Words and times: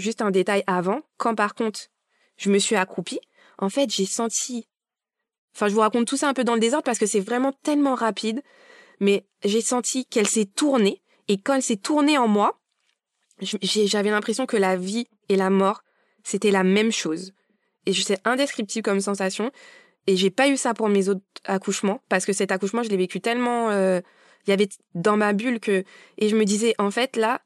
juste 0.00 0.22
un 0.22 0.30
détail 0.30 0.64
avant, 0.66 1.00
quand 1.16 1.34
par 1.34 1.54
contre 1.54 1.80
je 2.36 2.50
me 2.50 2.58
suis 2.58 2.76
accroupie, 2.76 3.20
en 3.58 3.68
fait 3.68 3.90
j'ai 3.90 4.06
senti... 4.06 4.66
Enfin 5.54 5.68
je 5.68 5.74
vous 5.74 5.80
raconte 5.80 6.06
tout 6.06 6.16
ça 6.16 6.28
un 6.28 6.34
peu 6.34 6.44
dans 6.44 6.54
le 6.54 6.60
désordre 6.60 6.84
parce 6.84 6.98
que 6.98 7.06
c'est 7.06 7.20
vraiment 7.20 7.52
tellement 7.52 7.94
rapide, 7.94 8.42
mais 8.98 9.26
j'ai 9.44 9.60
senti 9.60 10.06
qu'elle 10.06 10.28
s'est 10.28 10.46
tournée, 10.46 11.02
et 11.28 11.40
quand 11.40 11.54
elle 11.54 11.62
s'est 11.62 11.76
tournée 11.76 12.18
en 12.18 12.28
moi, 12.28 12.60
j'avais 13.40 14.10
l'impression 14.10 14.46
que 14.46 14.56
la 14.56 14.76
vie 14.76 15.06
et 15.28 15.36
la 15.36 15.48
mort, 15.48 15.82
c'était 16.24 16.50
la 16.50 16.64
même 16.64 16.92
chose. 16.92 17.32
Et 17.86 17.94
c'est 17.94 18.20
indescriptible 18.26 18.84
comme 18.84 19.00
sensation. 19.00 19.50
Et 20.06 20.16
j'ai 20.16 20.30
pas 20.30 20.48
eu 20.48 20.56
ça 20.56 20.74
pour 20.74 20.88
mes 20.88 21.08
autres 21.08 21.22
accouchements, 21.44 22.02
parce 22.08 22.26
que 22.26 22.32
cet 22.32 22.52
accouchement, 22.52 22.82
je 22.82 22.88
l'ai 22.88 22.96
vécu 22.96 23.20
tellement... 23.20 23.70
Euh, 23.70 24.00
il 24.46 24.50
y 24.50 24.52
avait 24.52 24.68
dans 24.94 25.16
ma 25.16 25.32
bulle 25.32 25.60
que... 25.60 25.84
Et 26.18 26.28
je 26.28 26.36
me 26.36 26.44
disais, 26.44 26.74
en 26.78 26.90
fait, 26.90 27.16
là, 27.16 27.42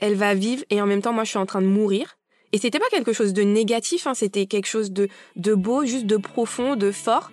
elle 0.00 0.14
va 0.14 0.34
vivre, 0.34 0.64
et 0.70 0.82
en 0.82 0.86
même 0.86 1.02
temps, 1.02 1.12
moi, 1.12 1.24
je 1.24 1.30
suis 1.30 1.38
en 1.38 1.46
train 1.46 1.62
de 1.62 1.66
mourir. 1.66 2.16
Et 2.52 2.58
c'était 2.58 2.80
pas 2.80 2.88
quelque 2.90 3.12
chose 3.12 3.32
de 3.32 3.42
négatif, 3.42 4.06
hein, 4.06 4.14
c'était 4.14 4.46
quelque 4.46 4.66
chose 4.66 4.90
de, 4.90 5.08
de 5.36 5.54
beau, 5.54 5.84
juste 5.84 6.06
de 6.06 6.16
profond, 6.16 6.74
de 6.74 6.90
fort. 6.90 7.30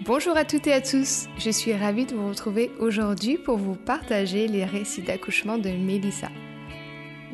Bonjour 0.00 0.36
à 0.38 0.46
toutes 0.46 0.66
et 0.66 0.72
à 0.72 0.80
tous, 0.80 1.26
je 1.36 1.50
suis 1.50 1.74
ravie 1.74 2.06
de 2.06 2.14
vous 2.14 2.28
retrouver 2.28 2.70
aujourd'hui 2.80 3.36
pour 3.36 3.58
vous 3.58 3.74
partager 3.74 4.48
les 4.48 4.64
récits 4.64 5.02
d'accouchement 5.02 5.58
de 5.58 5.68
Mélissa. 5.68 6.30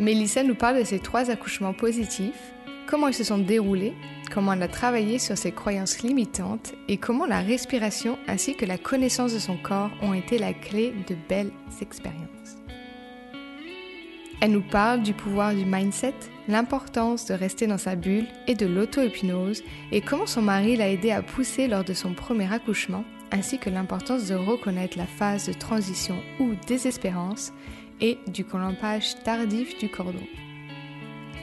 Mélissa 0.01 0.43
nous 0.43 0.56
parle 0.56 0.80
de 0.80 0.84
ses 0.84 0.98
trois 0.98 1.30
accouchements 1.30 1.73
positifs, 1.73 2.52
comment 2.88 3.06
ils 3.06 3.15
se 3.15 3.23
sont 3.23 3.38
déroulés, 3.38 3.93
comment 4.33 4.52
elle 4.52 4.62
a 4.62 4.69
travaillé 4.69 5.19
sur 5.19 5.37
ses 5.37 5.52
croyances 5.52 6.02
limitantes 6.02 6.74
et 6.88 6.96
comment 6.96 7.27
la 7.27 7.41
respiration 7.41 8.19
ainsi 8.27 8.56
que 8.56 8.65
la 8.65 8.78
connaissance 8.78 9.32
de 9.32 9.38
son 9.38 9.56
corps 9.56 9.91
ont 10.02 10.15
été 10.15 10.38
la 10.38 10.52
clé 10.52 10.92
de 11.09 11.16
belles 11.28 11.52
expériences. 11.80 12.29
Elle 14.40 14.52
nous 14.52 14.62
parle 14.62 15.02
du 15.02 15.15
pouvoir 15.15 15.54
du 15.54 15.65
mindset, 15.65 16.15
l'importance 16.49 17.24
de 17.26 17.34
rester 17.34 17.66
dans 17.66 17.79
sa 17.79 17.96
bulle 17.96 18.26
et 18.46 18.54
de 18.54 18.66
l'auto-hypnose 18.66 19.62
et 19.90 20.01
comment 20.01 20.27
son 20.27 20.43
mari 20.43 20.77
l'a 20.77 20.90
aidé 20.90 21.10
à 21.12 21.23
pousser 21.23 21.68
lors 21.68 21.84
de 21.84 21.95
son 21.95 22.12
premier 22.12 22.52
accouchement, 22.52 23.04
ainsi 23.32 23.59
que 23.59 23.71
l'importance 23.71 24.29
de 24.29 24.34
reconnaître 24.34 24.99
la 24.99 25.06
phase 25.06 25.46
de 25.46 25.52
transition 25.52 26.16
ou 26.40 26.51
désespérance 26.66 27.52
et 28.01 28.18
du 28.27 28.45
colompage 28.45 29.15
tardif 29.23 29.79
du 29.79 29.88
cordon. 29.88 30.27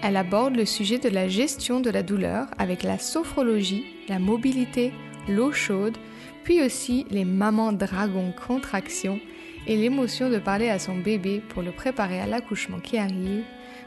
Elle 0.03 0.17
aborde 0.17 0.55
le 0.55 0.66
sujet 0.66 0.97
de 0.97 1.09
la 1.09 1.27
gestion 1.27 1.80
de 1.80 1.91
la 1.91 2.02
douleur 2.02 2.47
avec 2.57 2.81
la 2.81 2.97
sophrologie, 2.97 3.85
la 4.09 4.17
mobilité, 4.17 4.91
l'eau 5.30 5.52
chaude, 5.52 5.97
puis 6.44 6.63
aussi 6.63 7.05
les 7.11 7.25
mamans 7.25 7.71
dragons 7.71 8.33
contraction 8.47 9.19
et 9.67 9.77
l'émotion 9.77 10.31
de 10.31 10.39
parler 10.39 10.69
à 10.69 10.79
son 10.79 10.95
bébé 10.95 11.41
pour 11.49 11.61
le 11.61 11.72
préparer 11.72 12.19
à 12.19 12.25
l'accouchement 12.25 12.79
qui 12.79 12.97
arrive, 12.97 13.44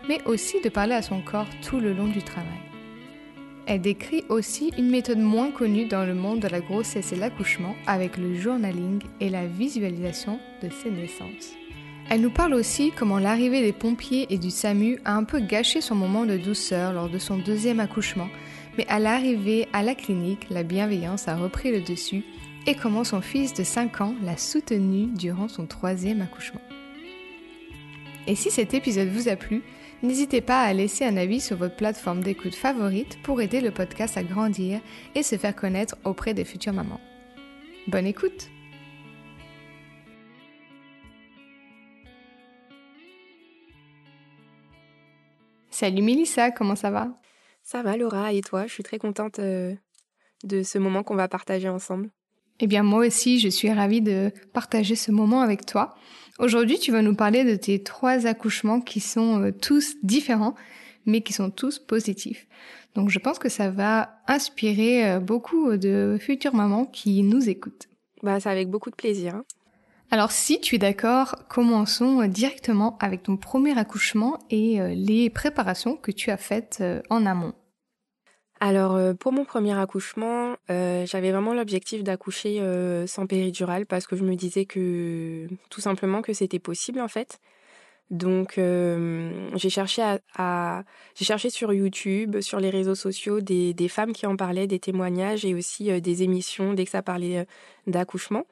mais 0.09 0.23
aussi 0.25 0.61
de 0.61 0.69
parler 0.69 0.95
à 0.95 1.03
son 1.03 1.21
corps 1.21 1.49
tout 1.69 1.81
le 1.81 1.93
long 1.93 2.07
du 2.07 2.23
travail. 2.23 2.49
Elle 3.67 3.81
décrit 3.81 4.25
aussi 4.29 4.73
une 4.79 4.91
méthode 4.91 5.19
moins 5.19 5.51
connue 5.51 5.87
dans 5.87 6.05
le 6.05 6.15
monde 6.15 6.41
de 6.41 6.49
la 6.49 6.61
grossesse 6.61 7.13
et 7.13 7.17
l'accouchement 7.17 7.75
avec 7.87 8.19
le 8.19 8.35
journaling 8.35 9.03
et 9.21 9.31
la 9.31 9.47
visualisation 9.47 10.39
de 10.63 10.69
ses 10.69 10.91
naissances. 10.91 11.64
Elle 12.11 12.21
nous 12.21 12.31
parle 12.31 12.55
aussi 12.55 12.93
comment 12.95 13.19
l'arrivée 13.19 13.63
des 13.63 13.73
pompiers 13.73 14.27
et 14.29 14.39
du 14.39 14.51
SAMU 14.51 14.99
a 15.05 15.15
un 15.15 15.25
peu 15.25 15.41
gâché 15.41 15.81
son 15.81 15.95
moment 15.95 16.27
de 16.27 16.37
douceur 16.37 16.93
lors 16.93 17.09
de 17.09 17.19
son 17.19 17.39
deuxième 17.39 17.81
accouchement, 17.81 18.29
mais 18.77 18.87
à 18.89 18.99
l'arrivée 18.99 19.69
à 19.73 19.83
la 19.83 19.95
clinique, 19.95 20.47
la 20.51 20.65
bienveillance 20.65 21.29
a 21.29 21.37
repris 21.37 21.73
le 21.73 21.81
dessus 21.81 22.23
et 22.67 22.75
comment 22.75 23.05
son 23.05 23.21
fils 23.21 23.55
de 23.55 23.65
5 23.65 24.01
ans 24.03 24.15
l'a 24.23 24.37
soutenu 24.37 25.07
durant 25.07 25.49
son 25.49 25.67
troisième 25.67 26.21
accouchement. 26.21 26.61
Et 28.27 28.35
si 28.35 28.51
cet 28.51 28.75
épisode 28.75 29.09
vous 29.09 29.29
a 29.29 29.37
plu, 29.37 29.63
n'hésitez 30.03 30.41
pas 30.41 30.63
à 30.63 30.73
laisser 30.73 31.05
un 31.05 31.17
avis 31.17 31.41
sur 31.41 31.57
votre 31.57 31.77
plateforme 31.77 32.23
d'écoute 32.23 32.55
favorite 32.55 33.19
pour 33.23 33.41
aider 33.41 33.61
le 33.61 33.71
podcast 33.71 34.17
à 34.17 34.23
grandir 34.23 34.81
et 35.15 35.23
se 35.23 35.37
faire 35.37 35.57
connaître 35.57 35.97
auprès 36.05 36.35
des 36.35 36.45
futures 36.45 36.73
mamans. 36.73 37.01
Bonne 37.87 38.07
écoute 38.07 38.51
Salut 45.85 46.01
Mélissa, 46.01 46.51
comment 46.51 46.77
ça 46.77 46.91
va? 46.91 47.09
Ça 47.63 47.83
va 47.83 47.99
Laura, 47.99 48.33
et 48.33 48.41
toi? 48.41 48.67
Je 48.67 48.73
suis 48.73 48.83
très 48.83 48.97
contente 48.97 49.39
euh, 49.39 49.75
de 50.43 50.63
ce 50.63 50.79
moment 50.79 51.03
qu'on 51.03 51.15
va 51.15 51.29
partager 51.29 51.69
ensemble. 51.69 52.09
Eh 52.59 52.67
bien, 52.67 52.83
moi 52.83 53.07
aussi, 53.07 53.39
je 53.39 53.51
suis 53.51 53.71
ravie 53.71 54.01
de 54.01 54.33
partager 54.55 54.95
ce 54.95 55.11
moment 55.13 55.43
avec 55.43 55.67
toi. 55.67 55.95
Aujourd'hui, 56.39 56.79
tu 56.79 56.91
vas 56.91 57.03
nous 57.03 57.15
parler 57.15 57.45
de 57.45 57.55
tes 57.55 57.83
trois 57.83 58.27
accouchements 58.27 58.81
qui 58.81 59.01
sont 59.01 59.43
euh, 59.43 59.53
tous 59.53 59.97
différents, 60.03 60.55
mais 61.05 61.21
qui 61.21 61.35
sont 61.35 61.51
tous 61.51 61.79
positifs. 61.79 62.47
Donc, 62.95 63.11
je 63.11 63.19
pense 63.19 63.39
que 63.39 63.51
ça 63.51 63.69
va 63.69 64.23
inspirer 64.27 65.07
euh, 65.07 65.21
beaucoup 65.21 65.77
de 65.77 66.17
futures 66.19 66.55
mamans 66.55 66.87
qui 66.87 67.23
nous 67.23 67.51
écoutent. 67.51 67.89
Bah, 68.23 68.41
c'est 68.41 68.49
avec 68.49 68.71
beaucoup 68.71 68.89
de 68.89 68.97
plaisir. 68.97 69.43
Alors, 70.11 70.31
si 70.31 70.61
tu 70.61 70.77
es 70.77 70.79
d'accord, 70.79 71.37
commençons 71.49 72.23
euh, 72.23 72.29
directement 72.29 72.97
avec 72.99 73.23
ton 73.23 73.37
premier 73.37 73.77
accouchement 73.79 74.39
et 74.51 74.79
les 74.95 75.31
préparations 75.31 75.97
que 75.97 76.13
tu 76.13 76.31
as 76.31 76.37
faites 76.37 76.83
en 77.11 77.27
amont. 77.27 77.55
Alors 78.61 78.95
euh, 78.95 79.13
pour 79.15 79.33
mon 79.33 79.45
premier 79.45 79.79
accouchement, 79.79 80.57
euh, 80.71 81.05
j'avais 81.07 81.33
vraiment 81.33 81.53
l'objectif 81.55 82.03
d'accoucher 82.03 82.61
euh, 82.61 83.07
sans 83.07 83.27
péridurale 83.27 83.85
parce 83.85 84.07
que 84.07 84.17
je 84.17 84.25
me 84.25 84.37
disais 84.37 84.65
que 84.65 85.49
tout 85.69 85.83
simplement 85.83 86.23
que 86.23 86.33
c'était 86.33 86.59
possible 86.59 87.01
en 87.01 87.09
fait. 87.09 87.41
Donc 88.11 88.55
j'ai 88.57 89.71
cherché 89.71 91.51
sur 91.51 91.73
YouTube, 91.75 92.41
sur 92.41 92.61
les 92.61 92.71
réseaux 92.71 92.95
sociaux 92.95 93.41
des, 93.41 93.75
des, 93.75 93.89
femmes 93.89 94.13
qui 94.13 94.27
en 94.27 94.37
parlaient, 94.37 94.67
des 94.67 94.79
témoignages 94.79 95.45
et 95.45 95.55
aussi 95.55 96.01
des 96.01 96.23
émissions 96.23 96.75
dès 96.75 96.85
que 96.85 96.91
ça 96.91 97.03
parlait 97.03 97.47
d'accouchement. 97.87 98.45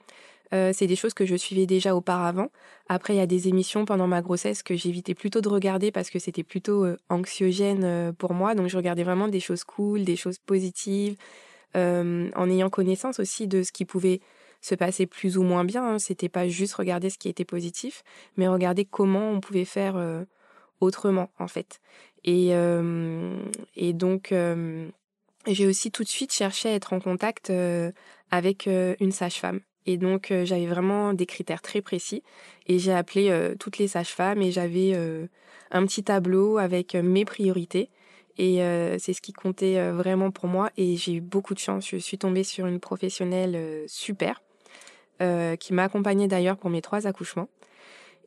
Euh, 0.52 0.72
c'est 0.74 0.86
des 0.86 0.96
choses 0.96 1.14
que 1.14 1.24
je 1.24 1.34
suivais 1.34 1.66
déjà 1.66 1.96
auparavant. 1.96 2.50
Après, 2.88 3.14
il 3.14 3.16
y 3.16 3.20
a 3.20 3.26
des 3.26 3.48
émissions 3.48 3.84
pendant 3.84 4.06
ma 4.06 4.20
grossesse 4.20 4.62
que 4.62 4.76
j'évitais 4.76 5.14
plutôt 5.14 5.40
de 5.40 5.48
regarder 5.48 5.90
parce 5.90 6.10
que 6.10 6.18
c'était 6.18 6.42
plutôt 6.42 6.84
euh, 6.84 6.98
anxiogène 7.08 7.84
euh, 7.84 8.12
pour 8.12 8.34
moi. 8.34 8.54
Donc, 8.54 8.68
je 8.68 8.76
regardais 8.76 9.04
vraiment 9.04 9.28
des 9.28 9.40
choses 9.40 9.64
cool, 9.64 10.04
des 10.04 10.16
choses 10.16 10.38
positives, 10.38 11.16
en 11.74 12.50
ayant 12.50 12.68
connaissance 12.68 13.18
aussi 13.18 13.48
de 13.48 13.62
ce 13.62 13.72
qui 13.72 13.86
pouvait 13.86 14.20
se 14.60 14.74
passer 14.74 15.06
plus 15.06 15.38
ou 15.38 15.42
moins 15.42 15.64
bien. 15.64 15.94
Hein. 15.94 15.98
C'était 15.98 16.28
pas 16.28 16.46
juste 16.46 16.74
regarder 16.74 17.08
ce 17.08 17.16
qui 17.16 17.30
était 17.30 17.46
positif, 17.46 18.04
mais 18.36 18.46
regarder 18.46 18.84
comment 18.84 19.30
on 19.30 19.40
pouvait 19.40 19.64
faire 19.64 19.96
autrement, 20.80 21.30
en 21.38 21.48
fait. 21.48 21.80
Et, 22.24 22.50
et 23.74 23.92
donc, 23.94 24.34
j'ai 25.46 25.66
aussi 25.66 25.90
tout 25.90 26.04
de 26.04 26.08
suite 26.08 26.34
cherché 26.34 26.68
à 26.68 26.74
être 26.74 26.92
en 26.92 27.00
contact 27.00 27.50
avec 28.30 28.66
une 28.66 29.12
sage-femme. 29.12 29.60
Et 29.86 29.96
donc, 29.96 30.30
euh, 30.30 30.44
j'avais 30.44 30.66
vraiment 30.66 31.12
des 31.12 31.26
critères 31.26 31.62
très 31.62 31.80
précis. 31.80 32.22
Et 32.66 32.78
j'ai 32.78 32.92
appelé 32.92 33.30
euh, 33.30 33.54
toutes 33.58 33.78
les 33.78 33.88
sages-femmes 33.88 34.42
et 34.42 34.52
j'avais 34.52 34.92
euh, 34.94 35.26
un 35.70 35.84
petit 35.86 36.04
tableau 36.04 36.58
avec 36.58 36.94
mes 36.94 37.24
priorités. 37.24 37.90
Et 38.38 38.60
c'est 38.98 39.12
ce 39.12 39.20
qui 39.20 39.34
comptait 39.34 39.90
vraiment 39.90 40.30
pour 40.30 40.46
moi. 40.48 40.70
Et 40.78 40.96
j'ai 40.96 41.12
eu 41.12 41.20
beaucoup 41.20 41.52
de 41.52 41.58
chance. 41.58 41.86
Je 41.86 41.98
suis 41.98 42.16
tombée 42.16 42.44
sur 42.44 42.66
une 42.66 42.80
professionnelle 42.80 43.84
super 43.86 44.40
qui 45.20 45.74
m'a 45.74 45.84
accompagnée 45.84 46.28
d'ailleurs 46.28 46.56
pour 46.56 46.70
mes 46.70 46.80
trois 46.80 47.06
accouchements. 47.06 47.50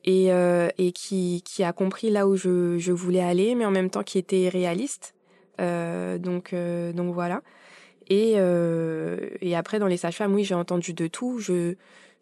Et, 0.04 0.28
et 0.28 0.92
qui, 0.92 1.42
a 1.58 1.72
compris 1.72 2.10
là 2.10 2.28
où 2.28 2.36
je, 2.36 2.78
je, 2.78 2.92
voulais 2.92 3.20
aller, 3.20 3.56
mais 3.56 3.64
en 3.64 3.72
même 3.72 3.90
temps 3.90 4.04
qui 4.04 4.18
était 4.18 4.48
réaliste. 4.48 5.12
donc, 5.58 6.54
donc 6.54 7.12
voilà. 7.12 7.42
Et, 8.08 8.34
euh, 8.36 9.30
et 9.40 9.56
après, 9.56 9.78
dans 9.78 9.86
les 9.86 9.96
sages-femmes, 9.96 10.34
oui, 10.34 10.44
j'ai 10.44 10.54
entendu 10.54 10.92
de 10.92 11.06
tout. 11.06 11.38
Je 11.38 11.74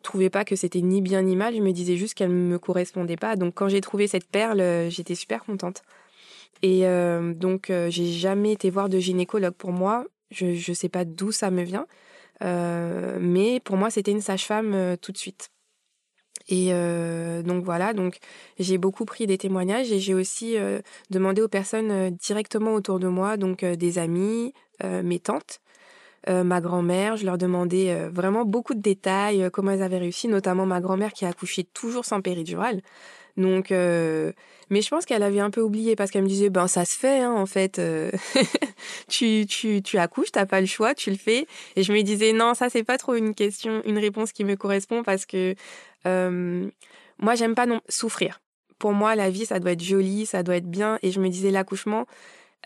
trouvais 0.02 0.30
pas 0.30 0.44
que 0.44 0.56
c'était 0.56 0.80
ni 0.80 1.00
bien 1.02 1.22
ni 1.22 1.36
mal. 1.36 1.54
Je 1.54 1.60
me 1.60 1.72
disais 1.72 1.96
juste 1.96 2.14
qu'elle 2.14 2.30
me 2.30 2.58
correspondait 2.58 3.16
pas. 3.16 3.36
Donc, 3.36 3.54
quand 3.54 3.68
j'ai 3.68 3.80
trouvé 3.80 4.06
cette 4.06 4.28
perle, 4.28 4.60
euh, 4.60 4.90
j'étais 4.90 5.14
super 5.14 5.44
contente. 5.44 5.82
Et 6.62 6.86
euh, 6.86 7.34
donc, 7.34 7.70
euh, 7.70 7.90
j'ai 7.90 8.06
jamais 8.06 8.52
été 8.52 8.70
voir 8.70 8.88
de 8.88 8.98
gynécologue. 8.98 9.54
Pour 9.54 9.72
moi, 9.72 10.06
je 10.30 10.54
je 10.54 10.72
sais 10.72 10.88
pas 10.88 11.04
d'où 11.04 11.32
ça 11.32 11.50
me 11.50 11.62
vient, 11.62 11.86
euh, 12.42 13.18
mais 13.20 13.60
pour 13.60 13.76
moi, 13.76 13.90
c'était 13.90 14.10
une 14.10 14.20
sage-femme 14.20 14.74
euh, 14.74 14.96
tout 14.96 15.12
de 15.12 15.18
suite. 15.18 15.50
Et 16.48 16.68
euh, 16.72 17.42
donc 17.42 17.64
voilà, 17.64 17.94
donc 17.94 18.18
j'ai 18.58 18.76
beaucoup 18.76 19.06
pris 19.06 19.26
des 19.26 19.38
témoignages 19.38 19.90
et 19.92 19.98
j'ai 19.98 20.12
aussi 20.12 20.56
demandé 21.08 21.40
aux 21.40 21.48
personnes 21.48 22.10
directement 22.10 22.74
autour 22.74 22.98
de 22.98 23.08
moi, 23.08 23.38
donc 23.38 23.64
des 23.64 23.98
amis, 23.98 24.52
mes 24.82 25.20
tantes, 25.20 25.60
euh, 26.28 26.44
ma 26.44 26.60
grand-mère. 26.60 27.16
Je 27.16 27.26
leur 27.26 27.38
demandais 27.38 27.90
euh, 27.90 28.08
vraiment 28.10 28.44
beaucoup 28.44 28.74
de 28.74 28.80
détails, 28.80 29.42
euh, 29.42 29.50
comment 29.50 29.72
elles 29.72 29.82
avaient 29.82 29.98
réussi, 29.98 30.28
notamment 30.28 30.64
ma 30.66 30.80
grand-mère 30.80 31.12
qui 31.12 31.24
a 31.24 31.28
accouché 31.28 31.64
toujours 31.64 32.04
sans 32.04 32.20
péridurale. 32.20 32.80
Donc, 33.36 33.70
mais 33.70 34.80
je 34.80 34.88
pense 34.88 35.04
qu'elle 35.04 35.24
avait 35.24 35.40
un 35.40 35.50
peu 35.50 35.60
oublié 35.60 35.96
parce 35.96 36.12
qu'elle 36.12 36.22
me 36.22 36.28
disait, 36.28 36.50
ben 36.50 36.68
ça 36.68 36.84
se 36.84 36.96
fait, 36.96 37.20
hein, 37.20 37.32
en 37.32 37.46
fait. 37.46 37.80
tu, 39.08 39.44
tu, 39.48 39.82
tu 39.82 39.98
accouches, 39.98 40.30
t'as 40.30 40.46
pas 40.46 40.60
le 40.60 40.68
choix, 40.68 40.94
tu 40.94 41.10
le 41.10 41.16
fais. 41.16 41.48
Et 41.74 41.82
je 41.82 41.92
me 41.92 42.00
disais, 42.02 42.32
non, 42.32 42.54
ça 42.54 42.70
c'est 42.70 42.84
pas 42.84 42.96
trop 42.96 43.16
une 43.16 43.34
question, 43.34 43.82
une 43.86 43.98
réponse 43.98 44.30
qui 44.30 44.44
me 44.44 44.54
correspond 44.54 45.02
parce 45.02 45.26
que 45.26 45.56
moi 46.04 47.34
j'aime 47.34 47.56
pas 47.56 47.66
non 47.66 47.80
souffrir. 47.88 48.40
Pour 48.78 48.92
moi, 48.92 49.16
la 49.16 49.30
vie, 49.30 49.46
ça 49.46 49.58
doit 49.58 49.72
être 49.72 49.82
joli, 49.82 50.26
ça 50.26 50.44
doit 50.44 50.56
être 50.56 50.70
bien. 50.70 50.98
Et 51.02 51.10
je 51.10 51.20
me 51.20 51.28
disais, 51.28 51.50
l'accouchement, 51.50 52.06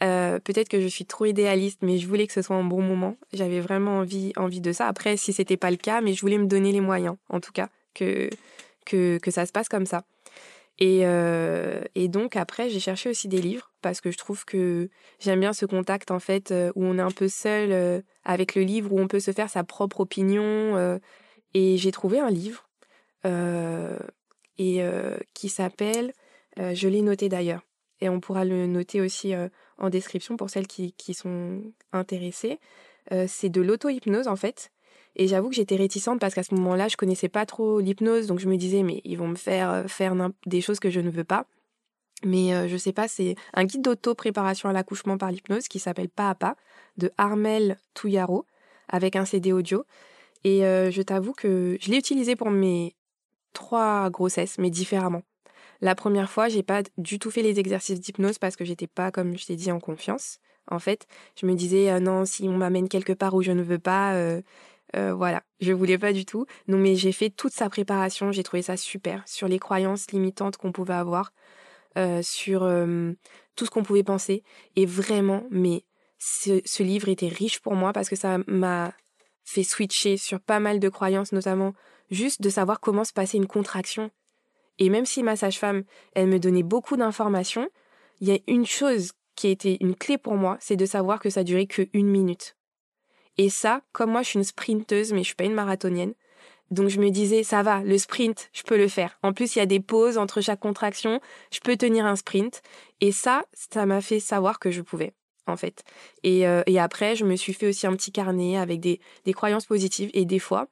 peut-être 0.01 0.69
que 0.69 0.81
je 0.81 0.87
suis 0.87 1.07
trop 1.07 1.25
idéaliste, 1.25 1.81
mais 1.83 1.99
je 1.99 2.07
voulais 2.07 2.27
que 2.27 2.33
ce 2.33 2.43
soit 2.43 2.57
un 2.57 2.65
bon 2.65 2.83
moment. 2.83 3.17
J'avais 3.33 3.61
vraiment 3.61 3.99
envie, 3.99 4.33
envie 4.37 4.61
de 4.61 4.73
ça. 4.73 4.87
Après, 4.87 5.17
si 5.17 5.33
c'était 5.33 5.57
pas 5.57 5.71
le 5.71 5.77
cas, 5.77 6.01
mais 6.01 6.13
je 6.13 6.21
voulais 6.21 6.39
me 6.39 6.47
donner 6.47 6.73
les 6.73 6.81
moyens, 6.81 7.17
en 7.29 7.41
tout 7.41 7.53
cas, 7.53 7.69
que, 7.95 8.31
que, 8.85 9.31
ça 9.31 9.47
se 9.47 9.53
passe 9.53 9.69
comme 9.69 9.87
ça. 9.87 10.05
Et, 10.79 11.01
euh, 11.03 11.83
et 11.95 12.09
donc 12.09 12.37
après, 12.37 12.69
j'ai 12.69 12.81
cherché 12.81 13.11
aussi 13.11 13.27
des 13.29 13.41
livres 13.41 13.69
parce 13.83 14.01
que 14.01 14.11
je 14.11 14.19
trouve 14.19 14.45
que 14.45 14.89
j'aime 15.19 15.41
bien 15.41 15.53
ce 15.53 15.67
contact 15.67 16.11
en 16.11 16.19
fait 16.19 16.51
euh, 16.51 16.73
où 16.75 16.85
on 16.85 16.99
est 16.99 17.03
un 17.03 17.11
peu 17.11 17.29
seul 17.29 17.73
euh, 17.73 18.01
avec 18.25 18.55
le 18.55 18.63
livre, 18.63 18.93
où 18.93 19.01
on 19.01 19.09
peut 19.09 19.21
se 19.21 19.33
faire 19.33 19.51
sa 19.51 19.65
propre 19.65 20.01
opinion. 20.01 20.43
Euh, 20.45 20.99
et 21.55 21.77
j'ai 21.77 21.93
trouvé 21.93 22.19
un 22.19 22.31
livre 22.31 22.65
et 24.59 24.83
qui 25.35 25.49
s'appelle, 25.49 26.13
je 26.57 26.89
l'ai 26.89 27.03
noté 27.03 27.29
d'ailleurs, 27.29 27.63
et 28.01 28.09
on 28.09 28.21
pourra 28.21 28.45
le 28.45 28.67
noter 28.67 29.01
aussi 29.01 29.35
en 29.79 29.91
description 29.91 30.37
pour 30.37 30.51
celles 30.51 30.67
qui, 30.67 31.15
sont 31.15 31.63
intéressées. 31.93 32.59
c'est 33.27 33.49
de 33.49 33.61
l'auto-hypnose 33.61 34.29
en 34.29 34.37
fait. 34.37 34.71
Et 35.19 35.27
j'avoue 35.27 35.49
que 35.49 35.57
j'étais 35.57 35.77
réticente 35.77 36.21
parce 36.21 36.33
qu'à 36.33 36.45
ce 36.45 36.55
moment-là, 36.55 36.87
je 36.87 36.97
connaissais 36.97 37.29
pas 37.29 37.45
trop 37.45 37.81
l'hypnose, 37.81 38.29
donc 38.29 38.39
je 38.39 38.49
me 38.49 38.57
disais 38.57 38.85
mais 38.85 39.01
ils 39.05 39.19
vont 39.19 39.27
me 39.29 39.35
faire 39.35 39.71
euh, 39.71 39.89
faire 39.89 40.15
des 40.47 40.61
choses 40.61 40.79
que 40.79 40.91
je 40.91 41.01
ne 41.01 41.11
veux 41.11 41.25
pas. 41.25 41.45
Mais 42.25 42.55
euh, 42.55 42.69
je 42.69 42.77
sais 42.77 42.93
pas, 42.93 43.09
c'est 43.09 43.35
un 43.53 43.65
guide 43.65 43.83
d'auto-préparation 43.83 44.69
à 44.69 44.73
l'accouchement 44.73 45.19
par 45.19 45.31
l'hypnose 45.31 45.69
qui 45.69 45.79
s'appelle 45.81 46.09
Pas 46.09 46.31
à 46.31 46.35
pas 46.35 46.57
de 46.97 47.11
Armel 47.19 47.79
Touyaro 47.95 48.47
avec 48.89 49.17
un 49.17 49.25
CD 49.25 49.53
audio. 49.53 49.85
Et 50.45 50.65
euh, 50.65 50.91
je 50.91 51.03
t'avoue 51.03 51.33
que 51.33 51.77
je 51.81 51.91
l'ai 51.91 51.99
utilisé 51.99 52.37
pour 52.37 52.51
mes 52.51 52.95
trois 53.53 54.11
grossesses, 54.11 54.59
mais 54.59 54.71
différemment. 54.71 55.23
La 55.81 55.95
première 55.95 56.31
fois, 56.31 56.49
j'ai 56.49 56.63
pas 56.63 56.83
du 56.97 57.19
tout 57.19 57.31
fait 57.31 57.43
les 57.43 57.61
exercices 57.61 58.01
d'hypnose 58.01 58.39
parce 58.39 58.57
que 58.57 58.65
j'étais 58.65 58.87
pas, 58.87 59.11
comme 59.11 59.37
je 59.39 59.47
t'ai 59.47 59.57
dit, 59.57 59.71
en 59.71 59.81
confiance. 59.81 60.39
En 60.71 60.79
fait, 60.79 61.07
je 61.41 61.47
me 61.47 61.55
disais 61.55 61.99
non, 62.01 62.25
si 62.25 62.49
on 62.49 62.57
m'amène 62.57 62.89
quelque 62.89 63.13
part 63.13 63.35
où 63.35 63.43
je 63.43 63.53
ne 63.53 63.63
veux 63.63 63.79
pas, 63.79 64.15
euh, 64.97 65.15
voilà, 65.15 65.43
je 65.61 65.73
voulais 65.73 65.99
pas 65.99 66.13
du 66.13 66.25
tout. 66.25 66.47
Non, 66.67 66.79
mais 66.79 66.97
j'ai 66.97 67.13
fait 67.13 67.31
toute 67.31 67.53
sa 67.53 67.69
préparation. 67.69 68.33
J'ai 68.33 68.43
trouvé 68.43 68.63
ça 68.63 68.77
super 68.77 69.23
sur 69.27 69.49
les 69.49 69.59
croyances 69.59 70.11
limitantes 70.11 70.57
qu'on 70.57 70.73
pouvait 70.73 70.95
avoir, 70.95 71.33
euh, 71.97 72.23
sur 72.23 72.63
euh, 72.63 73.13
tout 73.57 73.67
ce 73.67 73.71
qu'on 73.71 73.83
pouvait 73.83 74.03
penser. 74.03 74.43
Et 74.77 74.87
vraiment, 74.87 75.45
mais 75.51 75.85
ce, 76.19 76.61
ce, 76.65 76.83
livre 76.83 77.09
était 77.09 77.29
riche 77.29 77.61
pour 77.61 77.75
moi 77.75 77.93
parce 77.93 78.09
que 78.09 78.17
ça 78.17 78.39
m'a 78.47 78.93
fait 79.45 79.63
switcher 79.63 80.17
sur 80.17 80.41
pas 80.41 80.61
mal 80.61 80.81
de 80.81 80.89
croyances, 80.89 81.33
notamment 81.33 81.75
juste 82.11 82.43
de 82.43 82.51
savoir 82.51 82.81
comment 82.81 83.05
se 83.05 83.13
passait 83.13 83.37
une 83.37 83.47
contraction. 83.47 84.11
Et 84.79 84.91
même 84.91 85.07
si 85.07 85.23
ma 85.23 85.37
sage-femme, 85.37 85.85
elle 86.15 86.29
me 86.29 86.39
donnait 86.39 86.63
beaucoup 86.63 86.97
d'informations, 86.97 87.69
il 88.21 88.29
y 88.29 88.33
a 88.33 88.39
une 88.47 88.67
chose 88.67 89.13
qui 89.35 89.47
a 89.47 89.51
été 89.51 89.79
une 89.81 89.95
clé 89.95 90.19
pour 90.19 90.35
moi, 90.35 90.57
c'est 90.61 90.77
de 90.77 90.87
savoir 90.87 91.21
que 91.21 91.31
ça 91.31 91.45
durait 91.45 91.67
que 91.67 91.89
une 91.93 92.09
minute. 92.09 92.57
Et 93.37 93.51
ça, 93.51 93.83
comme 93.93 94.11
moi, 94.11 94.23
je 94.23 94.31
suis 94.31 94.39
une 94.39 94.45
sprinteuse, 94.45 95.13
mais 95.13 95.21
je 95.21 95.27
suis 95.27 95.37
pas 95.37 95.45
une 95.45 95.55
marathonienne. 95.55 96.15
Donc 96.71 96.89
je 96.89 97.01
me 97.01 97.11
disais, 97.11 97.45
ça 97.45 97.63
va, 97.63 97.83
le 97.83 97.97
sprint, 97.97 98.51
je 98.53 98.63
peux 98.63 98.77
le 98.77 98.89
faire. 98.89 99.19
En 99.23 99.33
plus, 99.33 99.57
il 99.57 99.61
y 99.61 99.63
a 99.63 99.67
des 99.67 99.81
pauses 99.81 100.19
entre 100.19 100.41
chaque 100.41 100.61
contraction, 100.61 101.21
je 101.51 101.61
peux 101.61 101.77
tenir 101.77 102.05
un 102.05 102.17
sprint. 102.17 102.63
Et 103.01 103.13
ça, 103.13 103.45
ça 103.55 103.87
m'a 103.87 104.01
fait 104.01 104.21
savoir 104.21 104.59
que 104.59 104.71
je 104.71 104.83
pouvais, 104.83 105.15
en 105.47 105.57
fait. 105.57 105.85
Et, 106.25 106.47
euh, 106.47 106.63
et 106.67 106.79
après, 106.79 107.17
je 107.17 107.25
me 107.25 107.37
suis 107.37 107.55
fait 107.55 107.69
aussi 107.69 107.87
un 107.87 107.97
petit 107.97 108.13
carnet 108.13 108.59
avec 108.59 108.81
des, 108.81 109.01
des 109.25 109.33
croyances 109.33 109.67
positives. 109.67 110.11
Et 110.13 110.27
des 110.27 110.41
fois, 110.41 110.69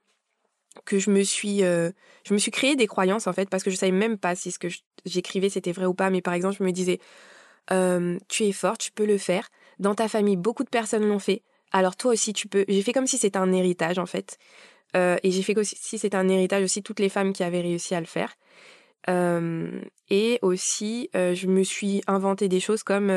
que 0.84 0.99
je 0.99 1.11
me 1.11 1.23
suis, 1.23 1.64
euh, 1.64 1.90
je 2.25 2.34
me 2.34 2.38
suis 2.38 2.50
créé 2.50 2.76
des 2.76 2.87
croyances, 2.87 3.26
en 3.26 3.32
fait, 3.32 3.49
parce 3.49 3.62
que 3.62 3.70
je 3.70 3.76
savais 3.76 3.93
même 3.93 4.19
pas 4.19 4.34
si 4.34 4.50
ce 4.50 4.58
que 4.58 4.69
j'écrivais 5.05 5.49
c'était 5.49 5.73
vrai 5.73 5.87
ou 5.87 5.94
pas. 5.94 6.11
Mais 6.11 6.23
par 6.23 6.34
exemple, 6.34 6.56
je 6.58 6.64
me 6.64 6.73
disais, 6.73 7.00
euh, 7.73 8.19
tu 8.28 8.44
es 8.44 8.52
forte, 8.52 8.81
tu 8.81 8.93
peux 8.93 9.06
le 9.06 9.19
faire. 9.19 9.49
Dans 9.78 9.94
ta 9.94 10.08
famille, 10.08 10.37
beaucoup 10.37 10.64
de 10.64 10.69
personnes 10.69 11.06
l'ont 11.06 11.19
fait 11.19 11.43
alors 11.73 11.96
toi 11.96 12.12
aussi 12.12 12.32
tu 12.32 12.46
peux. 12.46 12.64
J'ai 12.69 12.81
fait 12.81 12.93
comme 12.93 13.08
si 13.08 13.19
c'était 13.19 13.38
un 13.38 13.52
héritage 13.52 13.99
en 13.99 14.06
fait. 14.06 14.38
Euh, 14.96 15.17
et 15.25 15.32
j'ai 15.32 15.43
fait 15.43 15.52
comme 15.52 15.64
si 15.64 15.99
c'était 15.99 16.17
un 16.17 16.28
héritage 16.28 16.62
aussi 16.62 16.82
toutes 16.82 17.00
les 17.00 17.08
femmes 17.08 17.32
qui 17.32 17.43
avaient 17.43 17.61
réussi 17.61 17.94
à 17.94 18.00
le 18.00 18.06
faire. 18.06 18.34
Euh, 19.11 19.81
et 20.08 20.38
aussi, 20.43 21.11
je 21.12 21.46
me 21.49 21.64
suis 21.64 22.02
inventé 22.06 22.49
des 22.49 22.61
choses 22.61 22.84
comme 22.84 23.12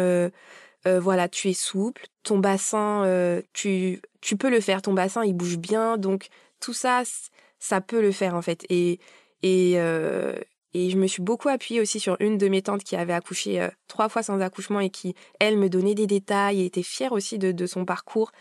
voilà, 0.84 1.30
tu 1.30 1.50
es 1.50 1.54
souple, 1.54 2.08
ton 2.24 2.40
bassin, 2.40 3.40
tu, 3.54 4.02
tu 4.20 4.36
peux 4.36 4.50
le 4.50 4.60
faire, 4.60 4.82
ton 4.82 4.94
bassin 4.94 5.24
il 5.24 5.34
bouge 5.34 5.58
bien, 5.58 5.98
donc 5.98 6.30
tout 6.60 6.74
ça, 6.74 7.04
ça 7.60 7.82
peut 7.82 8.02
le 8.02 8.12
faire 8.12 8.36
en 8.36 8.42
fait. 8.42 8.66
Et, 8.70 9.00
et, 9.44 9.78
et 10.74 10.92
je 10.92 10.98
me 10.98 11.08
suis 11.08 11.24
beaucoup 11.24 11.50
appuyée 11.50 11.82
aussi 11.82 12.00
sur 12.00 12.16
une 12.20 12.38
de 12.38 12.48
mes 12.48 12.62
tantes 12.62 12.84
qui 12.84 12.96
avait 12.96 13.14
accouché 13.14 13.60
euh, 13.60 13.70
trois 13.88 14.08
fois 14.08 14.22
sans 14.22 14.40
accouchement 14.40 14.80
et 14.80 14.92
qui, 14.92 15.16
elle, 15.40 15.58
me 15.58 15.68
donnait 15.68 15.96
des 15.96 16.06
détails 16.06 16.62
et 16.62 16.66
était 16.66 16.84
fière 16.84 17.12
aussi 17.12 17.40
de, 17.40 17.52
de 17.52 17.66
son 17.66 17.86
parcours 17.86 18.32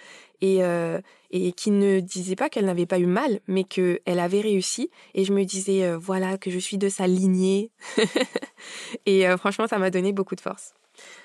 et, 0.43 0.63
euh, 0.63 1.01
et 1.31 1.53
qui 1.53 1.71
ne 1.71 2.01
disait 2.01 2.37
pas 2.37 2.51
qu'elle 2.51 2.67
n'avait 2.67 2.87
pas 2.87 2.99
eu 2.99 3.07
mal, 3.07 3.41
mais 3.47 3.65
qu'elle 3.65 4.01
avait 4.07 4.43
réussi. 4.43 4.91
Et 5.15 5.25
je 5.25 5.33
me 5.33 5.45
disais, 5.45 5.85
euh, 5.85 5.97
voilà, 5.97 6.37
que 6.37 6.51
je 6.51 6.59
suis 6.59 6.77
de 6.77 6.91
sa 6.91 7.07
lignée. 7.07 7.71
et 9.07 9.27
franchement, 9.39 9.67
ça 9.67 9.79
m'a 9.79 9.91
donné 9.91 10.13
beaucoup 10.13 10.35
de 10.35 10.41
force. 10.41 10.75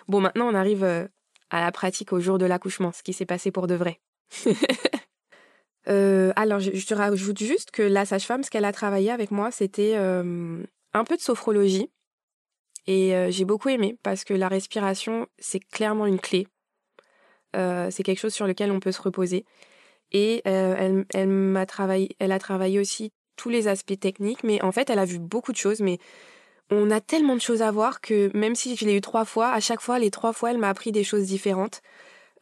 Bon, 0.08 0.22
maintenant, 0.22 0.48
on 0.48 0.56
arrive 0.56 0.84
à 0.84 1.62
la 1.62 1.72
pratique 1.72 2.14
au 2.14 2.22
jour 2.22 2.38
de 2.38 2.46
l'accouchement, 2.46 2.92
ce 2.94 3.04
qui 3.04 3.12
s'est 3.12 3.26
passé 3.26 3.52
pour 3.52 3.68
de 3.68 3.76
vrai. 3.76 4.00
alors, 5.86 6.60
je, 6.60 6.72
je, 6.74 6.86
te 6.86 6.94
rajoute 6.94 7.40
juste 7.40 7.72
que 7.72 7.84
la 7.84 8.06
sage-femme, 8.06 8.44
ce 8.44 8.50
qu'elle 8.50 8.66
a 8.66 8.72
travaillé 8.74 9.12
avec 9.12 9.32
moi, 9.32 9.52
c'était 9.52 9.96
un 9.96 11.04
peu 11.04 11.16
de 11.16 11.22
sophrologie. 11.22 11.90
Et 12.88 13.16
euh, 13.16 13.32
j'ai 13.32 13.46
beaucoup 13.46 13.70
aimé 13.70 13.98
parce 14.04 14.24
que 14.24 14.34
la 14.34 14.48
respiration, 14.48 15.28
c'est 15.40 15.60
clairement 15.60 16.06
une 16.06 16.20
clé. 16.20 16.48
Euh, 17.56 17.90
c'est 17.92 18.04
quelque 18.04 18.20
chose 18.20 18.34
sur 18.34 18.48
lequel 18.48 18.72
on 18.72 18.80
peut 18.80 18.92
se 18.92 19.02
reposer. 19.02 19.46
Et 20.12 20.42
euh, 20.48 20.76
elle, 20.78 21.06
elle, 21.14 21.28
m'a 21.28 21.66
travaillé, 21.66 22.16
elle 22.20 22.32
a 22.32 22.40
travaillé 22.40 22.80
aussi 22.80 23.12
tous 23.36 23.50
les 23.50 23.68
aspects 23.68 24.00
techniques, 24.00 24.44
mais 24.44 24.62
en 24.62 24.72
fait, 24.72 24.90
elle 24.90 25.00
a 25.00 25.06
vu 25.06 25.20
beaucoup 25.20 25.52
de 25.52 25.58
choses. 25.58 25.80
Mais 25.80 25.98
on 26.70 26.92
a 26.92 27.00
tellement 27.02 27.36
de 27.36 27.42
choses 27.42 27.62
à 27.62 27.72
voir 27.72 28.02
que 28.02 28.36
même 28.38 28.56
si 28.56 28.76
je 28.76 28.86
l'ai 28.86 28.96
eu 28.96 29.02
trois 29.02 29.26
fois, 29.26 29.52
à 29.52 29.60
chaque 29.60 29.82
fois, 29.82 29.98
les 29.98 30.12
trois 30.12 30.34
fois, 30.34 30.52
elle 30.52 30.58
m'a 30.58 30.70
appris 30.70 30.92
des 30.92 31.04
choses 31.04 31.26
différentes. 31.26 31.82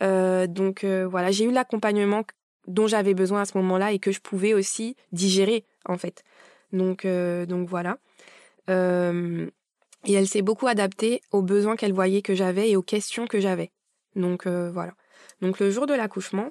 donc 0.02 0.84
voilà, 0.86 1.32
j'ai 1.32 1.46
eu 1.46 1.52
l'accompagnement 1.52 2.24
dont 2.68 2.88
j'avais 2.88 3.14
besoin 3.14 3.42
à 3.42 3.46
ce 3.46 3.58
moment-là 3.58 3.92
et 3.92 4.00
que 4.00 4.12
je 4.12 4.20
pouvais 4.20 4.54
aussi 4.54 4.96
digérer, 5.12 5.66
en 5.86 5.98
fait. 5.98 6.24
Donc, 6.72 7.06
donc 7.06 7.68
voilà. 7.68 7.98
Euh, 8.70 9.50
et 10.06 10.14
elle 10.14 10.28
s'est 10.28 10.42
beaucoup 10.42 10.68
adaptée 10.68 11.22
aux 11.32 11.42
besoins 11.42 11.76
qu'elle 11.76 11.94
voyait 11.94 12.22
que 12.22 12.34
j'avais 12.34 12.72
et 12.72 12.76
aux 12.76 12.82
questions 12.82 13.28
que 13.28 13.40
j'avais. 13.40 13.72
Donc 14.16 14.48
euh, 14.48 14.72
voilà. 14.72 14.94
Donc 15.42 15.60
le 15.60 15.70
jour 15.70 15.86
de 15.86 15.94
l'accouchement, 15.94 16.50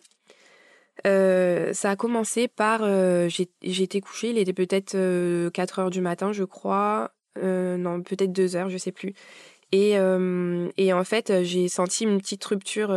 euh, 1.06 1.72
ça 1.72 1.90
a 1.90 1.96
commencé 1.96 2.48
par 2.48 2.82
j'étais 3.28 4.00
couchée, 4.00 4.30
il 4.30 4.38
était 4.38 4.52
peut-être 4.52 5.50
4 5.50 5.78
heures 5.78 5.90
du 5.90 6.00
matin, 6.00 6.32
je 6.32 6.44
crois. 6.44 7.12
non, 7.36 8.02
peut-être 8.02 8.32
2 8.32 8.56
heures, 8.56 8.70
je 8.70 8.78
sais 8.78 8.92
plus. 8.92 9.14
Et, 9.72 9.92
et 10.76 10.92
en 10.92 11.04
fait, 11.04 11.44
j'ai 11.44 11.68
senti 11.68 12.04
une 12.04 12.18
petite 12.18 12.44
rupture, 12.44 12.90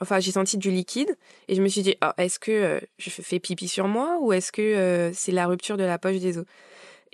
enfin, 0.00 0.20
j'ai 0.20 0.32
senti 0.32 0.58
du 0.58 0.70
liquide. 0.70 1.16
Et 1.48 1.54
je 1.54 1.62
me 1.62 1.68
suis 1.68 1.80
dit, 1.82 1.96
oh, 2.04 2.10
est-ce 2.18 2.38
que 2.38 2.80
je 2.98 3.10
fais 3.10 3.40
pipi 3.40 3.68
sur 3.68 3.88
moi 3.88 4.18
ou 4.20 4.32
est-ce 4.34 4.52
que 4.52 5.10
c'est 5.14 5.32
la 5.32 5.46
rupture 5.46 5.76
de 5.78 5.84
la 5.84 5.98
poche 5.98 6.18
des 6.18 6.36
os? 6.38 6.44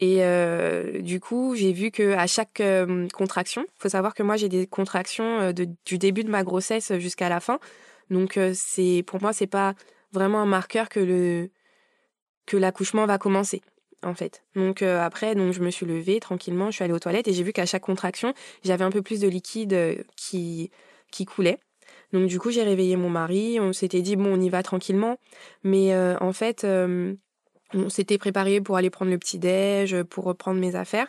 Et 0.00 0.24
euh, 0.24 1.02
du 1.02 1.20
coup, 1.20 1.54
j'ai 1.54 1.72
vu 1.72 1.90
que 1.90 2.14
à 2.14 2.26
chaque 2.26 2.60
euh, 2.60 3.06
contraction, 3.12 3.66
faut 3.76 3.90
savoir 3.90 4.14
que 4.14 4.22
moi 4.22 4.36
j'ai 4.36 4.48
des 4.48 4.66
contractions 4.66 5.40
euh, 5.40 5.52
du 5.52 5.98
début 5.98 6.24
de 6.24 6.30
ma 6.30 6.42
grossesse 6.42 6.94
jusqu'à 6.98 7.28
la 7.28 7.38
fin. 7.38 7.58
Donc 8.08 8.38
euh, 8.38 8.52
c'est 8.54 9.04
pour 9.06 9.20
moi 9.20 9.34
c'est 9.34 9.46
pas 9.46 9.74
vraiment 10.12 10.40
un 10.40 10.46
marqueur 10.46 10.88
que 10.88 11.00
le 11.00 11.50
que 12.46 12.56
l'accouchement 12.56 13.04
va 13.04 13.18
commencer 13.18 13.60
en 14.02 14.14
fait. 14.14 14.42
Donc 14.54 14.82
après 14.82 15.34
donc 15.34 15.52
je 15.52 15.60
me 15.60 15.70
suis 15.70 15.86
levée 15.86 16.20
tranquillement, 16.20 16.70
je 16.70 16.76
suis 16.76 16.84
allée 16.84 16.92
aux 16.92 16.98
toilettes 16.98 17.28
et 17.28 17.32
j'ai 17.32 17.42
vu 17.42 17.52
qu'à 17.52 17.66
chaque 17.66 17.82
contraction, 17.82 18.34
j'avais 18.64 18.84
un 18.84 18.90
peu 18.90 19.02
plus 19.02 19.20
de 19.20 19.28
liquide 19.28 20.04
qui 20.16 20.70
qui 21.10 21.24
coulait. 21.24 21.58
Donc 22.12 22.26
du 22.26 22.40
coup, 22.40 22.50
j'ai 22.50 22.62
réveillé 22.62 22.96
mon 22.96 23.10
mari, 23.10 23.58
on 23.60 23.72
s'était 23.72 24.02
dit 24.02 24.16
bon, 24.16 24.34
on 24.34 24.40
y 24.40 24.48
va 24.48 24.62
tranquillement, 24.62 25.18
mais 25.62 25.94
en 26.20 26.32
fait 26.32 26.66
on 27.74 27.88
s'était 27.88 28.18
préparé 28.18 28.60
pour 28.60 28.76
aller 28.76 28.90
prendre 28.90 29.10
le 29.10 29.18
petit 29.18 29.38
déj, 29.38 30.02
pour 30.04 30.24
reprendre 30.24 30.60
mes 30.60 30.74
affaires, 30.74 31.08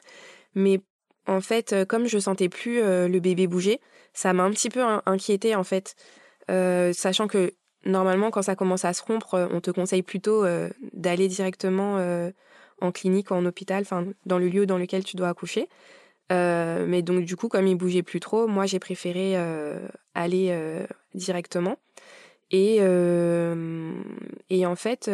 mais 0.53 0.81
en 1.27 1.41
fait, 1.41 1.73
euh, 1.73 1.85
comme 1.85 2.07
je 2.07 2.19
sentais 2.19 2.49
plus 2.49 2.81
euh, 2.81 3.07
le 3.07 3.19
bébé 3.19 3.47
bouger, 3.47 3.79
ça 4.13 4.33
m'a 4.33 4.43
un 4.43 4.51
petit 4.51 4.69
peu 4.69 4.81
inquiété 5.05 5.55
en 5.55 5.63
fait, 5.63 5.95
euh, 6.49 6.93
sachant 6.93 7.27
que 7.27 7.53
normalement 7.85 8.31
quand 8.31 8.41
ça 8.41 8.55
commence 8.55 8.85
à 8.85 8.93
se 8.93 9.03
rompre, 9.03 9.49
on 9.51 9.61
te 9.61 9.71
conseille 9.71 10.03
plutôt 10.03 10.45
d'aller 10.93 11.27
directement 11.27 11.97
en 12.81 12.91
clinique 12.91 13.31
ou 13.31 13.35
en 13.35 13.45
hôpital, 13.45 13.81
enfin 13.81 14.05
dans 14.25 14.37
le 14.37 14.49
lieu 14.49 14.65
dans 14.65 14.77
lequel 14.77 15.03
tu 15.03 15.15
dois 15.15 15.29
accoucher. 15.29 15.67
mais 16.29 17.01
donc 17.01 17.25
du 17.25 17.35
coup, 17.35 17.47
comme 17.47 17.67
il 17.67 17.75
bougeait 17.75 18.03
plus 18.03 18.19
trop, 18.19 18.47
moi 18.47 18.65
j'ai 18.65 18.79
préféré 18.79 19.35
aller 20.15 20.85
directement. 21.13 21.77
Et, 22.51 22.77
et 24.49 24.65
en 24.65 24.75
fait, 24.75 25.09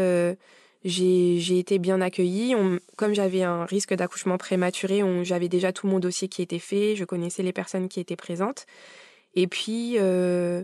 j'ai 0.83 1.59
été 1.59 1.79
bien 1.79 2.01
accueillie. 2.01 2.55
comme 2.95 3.13
j'avais 3.13 3.43
un 3.43 3.65
risque 3.65 3.93
d'accouchement 3.93 4.37
prématuré, 4.37 5.01
j'avais 5.23 5.49
déjà 5.49 5.71
tout 5.73 5.87
mon 5.87 5.99
dossier 5.99 6.27
qui 6.27 6.41
était 6.41 6.59
fait, 6.59 6.95
je 6.95 7.05
connaissais 7.05 7.43
les 7.43 7.53
personnes 7.53 7.89
qui 7.89 7.99
étaient 7.99 8.15
présentes. 8.15 8.65
Et 9.37 9.45
puis, 9.47 9.97
euh, 9.99 10.63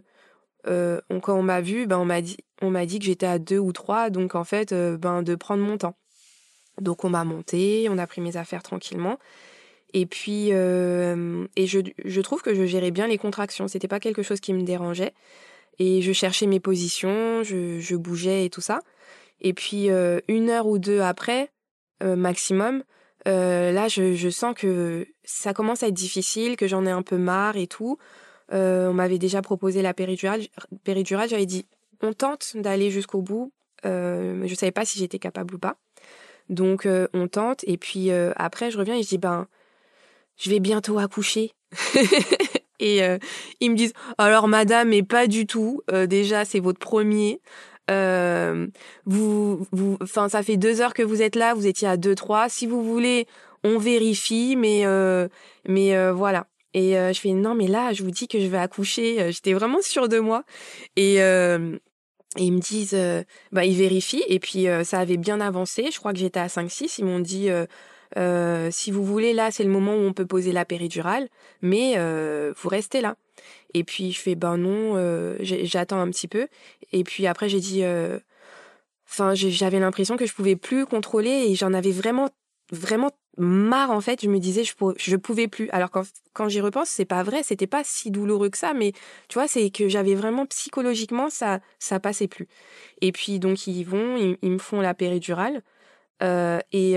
euh, 0.68 1.00
quand 1.22 1.38
on 1.38 1.44
m'a 1.44 1.62
vu, 1.62 1.86
ben, 1.86 2.00
on 2.00 2.06
m'a 2.06 2.22
dit, 2.22 2.38
dit 2.88 3.00
que 3.00 3.06
j'étais 3.06 3.28
à 3.28 3.38
deux 3.38 3.60
ou 3.60 3.72
trois, 3.72 4.10
donc 4.10 4.34
en 4.34 4.44
fait, 4.44 4.72
euh, 4.72 4.98
ben, 4.98 5.22
de 5.22 5.36
prendre 5.36 5.64
mon 5.64 5.78
temps. 5.78 5.96
Donc 6.82 7.04
on 7.04 7.10
m'a 7.10 7.24
monté, 7.24 7.88
on 7.90 7.98
a 7.98 8.08
pris 8.08 8.22
mes 8.22 8.38
affaires 8.38 8.64
tranquillement. 8.64 9.20
Et 9.96 10.08
puis, 10.08 10.50
et 10.50 11.68
je, 11.68 11.80
je, 12.04 12.22
trouve 12.22 12.42
que 12.42 12.56
je 12.56 12.66
gérais 12.66 12.90
bien 12.90 13.06
les 13.06 13.20
contractions. 13.20 13.68
C'était 13.68 13.88
pas 13.88 14.00
quelque 14.00 14.24
chose 14.24 14.40
qui 14.40 14.52
me 14.54 14.64
dérangeait. 14.64 15.14
Et 15.80 16.02
je 16.02 16.12
cherchais 16.12 16.48
mes 16.48 16.60
positions, 16.60 17.44
je, 17.44 17.80
je 17.80 17.96
bougeais 17.96 18.46
et 18.46 18.50
tout 18.50 18.62
ça. 18.62 18.82
Et 19.42 19.54
puis 19.54 19.90
euh, 19.90 20.20
une 20.28 20.50
heure 20.50 20.68
ou 20.68 20.78
deux 20.78 21.02
après, 21.02 21.52
euh, 22.02 22.16
maximum, 22.16 22.84
euh, 23.28 23.72
là 23.72 23.88
je, 23.88 24.16
je, 24.16 24.30
sens 24.30 24.54
que 24.56 25.08
ça 25.24 25.54
commence 25.54 25.84
à 25.84 25.88
être 25.88 25.94
difficile, 25.94 26.56
que 26.58 26.68
j'en 26.68 26.86
ai 26.86 26.92
un 26.92 27.02
peu 27.02 27.18
marre 27.18 27.58
et 27.58 27.68
tout. 27.68 27.98
on 28.50 28.94
m'avait 28.94 29.20
déjà 29.20 29.42
proposé 29.42 29.82
la 29.82 29.94
péridurale. 29.94 30.42
péridurale 30.84 31.30
J'avais 31.30 31.46
dit 31.46 31.66
on 32.02 32.14
tente 32.14 32.56
d'aller 32.56 32.92
jusqu'au 32.92 33.22
bout. 33.22 33.52
mais 33.84 34.48
je 34.48 34.56
savais 34.56 34.72
pas 34.72 34.86
si 34.86 35.00
j'étais 35.00 35.20
capable 35.20 35.56
ou 35.56 35.60
pas. 35.60 35.78
Donc 36.50 36.88
on 37.14 37.28
tente 37.28 37.64
et 37.66 37.78
puis 37.78 38.12
après 38.12 38.72
je 38.72 38.78
reviens 38.78 38.96
et 38.96 39.04
je 39.04 39.08
dis 39.10 39.18
ben 39.18 39.48
je 40.38 40.50
vais 40.50 40.60
bientôt 40.60 41.00
accoucher. 41.00 41.52
et 42.80 43.02
ils 43.60 43.72
me 43.72 43.76
disent 43.76 43.94
alors 44.18 44.48
madame 44.48 44.90
mais 44.90 45.04
pas 45.04 45.28
du 45.28 45.46
tout. 45.46 45.82
déjà 46.08 46.46
c'est 46.46 46.60
votre 46.60 46.80
premier. 46.80 47.40
Euh, 47.92 48.68
vous, 49.06 49.68
vous, 49.72 49.98
enfin, 50.02 50.30
ça 50.30 50.44
fait 50.44 50.58
deux 50.58 50.82
heures 50.82 50.94
que 50.94 51.04
vous 51.04 51.22
êtes 51.22 51.36
là, 51.36 51.54
vous 51.54 51.68
étiez 51.68 51.88
à 51.88 51.98
deux, 51.98 52.16
trois. 52.16 52.50
Si 52.50 52.66
vous 52.66 52.84
voulez, 52.84 53.28
on 53.64 53.78
vérifie, 53.78 54.56
mais, 54.56 54.86
euh, 54.86 55.28
mais 55.68 55.96
euh, 55.96 56.14
voilà. 56.14 56.48
Et 56.76 56.94
je 56.94 57.20
fais 57.20 57.34
non, 57.34 57.54
mais 57.54 57.68
là, 57.68 57.94
je 57.94 58.02
vous 58.02 58.10
dis 58.10 58.28
que 58.28 58.40
je 58.40 58.48
vais 58.48 58.58
accoucher. 58.58 59.32
J'étais 59.32 59.54
vraiment 59.54 59.80
sûre 59.82 60.10
de 60.10 60.18
moi. 60.18 60.44
Et, 60.96 61.20
ils 62.38 62.52
me 62.52 62.60
disent, 62.60 62.98
bah, 63.52 63.66
ils 63.66 63.78
vérifient. 63.78 64.24
Et 64.28 64.40
puis, 64.40 64.68
ça 64.84 65.00
avait 65.00 65.18
bien 65.18 65.42
avancé. 65.42 65.90
Je 65.92 66.00
crois 66.00 66.14
que 66.14 66.20
j'étais 66.20 66.40
à 66.40 66.48
5-6. 66.48 66.96
Ils 67.00 67.06
m'ont 67.06 67.20
dit, 67.20 67.50
si 68.72 68.92
vous 68.92 69.04
voulez, 69.04 69.34
là, 69.34 69.52
c'est 69.52 69.64
le 69.64 69.70
moment 69.70 69.96
où 69.96 70.00
on 70.00 70.14
peut 70.14 70.26
poser 70.26 70.52
la 70.52 70.66
péridurale, 70.66 71.28
mais 71.62 71.98
vous 72.56 72.70
restez 72.70 73.02
là. 73.02 73.16
Et 73.74 73.84
puis 73.84 74.12
je 74.12 74.20
fais 74.20 74.36
ben 74.36 74.58
non, 74.58 74.96
euh, 74.96 75.36
j'attends 75.42 76.00
un 76.00 76.10
petit 76.10 76.28
peu. 76.28 76.48
Et 76.92 77.04
puis 77.04 77.28
après 77.28 77.50
j'ai 77.50 77.60
dit, 77.60 77.84
euh, 77.84 78.20
enfin 79.08 79.34
j'avais 79.34 79.80
l'impression 79.80 80.18
que 80.18 80.26
je 80.26 80.34
pouvais 80.34 80.56
plus 80.56 80.86
contrôler 80.86 81.48
et 81.50 81.56
j'en 81.56 81.74
avais 81.74 81.92
vraiment 81.92 82.30
vraiment 82.74 83.12
marre 83.38 83.92
en 83.92 84.02
fait. 84.02 84.22
Je 84.22 84.30
me 84.30 84.40
disais 84.40 84.64
je 84.64 85.16
pouvais 85.16 85.48
plus. 85.48 85.70
Alors 85.72 85.92
quand 85.92 86.04
quand 86.34 86.50
j'y 86.50 86.62
repense 86.62 86.90
c'est 86.90 87.06
pas 87.06 87.24
vrai, 87.24 87.44
c'était 87.44 87.68
pas 87.68 87.84
si 87.84 88.12
douloureux 88.12 88.50
que 88.50 88.58
ça, 88.58 88.74
mais 88.74 88.92
tu 89.30 89.36
vois 89.36 89.48
c'est 89.48 89.70
que 89.70 89.88
j'avais 89.88 90.16
vraiment 90.16 90.46
psychologiquement 90.48 91.30
ça 91.30 91.60
ça 91.80 92.00
passait 92.00 92.28
plus. 92.28 92.48
Et 93.02 93.12
puis 93.12 93.40
donc 93.40 93.68
ils 93.68 93.84
vont, 93.84 94.18
ils, 94.42 94.52
me 94.52 94.58
font 94.58 94.82
la 94.82 94.94
péridurale 94.94 95.62
euh, 96.22 96.60
et 96.72 96.94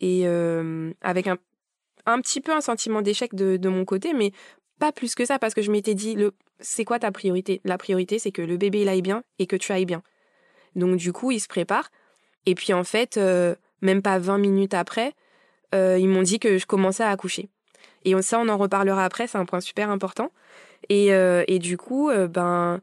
et 0.00 0.26
avec 1.00 1.26
un 1.26 1.38
un 2.06 2.20
petit 2.20 2.40
peu 2.40 2.52
un 2.52 2.60
sentiment 2.60 3.02
d'échec 3.02 3.34
de, 3.34 3.56
de, 3.58 3.68
mon 3.68 3.84
côté, 3.84 4.14
mais 4.14 4.32
pas 4.78 4.92
plus 4.92 5.14
que 5.14 5.24
ça 5.24 5.38
parce 5.38 5.54
que 5.54 5.62
je 5.62 5.70
m'étais 5.70 5.94
dit 5.94 6.14
le 6.14 6.32
c'est 6.60 6.84
quoi 6.84 6.98
ta 6.98 7.12
priorité? 7.12 7.60
La 7.64 7.78
priorité 7.78 8.18
c'est 8.18 8.32
que 8.32 8.42
le 8.42 8.56
bébé 8.56 8.82
il 8.82 8.88
aille 8.88 9.02
bien 9.02 9.22
et 9.38 9.46
que 9.46 9.56
tu 9.56 9.72
ailles 9.72 9.86
bien. 9.86 10.02
Donc 10.74 10.96
du 10.96 11.12
coup, 11.12 11.30
ils 11.30 11.40
se 11.40 11.48
préparent 11.48 11.90
et 12.46 12.54
puis 12.54 12.72
en 12.72 12.84
fait 12.84 13.16
euh, 13.16 13.54
même 13.80 14.02
pas 14.02 14.18
20 14.18 14.38
minutes 14.38 14.74
après, 14.74 15.12
euh, 15.74 15.98
ils 15.98 16.08
m'ont 16.08 16.22
dit 16.22 16.38
que 16.38 16.58
je 16.58 16.66
commençais 16.66 17.02
à 17.02 17.10
accoucher. 17.10 17.48
Et 18.04 18.20
ça 18.22 18.38
on 18.38 18.48
en 18.48 18.56
reparlera 18.56 19.04
après, 19.04 19.26
c'est 19.26 19.38
un 19.38 19.44
point 19.44 19.60
super 19.60 19.90
important. 19.90 20.32
Et, 20.88 21.12
euh, 21.12 21.44
et 21.48 21.58
du 21.58 21.76
coup 21.76 22.10
ben 22.30 22.80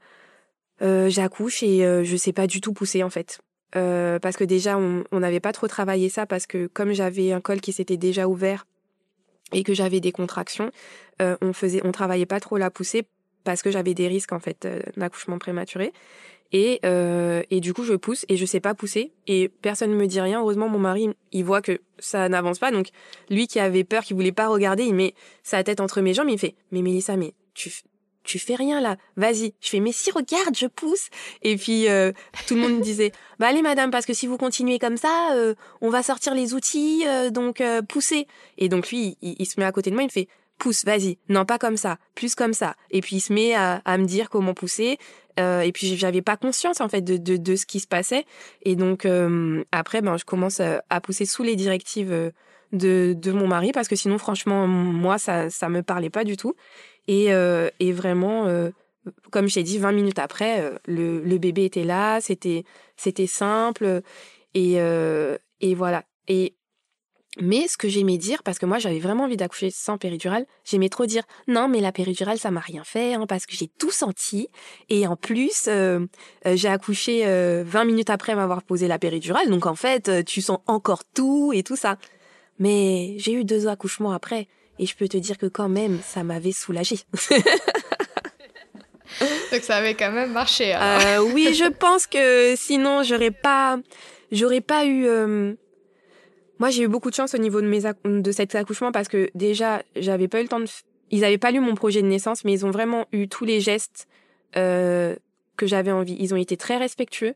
j'accouche 0.82 1.64
et 1.64 2.04
je 2.04 2.16
sais 2.18 2.34
pas 2.34 2.48
du 2.48 2.62
tout 2.62 2.74
pousser 2.74 3.04
en 3.04 3.10
fait. 3.10 3.40
parce 3.72 4.36
que 4.38 4.44
déjà 4.44 4.78
on 4.78 5.20
n'avait 5.20 5.40
pas 5.40 5.54
trop 5.54 5.68
travaillé 5.68 6.10
ça 6.10 6.26
parce 6.26 6.46
que 6.46 6.68
comme 6.68 6.94
j'avais 6.94 7.32
un 7.32 7.42
col 7.42 7.62
qui 7.62 7.72
s'était 7.72 7.98
déjà 7.98 8.28
ouvert 8.28 8.66
et 9.54 9.64
que 9.64 9.74
j'avais 9.74 10.00
des 10.00 10.12
contractions, 10.12 10.72
euh, 11.22 11.38
on 11.42 11.54
faisait, 11.54 11.82
on 11.84 11.92
travaillait 11.92 12.26
pas 12.26 12.40
trop 12.40 12.58
la 12.58 12.70
poussée 12.70 13.04
parce 13.44 13.62
que 13.62 13.72
j'avais 13.72 13.94
des 13.94 14.08
risques 14.08 14.34
en 14.34 14.40
fait 14.40 14.66
euh, 14.66 14.82
d'accouchement 14.98 15.38
prématuré. 15.38 15.94
Et, 16.52 16.80
euh, 16.86 17.42
et 17.50 17.60
du 17.60 17.74
coup, 17.74 17.84
je 17.84 17.94
pousse 17.94 18.26
et 18.30 18.38
je 18.38 18.46
sais 18.46 18.60
pas 18.60 18.74
pousser 18.74 19.12
et 19.28 19.50
personne 19.50 19.92
ne 19.92 19.96
me 19.96 20.08
dit 20.08 20.22
rien. 20.22 20.42
Heureusement, 20.42 20.70
mon 20.70 20.80
mari, 20.80 21.10
il 21.32 21.44
voit 21.44 21.62
que 21.62 21.80
ça 22.00 22.30
n'avance 22.30 22.60
pas. 22.60 22.72
Donc, 22.72 22.90
lui 23.30 23.48
qui 23.48 23.60
avait 23.60 23.84
peur, 23.84 24.04
qui 24.04 24.14
voulait 24.14 24.32
pas 24.32 24.48
regarder, 24.48 24.84
il 24.84 24.96
met 24.96 25.14
sa 25.44 25.64
tête 25.64 25.80
entre 25.80 26.02
mes 26.02 26.14
jambes. 26.14 26.30
Il 26.30 26.34
me 26.34 26.38
fait, 26.38 26.56
mais 26.72 26.82
Mélissa, 26.82 27.18
mais 27.18 27.34
tu, 27.54 27.72
tu 28.26 28.40
fais 28.40 28.56
rien 28.56 28.82
là, 28.82 28.98
vas-y. 29.16 29.54
Je 29.62 29.70
fais, 29.70 29.80
mais 29.80 29.92
si, 29.92 30.12
regarde, 30.12 30.56
je 30.56 30.68
pousse. 30.68 31.10
Et 31.42 31.56
puis, 31.56 31.88
euh, 31.88 32.12
tout 32.48 32.56
le 32.56 32.62
monde 32.62 32.74
me 32.78 32.82
disait, 32.84 33.12
bah 33.40 33.48
allez 33.48 33.62
madame, 33.62 33.92
parce 33.92 34.06
que 34.06 34.14
si 34.14 34.28
vous 34.28 34.38
continuez 34.38 34.80
comme 34.80 34.98
ça, 34.98 35.32
euh, 35.34 35.56
on 35.82 35.90
va 35.90 36.04
sortir 36.04 36.34
les 36.34 36.54
outils, 36.54 37.04
euh, 37.08 37.30
donc 37.30 37.64
poussez. 37.88 38.28
Et 38.58 38.68
donc 38.68 38.90
lui, 38.90 39.18
il, 39.22 39.46
se 39.46 39.60
met 39.60 39.66
à 39.66 39.72
côté 39.72 39.90
de 39.90 39.96
moi, 39.96 40.04
il 40.04 40.08
me 40.08 40.12
fait, 40.12 40.28
pousse, 40.58 40.86
vas-y. 40.86 41.18
Non, 41.30 41.46
pas 41.46 41.58
comme 41.58 41.78
ça, 41.78 41.98
plus 42.16 42.36
comme 42.36 42.54
ça. 42.54 42.76
Et 42.92 43.02
puis 43.02 43.18
il 43.18 43.22
se 43.22 43.34
met 43.34 43.54
à, 43.54 43.82
me 43.98 44.06
dire 44.06 44.30
comment 44.30 44.54
pousser. 44.54 44.98
et 45.38 45.72
puis 45.74 45.98
j'avais 45.98 46.22
pas 46.22 46.38
conscience 46.38 46.82
en 46.82 46.90
fait 46.90 47.02
de, 47.02 47.18
de, 47.18 47.38
de, 47.38 47.56
ce 47.56 47.66
qui 47.66 47.80
se 47.80 47.88
passait. 47.88 48.26
Et 48.64 48.76
donc 48.76 49.08
après, 49.72 50.02
ben 50.02 50.18
je 50.18 50.26
commence 50.26 50.60
à 50.62 51.02
pousser 51.02 51.26
sous 51.26 51.44
les 51.44 51.56
directives 51.56 52.32
de, 52.72 53.14
de 53.18 53.32
mon 53.32 53.48
mari 53.48 53.72
parce 53.72 53.88
que 53.88 53.96
sinon 53.96 54.18
franchement 54.18 54.68
moi 54.68 55.18
ça 55.18 55.50
ça 55.50 55.70
me 55.70 55.84
parlait 55.84 56.10
pas 56.10 56.24
du 56.24 56.38
tout. 56.38 56.56
Et, 57.08 57.34
euh, 57.34 57.70
et 57.80 57.92
vraiment, 57.92 58.48
euh, 58.48 58.72
comme 59.32 59.48
j'ai 59.48 59.64
dit, 59.64 59.78
20 59.78 59.92
minutes 59.92 60.20
après, 60.20 60.62
euh, 60.62 60.78
le, 60.88 61.22
le, 61.22 61.38
bébé 61.38 61.66
était 61.66 61.84
là, 61.84 62.20
c'était 62.22 62.64
c'était 62.98 63.28
simple. 63.28 64.02
Et, 64.54 64.76
et 65.62 65.76
voilà. 65.76 66.06
Et 66.28 66.56
mais 67.40 67.68
ce 67.68 67.78
que 67.78 67.88
j'aimais 67.88 68.18
dire, 68.18 68.44
parce 68.44 68.60
que 68.60 68.66
moi 68.66 68.80
j'avais 68.80 69.00
vraiment 69.00 69.26
envie 69.26 69.38
d'accoucher 69.38 69.70
sans 69.72 69.98
péridurale, 69.98 70.46
j'aimais 70.64 70.90
trop 70.90 71.06
dire 71.06 71.24
non 71.48 71.68
mais 71.68 71.82
la 71.82 71.92
péridurale 71.92 72.38
ça 72.38 72.52
m'a 72.52 72.60
rien 72.60 72.84
fait 72.84 73.14
hein, 73.14 73.26
parce 73.28 73.46
que 73.46 73.56
j'ai 73.56 73.68
tout 73.68 73.92
senti 73.92 74.50
et 74.90 75.08
en 75.08 75.16
plus 75.16 75.70
j'ai 76.46 76.68
accouché 76.68 77.26
20 77.64 77.86
minutes 77.86 78.10
après 78.10 78.36
m'avoir 78.36 78.64
posé 78.64 78.88
la 78.88 79.00
péridurale 79.00 79.50
donc 79.50 79.66
en 79.66 79.76
fait 79.76 80.24
tu 80.26 80.42
sens 80.42 80.60
encore 80.68 81.04
tout 81.14 81.52
et 81.54 81.64
tout 81.64 81.76
ça. 81.76 81.98
Mais 82.60 83.16
j'ai 83.18 83.34
eu 83.34 83.44
deux 83.44 83.68
accouchements 83.68 84.12
après 84.12 84.48
et 84.80 84.86
je 84.86 84.96
peux 84.96 85.08
te 85.08 85.18
dire 85.18 85.38
que 85.38 85.46
quand 85.46 85.70
même, 85.70 86.00
ça 86.06 86.24
m'avait 86.24 86.52
soulagée. 86.52 87.00
Donc 89.52 89.62
ça 89.62 89.78
avait 89.78 89.94
quand 89.94 90.12
même 90.12 90.32
marché. 90.32 90.76
Euh, 90.76 91.20
oui, 91.34 91.54
je 91.54 91.70
pense 91.70 92.08
que 92.08 92.56
sinon 92.58 93.04
j'aurais 93.04 93.32
pas, 93.32 93.78
j'aurais 94.32 94.62
pas 94.62 94.86
eu. 94.86 95.08
Moi, 96.60 96.70
j'ai 96.70 96.84
eu 96.84 96.88
beaucoup 96.88 97.10
de 97.10 97.16
chance 97.16 97.34
au 97.34 97.38
niveau 97.38 97.62
de 97.62 97.68
mes 97.68 97.82
de 98.06 98.32
cet 98.32 98.56
accouchement 98.56 98.92
parce 98.92 99.08
que 99.08 99.30
déjà, 99.36 99.84
j'avais 99.96 100.28
pas 100.28 100.40
eu 100.40 100.44
le 100.44 100.50
temps 100.50 100.60
de. 100.60 100.68
Ils 101.12 101.24
avaient 101.24 101.38
pas 101.38 101.52
lu 101.52 101.60
mon 101.60 101.76
projet 101.76 102.02
de 102.02 102.08
naissance, 102.08 102.44
mais 102.46 102.54
ils 102.54 102.66
ont 102.66 102.72
vraiment 102.72 103.06
eu 103.12 103.28
tous 103.28 103.46
les 103.46 103.60
gestes 103.60 104.08
euh, 104.56 105.16
que 105.58 105.68
j'avais 105.68 105.92
envie. 105.92 106.16
Ils 106.20 106.34
ont 106.34 106.38
été 106.38 106.58
très 106.58 106.78
respectueux. 106.78 107.36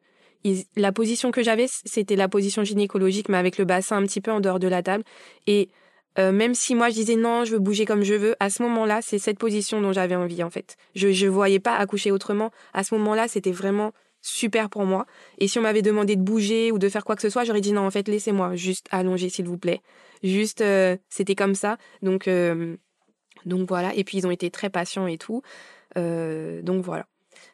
la 0.75 0.91
position 0.91 1.31
que 1.31 1.43
j'avais, 1.43 1.67
c'était 1.67 2.15
la 2.15 2.27
position 2.27 2.63
gynécologique, 2.63 3.29
mais 3.29 3.37
avec 3.37 3.57
le 3.57 3.65
bassin 3.65 3.97
un 3.97 4.03
petit 4.03 4.21
peu 4.21 4.31
en 4.31 4.39
dehors 4.39 4.59
de 4.59 4.67
la 4.67 4.81
table. 4.81 5.03
Et 5.47 5.69
euh, 6.17 6.31
même 6.31 6.55
si 6.55 6.73
moi 6.73 6.89
je 6.89 6.95
disais 6.95 7.15
non, 7.15 7.45
je 7.45 7.51
veux 7.51 7.59
bouger 7.59 7.85
comme 7.85 8.03
je 8.03 8.15
veux, 8.15 8.35
à 8.39 8.49
ce 8.49 8.63
moment-là, 8.63 9.01
c'est 9.01 9.19
cette 9.19 9.37
position 9.37 9.81
dont 9.81 9.93
j'avais 9.93 10.15
envie 10.15 10.43
en 10.43 10.49
fait. 10.49 10.75
Je 10.95 11.07
ne 11.07 11.29
voyais 11.29 11.59
pas 11.59 11.75
accoucher 11.75 12.11
autrement. 12.11 12.51
À 12.73 12.83
ce 12.83 12.95
moment-là, 12.95 13.27
c'était 13.27 13.51
vraiment 13.51 13.93
super 14.21 14.69
pour 14.69 14.85
moi. 14.85 15.05
Et 15.37 15.47
si 15.47 15.59
on 15.59 15.61
m'avait 15.61 15.81
demandé 15.81 16.15
de 16.15 16.21
bouger 16.21 16.71
ou 16.71 16.79
de 16.79 16.89
faire 16.89 17.05
quoi 17.05 17.15
que 17.15 17.21
ce 17.21 17.29
soit, 17.29 17.43
j'aurais 17.43 17.61
dit 17.61 17.71
non, 17.71 17.85
en 17.85 17.91
fait, 17.91 18.07
laissez-moi 18.07 18.55
juste 18.55 18.87
allonger 18.91 19.29
s'il 19.29 19.45
vous 19.45 19.57
plaît. 19.57 19.81
Juste, 20.23 20.61
euh, 20.61 20.97
c'était 21.09 21.35
comme 21.35 21.55
ça. 21.55 21.77
Donc, 22.01 22.27
euh, 22.27 22.75
donc 23.45 23.67
voilà. 23.67 23.93
Et 23.95 24.03
puis 24.03 24.17
ils 24.17 24.27
ont 24.27 24.31
été 24.31 24.51
très 24.51 24.69
patients 24.69 25.07
et 25.07 25.17
tout. 25.17 25.41
donc 25.95 26.83
voilà. 26.83 27.05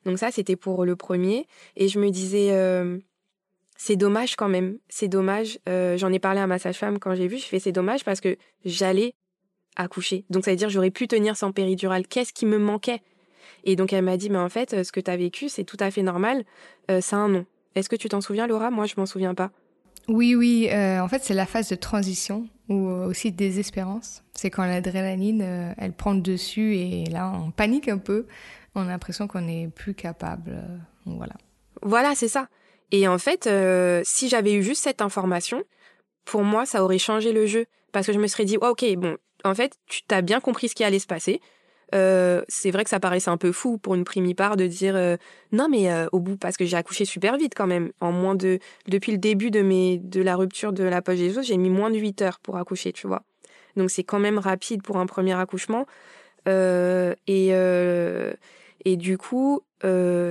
Donc 0.05 0.19
ça, 0.19 0.31
c'était 0.31 0.55
pour 0.55 0.86
le 0.86 0.95
premier. 0.95 1.48
Et 1.75 1.88
je 1.88 2.00
me 2.00 2.10
disais 2.10 2.51
c'est 3.77 3.95
dommage 3.95 4.36
quand 4.36 4.48
même. 4.48 4.77
C'est 4.89 5.07
dommage. 5.07 5.60
Euh, 5.67 5.98
j'en 5.98 6.12
ai 6.12 6.19
parlé 6.19 6.39
à 6.39 6.48
ma 6.48 6.60
sage-femme 6.60 7.00
quand 7.00 7.15
j'ai 7.15 7.27
vu. 7.27 7.38
Je 7.38 7.45
fais 7.45 7.60
c'est 7.60 7.72
dommage 7.72 8.03
parce 8.03 8.22
que 8.22 8.38
j'allais 8.63 9.13
accoucher. 9.75 10.25
Donc 10.29 10.45
ça 10.45 10.51
veut 10.51 10.57
dire 10.57 10.69
j'aurais 10.69 10.91
pu 10.91 11.07
tenir 11.07 11.36
sans 11.36 11.51
péridurale. 11.51 12.07
Qu'est-ce 12.07 12.34
qui 12.34 12.45
me 12.45 12.57
manquait? 12.57 13.01
Et 13.65 13.75
donc 13.75 13.93
elle 13.93 14.03
m'a 14.03 14.17
dit 14.17 14.29
mais 14.29 14.38
en 14.38 14.50
fait 14.50 14.84
ce 14.84 14.91
que 14.91 15.00
tu 15.00 15.12
as 15.12 15.17
vécu 15.17 15.50
c'est 15.50 15.63
tout 15.63 15.77
à 15.79 15.91
fait 15.91 16.03
normal. 16.03 16.43
Euh, 16.89 17.01
ça 17.01 17.17
a 17.17 17.19
un 17.19 17.29
nom. 17.29 17.45
Est-ce 17.75 17.89
que 17.89 17.95
tu 17.95 18.10
t'en 18.10 18.22
souviens 18.22 18.48
Laura? 18.48 18.72
Moi 18.72 18.86
je 18.86 18.95
m'en 18.98 19.05
souviens 19.05 19.34
pas. 19.36 19.51
Oui, 20.07 20.36
oui. 20.36 20.69
en 20.72 21.07
fait, 21.07 21.24
c'est 21.24 21.34
la 21.34 21.48
phase 21.48 21.69
de 21.69 21.75
transition 21.75 22.48
ou 22.69 22.89
aussi 22.89 23.31
de 23.31 23.38
désespérance. 23.38 24.24
C'est 24.34 24.51
quand 24.51 24.63
l'adrénaline, 24.63 25.74
elle 25.79 25.93
prend 25.93 26.13
le 26.13 26.22
dessus 26.22 26.75
et 26.75 27.05
là, 27.05 27.34
on 27.43 27.50
panique 27.50 27.88
un 27.88 27.98
peu. 27.98 28.27
On 28.75 28.81
a 28.81 28.86
l'impression 28.86 29.27
qu'on 29.27 29.41
n'est 29.41 29.67
plus 29.67 29.95
capable. 29.95 30.62
voilà. 31.07 31.34
Voilà, 31.81 32.13
c'est 32.13 32.27
ça. 32.27 32.50
Et 32.91 33.07
en 33.07 33.17
fait, 33.17 33.50
si 34.03 34.29
j'avais 34.29 34.53
eu 34.53 34.62
juste 34.62 34.84
cette 34.84 35.01
information, 35.01 35.63
pour 36.25 36.43
moi, 36.43 36.65
ça 36.65 36.84
aurait 36.84 37.00
changé 37.00 37.31
le 37.31 37.45
jeu. 37.45 37.65
Parce 37.91 38.07
que 38.07 38.13
je 38.13 38.19
me 38.19 38.27
serais 38.27 38.45
dit, 38.45 38.57
ok, 38.57 38.84
bon, 38.98 39.15
en 39.45 39.55
fait, 39.55 39.77
tu 39.86 40.01
t'as 40.03 40.22
bien 40.22 40.41
compris 40.41 40.67
ce 40.67 40.75
qui 40.75 40.84
allait 40.84 41.00
se 41.00 41.07
passer. 41.07 41.39
Euh, 41.95 42.41
c'est 42.49 42.71
vrai 42.71 42.83
que 42.83 42.89
ça 42.89 42.99
paraissait 42.99 43.29
un 43.29 43.37
peu 43.37 43.51
fou 43.51 43.77
pour 43.77 43.95
une 43.95 44.03
primipare 44.03 44.57
de 44.57 44.67
dire 44.67 44.95
euh, 44.95 45.15
non 45.53 45.69
mais 45.69 45.89
euh, 45.89 46.07
au 46.11 46.19
bout 46.19 46.35
parce 46.35 46.57
que 46.57 46.65
j'ai 46.65 46.75
accouché 46.75 47.05
super 47.05 47.37
vite 47.37 47.53
quand 47.55 47.67
même. 47.67 47.91
En 48.01 48.11
moins 48.11 48.35
de 48.35 48.59
depuis 48.87 49.13
le 49.13 49.17
début 49.17 49.49
de 49.49 49.61
mes 49.61 49.97
de 49.99 50.21
la 50.21 50.35
rupture 50.35 50.73
de 50.73 50.83
la 50.83 51.01
poche 51.01 51.19
des 51.19 51.37
os 51.37 51.45
j'ai 51.45 51.57
mis 51.57 51.69
moins 51.69 51.89
de 51.89 51.97
8 51.97 52.21
heures 52.21 52.39
pour 52.39 52.57
accoucher 52.57 52.91
tu 52.91 53.07
vois. 53.07 53.23
Donc 53.77 53.91
c'est 53.91 54.03
quand 54.03 54.19
même 54.19 54.39
rapide 54.39 54.83
pour 54.83 54.97
un 54.97 55.05
premier 55.05 55.33
accouchement. 55.33 55.85
Et 56.47 57.49
et 58.87 58.97
du 58.97 59.17
coup 59.17 59.61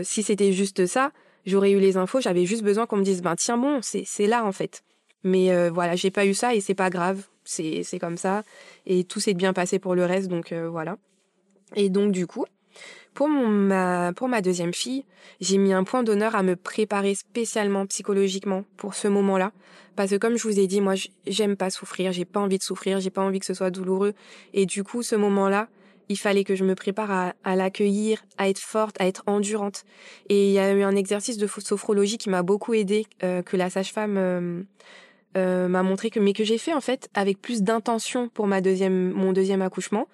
si 0.02 0.22
c'était 0.22 0.52
juste 0.52 0.86
ça 0.86 1.12
j'aurais 1.46 1.70
eu 1.72 1.80
les 1.80 1.96
infos. 1.96 2.20
J'avais 2.20 2.44
juste 2.44 2.62
besoin 2.62 2.86
qu'on 2.86 2.96
me 2.96 3.04
dise 3.04 3.22
ben 3.22 3.36
tiens 3.36 3.56
bon 3.56 3.80
c'est 3.80 4.04
c'est 4.06 4.26
là 4.26 4.44
en 4.44 4.52
fait. 4.52 4.82
Mais 5.22 5.70
voilà 5.70 5.96
j'ai 5.96 6.10
pas 6.10 6.26
eu 6.26 6.34
ça 6.34 6.54
et 6.54 6.60
c'est 6.60 6.74
pas 6.74 6.90
grave. 6.90 7.22
C'est 7.44 7.82
c'est 7.84 7.98
comme 7.98 8.18
ça. 8.18 8.42
Et 8.86 9.04
tout 9.04 9.20
s'est 9.20 9.34
bien 9.34 9.54
passé 9.54 9.78
pour 9.78 9.94
le 9.94 10.04
reste 10.04 10.28
donc 10.28 10.52
voilà 10.52 10.98
et 11.74 11.88
donc 11.88 12.12
du 12.12 12.26
coup, 12.26 12.46
pour, 13.14 13.28
ma, 13.28 14.12
deuxième 14.42 14.74
fille, 14.74 15.04
j'ai 15.40 15.56
mis 15.56 15.72
un 15.72 15.84
point 15.84 16.02
d'honneur 16.02 16.34
à 16.34 16.42
me 16.42 16.56
préparer 16.56 17.14
spécialement 17.14 17.86
psychologiquement 17.86 18.64
pour 18.76 18.94
ce 18.94 19.06
moment-là. 19.08 19.52
Parce 19.94 20.10
que 20.10 20.16
comme 20.16 20.36
je 20.36 20.42
vous 20.42 20.58
ai 20.58 20.66
dit, 20.66 20.80
moi, 20.80 20.94
j'aime 21.26 21.56
pas 21.56 21.70
souffrir, 21.70 22.10
j'ai 22.10 22.24
pas 22.24 22.40
envie 22.40 22.58
de 22.58 22.64
souffrir, 22.64 22.98
j'ai 22.98 23.10
pas 23.10 23.22
envie 23.22 23.38
que 23.38 23.46
ce 23.46 23.54
soit 23.54 23.70
douloureux. 23.70 24.14
Et 24.52 24.66
du 24.66 24.82
coup, 24.82 25.04
ce 25.04 25.14
moment-là, 25.14 25.68
il 26.08 26.18
fallait 26.18 26.42
que 26.42 26.56
je 26.56 26.64
me 26.64 26.74
prépare 26.74 27.32
à, 27.44 27.56
l'accueillir, 27.56 28.24
à 28.36 28.48
être 28.48 28.58
forte, 28.58 29.00
à 29.00 29.06
être 29.06 29.22
endurante. 29.26 29.84
Et 30.28 30.48
il 30.48 30.52
y 30.52 30.58
a 30.58 30.72
eu 30.72 30.82
un 30.82 30.96
exercice 30.96 31.38
de 31.38 31.46
sophrologie 31.46 32.18
qui 32.18 32.30
m'a 32.30 32.42
beaucoup 32.42 32.74
aidé, 32.74 33.06
euh, 33.22 33.42
que 33.42 33.56
la 33.56 33.70
sage-femme 33.70 34.16
euh, 34.18 34.62
euh, 35.36 35.68
m'a 35.68 35.84
montré 35.84 36.10
que, 36.10 36.18
mais 36.18 36.32
que 36.32 36.44
j'ai 36.44 36.58
fait 36.58 36.74
en 36.74 36.80
fait 36.80 37.08
avec 37.14 37.40
plus 37.40 37.62
d'intention 37.62 38.28
pour 38.28 38.48
ma 38.48 38.60
deuxième, 38.60 39.12
mon 39.12 39.32
deuxième 39.32 39.62
accouchement. 39.62 40.08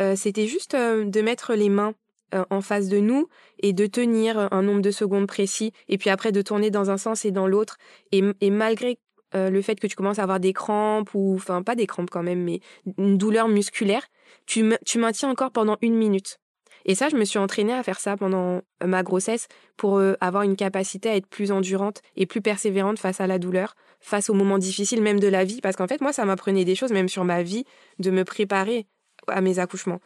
Euh, 0.00 0.14
c'était 0.16 0.46
juste 0.46 0.74
euh, 0.74 1.04
de 1.04 1.20
mettre 1.20 1.54
les 1.54 1.68
mains 1.68 1.94
euh, 2.34 2.44
en 2.50 2.60
face 2.60 2.88
de 2.88 2.98
nous 2.98 3.28
et 3.60 3.72
de 3.72 3.86
tenir 3.86 4.52
un 4.52 4.62
nombre 4.62 4.82
de 4.82 4.90
secondes 4.90 5.26
précis 5.26 5.72
et 5.88 5.98
puis 5.98 6.10
après 6.10 6.32
de 6.32 6.42
tourner 6.42 6.70
dans 6.70 6.90
un 6.90 6.98
sens 6.98 7.24
et 7.24 7.30
dans 7.30 7.46
l'autre. 7.46 7.78
Et, 8.12 8.22
malgré 8.50 8.98
le 9.34 9.60
fait 9.60 9.78
que 9.78 9.86
tu 9.86 9.96
commences 9.96 10.18
à 10.18 10.22
avoir 10.22 10.40
des 10.40 10.54
crampes 10.54 11.10
ou 11.12 11.34
enfin 11.34 11.62
pas 11.62 11.74
des 11.74 11.86
crampes 11.86 12.08
quand 12.08 12.22
même 12.22 12.42
mais 12.42 12.60
une 12.96 13.18
douleur 13.18 13.48
musculaire 13.48 14.06
tu, 14.46 14.72
tu 14.86 14.98
maintiens 14.98 15.28
encore 15.28 15.50
pendant 15.50 15.76
une 15.82 15.94
minute. 15.94 16.38
Et 16.86 16.94
ça 16.94 17.10
je 17.10 17.16
me 17.16 17.24
suis 17.26 17.38
entraînée 17.38 17.74
à 17.74 17.82
faire 17.82 18.00
ça 18.00 18.16
pendant 18.16 18.62
ma 18.82 19.02
grossesse 19.02 19.48
pour 19.76 20.00
avoir 20.20 20.44
une 20.44 20.56
capacité 20.56 21.10
à 21.10 21.16
être 21.16 21.26
plus 21.26 21.52
endurante 21.52 22.00
et 22.16 22.24
plus 22.24 22.40
persévérante 22.40 22.98
face 22.98 23.20
à 23.20 23.26
la 23.26 23.38
douleur 23.38 23.74
face 24.00 24.30
aux 24.30 24.34
moments 24.34 24.56
difficiles 24.56 25.02
même 25.02 25.20
de 25.20 25.28
la 25.28 25.44
vie. 25.44 25.60
Parce 25.60 25.76
qu'en 25.76 25.86
fait 25.86 26.00
moi 26.00 26.14
ça 26.14 26.24
m'apprenait 26.24 26.64
des 26.64 26.74
choses 26.74 26.92
même 26.92 27.08
sur 27.08 27.24
ma 27.24 27.42
vie 27.42 27.64
de 27.98 28.10
me 28.10 28.24
préparer 28.24 28.86
à 29.28 29.40
mes 29.40 29.58
accouchements. 29.58 30.00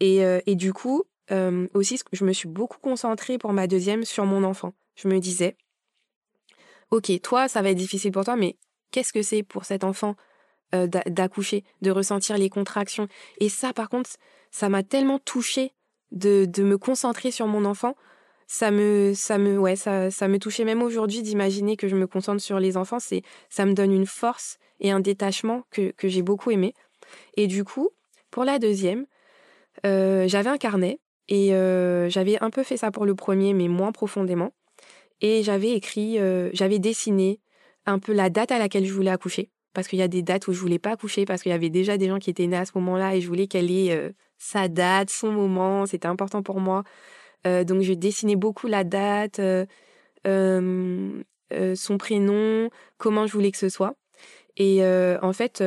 Et, 0.00 0.24
euh, 0.24 0.40
et 0.46 0.54
du 0.54 0.72
coup, 0.72 1.04
euh, 1.30 1.68
aussi, 1.74 2.00
je 2.12 2.24
me 2.24 2.32
suis 2.32 2.48
beaucoup 2.48 2.78
concentrée 2.78 3.38
pour 3.38 3.52
ma 3.52 3.66
deuxième 3.66 4.04
sur 4.04 4.24
mon 4.26 4.44
enfant. 4.44 4.72
Je 4.94 5.08
me 5.08 5.18
disais, 5.18 5.56
ok, 6.90 7.10
toi, 7.22 7.48
ça 7.48 7.62
va 7.62 7.70
être 7.70 7.78
difficile 7.78 8.12
pour 8.12 8.24
toi, 8.24 8.36
mais 8.36 8.56
qu'est-ce 8.90 9.12
que 9.12 9.22
c'est 9.22 9.42
pour 9.42 9.64
cet 9.64 9.84
enfant 9.84 10.16
euh, 10.74 10.86
d'accoucher, 10.86 11.64
de 11.80 11.90
ressentir 11.90 12.36
les 12.36 12.48
contractions? 12.48 13.08
Et 13.38 13.48
ça, 13.48 13.72
par 13.72 13.88
contre, 13.88 14.10
ça 14.50 14.68
m'a 14.68 14.82
tellement 14.82 15.18
touchée 15.18 15.72
de, 16.10 16.44
de 16.44 16.62
me 16.62 16.78
concentrer 16.78 17.30
sur 17.30 17.46
mon 17.46 17.64
enfant 17.64 17.94
ça 18.52 18.70
me 18.70 19.14
ça 19.14 19.38
me 19.38 19.58
ouais 19.58 19.76
ça, 19.76 20.10
ça 20.10 20.28
me 20.28 20.38
touchait 20.38 20.64
même 20.64 20.82
aujourd'hui 20.82 21.22
d'imaginer 21.22 21.78
que 21.78 21.88
je 21.88 21.96
me 21.96 22.06
concentre 22.06 22.42
sur 22.42 22.60
les 22.60 22.76
enfants 22.76 23.00
c'est 23.00 23.22
ça 23.48 23.64
me 23.64 23.72
donne 23.72 23.92
une 23.92 24.04
force 24.04 24.58
et 24.78 24.90
un 24.90 25.00
détachement 25.00 25.62
que, 25.70 25.92
que 25.92 26.06
j'ai 26.06 26.20
beaucoup 26.20 26.50
aimé 26.50 26.74
et 27.38 27.46
du 27.46 27.64
coup 27.64 27.88
pour 28.32 28.44
la 28.44 28.58
deuxième, 28.58 29.06
euh, 29.86 30.26
j'avais 30.26 30.50
un 30.50 30.56
carnet 30.56 30.98
et 31.28 31.54
euh, 31.54 32.08
j'avais 32.08 32.42
un 32.42 32.50
peu 32.50 32.64
fait 32.64 32.76
ça 32.76 32.90
pour 32.90 33.06
le 33.06 33.14
premier, 33.14 33.54
mais 33.54 33.68
moins 33.68 33.92
profondément. 33.92 34.52
Et 35.20 35.44
j'avais 35.44 35.72
écrit, 35.72 36.18
euh, 36.18 36.50
j'avais 36.52 36.80
dessiné 36.80 37.40
un 37.86 38.00
peu 38.00 38.12
la 38.12 38.30
date 38.30 38.50
à 38.50 38.58
laquelle 38.58 38.86
je 38.86 38.92
voulais 38.92 39.10
accoucher. 39.10 39.50
Parce 39.74 39.86
qu'il 39.86 39.98
y 39.98 40.02
a 40.02 40.08
des 40.08 40.22
dates 40.22 40.48
où 40.48 40.52
je 40.52 40.58
voulais 40.58 40.78
pas 40.78 40.90
accoucher, 40.92 41.24
parce 41.24 41.42
qu'il 41.42 41.50
y 41.50 41.54
avait 41.54 41.70
déjà 41.70 41.96
des 41.96 42.08
gens 42.08 42.18
qui 42.18 42.30
étaient 42.30 42.46
nés 42.46 42.56
à 42.56 42.64
ce 42.64 42.72
moment-là 42.74 43.14
et 43.14 43.20
je 43.20 43.28
voulais 43.28 43.46
qu'elle 43.46 43.70
ait 43.70 44.12
sa 44.36 44.68
date, 44.68 45.08
son 45.08 45.30
moment, 45.30 45.86
c'était 45.86 46.08
important 46.08 46.42
pour 46.42 46.60
moi. 46.60 46.84
donc 47.44 47.80
je 47.80 47.94
dessinais 47.94 48.36
beaucoup 48.36 48.66
la 48.66 48.84
date, 48.84 49.40
son 50.26 51.22
prénom, 51.98 52.68
comment 52.98 53.26
je 53.26 53.32
voulais 53.32 53.50
que 53.50 53.56
ce 53.56 53.70
soit. 53.70 53.94
Et 54.58 54.84
en 54.84 55.32
fait, 55.32 55.62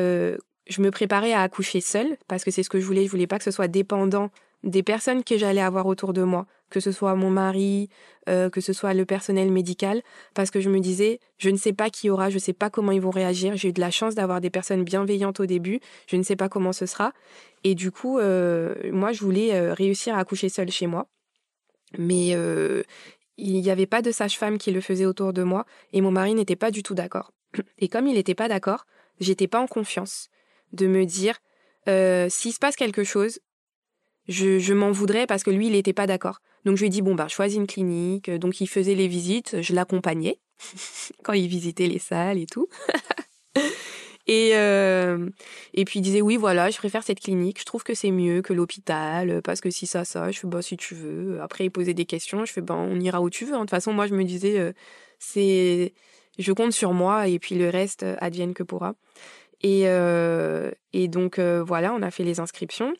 je 0.67 0.81
me 0.81 0.91
préparais 0.91 1.33
à 1.33 1.41
accoucher 1.41 1.81
seule 1.81 2.17
parce 2.27 2.43
que 2.43 2.51
c'est 2.51 2.63
ce 2.63 2.69
que 2.69 2.79
je 2.79 2.85
voulais. 2.85 3.05
Je 3.05 3.11
voulais 3.11 3.27
pas 3.27 3.37
que 3.37 3.43
ce 3.43 3.51
soit 3.51 3.67
dépendant 3.67 4.31
des 4.63 4.83
personnes 4.83 5.23
que 5.23 5.37
j'allais 5.37 5.61
avoir 5.61 5.85
autour 5.85 6.11
de 6.11 6.23
moi, 6.23 6.47
que 6.71 6.79
ce 6.79 6.91
soit 6.91 7.13
mon 7.15 7.29
mari, 7.29 7.87
euh, 8.27 8.49
que 8.49 8.61
ce 8.61 8.73
soit 8.73 8.95
le 8.95 9.05
personnel 9.05 9.51
médical, 9.51 10.01
parce 10.33 10.49
que 10.49 10.59
je 10.59 10.69
me 10.69 10.79
disais, 10.79 11.19
je 11.37 11.51
ne 11.51 11.57
sais 11.57 11.71
pas 11.71 11.91
qui 11.91 12.09
aura, 12.09 12.31
je 12.31 12.35
ne 12.35 12.39
sais 12.39 12.53
pas 12.53 12.71
comment 12.71 12.91
ils 12.91 13.01
vont 13.01 13.11
réagir. 13.11 13.55
J'ai 13.55 13.69
eu 13.69 13.73
de 13.73 13.79
la 13.79 13.91
chance 13.91 14.15
d'avoir 14.15 14.41
des 14.41 14.49
personnes 14.49 14.83
bienveillantes 14.83 15.39
au 15.39 15.45
début, 15.45 15.79
je 16.07 16.15
ne 16.15 16.23
sais 16.23 16.35
pas 16.35 16.49
comment 16.49 16.73
ce 16.73 16.87
sera. 16.87 17.13
Et 17.63 17.75
du 17.75 17.91
coup, 17.91 18.17
euh, 18.17 18.73
moi, 18.91 19.11
je 19.11 19.21
voulais 19.21 19.53
euh, 19.53 19.73
réussir 19.73 20.15
à 20.15 20.19
accoucher 20.19 20.49
seule 20.49 20.71
chez 20.71 20.87
moi. 20.87 21.07
Mais 21.99 22.35
il 23.37 23.61
n'y 23.61 23.69
avait 23.69 23.85
pas 23.85 24.01
de 24.01 24.11
sage-femme 24.11 24.57
qui 24.57 24.71
le 24.71 24.81
faisait 24.81 25.05
autour 25.05 25.31
de 25.31 25.43
moi, 25.43 25.65
et 25.93 26.01
mon 26.01 26.11
mari 26.11 26.33
n'était 26.33 26.55
pas 26.55 26.71
du 26.71 26.83
tout 26.83 26.95
d'accord. 26.95 27.31
Et 27.77 27.87
comme 27.87 28.07
il 28.07 28.15
n'était 28.15 28.35
pas 28.35 28.49
d'accord, 28.49 28.85
j'étais 29.19 29.47
pas 29.47 29.59
en 29.59 29.67
confiance 29.67 30.29
de 30.73 30.87
me 30.87 31.05
dire 31.05 31.39
euh, 31.87 32.27
s'il 32.29 32.53
se 32.53 32.59
passe 32.59 32.75
quelque 32.75 33.03
chose, 33.03 33.39
je, 34.27 34.73
m'en 34.73 34.91
voudrais 34.91 35.27
parce 35.27 35.43
que 35.43 35.51
lui, 35.51 35.67
il 35.67 35.73
n'était 35.73 35.93
pas 35.93 36.07
d'accord. 36.07 36.41
Donc 36.65 36.77
je 36.77 36.81
lui 36.81 36.87
ai 36.87 36.89
dit, 36.89 37.01
bon, 37.01 37.15
bah, 37.15 37.27
choisis 37.27 37.57
une 37.57 37.67
clinique. 37.67 38.29
Donc 38.29 38.59
il 38.61 38.67
faisait 38.67 38.95
les 38.95 39.07
visites, 39.07 39.61
je 39.61 39.73
l'accompagnais 39.73 40.39
quand 41.23 41.33
il 41.33 41.47
visitait 41.47 41.87
les 41.87 41.99
salles 41.99 42.39
et 42.39 42.47
tout. 42.47 42.67
et, 44.27 44.51
euh, 44.55 45.29
et 45.73 45.85
puis 45.85 45.99
il 45.99 46.01
disait, 46.01 46.21
oui, 46.21 46.37
voilà, 46.37 46.71
je 46.71 46.77
préfère 46.77 47.03
cette 47.03 47.19
clinique, 47.19 47.59
je 47.59 47.65
trouve 47.65 47.83
que 47.83 47.93
c'est 47.93 48.11
mieux 48.11 48.41
que 48.41 48.53
l'hôpital, 48.53 49.41
parce 49.43 49.61
que 49.61 49.69
si 49.69 49.85
ça, 49.85 50.05
ça, 50.05 50.31
je 50.31 50.39
fais, 50.39 50.47
bah, 50.47 50.63
si 50.63 50.75
tu 50.75 50.95
veux. 50.95 51.39
Après, 51.41 51.65
il 51.65 51.69
posait 51.69 51.93
des 51.93 52.05
questions, 52.05 52.45
je 52.45 52.53
fais, 52.53 52.61
bah, 52.61 52.75
on 52.75 52.99
ira 52.99 53.21
où 53.21 53.29
tu 53.29 53.45
veux. 53.45 53.53
Hein. 53.53 53.59
De 53.59 53.63
toute 53.63 53.69
façon, 53.69 53.93
moi, 53.93 54.07
je 54.07 54.15
me 54.15 54.23
disais, 54.23 54.57
euh, 54.57 54.73
c'est, 55.19 55.93
je 56.39 56.51
compte 56.51 56.73
sur 56.73 56.93
moi 56.93 57.27
et 57.27 57.37
puis 57.37 57.55
le 57.55 57.69
reste 57.69 58.03
advienne 58.19 58.55
que 58.55 58.63
pourra. 58.63 58.95
Et, 59.61 59.83
euh, 59.85 60.71
et 60.93 61.07
donc, 61.07 61.39
euh, 61.39 61.63
voilà, 61.63 61.93
on 61.93 62.01
a 62.01 62.11
fait 62.11 62.23
les 62.23 62.39
inscriptions. 62.39 62.93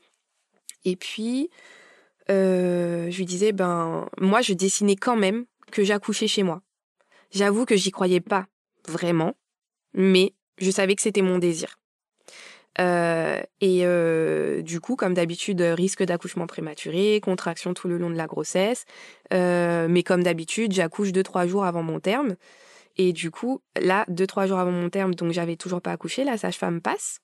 Et 0.84 0.96
puis, 0.96 1.50
euh, 2.30 3.10
je 3.10 3.18
lui 3.18 3.26
disais, 3.26 3.52
ben, 3.52 4.08
moi, 4.20 4.42
je 4.42 4.54
dessinais 4.54 4.96
quand 4.96 5.16
même 5.16 5.46
que 5.72 5.84
j'accouchais 5.84 6.28
chez 6.28 6.44
moi. 6.44 6.62
J'avoue 7.32 7.66
que 7.66 7.76
j'y 7.76 7.92
croyais 7.92 8.22
pas 8.22 8.48
vraiment, 8.88 9.36
mais 9.94 10.34
je 10.58 10.72
savais 10.72 10.96
que 10.96 11.02
c'était 11.02 11.22
mon 11.22 11.40
désir. 11.40 11.80
et 12.80 14.62
du 14.64 14.80
coup, 14.80 14.96
comme 14.96 15.14
d'habitude, 15.14 15.62
risque 15.62 16.04
d'accouchement 16.04 16.48
prématuré, 16.48 17.20
contraction 17.22 17.74
tout 17.74 17.88
le 17.88 17.98
long 17.98 18.10
de 18.10 18.16
la 18.16 18.28
grossesse. 18.28 18.86
mais 19.32 20.04
comme 20.04 20.24
d'habitude, 20.24 20.72
j'accouche 20.72 21.12
deux 21.12 21.24
trois 21.24 21.48
jours 21.48 21.66
avant 21.66 21.84
mon 21.84 22.00
terme. 22.00 22.36
Et 22.98 23.14
du 23.14 23.32
coup, 23.32 23.62
là, 23.80 24.06
deux, 24.08 24.28
trois 24.28 24.48
jours 24.48 24.60
avant 24.60 24.72
mon 24.72 24.90
terme, 24.90 25.16
donc 25.16 25.32
j'avais 25.32 25.58
toujours 25.58 25.82
pas 25.82 25.92
accouché, 25.92 26.24
la 26.24 26.38
sage-femme 26.38 26.82
passe. 26.82 27.20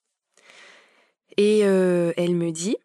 Et 1.36 1.60
euh, 1.64 2.12
elle 2.16 2.34
me 2.34 2.50
dit, 2.50 2.76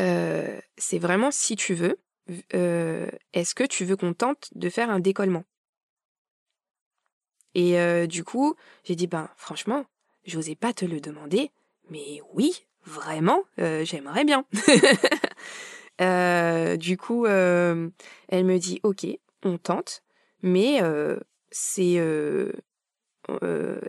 euh, 0.00 0.60
c'est 0.76 0.98
vraiment 0.98 1.30
si 1.30 1.56
tu 1.56 1.74
veux, 1.74 1.98
euh, 2.54 3.08
est-ce 3.32 3.54
que 3.54 3.64
tu 3.64 3.84
veux 3.84 3.96
qu'on 3.96 4.14
tente 4.14 4.48
de 4.54 4.68
faire 4.68 4.90
un 4.90 5.00
décollement? 5.00 5.44
Et 7.54 8.06
du 8.06 8.22
coup, 8.22 8.54
j'ai 8.84 8.94
dit, 8.94 9.08
ben 9.08 9.28
franchement, 9.36 9.84
j'osais 10.24 10.54
pas 10.54 10.72
te 10.72 10.84
le 10.84 11.00
demander, 11.00 11.50
mais 11.88 12.20
oui, 12.32 12.64
vraiment, 12.84 13.42
j'aimerais 13.58 14.24
bien. 14.24 14.44
du 16.76 16.96
coup, 16.96 17.26
elle 17.26 18.44
me 18.44 18.58
dit, 18.58 18.78
ok, 18.84 19.04
on 19.42 19.58
tente, 19.58 20.04
mais 20.42 20.80
c'est 21.50 21.94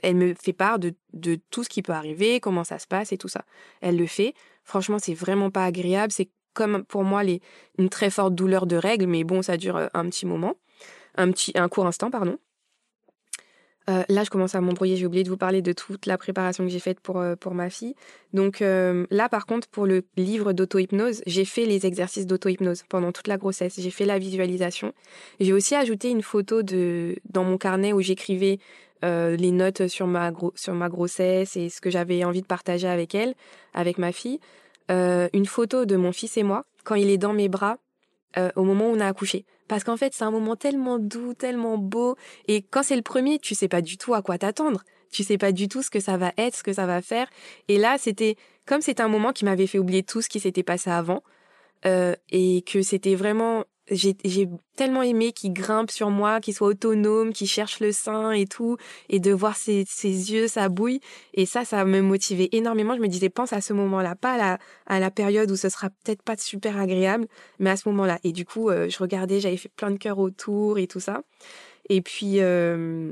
elle 0.03 0.15
me 0.15 0.33
fait 0.33 0.53
part 0.53 0.77
de, 0.77 0.93
de, 1.13 1.39
tout 1.51 1.63
ce 1.63 1.69
qui 1.69 1.81
peut 1.81 1.93
arriver, 1.93 2.39
comment 2.39 2.63
ça 2.63 2.79
se 2.79 2.87
passe 2.87 3.11
et 3.11 3.17
tout 3.17 3.27
ça. 3.27 3.45
Elle 3.79 3.97
le 3.97 4.05
fait. 4.05 4.33
Franchement, 4.63 4.99
c'est 4.99 5.13
vraiment 5.13 5.49
pas 5.49 5.65
agréable. 5.65 6.11
C'est 6.11 6.29
comme 6.53 6.83
pour 6.83 7.03
moi 7.03 7.23
les, 7.23 7.41
une 7.77 7.89
très 7.89 8.09
forte 8.09 8.35
douleur 8.35 8.65
de 8.65 8.75
règles, 8.75 9.07
mais 9.07 9.23
bon, 9.23 9.41
ça 9.41 9.57
dure 9.57 9.89
un 9.93 10.09
petit 10.09 10.25
moment, 10.25 10.55
un 11.15 11.31
petit, 11.31 11.51
un 11.55 11.69
court 11.69 11.87
instant, 11.87 12.11
pardon. 12.11 12.37
Euh, 13.91 14.03
là, 14.09 14.23
je 14.23 14.29
commence 14.29 14.55
à 14.55 14.61
m'embrouiller. 14.61 14.95
J'ai 14.95 15.05
oublié 15.05 15.23
de 15.23 15.29
vous 15.29 15.37
parler 15.37 15.61
de 15.61 15.73
toute 15.73 16.05
la 16.05 16.17
préparation 16.17 16.63
que 16.63 16.69
j'ai 16.69 16.79
faite 16.79 16.99
pour, 16.99 17.19
euh, 17.19 17.35
pour 17.35 17.53
ma 17.53 17.69
fille. 17.69 17.95
Donc 18.33 18.61
euh, 18.61 19.05
là, 19.09 19.29
par 19.29 19.45
contre, 19.45 19.67
pour 19.67 19.85
le 19.85 20.03
livre 20.17 20.53
d'auto-hypnose, 20.53 21.21
j'ai 21.25 21.45
fait 21.45 21.65
les 21.65 21.85
exercices 21.85 22.25
d'auto-hypnose 22.25 22.83
pendant 22.87 23.11
toute 23.11 23.27
la 23.27 23.37
grossesse. 23.37 23.79
J'ai 23.79 23.91
fait 23.91 24.05
la 24.05 24.19
visualisation. 24.19 24.93
J'ai 25.39 25.53
aussi 25.53 25.75
ajouté 25.75 26.09
une 26.09 26.21
photo 26.21 26.63
de 26.63 27.15
dans 27.29 27.43
mon 27.43 27.57
carnet 27.57 27.93
où 27.93 28.01
j'écrivais 28.01 28.59
les 29.03 29.51
notes 29.51 29.87
sur 29.87 30.05
ma, 30.05 30.31
sur 30.53 30.75
ma 30.75 30.87
grossesse 30.87 31.57
et 31.57 31.69
ce 31.69 31.81
que 31.81 31.89
j'avais 31.89 32.23
envie 32.23 32.43
de 32.43 32.45
partager 32.45 32.87
avec 32.87 33.15
elle, 33.15 33.33
avec 33.73 33.97
ma 33.97 34.11
fille. 34.11 34.39
une 34.89 35.45
photo 35.47 35.85
de 35.85 35.95
mon 35.95 36.11
fils 36.11 36.37
et 36.37 36.43
moi 36.43 36.65
quand 36.83 36.93
il 36.93 37.09
est 37.09 37.17
dans 37.17 37.33
mes 37.33 37.49
bras 37.49 37.77
au 38.55 38.63
moment 38.63 38.89
où 38.89 38.95
on 38.95 38.99
a 38.99 39.07
accouché. 39.07 39.45
Parce 39.67 39.85
qu'en 39.85 39.95
fait, 39.95 40.13
c'est 40.13 40.25
un 40.25 40.31
moment 40.31 40.57
tellement 40.57 40.99
doux, 40.99 41.33
tellement 41.33 41.77
beau. 41.77 42.17
Et 42.49 42.61
quand 42.61 42.83
c'est 42.83 42.97
le 42.97 43.01
premier, 43.01 43.39
tu 43.39 43.55
sais 43.55 43.69
pas 43.69 43.81
du 43.81 43.97
tout 43.97 44.13
à 44.13 44.21
quoi 44.21 44.37
t'attendre. 44.37 44.83
Tu 45.11 45.23
sais 45.23 45.37
pas 45.37 45.53
du 45.53 45.69
tout 45.69 45.81
ce 45.81 45.89
que 45.89 46.01
ça 46.01 46.17
va 46.17 46.33
être, 46.37 46.55
ce 46.55 46.63
que 46.63 46.73
ça 46.73 46.85
va 46.85 47.01
faire. 47.01 47.27
Et 47.69 47.77
là, 47.77 47.97
c'était 47.97 48.35
comme 48.65 48.81
c'était 48.81 49.01
un 49.01 49.07
moment 49.07 49.31
qui 49.31 49.45
m'avait 49.45 49.67
fait 49.67 49.79
oublier 49.79 50.03
tout 50.03 50.21
ce 50.21 50.27
qui 50.27 50.39
s'était 50.41 50.63
passé 50.63 50.89
avant. 50.89 51.23
Euh, 51.85 52.15
et 52.29 52.63
que 52.63 52.81
c'était 52.81 53.15
vraiment 53.15 53.63
j'ai 53.91 54.47
tellement 54.77 55.01
aimé 55.01 55.33
qu'il 55.33 55.53
grimpe 55.53 55.91
sur 55.91 56.09
moi, 56.09 56.39
qu'il 56.39 56.53
soit 56.53 56.67
autonome, 56.67 57.33
qu'il 57.33 57.47
cherche 57.47 57.79
le 57.79 57.91
sein 57.91 58.31
et 58.31 58.45
tout, 58.45 58.77
et 59.09 59.19
de 59.19 59.31
voir 59.31 59.57
ses, 59.57 59.83
ses, 59.87 60.31
yeux, 60.31 60.47
sa 60.47 60.69
bouille. 60.69 61.01
Et 61.33 61.45
ça, 61.45 61.65
ça 61.65 61.83
me 61.83 62.01
motivait 62.01 62.49
énormément. 62.53 62.95
Je 62.95 63.01
me 63.01 63.07
disais, 63.07 63.29
pense 63.29 63.53
à 63.53 63.61
ce 63.61 63.73
moment-là, 63.73 64.15
pas 64.15 64.57
à 64.87 64.99
la, 64.99 65.11
période 65.11 65.51
où 65.51 65.55
ce 65.55 65.69
sera 65.69 65.89
peut-être 65.89 66.21
pas 66.21 66.37
super 66.37 66.77
agréable, 66.77 67.27
mais 67.59 67.69
à 67.69 67.75
ce 67.75 67.87
moment-là. 67.89 68.19
Et 68.23 68.31
du 68.31 68.45
coup, 68.45 68.69
euh, 68.69 68.89
je 68.89 68.97
regardais, 68.97 69.39
j'avais 69.39 69.57
fait 69.57 69.69
plein 69.69 69.91
de 69.91 69.97
cœurs 69.97 70.19
autour 70.19 70.79
et 70.79 70.87
tout 70.87 71.01
ça. 71.01 71.21
Et 71.89 72.01
puis, 72.01 72.39
euh, 72.39 73.11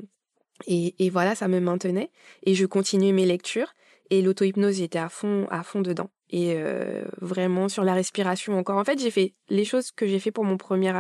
et 0.68 1.10
voilà, 1.10 1.36
ça 1.36 1.48
me 1.48 1.60
maintenait. 1.60 2.10
Et 2.44 2.56
je 2.56 2.66
continuais 2.66 3.12
mes 3.12 3.26
lectures. 3.26 3.74
Et 4.10 4.22
l'auto-hypnose, 4.22 4.78
j'étais 4.78 5.00
à 5.00 5.10
fond, 5.10 5.48
à 5.50 5.64
fond 5.64 5.82
dedans 5.82 6.10
et 6.30 6.54
euh, 6.56 7.04
vraiment 7.22 7.70
sur 7.70 7.84
la 7.84 7.94
respiration 7.94 8.58
encore. 8.58 8.78
En 8.78 8.84
fait, 8.84 9.00
j'ai 9.00 9.12
fait 9.12 9.34
les 9.50 9.66
choses 9.66 9.92
que 9.92 10.08
j'ai 10.08 10.20
fait 10.20 10.32
pour 10.32 10.44
mon 10.44 10.58
premier 10.58 10.94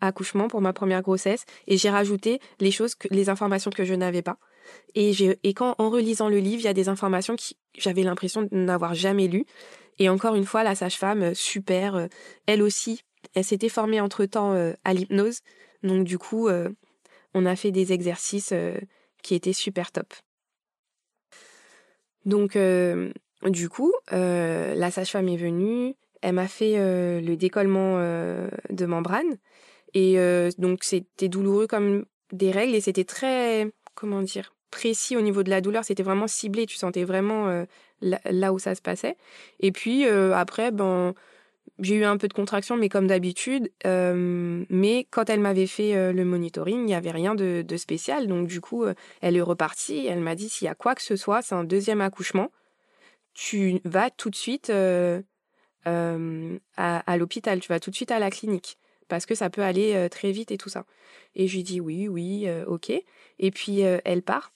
accouchement, 0.00 0.48
pour 0.48 0.60
ma 0.60 0.72
première 0.72 1.02
grossesse, 1.02 1.44
et 1.66 1.76
j'ai 1.76 1.90
rajouté 1.90 2.40
les 2.60 2.70
choses, 2.70 2.94
les 3.10 3.28
informations 3.28 3.70
que 3.70 3.84
je 3.84 3.94
n'avais 3.94 4.22
pas. 4.22 4.38
Et, 4.94 5.12
et 5.42 5.54
quand 5.54 5.74
en 5.78 5.90
relisant 5.90 6.28
le 6.28 6.38
livre, 6.38 6.60
il 6.60 6.64
y 6.64 6.68
a 6.68 6.74
des 6.74 6.88
informations 6.88 7.36
que 7.36 7.42
j'avais 7.76 8.02
l'impression 8.02 8.42
de 8.42 8.48
n'avoir 8.52 8.94
jamais 8.94 9.26
lues. 9.26 9.46
Et 9.98 10.08
encore 10.08 10.34
une 10.34 10.46
fois, 10.46 10.62
la 10.62 10.74
sage-femme, 10.74 11.22
euh, 11.22 11.34
super, 11.34 11.96
euh, 11.96 12.06
elle 12.46 12.62
aussi, 12.62 13.02
elle 13.34 13.44
s'était 13.44 13.68
formée 13.68 14.00
entre-temps 14.00 14.54
à 14.84 14.94
l'hypnose. 14.94 15.40
Donc 15.82 16.04
du 16.04 16.18
coup, 16.18 16.48
on 17.34 17.46
a 17.46 17.54
fait 17.54 17.70
des 17.70 17.92
exercices 17.92 18.52
qui 19.22 19.34
étaient 19.34 19.52
super 19.52 19.92
top. 19.92 20.12
Donc 22.24 22.56
du 23.44 23.70
coup, 23.70 23.92
euh, 24.12 24.74
la 24.74 24.90
sage-femme 24.90 25.28
est 25.28 25.36
venue, 25.36 25.94
elle 26.20 26.34
m'a 26.34 26.48
fait 26.48 26.74
euh, 26.76 27.20
le 27.22 27.36
décollement 27.36 27.96
euh, 27.96 28.48
de 28.68 28.84
membrane. 28.84 29.38
Et 29.94 30.18
donc, 30.58 30.84
c'était 30.84 31.28
douloureux 31.28 31.66
comme 31.66 32.04
des 32.30 32.52
règles 32.52 32.76
et 32.76 32.80
c'était 32.80 33.02
très, 33.02 33.72
comment 33.96 34.22
dire, 34.22 34.54
précis 34.70 35.16
au 35.16 35.20
niveau 35.20 35.42
de 35.42 35.50
la 35.50 35.60
douleur. 35.60 35.82
C'était 35.82 36.04
vraiment 36.04 36.28
ciblé. 36.28 36.64
Tu 36.66 36.76
sentais 36.76 37.02
vraiment 37.02 37.64
là, 38.00 38.52
où 38.52 38.60
ça 38.60 38.76
se 38.76 38.82
passait. 38.82 39.16
Et 39.58 39.72
puis, 39.72 40.06
après, 40.06 40.70
ben, 40.70 41.12
j'ai 41.80 41.96
eu 41.96 42.04
un 42.04 42.16
peu 42.16 42.28
de 42.28 42.32
contraction, 42.32 42.76
mais 42.76 42.88
comme 42.88 43.06
d'habitude. 43.06 43.70
mais 43.84 45.06
quand 45.10 45.30
elle 45.30 45.40
m'avait 45.40 45.66
fait 45.66 46.12
le 46.12 46.24
monitoring, 46.24 46.80
il 46.80 46.86
n'y 46.86 46.94
avait 46.94 47.10
rien 47.10 47.34
de, 47.34 47.76
spécial. 47.76 48.26
Donc, 48.26 48.46
du 48.46 48.60
coup, 48.60 48.84
elle 49.20 49.36
est 49.36 49.42
repartie. 49.42 50.06
Elle 50.06 50.20
m'a 50.20 50.34
dit 50.34 50.48
s'il 50.48 50.66
y 50.66 50.68
a 50.68 50.74
quoi 50.74 50.94
que 50.94 51.02
ce 51.02 51.16
soit, 51.16 51.42
c'est 51.42 51.54
un 51.54 51.64
deuxième 51.64 52.00
accouchement 52.00 52.50
tu 53.34 53.80
vas 53.84 54.10
tout 54.10 54.30
de 54.30 54.36
suite 54.36 54.70
euh, 54.70 55.22
euh, 55.86 56.58
à, 56.76 57.16
l'hôpital, 57.16 57.60
tu 57.60 57.68
vas 57.68 57.80
tout 57.80 57.90
de 57.90 57.96
suite 57.96 58.10
à 58.10 58.18
la 58.18 58.30
clinique 58.30 58.78
parce 59.08 59.26
que 59.26 59.34
ça 59.34 59.50
peut 59.50 59.62
aller 59.62 59.94
euh, 59.94 60.08
très 60.08 60.30
vite 60.30 60.50
et 60.52 60.58
tout 60.58 60.68
ça. 60.68 60.84
Et 61.34 61.48
je 61.48 61.56
lui 61.56 61.62
dis 61.62 61.80
oui, 61.80 62.08
oui, 62.08 62.46
ok. 62.66 62.90
Et 62.90 63.50
puis 63.50 63.80
elle 63.80 64.22
part. 64.22 64.52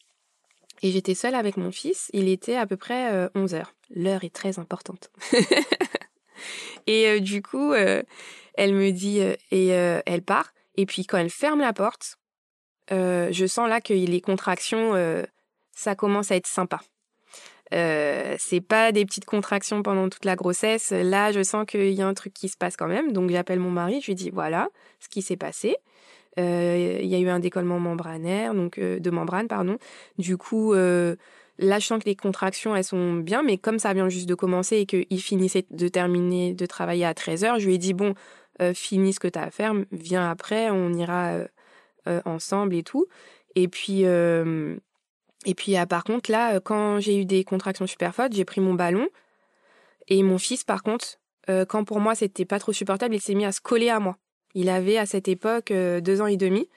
Et 0.82 0.90
j'étais 0.90 1.14
seule 1.14 1.34
avec 1.34 1.56
mon 1.56 1.70
fils. 1.70 2.10
Il 2.12 2.28
était 2.28 2.56
à 2.56 2.66
peu 2.66 2.76
près 2.76 3.30
11 3.34 3.54
heures. 3.54 3.74
L'heure 3.94 4.24
est 4.24 4.34
très 4.34 4.58
importante. 4.58 5.10
et 6.86 7.20
du 7.20 7.42
coup, 7.42 7.74
elle 7.74 8.74
me 8.74 8.90
dit, 8.90 9.20
et 9.50 9.68
elle 9.68 10.22
part. 10.22 10.52
Et 10.76 10.86
puis 10.86 11.06
quand 11.06 11.18
elle 11.18 11.30
ferme 11.30 11.60
la 11.60 11.72
porte, 11.72 12.18
je 12.90 13.46
sens 13.46 13.68
là 13.68 13.80
que 13.80 13.92
les 13.92 14.20
contractions, 14.20 14.94
ça 15.72 15.94
commence 15.94 16.30
à 16.30 16.36
être 16.36 16.46
sympa. 16.46 16.80
Euh, 17.72 18.36
c'est 18.38 18.60
pas 18.60 18.92
des 18.92 19.04
petites 19.04 19.24
contractions 19.24 19.82
pendant 19.82 20.08
toute 20.08 20.24
la 20.24 20.36
grossesse. 20.36 20.90
Là, 20.90 21.32
je 21.32 21.42
sens 21.42 21.64
qu'il 21.66 21.92
y 21.92 22.02
a 22.02 22.06
un 22.06 22.14
truc 22.14 22.32
qui 22.32 22.48
se 22.48 22.56
passe 22.56 22.76
quand 22.76 22.86
même. 22.86 23.12
Donc, 23.12 23.30
j'appelle 23.30 23.58
mon 23.58 23.70
mari, 23.70 24.00
je 24.00 24.06
lui 24.06 24.14
dis 24.14 24.30
voilà 24.30 24.68
ce 25.00 25.08
qui 25.08 25.22
s'est 25.22 25.36
passé. 25.36 25.76
Euh, 26.38 26.98
il 27.00 27.08
y 27.08 27.14
a 27.14 27.18
eu 27.18 27.28
un 27.28 27.38
décollement 27.38 27.78
membranaire, 27.78 28.54
donc 28.54 28.78
euh, 28.78 28.98
de 28.98 29.10
membrane, 29.10 29.48
pardon. 29.48 29.78
Du 30.18 30.36
coup, 30.36 30.74
sens 31.80 32.02
que 32.02 32.06
les 32.06 32.16
contractions, 32.16 32.74
elles 32.76 32.84
sont 32.84 33.14
bien, 33.14 33.42
mais 33.42 33.58
comme 33.58 33.78
ça 33.78 33.92
vient 33.94 34.08
juste 34.08 34.28
de 34.28 34.34
commencer 34.34 34.78
et 34.78 34.86
qu'il 34.86 35.20
finissait 35.20 35.66
de 35.70 35.88
terminer 35.88 36.54
de 36.54 36.66
travailler 36.66 37.04
à 37.04 37.14
13 37.14 37.44
h 37.44 37.60
je 37.60 37.66
lui 37.66 37.74
ai 37.74 37.78
dit 37.78 37.94
bon, 37.94 38.14
finis 38.74 39.12
ce 39.12 39.20
que 39.20 39.28
tu 39.28 39.38
as 39.38 39.44
à 39.44 39.50
faire, 39.50 39.74
viens 39.92 40.30
après, 40.30 40.70
on 40.70 40.92
ira 40.92 41.38
ensemble 42.24 42.74
et 42.74 42.82
tout. 42.82 43.06
Et 43.54 43.68
puis, 43.68 44.04
et 45.44 45.54
puis, 45.54 45.76
ah, 45.76 45.86
par 45.86 46.04
contre, 46.04 46.30
là, 46.30 46.54
euh, 46.54 46.60
quand 46.60 47.00
j'ai 47.00 47.18
eu 47.18 47.24
des 47.24 47.44
contractions 47.44 47.86
super 47.86 48.14
fortes, 48.14 48.32
j'ai 48.32 48.44
pris 48.44 48.60
mon 48.60 48.74
ballon. 48.74 49.08
Et 50.08 50.22
mon 50.22 50.38
fils, 50.38 50.64
par 50.64 50.82
contre, 50.82 51.18
euh, 51.48 51.64
quand 51.64 51.84
pour 51.84 52.00
moi, 52.00 52.14
c'était 52.14 52.44
pas 52.44 52.58
trop 52.58 52.72
supportable, 52.72 53.14
il 53.14 53.20
s'est 53.20 53.34
mis 53.34 53.44
à 53.44 53.52
se 53.52 53.60
coller 53.60 53.90
à 53.90 54.00
moi. 54.00 54.16
Il 54.54 54.68
avait, 54.68 54.98
à 54.98 55.06
cette 55.06 55.28
époque, 55.28 55.70
euh, 55.70 56.00
deux 56.00 56.20
ans 56.20 56.26
et 56.26 56.36
demi. 56.36 56.68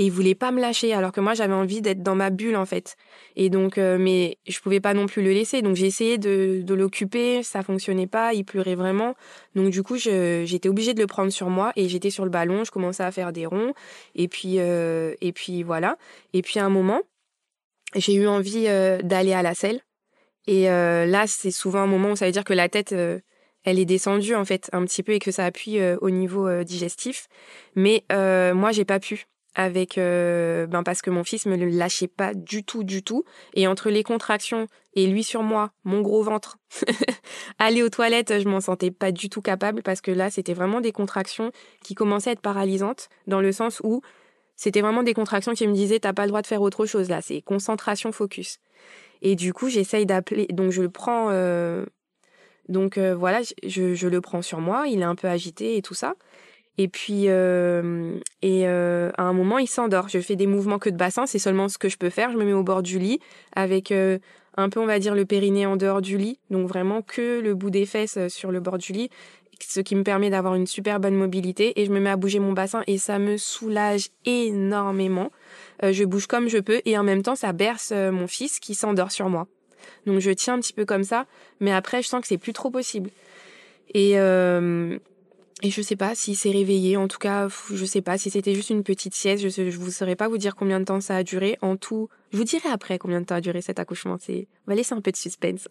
Et 0.00 0.04
il 0.04 0.10
voulait 0.10 0.34
pas 0.34 0.50
me 0.50 0.62
lâcher, 0.62 0.94
alors 0.94 1.12
que 1.12 1.20
moi, 1.20 1.34
j'avais 1.34 1.52
envie 1.52 1.82
d'être 1.82 2.02
dans 2.02 2.14
ma 2.14 2.30
bulle, 2.30 2.56
en 2.56 2.64
fait. 2.64 2.96
Et 3.36 3.50
donc, 3.50 3.76
mais 3.76 4.38
je 4.48 4.58
pouvais 4.60 4.80
pas 4.80 4.94
non 4.94 5.04
plus 5.04 5.22
le 5.22 5.32
laisser. 5.32 5.60
Donc, 5.60 5.76
j'ai 5.76 5.84
essayé 5.84 6.16
de, 6.16 6.62
de 6.62 6.74
l'occuper. 6.74 7.42
Ça 7.42 7.62
fonctionnait 7.62 8.06
pas. 8.06 8.32
Il 8.32 8.44
pleurait 8.44 8.76
vraiment. 8.76 9.14
Donc, 9.54 9.68
du 9.68 9.82
coup, 9.82 9.96
j'étais 9.98 10.70
obligée 10.70 10.94
de 10.94 11.00
le 11.00 11.06
prendre 11.06 11.30
sur 11.30 11.50
moi. 11.50 11.72
Et 11.76 11.90
j'étais 11.90 12.08
sur 12.08 12.24
le 12.24 12.30
ballon. 12.30 12.64
Je 12.64 12.70
commençais 12.70 13.02
à 13.02 13.10
faire 13.10 13.30
des 13.30 13.44
ronds. 13.44 13.74
Et 14.14 14.26
puis, 14.26 14.56
et 14.56 15.32
puis, 15.34 15.62
voilà. 15.62 15.98
Et 16.32 16.40
puis, 16.40 16.58
à 16.58 16.64
un 16.64 16.70
moment, 16.70 17.02
j'ai 17.94 18.14
eu 18.14 18.26
envie 18.26 18.66
euh, 18.68 19.02
d'aller 19.02 19.32
à 19.32 19.42
la 19.42 19.54
selle. 19.54 19.80
Et 20.46 20.70
euh, 20.70 21.06
là, 21.06 21.26
c'est 21.26 21.50
souvent 21.50 21.80
un 21.80 21.86
moment 21.86 22.12
où 22.12 22.16
ça 22.16 22.26
veut 22.26 22.32
dire 22.32 22.44
que 22.44 22.52
la 22.54 22.68
tête, 22.68 22.92
euh, 22.92 23.20
elle 23.64 23.78
est 23.78 23.84
descendue 23.84 24.34
en 24.34 24.44
fait 24.44 24.70
un 24.72 24.84
petit 24.84 25.02
peu 25.02 25.12
et 25.12 25.18
que 25.18 25.30
ça 25.30 25.44
appuie 25.44 25.78
au 26.00 26.08
niveau 26.08 26.64
digestif. 26.64 27.28
Mais 27.76 28.04
moi, 28.08 28.72
j'ai 28.72 28.86
pas 28.86 28.98
pu 28.98 29.26
avec 29.54 29.96
ben 29.96 30.82
parce 30.84 31.02
que 31.02 31.10
mon 31.10 31.24
fils 31.24 31.46
me 31.46 31.56
lâchait 31.56 32.06
pas 32.08 32.34
du 32.34 32.64
tout 32.64 32.84
du 32.84 33.02
tout 33.02 33.24
et 33.54 33.66
entre 33.66 33.90
les 33.90 34.04
contractions 34.04 34.68
et 34.94 35.06
lui 35.06 35.24
sur 35.24 35.42
moi 35.42 35.72
mon 35.82 36.02
gros 36.02 36.22
ventre 36.22 36.58
aller 37.58 37.82
aux 37.82 37.88
toilettes 37.88 38.40
je 38.40 38.48
m'en 38.48 38.60
sentais 38.60 38.92
pas 38.92 39.10
du 39.10 39.28
tout 39.28 39.42
capable 39.42 39.82
parce 39.82 40.00
que 40.00 40.12
là 40.12 40.30
c'était 40.30 40.54
vraiment 40.54 40.80
des 40.80 40.92
contractions 40.92 41.50
qui 41.82 41.94
commençaient 41.94 42.30
à 42.30 42.32
être 42.34 42.40
paralysantes 42.40 43.08
dans 43.26 43.40
le 43.40 43.50
sens 43.50 43.80
où 43.82 44.02
c'était 44.60 44.82
vraiment 44.82 45.02
des 45.02 45.14
contractions 45.14 45.54
qui 45.54 45.66
me 45.66 45.72
disaient 45.72 46.00
t'as 46.00 46.12
pas 46.12 46.24
le 46.24 46.28
droit 46.28 46.42
de 46.42 46.46
faire 46.46 46.60
autre 46.60 46.84
chose 46.84 47.08
là, 47.08 47.22
c'est 47.22 47.40
concentration 47.40 48.12
focus. 48.12 48.58
Et 49.22 49.34
du 49.34 49.54
coup, 49.54 49.70
j'essaye 49.70 50.04
d'appeler, 50.04 50.48
donc 50.48 50.70
je 50.70 50.82
le 50.82 50.90
prends, 50.90 51.28
euh, 51.30 51.86
donc 52.68 52.98
euh, 52.98 53.14
voilà, 53.14 53.40
je, 53.62 53.94
je, 53.94 54.06
le 54.06 54.20
prends 54.20 54.42
sur 54.42 54.60
moi, 54.60 54.86
il 54.86 55.00
est 55.00 55.04
un 55.04 55.14
peu 55.14 55.28
agité 55.28 55.78
et 55.78 55.82
tout 55.82 55.94
ça. 55.94 56.14
Et 56.80 56.88
puis, 56.88 57.24
euh, 57.26 58.14
et 58.40 58.66
à 58.66 59.22
un 59.22 59.32
moment, 59.34 59.58
il 59.58 59.66
s'endort. 59.66 60.08
Je 60.08 60.18
fais 60.18 60.36
des 60.36 60.46
mouvements 60.46 60.78
que 60.78 60.88
de 60.88 60.96
bassin, 60.96 61.26
c'est 61.26 61.38
seulement 61.38 61.68
ce 61.68 61.76
que 61.76 61.90
je 61.90 61.98
peux 61.98 62.08
faire. 62.08 62.32
Je 62.32 62.38
me 62.38 62.44
mets 62.44 62.54
au 62.54 62.62
bord 62.62 62.82
du 62.82 62.98
lit 62.98 63.20
avec 63.54 63.92
un 63.92 64.68
peu, 64.70 64.80
on 64.80 64.86
va 64.86 64.98
dire, 64.98 65.14
le 65.14 65.26
périnée 65.26 65.66
en 65.66 65.76
dehors 65.76 66.00
du 66.00 66.16
lit, 66.16 66.38
donc 66.50 66.66
vraiment 66.68 67.02
que 67.02 67.40
le 67.40 67.54
bout 67.54 67.70
des 67.70 67.84
fesses 67.84 68.18
sur 68.28 68.50
le 68.50 68.60
bord 68.60 68.78
du 68.78 68.92
lit 68.92 69.10
ce 69.62 69.80
qui 69.80 69.94
me 69.94 70.02
permet 70.02 70.30
d'avoir 70.30 70.54
une 70.54 70.66
super 70.66 71.00
bonne 71.00 71.14
mobilité 71.14 71.80
et 71.80 71.86
je 71.86 71.90
me 71.90 72.00
mets 72.00 72.10
à 72.10 72.16
bouger 72.16 72.38
mon 72.38 72.52
bassin 72.52 72.82
et 72.86 72.98
ça 72.98 73.18
me 73.18 73.36
soulage 73.36 74.08
énormément. 74.24 75.30
Euh, 75.82 75.92
je 75.92 76.04
bouge 76.04 76.26
comme 76.26 76.48
je 76.48 76.58
peux 76.58 76.80
et 76.84 76.96
en 76.98 77.02
même 77.02 77.22
temps 77.22 77.36
ça 77.36 77.52
berce 77.52 77.92
euh, 77.92 78.10
mon 78.10 78.26
fils 78.26 78.58
qui 78.60 78.74
s'endort 78.74 79.12
sur 79.12 79.28
moi. 79.28 79.46
Donc 80.06 80.20
je 80.20 80.30
tiens 80.30 80.54
un 80.54 80.60
petit 80.60 80.72
peu 80.72 80.84
comme 80.84 81.04
ça, 81.04 81.26
mais 81.60 81.72
après 81.72 82.02
je 82.02 82.08
sens 82.08 82.20
que 82.20 82.26
c'est 82.26 82.38
plus 82.38 82.52
trop 82.52 82.70
possible. 82.70 83.10
Et 83.92 84.18
euh, 84.18 84.98
et 85.62 85.70
je 85.70 85.82
sais 85.82 85.96
pas 85.96 86.14
si 86.14 86.34
c'est 86.34 86.50
réveillé. 86.50 86.96
En 86.96 87.08
tout 87.08 87.18
cas, 87.18 87.48
je 87.72 87.84
sais 87.84 88.00
pas 88.00 88.16
si 88.16 88.30
c'était 88.30 88.54
juste 88.54 88.70
une 88.70 88.82
petite 88.82 89.14
sieste. 89.14 89.48
Je, 89.48 89.62
ne 89.62 89.70
vous 89.70 89.90
saurais 89.90 90.16
pas 90.16 90.28
vous 90.28 90.38
dire 90.38 90.56
combien 90.56 90.80
de 90.80 90.84
temps 90.84 91.00
ça 91.00 91.16
a 91.16 91.22
duré. 91.22 91.58
En 91.60 91.76
tout, 91.76 92.08
je 92.32 92.38
vous 92.38 92.44
dirai 92.44 92.68
après 92.70 92.98
combien 92.98 93.20
de 93.20 93.26
temps 93.26 93.34
a 93.34 93.40
duré 93.40 93.60
cet 93.60 93.78
accouchement. 93.78 94.16
C'est, 94.18 94.48
on 94.66 94.70
va 94.70 94.74
laisser 94.74 94.94
un 94.94 95.00
peu 95.00 95.10
de 95.10 95.16
suspense. 95.16 95.68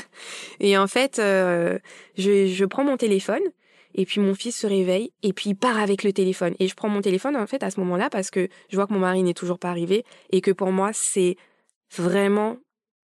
et 0.60 0.76
en 0.76 0.88
fait, 0.88 1.18
euh, 1.18 1.78
je, 2.16 2.46
je 2.46 2.64
prends 2.64 2.84
mon 2.84 2.96
téléphone 2.96 3.42
Et 3.94 4.06
puis 4.06 4.20
mon 4.20 4.34
fils 4.34 4.56
se 4.56 4.66
réveille 4.66 5.12
et 5.22 5.32
puis 5.32 5.50
il 5.50 5.54
part 5.54 5.78
avec 5.78 6.02
le 6.02 6.12
téléphone. 6.12 6.54
Et 6.58 6.66
je 6.66 6.74
prends 6.74 6.88
mon 6.88 7.00
téléphone 7.00 7.36
en 7.36 7.46
fait 7.46 7.62
à 7.62 7.70
ce 7.70 7.78
moment-là 7.80 8.10
parce 8.10 8.30
que 8.30 8.48
je 8.70 8.76
vois 8.76 8.86
que 8.86 8.92
mon 8.92 9.00
mari 9.00 9.22
n'est 9.22 9.34
toujours 9.34 9.58
pas 9.58 9.70
arrivé 9.70 10.04
et 10.30 10.40
que 10.40 10.50
pour 10.50 10.72
moi 10.72 10.90
c'est 10.92 11.36
vraiment 11.96 12.56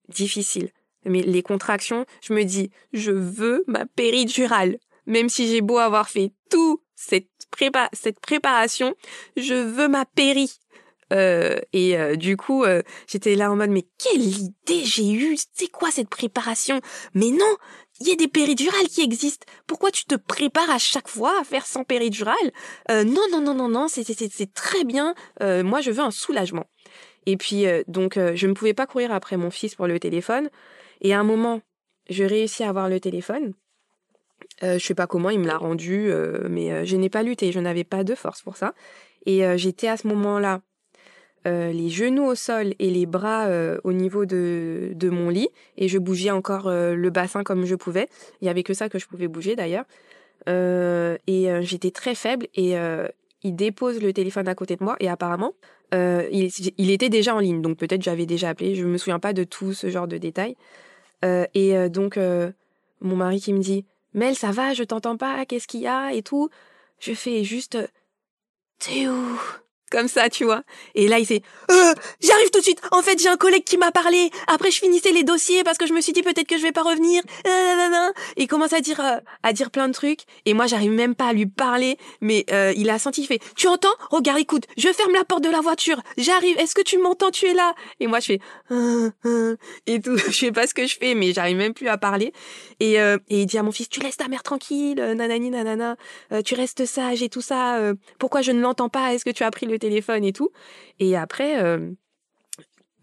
difficile. 0.09 0.69
Mais 1.05 1.21
les 1.21 1.43
contractions, 1.43 2.05
je 2.21 2.33
me 2.33 2.43
dis, 2.43 2.71
je 2.93 3.11
veux 3.11 3.63
ma 3.67 3.85
péridurale. 3.85 4.77
Même 5.05 5.29
si 5.29 5.47
j'ai 5.47 5.61
beau 5.61 5.77
avoir 5.77 6.09
fait 6.09 6.33
tout 6.49 6.81
cette, 6.95 7.29
cette 7.93 8.19
préparation, 8.19 8.95
je 9.37 9.53
veux 9.53 9.87
ma 9.87 10.05
péri. 10.05 10.51
Euh, 11.13 11.59
et 11.71 11.97
euh, 11.97 12.15
du 12.15 12.35
coup, 12.35 12.63
euh, 12.63 12.81
j'étais 13.07 13.35
là 13.35 13.51
en 13.51 13.55
mode 13.55 13.69
mais 13.69 13.85
quelle 13.99 14.23
idée 14.23 14.83
j'ai 14.83 15.11
eue 15.11 15.37
C'est 15.53 15.67
quoi 15.67 15.91
cette 15.91 16.09
préparation? 16.09 16.81
Mais 17.13 17.29
non, 17.29 17.55
il 17.99 18.07
y 18.07 18.11
a 18.11 18.15
des 18.15 18.27
péridurales 18.27 18.87
qui 18.87 19.01
existent. 19.01 19.45
Pourquoi 19.67 19.91
tu 19.91 20.05
te 20.05 20.15
prépares 20.15 20.69
à 20.69 20.79
chaque 20.79 21.07
fois 21.07 21.39
à 21.39 21.43
faire 21.43 21.65
sans 21.65 21.83
péridurale? 21.83 22.51
Non, 22.89 23.21
non, 23.31 23.41
non, 23.41 23.53
non, 23.53 23.69
non, 23.69 23.87
c'est 23.87 24.03
c'est 24.03 24.53
très 24.53 24.83
bien. 24.83 25.13
moi, 25.41 25.81
je 25.81 25.91
veux 25.91 26.03
un 26.03 26.11
soulagement. 26.11 26.65
Et 27.27 27.37
puis 27.37 27.65
donc, 27.87 28.17
je 28.17 28.47
ne 28.47 28.53
pouvais 28.53 28.73
pas 28.73 28.87
courir 28.87 29.11
après 29.13 29.37
mon 29.37 29.51
fils 29.51 29.75
pour 29.75 29.87
le 29.87 29.99
téléphone. 29.99 30.49
Et 31.01 31.13
à 31.13 31.19
un 31.19 31.23
moment, 31.23 31.61
je 32.09 32.23
réussis 32.23 32.63
à 32.63 32.69
avoir 32.69 32.89
le 32.89 32.99
téléphone. 32.99 33.53
Euh, 34.63 34.79
je 34.79 34.85
sais 34.85 34.95
pas 34.95 35.07
comment 35.07 35.29
il 35.29 35.39
me 35.39 35.47
l'a 35.47 35.57
rendu, 35.57 36.11
mais 36.49 36.85
je 36.85 36.95
n'ai 36.95 37.09
pas 37.09 37.23
lutté, 37.23 37.51
je 37.51 37.59
n'avais 37.59 37.83
pas 37.83 38.03
de 38.03 38.15
force 38.15 38.41
pour 38.41 38.57
ça. 38.57 38.73
Et 39.25 39.43
j'étais 39.57 39.87
à 39.87 39.97
ce 39.97 40.07
moment-là 40.07 40.61
euh, 41.47 41.71
les 41.71 41.89
genoux 41.89 42.25
au 42.25 42.33
sol 42.33 42.73
et 42.79 42.89
les 42.89 43.05
bras 43.05 43.45
euh, 43.45 43.77
au 43.83 43.93
niveau 43.93 44.25
de, 44.25 44.93
de, 44.95 45.09
mon 45.09 45.29
lit 45.29 45.49
et 45.77 45.87
je 45.87 45.99
bougeais 45.99 46.31
encore 46.31 46.67
euh, 46.67 46.95
le 46.95 47.09
bassin 47.11 47.43
comme 47.43 47.65
je 47.65 47.75
pouvais. 47.75 48.09
Il 48.41 48.47
y 48.47 48.49
avait 48.49 48.63
que 48.63 48.73
ça 48.73 48.89
que 48.89 48.97
je 48.97 49.05
pouvais 49.05 49.27
bouger 49.27 49.55
d'ailleurs. 49.55 49.85
et 50.47 51.47
j'étais 51.61 51.91
très 51.91 52.15
faible 52.15 52.47
et 52.55 52.75
il 53.43 53.55
dépose 53.55 54.01
le 54.01 54.11
téléphone 54.11 54.47
à 54.47 54.55
côté 54.55 54.75
de 54.75 54.83
moi 54.83 54.95
et 54.99 55.07
apparemment 55.07 55.53
il, 55.91 56.49
il, 56.77 56.91
était 56.91 57.09
déjà 57.09 57.35
en 57.35 57.39
ligne 57.39 57.61
donc 57.61 57.77
peut-être 57.77 58.01
j'avais 58.01 58.25
déjà 58.25 58.49
appelé. 58.49 58.75
Je 58.75 58.85
me 58.85 58.97
souviens 58.97 59.19
pas 59.19 59.33
de 59.33 59.43
tout 59.43 59.73
ce 59.73 59.89
genre 59.89 60.07
de 60.07 60.17
détails. 60.17 60.55
et 61.23 61.89
donc 61.89 62.19
mon 63.01 63.15
mari 63.15 63.39
qui 63.39 63.53
me 63.53 63.59
dit 63.59 63.85
Mel 64.15 64.35
ça 64.35 64.51
va? 64.51 64.73
Je 64.73 64.83
t'entends 64.83 65.17
pas? 65.17 65.45
Qu'est-ce 65.45 65.67
qu'il 65.67 65.81
y 65.81 65.87
a? 65.87 66.13
Et 66.13 66.23
tout? 66.23 66.49
Je 66.99 67.13
fais 67.13 67.43
juste 67.43 67.77
T'es 68.79 69.09
où? 69.09 69.39
Comme 69.95 70.07
ça, 70.09 70.29
tu 70.29 70.43
vois. 70.43 70.63
Et 70.93 71.07
là, 71.07 71.19
il 71.19 71.25
fait 71.25 71.41
euh, 71.71 71.93
j'arrive 72.19 72.49
tout 72.49 72.59
de 72.59 72.63
suite. 72.63 72.81
En 72.91 73.01
fait, 73.01 73.17
j'ai 73.21 73.29
un 73.29 73.37
collègue 73.37 73.63
qui 73.63 73.77
m'a 73.77 73.91
parlé. 73.91 74.29
Après, 74.47 74.71
je 74.71 74.79
finissais 74.79 75.11
les 75.11 75.23
dossiers 75.23 75.63
parce 75.63 75.77
que 75.77 75.87
je 75.87 75.93
me 75.93 76.01
suis 76.01 76.11
dit 76.11 76.21
peut-être 76.21 76.47
que 76.47 76.57
je 76.57 76.63
vais 76.63 76.73
pas 76.73 76.83
revenir. 76.83 77.23
Et 78.35 78.43
il 78.43 78.47
commence 78.47 78.73
à 78.73 78.81
dire 78.81 78.99
euh, 78.99 79.19
à 79.43 79.53
dire 79.53 79.71
plein 79.71 79.87
de 79.87 79.93
trucs. 79.93 80.21
Et 80.45 80.53
moi, 80.53 80.67
j'arrive 80.67 80.91
même 80.91 81.15
pas 81.15 81.27
à 81.27 81.33
lui 81.33 81.45
parler. 81.45 81.97
Mais 82.19 82.45
euh, 82.51 82.73
il 82.75 82.89
a 82.89 82.99
senti, 82.99 83.21
il 83.21 83.27
fait 83.27 83.39
tu 83.55 83.67
entends? 83.67 83.95
Regarde, 84.11 84.39
écoute, 84.39 84.65
je 84.77 84.89
ferme 84.89 85.13
la 85.13 85.23
porte 85.23 85.45
de 85.45 85.49
la 85.49 85.61
voiture. 85.61 86.01
J'arrive. 86.17 86.57
Est-ce 86.59 86.75
que 86.75 86.81
tu 86.81 86.97
m'entends? 86.97 87.31
Tu 87.31 87.45
es 87.45 87.53
là 87.53 87.73
Et 88.01 88.07
moi, 88.07 88.19
je 88.19 88.25
fais 88.25 88.39
euh, 88.71 89.09
euh, 89.25 89.55
et 89.87 90.01
tout. 90.01 90.17
Je 90.25 90.31
sais 90.31 90.51
pas 90.51 90.67
ce 90.67 90.73
que 90.73 90.85
je 90.85 90.97
fais, 90.97 91.15
mais 91.15 91.31
j'arrive 91.31 91.55
même 91.55 91.73
plus 91.73 91.87
à 91.87 91.97
parler. 91.97 92.33
Et, 92.81 92.95
et 92.95 93.17
il 93.29 93.45
dit 93.45 93.57
à 93.57 93.63
mon 93.63 93.71
fils 93.71 93.87
tu 93.87 94.01
laisses 94.01 94.17
ta 94.17 94.27
mère 94.27 94.43
tranquille, 94.43 94.97
nanani 94.97 95.49
nanana. 95.49 95.95
tu 96.43 96.55
restes 96.55 96.85
sage 96.85 97.23
et 97.23 97.29
tout 97.29 97.41
ça. 97.41 97.79
pourquoi 98.19 98.41
je 98.41 98.51
ne 98.51 98.59
l'entends 98.59 98.89
pas? 98.89 99.13
Est-ce 99.13 99.23
que 99.23 99.29
tu 99.29 99.43
as 99.43 99.51
pris 99.51 99.65
le 99.65 99.79
téléphone 99.85 100.23
et 100.23 100.33
tout. 100.33 100.49
Et 100.99 101.15
après, 101.15 101.61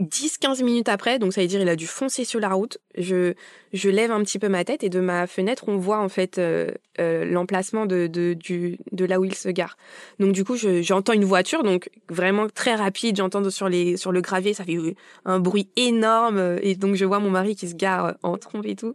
10-15 0.01 0.61
euh, 0.61 0.65
minutes 0.65 0.89
après, 0.89 1.19
donc 1.19 1.33
ça 1.33 1.41
veut 1.41 1.47
dire 1.47 1.61
il 1.61 1.69
a 1.69 1.77
dû 1.77 1.87
foncer 1.87 2.25
sur 2.25 2.41
la 2.41 2.49
route, 2.49 2.79
je, 2.97 3.35
je 3.73 3.89
lève 3.89 4.11
un 4.11 4.23
petit 4.23 4.39
peu 4.39 4.49
ma 4.49 4.65
tête 4.65 4.83
et 4.83 4.89
de 4.89 5.01
ma 5.01 5.27
fenêtre, 5.27 5.65
on 5.69 5.77
voit 5.77 6.01
en 6.01 6.09
fait 6.09 6.39
euh, 6.39 6.73
euh, 6.99 7.25
l'emplacement 7.25 7.87
de, 7.87 8.09
de, 8.09 8.35
du, 8.35 8.79
de 8.91 9.05
là 9.05 9.21
où 9.21 9.25
il 9.25 9.35
se 9.35 9.49
gare. 9.49 9.77
Donc 10.19 10.33
du 10.33 10.45
coup, 10.45 10.57
j'entends 10.57 11.13
une 11.13 11.25
voiture, 11.25 11.63
donc 11.63 11.89
vraiment 12.09 12.49
très 12.49 12.75
rapide, 12.75 13.17
j'entends 13.17 13.49
sur, 13.51 13.69
les, 13.69 13.97
sur 13.97 14.11
le 14.11 14.21
gravier, 14.21 14.55
ça 14.55 14.65
fait 14.65 14.79
un 15.25 15.39
bruit 15.39 15.69
énorme, 15.77 16.59
et 16.63 16.75
donc 16.75 16.97
je 16.97 17.05
vois 17.05 17.21
mon 17.21 17.31
mari 17.31 17.55
qui 17.55 17.69
se 17.69 17.75
gare 17.75 18.17
en 18.23 18.37
trompe 18.39 18.67
et 18.67 18.75
tout. 18.75 18.95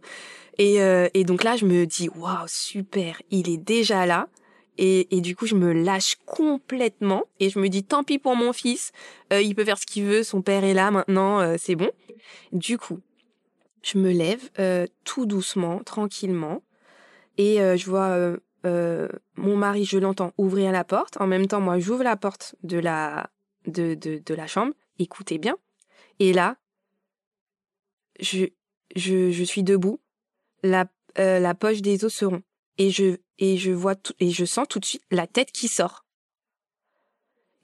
Et, 0.60 0.78
et 1.14 1.22
donc 1.22 1.44
là, 1.44 1.56
je 1.56 1.64
me 1.64 1.86
dis, 1.86 2.08
waouh, 2.16 2.46
super, 2.48 3.22
il 3.30 3.48
est 3.48 3.58
déjà 3.58 4.06
là. 4.06 4.28
Et, 4.80 5.20
du 5.20 5.34
coup, 5.34 5.46
je 5.46 5.56
me 5.56 5.72
lâche 5.72 6.14
complètement 6.24 7.24
et 7.40 7.50
je 7.50 7.58
me 7.58 7.68
dis 7.68 7.82
tant 7.82 8.04
pis 8.04 8.20
pour 8.20 8.36
mon 8.36 8.52
fils, 8.52 8.92
euh, 9.32 9.42
il 9.42 9.56
peut 9.56 9.64
faire 9.64 9.76
ce 9.76 9.84
qu'il 9.84 10.04
veut, 10.04 10.22
son 10.22 10.40
père 10.40 10.62
est 10.62 10.72
là 10.72 10.92
maintenant, 10.92 11.40
euh, 11.40 11.56
c'est 11.58 11.74
bon. 11.74 11.90
Du 12.52 12.78
coup, 12.78 13.00
je 13.82 13.98
me 13.98 14.12
lève 14.12 14.48
euh, 14.60 14.86
tout 15.02 15.26
doucement, 15.26 15.82
tranquillement, 15.82 16.62
et 17.38 17.56
je 17.58 17.90
vois 17.90 18.36
mon 19.36 19.56
mari, 19.56 19.84
je 19.84 19.98
l'entends 19.98 20.32
ouvrir 20.38 20.70
la 20.72 20.84
porte. 20.84 21.20
En 21.20 21.26
même 21.26 21.46
temps, 21.46 21.60
moi, 21.60 21.78
j'ouvre 21.78 22.04
la 22.04 22.16
porte 22.16 22.54
de 22.62 22.78
la 22.78 23.30
de, 23.66 23.94
de, 23.94 24.20
de 24.24 24.34
la 24.34 24.46
chambre. 24.46 24.74
Écoutez 24.98 25.38
bien. 25.38 25.56
Et 26.18 26.32
là, 26.32 26.56
je 28.20 28.46
je, 28.96 29.30
je 29.30 29.44
suis 29.44 29.62
debout. 29.62 30.00
La 30.62 30.86
la 31.16 31.54
poche 31.54 31.80
des 31.80 32.04
os 32.04 32.12
se 32.12 32.24
rompt 32.24 32.44
et 32.76 32.90
je 32.90 33.18
et 33.38 33.56
je 33.56 33.72
vois 33.72 33.94
tout, 33.94 34.14
et 34.20 34.30
je 34.30 34.44
sens 34.44 34.66
tout 34.68 34.78
de 34.78 34.84
suite 34.84 35.02
la 35.10 35.26
tête 35.26 35.52
qui 35.52 35.68
sort. 35.68 36.04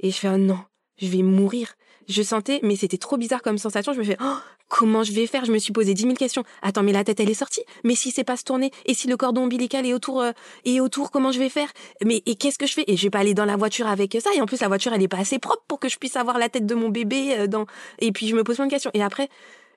Et 0.01 0.11
je 0.11 0.17
fais 0.17 0.29
un 0.29 0.39
non, 0.39 0.59
je 0.97 1.09
vais 1.09 1.23
mourir. 1.23 1.75
Je 2.09 2.23
sentais, 2.23 2.61
mais 2.63 2.77
c'était 2.77 2.99
trop 2.99 3.17
bizarre 3.17 3.41
comme 3.41 3.57
sensation. 3.57 3.95
Je 3.95 3.99
me 3.99 4.05
fais, 4.05 4.17
oh, 4.21 4.37
comment 4.69 5.03
je 5.03 5.13
vais 5.13 5.27
faire? 5.27 5.45
Je 5.45 5.53
me 5.53 5.59
suis 5.59 5.73
posé 5.73 5.95
dix 5.95 6.05
mille 6.05 6.19
questions. 6.19 6.45
Attends, 6.61 6.83
mais 6.83 6.93
la 6.93 7.03
tête, 7.03 7.19
elle 7.21 7.31
est 7.31 7.35
sortie. 7.35 7.63
Mais 7.83 7.95
si 7.95 8.11
c'est 8.11 8.25
pas 8.25 8.37
se 8.37 8.45
tourner 8.45 8.71
Et 8.85 8.93
si 8.93 9.09
le 9.09 9.17
cordon 9.17 9.45
ombilical 9.45 9.87
est 9.87 9.95
autour, 9.95 10.21
euh, 10.21 10.33
est 10.67 10.81
autour, 10.81 11.11
comment 11.11 11.33
je 11.33 11.39
vais 11.39 11.49
faire? 11.49 11.73
Mais 12.05 12.23
et 12.27 12.35
qu'est-ce 12.35 12.59
que 12.59 12.67
je 12.67 12.75
fais? 12.75 12.85
Et 12.89 12.97
je 12.97 13.03
vais 13.05 13.11
pas 13.11 13.21
aller 13.21 13.33
dans 13.33 13.47
la 13.47 13.57
voiture 13.57 13.87
avec 13.87 14.17
ça. 14.21 14.31
Et 14.35 14.41
en 14.43 14.47
plus, 14.47 14.61
la 14.61 14.69
voiture, 14.69 14.93
elle 14.93 15.03
est 15.03 15.09
pas 15.09 15.19
assez 15.19 15.39
propre 15.39 15.65
pour 15.67 15.81
que 15.81 15.89
je 15.89 15.97
puisse 15.97 16.17
avoir 16.17 16.39
la 16.39 16.51
tête 16.51 16.67
de 16.67 16.75
mon 16.75 16.91
bébé 16.91 17.39
euh, 17.39 17.47
dans. 17.47 17.65
Et 18.01 18.13
puis 18.13 18.29
je 18.29 18.37
me 18.37 18.45
pose 18.45 18.57
plein 18.57 18.67
de 18.67 18.71
questions. 18.71 18.91
Et 18.93 19.03
après, 19.03 19.31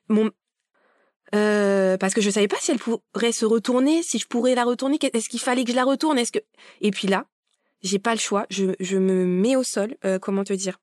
mon 0.10 0.32
euh, 1.36 1.98
parce 1.98 2.14
que 2.14 2.22
je 2.22 2.30
savais 2.30 2.48
pas 2.48 2.58
si 2.60 2.72
elle 2.72 2.80
pourrait 2.80 3.32
se 3.32 3.46
retourner, 3.46 4.04
si 4.04 4.20
je 4.20 4.28
pourrais 4.28 4.56
la 4.56 4.64
retourner. 4.64 4.98
Est-ce 5.02 5.30
qu'il 5.30 5.40
fallait 5.40 5.64
que 5.64 5.72
je 5.72 5.76
la 5.76 5.84
retourne 5.84 6.18
Est-ce 6.18 6.32
que 6.32 6.40
et 6.82 6.92
puis 6.92 7.08
là, 7.08 7.26
j'ai 7.82 8.00
pas 8.00 8.14
le 8.14 8.20
choix. 8.20 8.46
Je, 8.50 8.74
je 8.80 8.98
me 8.98 9.26
mets 9.26 9.56
au 9.56 9.64
sol. 9.64 9.96
Euh, 10.06 10.20
comment 10.20 10.44
te 10.44 10.54
dire 10.54 10.80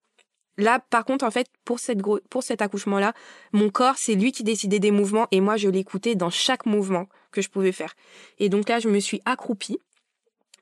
Là, 0.56 0.78
par 0.90 1.04
contre, 1.04 1.24
en 1.24 1.30
fait, 1.30 1.48
pour 1.64 1.80
cette 1.80 2.00
pour 2.30 2.42
cet 2.42 2.62
accouchement-là, 2.62 3.12
mon 3.52 3.70
corps, 3.70 3.96
c'est 3.98 4.14
lui 4.14 4.30
qui 4.30 4.44
décidait 4.44 4.78
des 4.78 4.92
mouvements 4.92 5.26
et 5.32 5.40
moi, 5.40 5.56
je 5.56 5.68
l'écoutais 5.68 6.14
dans 6.14 6.30
chaque 6.30 6.66
mouvement 6.66 7.06
que 7.32 7.42
je 7.42 7.48
pouvais 7.48 7.72
faire. 7.72 7.94
Et 8.38 8.48
donc 8.48 8.68
là, 8.68 8.78
je 8.78 8.88
me 8.88 9.00
suis 9.00 9.20
accroupie 9.24 9.78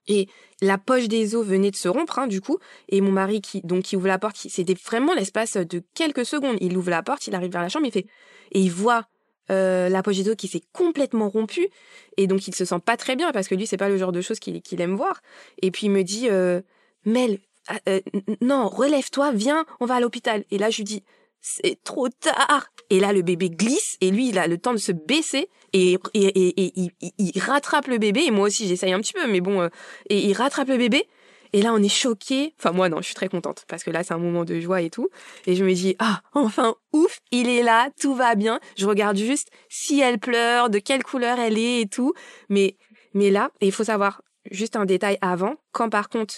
et 0.08 0.28
la 0.60 0.78
poche 0.78 1.08
des 1.08 1.34
os 1.34 1.46
venait 1.46 1.70
de 1.70 1.76
se 1.76 1.88
rompre, 1.88 2.18
hein, 2.18 2.26
du 2.26 2.40
coup. 2.40 2.58
Et 2.88 3.00
mon 3.00 3.12
mari 3.12 3.40
qui 3.40 3.60
donc 3.62 3.84
qui 3.84 3.96
ouvre 3.96 4.08
la 4.08 4.18
porte, 4.18 4.36
c'était 4.36 4.74
vraiment 4.74 5.14
l'espace 5.14 5.56
de 5.56 5.82
quelques 5.94 6.24
secondes. 6.24 6.56
Il 6.60 6.76
ouvre 6.76 6.90
la 6.90 7.02
porte, 7.02 7.26
il 7.26 7.34
arrive 7.34 7.52
vers 7.52 7.62
la 7.62 7.68
chambre, 7.68 7.88
fait 7.90 8.06
et 8.52 8.60
il 8.60 8.70
voit 8.70 9.06
euh, 9.50 9.88
l'apogédo 9.88 10.36
qui 10.36 10.48
s'est 10.48 10.62
complètement 10.72 11.28
rompu. 11.28 11.68
Et 12.16 12.26
donc 12.26 12.46
il 12.46 12.54
se 12.54 12.64
sent 12.64 12.78
pas 12.84 12.96
très 12.96 13.16
bien 13.16 13.32
parce 13.32 13.48
que 13.48 13.54
lui 13.54 13.66
c'est 13.66 13.76
pas 13.76 13.88
le 13.88 13.96
genre 13.96 14.12
de 14.12 14.20
choses 14.20 14.38
qu'il 14.38 14.80
aime 14.80 14.94
voir. 14.94 15.20
Et 15.60 15.70
puis 15.70 15.86
il 15.86 15.90
me 15.90 16.02
dit 16.02 16.28
euh, 16.30 16.60
Mel 17.04 17.38
ah, 17.68 17.78
euh, 17.88 18.00
non 18.40 18.68
relève-toi 18.68 19.32
viens 19.32 19.64
on 19.80 19.86
va 19.86 19.96
à 19.96 20.00
l'hôpital. 20.00 20.44
Et 20.50 20.58
là 20.58 20.70
je 20.70 20.78
lui 20.78 20.84
dis 20.84 21.02
c'est 21.40 21.82
trop 21.82 22.08
tard. 22.08 22.68
Et 22.90 23.00
là 23.00 23.12
le 23.12 23.22
bébé 23.22 23.50
glisse 23.50 23.96
et 24.00 24.10
lui 24.10 24.28
il 24.28 24.38
a 24.38 24.46
le 24.46 24.58
temps 24.58 24.72
de 24.72 24.78
se 24.78 24.92
baisser 24.92 25.48
et, 25.72 25.98
et, 26.14 26.24
et, 26.24 26.72
il, 26.76 26.90
il, 27.18 27.40
rattrape 27.40 27.88
le 27.88 27.98
bébé. 27.98 28.24
Et 28.26 28.30
moi 28.30 28.46
aussi 28.46 28.68
j'essaye 28.68 28.92
un 28.92 29.00
petit 29.00 29.12
peu 29.12 29.26
mais 29.26 29.40
bon 29.40 29.68
et 30.08 30.18
il 30.18 30.34
rattrape 30.34 30.68
le 30.68 30.76
bébé 30.76 31.08
et 31.52 31.60
là, 31.60 31.74
on 31.74 31.82
est 31.82 31.88
choqué. 31.88 32.54
Enfin, 32.58 32.72
moi, 32.72 32.88
non, 32.88 32.98
je 32.98 33.06
suis 33.06 33.14
très 33.14 33.28
contente 33.28 33.64
parce 33.68 33.84
que 33.84 33.90
là, 33.90 34.02
c'est 34.02 34.14
un 34.14 34.18
moment 34.18 34.44
de 34.44 34.58
joie 34.58 34.80
et 34.80 34.90
tout. 34.90 35.08
Et 35.46 35.54
je 35.54 35.64
me 35.64 35.74
dis, 35.74 35.96
ah, 35.98 36.22
enfin, 36.32 36.76
ouf, 36.92 37.20
il 37.30 37.48
est 37.48 37.62
là, 37.62 37.90
tout 38.00 38.14
va 38.14 38.34
bien. 38.34 38.58
Je 38.76 38.86
regarde 38.86 39.16
juste 39.18 39.50
si 39.68 40.00
elle 40.00 40.18
pleure, 40.18 40.70
de 40.70 40.78
quelle 40.78 41.02
couleur 41.02 41.38
elle 41.38 41.58
est 41.58 41.82
et 41.82 41.88
tout. 41.88 42.14
Mais, 42.48 42.76
mais 43.12 43.30
là, 43.30 43.50
il 43.60 43.72
faut 43.72 43.84
savoir 43.84 44.22
juste 44.50 44.76
un 44.76 44.86
détail 44.86 45.18
avant. 45.20 45.56
Quand 45.72 45.90
par 45.90 46.08
contre, 46.08 46.36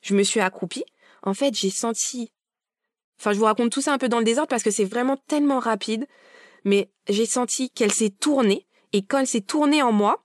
je 0.00 0.14
me 0.14 0.22
suis 0.22 0.40
accroupie, 0.40 0.84
en 1.22 1.34
fait, 1.34 1.54
j'ai 1.54 1.70
senti, 1.70 2.32
enfin, 3.18 3.32
je 3.32 3.38
vous 3.38 3.44
raconte 3.44 3.70
tout 3.70 3.80
ça 3.80 3.92
un 3.92 3.98
peu 3.98 4.08
dans 4.08 4.18
le 4.18 4.24
désordre 4.24 4.48
parce 4.48 4.62
que 4.62 4.70
c'est 4.70 4.84
vraiment 4.84 5.16
tellement 5.16 5.58
rapide. 5.58 6.06
Mais 6.64 6.92
j'ai 7.08 7.26
senti 7.26 7.70
qu'elle 7.70 7.92
s'est 7.92 8.10
tournée. 8.10 8.68
Et 8.92 9.04
quand 9.04 9.18
elle 9.18 9.26
s'est 9.26 9.40
tournée 9.40 9.82
en 9.82 9.90
moi, 9.90 10.24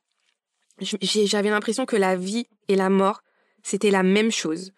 j'avais 0.80 1.50
l'impression 1.50 1.88
que 1.88 1.96
la 1.96 2.16
vie 2.16 2.46
et 2.68 2.76
la 2.76 2.90
mort 2.90 3.24
c'était 3.68 3.92
la 3.92 4.04
même 4.04 4.32
chose. 4.32 4.72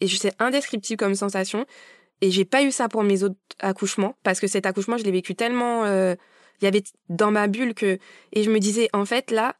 Et 0.00 0.08
c'est 0.08 0.34
indescriptible 0.40 0.98
comme 0.98 1.14
sensation. 1.14 1.64
Et 2.20 2.30
j'ai 2.30 2.44
pas 2.44 2.62
eu 2.62 2.72
ça 2.72 2.88
pour 2.88 3.04
mes 3.04 3.22
autres 3.22 3.36
accouchements 3.60 4.16
parce 4.24 4.40
que 4.40 4.48
cet 4.48 4.66
accouchement, 4.66 4.96
je 4.96 5.04
l'ai 5.04 5.12
vécu 5.12 5.34
tellement. 5.34 5.84
Euh, 5.84 6.16
il 6.60 6.64
y 6.64 6.68
avait 6.68 6.82
dans 7.08 7.30
ma 7.30 7.46
bulle 7.46 7.74
que 7.74 7.98
et 8.32 8.42
je 8.42 8.50
me 8.50 8.58
disais 8.58 8.88
en 8.92 9.04
fait 9.04 9.30
là, 9.30 9.56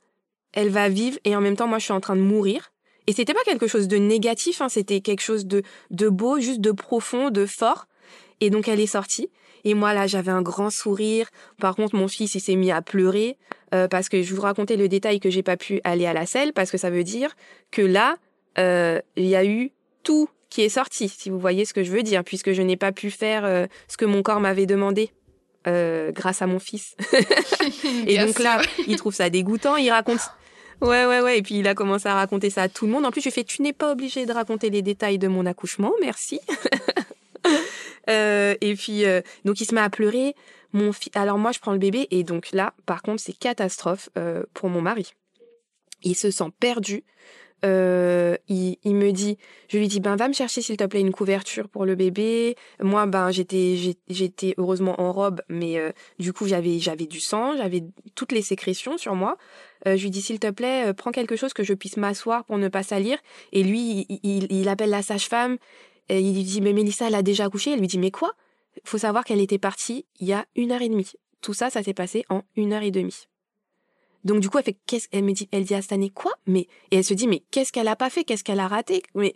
elle 0.53 0.68
va 0.68 0.88
vivre 0.88 1.18
et 1.25 1.35
en 1.35 1.40
même 1.40 1.57
temps 1.57 1.66
moi 1.66 1.79
je 1.79 1.85
suis 1.85 1.92
en 1.92 2.01
train 2.01 2.16
de 2.16 2.21
mourir. 2.21 2.73
Et 3.07 3.12
c'était 3.12 3.35
pas 3.35 3.42
quelque 3.45 3.66
chose 3.66 3.88
de 3.88 3.97
négatif, 3.97 4.61
hein, 4.61 4.68
c'était 4.68 5.01
quelque 5.01 5.23
chose 5.23 5.47
de 5.47 5.62
de 5.90 6.09
beau, 6.09 6.40
juste 6.40 6.61
de 6.61 6.73
profond, 6.73 7.31
de 7.31 7.47
fort. 7.47 7.87
Et 8.40 8.51
donc 8.51 8.66
elle 8.66 8.81
est 8.81 8.87
sortie. 8.87 9.31
Et 9.64 9.75
moi 9.75 9.95
là, 9.95 10.09
j'avais 10.09 10.33
un 10.33 10.42
grand 10.42 10.71
sourire. 10.71 11.29
Par 11.61 11.77
contre, 11.77 11.95
mon 11.95 12.09
fils, 12.09 12.35
il 12.35 12.40
s'est 12.40 12.57
mis 12.57 12.73
à 12.73 12.83
pleurer. 12.83 13.38
parce 13.71 14.09
que 14.09 14.23
je 14.23 14.35
vous 14.35 14.42
racontais 14.42 14.77
le 14.77 14.88
détail 14.88 15.21
que 15.21 15.31
j'ai 15.31 15.45
pas 15.45 15.57
pu 15.57 15.81
aller 15.85 16.05
à 16.05 16.12
la 16.12 16.27
selle, 16.27 16.53
parce 16.53 16.71
que 16.73 16.79
ça 16.79 16.90
veut 16.90 17.05
dire 17.05 17.37
que 17.71 17.81
là, 17.81 18.18
il 18.57 19.27
y 19.27 19.37
a 19.37 19.45
eu 19.45 19.71
tout 20.03 20.29
qui 20.51 20.62
est 20.62 20.69
sorti, 20.69 21.09
si 21.09 21.31
vous 21.31 21.38
voyez 21.38 21.65
ce 21.65 21.73
que 21.73 21.83
je 21.83 21.91
veux 21.91 22.03
dire, 22.03 22.25
puisque 22.25 22.53
je 22.53 22.62
n'ai 22.62 22.77
pas 22.77 22.93
pu 22.93 23.11
faire 23.11 23.69
ce 23.88 23.97
que 23.97 24.05
mon 24.05 24.23
corps 24.23 24.41
m'avait 24.41 24.67
demandé. 24.67 25.11
grâce 25.65 26.43
à 26.43 26.47
mon 26.47 26.59
fils. 26.59 26.97
et 28.07 28.19
donc 28.19 28.38
là, 28.38 28.61
il 28.87 28.97
trouve 28.97 29.15
ça 29.15 29.31
dégoûtant. 29.31 29.77
Il 29.77 29.91
raconte 29.91 30.21
Ouais, 30.83 31.07
ouais, 31.07 31.21
ouais. 31.21 31.38
Et 31.38 31.43
puis 31.43 31.61
il 31.61 31.69
a 31.69 31.75
commencé 31.75 32.09
à 32.09 32.15
raconter 32.15 32.51
ça 32.51 32.62
à 32.62 32.69
tout 32.69 32.87
le 32.87 32.93
monde. 32.93 33.07
En 33.07 33.12
plus, 33.12 33.21
je 33.21 33.31
fait 33.31 33.45
Tu 33.45 33.62
n'es 33.62 33.73
pas 33.73 33.93
obligé 33.93 34.27
de 34.27 34.33
raconter 34.33 34.69
les 34.69 34.83
détails 34.83 35.19
de 35.19 35.29
mon 35.29 35.47
accouchement, 35.47 35.93
merci. 36.01 36.41
euh, 38.11 38.57
et 38.61 38.75
puis, 38.75 39.05
euh, 39.05 39.21
donc 39.45 39.61
il 39.61 39.65
se 39.65 39.75
met 39.75 39.81
à 39.81 39.91
pleurer. 39.91 40.35
Mon 40.73 40.91
Alors 41.15 41.38
moi, 41.38 41.53
je 41.53 41.61
prends 41.61 41.73
le 41.73 41.79
bébé. 41.79 42.09
Et 42.11 42.25
donc 42.25 42.51
là, 42.53 42.75
par 42.85 43.03
contre, 43.03 43.23
c'est 43.23 43.33
catastrophe 43.33 44.11
euh, 44.19 44.43
pour 44.55 44.71
mon 44.71 44.83
mari. 44.83 45.12
Il 46.03 46.17
se 46.17 46.33
sent 46.33 46.51
perdu. 46.59 47.05
Euh, 47.64 48.37
il, 48.48 48.77
il, 48.83 48.94
me 48.94 49.12
dit, 49.12 49.38
je 49.68 49.79
lui 49.79 49.87
dis, 49.87 50.01
ben 50.01 50.16
va 50.16 50.27
me 50.29 50.33
chercher 50.33 50.62
s'il 50.62 50.77
te 50.77 50.85
plaît 50.85 51.01
une 51.01 51.12
couverture 51.12 51.68
pour 51.68 51.85
le 51.85 51.94
bébé. 51.94 52.57
Moi, 52.81 53.07
ben 53.07 53.31
j'étais, 53.31 53.94
j'étais 54.09 54.55
heureusement 54.59 55.01
en 55.01 55.12
robe, 55.12 55.42
mais 55.48 55.79
euh, 55.79 55.92
du 56.18 56.33
coup 56.33 56.46
j'avais, 56.46 56.79
j'avais 56.79 57.07
du 57.07 57.20
sang, 57.20 57.57
j'avais 57.57 57.85
toutes 58.14 58.33
les 58.33 58.42
sécrétions 58.42 58.98
sur 58.98 59.14
moi. 59.14 59.37
Euh, 59.87 59.96
je 59.96 60.03
lui 60.03 60.11
dis, 60.11 60.22
s'il 60.22 60.38
te 60.38 60.51
plaît, 60.51 60.88
euh, 60.88 60.92
prends 60.92 61.12
quelque 61.12 61.37
chose 61.37 61.53
que 61.53 61.62
je 61.62 61.75
puisse 61.75 61.96
m'asseoir 61.96 62.44
pour 62.44 62.59
ne 62.59 62.68
pas 62.68 62.83
salir. 62.83 63.18
Et 63.53 63.62
lui, 63.62 64.07
il, 64.09 64.46
il, 64.51 64.68
appelle 64.68 64.90
la 64.90 65.03
sage-femme. 65.03 65.57
Et 66.09 66.20
il 66.20 66.35
lui 66.35 66.44
dit, 66.44 66.61
mais 66.61 66.72
Mélissa, 66.72 67.09
elle 67.09 67.14
a 67.14 67.22
déjà 67.22 67.44
accouché. 67.44 67.72
Elle 67.72 67.81
lui 67.81 67.87
dit, 67.87 67.98
mais 67.98 68.11
quoi? 68.11 68.33
Faut 68.85 68.98
savoir 68.98 69.25
qu'elle 69.25 69.40
était 69.40 69.59
partie 69.59 70.07
il 70.20 70.27
y 70.27 70.33
a 70.33 70.46
une 70.57 70.72
heure 70.72 70.83
et 70.83 70.88
demie. 70.88 71.12
Tout 71.40 71.55
ça, 71.55 71.70
ça 71.70 71.83
s'est 71.83 71.94
passé 71.94 72.25
en 72.29 72.42
une 72.57 72.72
heure 72.72 72.83
et 72.83 72.90
demie. 72.90 73.27
Donc 74.25 74.41
du 74.41 74.49
coup, 74.49 74.59
elle 74.59 74.65
fait 74.65 74.77
qu'est-ce 74.87 75.09
elle 75.13 75.25
me 75.25 75.33
dit 75.33 75.49
elle 75.53 75.65
dit 75.65 75.75
à 75.75 75.83
Stané 75.83 76.11
quoi? 76.11 76.33
Mais 76.47 76.69
et 76.91 76.97
elle 76.97 77.05
se 77.05 77.15
dit 77.15 77.27
mais 77.27 77.43
qu'est-ce 77.51 77.73
qu'elle 77.73 77.89
a 77.89 77.97
pas 77.97 78.11
fait? 78.11 78.25
Qu'est-ce 78.25 78.45
qu'elle 78.45 78.61
a 78.61 78.69
raté? 78.69 79.03
Mais 79.15 79.35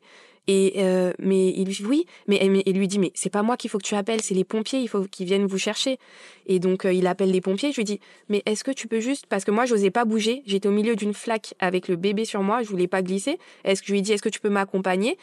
et 0.48 0.74
euh, 0.76 1.12
mais 1.18 1.48
il 1.48 1.64
lui 1.64 1.74
dit 1.74 1.84
oui, 1.84 2.06
mais 2.28 2.38
il 2.66 2.78
lui 2.78 2.86
dit 2.86 2.98
mais 2.98 3.10
c'est 3.14 3.30
pas 3.30 3.42
moi 3.42 3.56
qu'il 3.56 3.68
faut 3.68 3.78
que 3.78 3.86
tu 3.86 3.96
appelles, 3.96 4.22
c'est 4.22 4.34
les 4.34 4.44
pompiers, 4.44 4.78
il 4.78 4.88
faut 4.88 5.02
qu'ils 5.02 5.26
viennent 5.26 5.46
vous 5.46 5.58
chercher. 5.58 5.98
Et 6.46 6.60
donc 6.60 6.84
euh, 6.84 6.92
il 6.92 7.06
appelle 7.06 7.32
les 7.32 7.40
pompiers, 7.40 7.72
je 7.72 7.76
lui 7.76 7.84
dis 7.84 8.00
mais 8.28 8.42
est-ce 8.46 8.62
que 8.62 8.70
tu 8.70 8.86
peux 8.86 9.00
juste 9.00 9.26
parce 9.26 9.44
que 9.44 9.50
moi 9.50 9.66
j'osais 9.66 9.90
pas 9.90 10.04
bouger, 10.04 10.42
j'étais 10.46 10.68
au 10.68 10.72
milieu 10.72 10.94
d'une 10.94 11.14
flaque 11.14 11.54
avec 11.58 11.88
le 11.88 11.96
bébé 11.96 12.24
sur 12.24 12.42
moi, 12.42 12.62
je 12.62 12.68
voulais 12.68 12.86
pas 12.86 13.02
glisser. 13.02 13.38
Est-ce 13.64 13.82
que 13.82 13.88
je 13.88 13.92
lui 13.92 14.02
dis 14.02 14.12
est-ce 14.12 14.22
que 14.22 14.28
tu 14.28 14.40
peux 14.40 14.50
m'accompagner? 14.50 15.18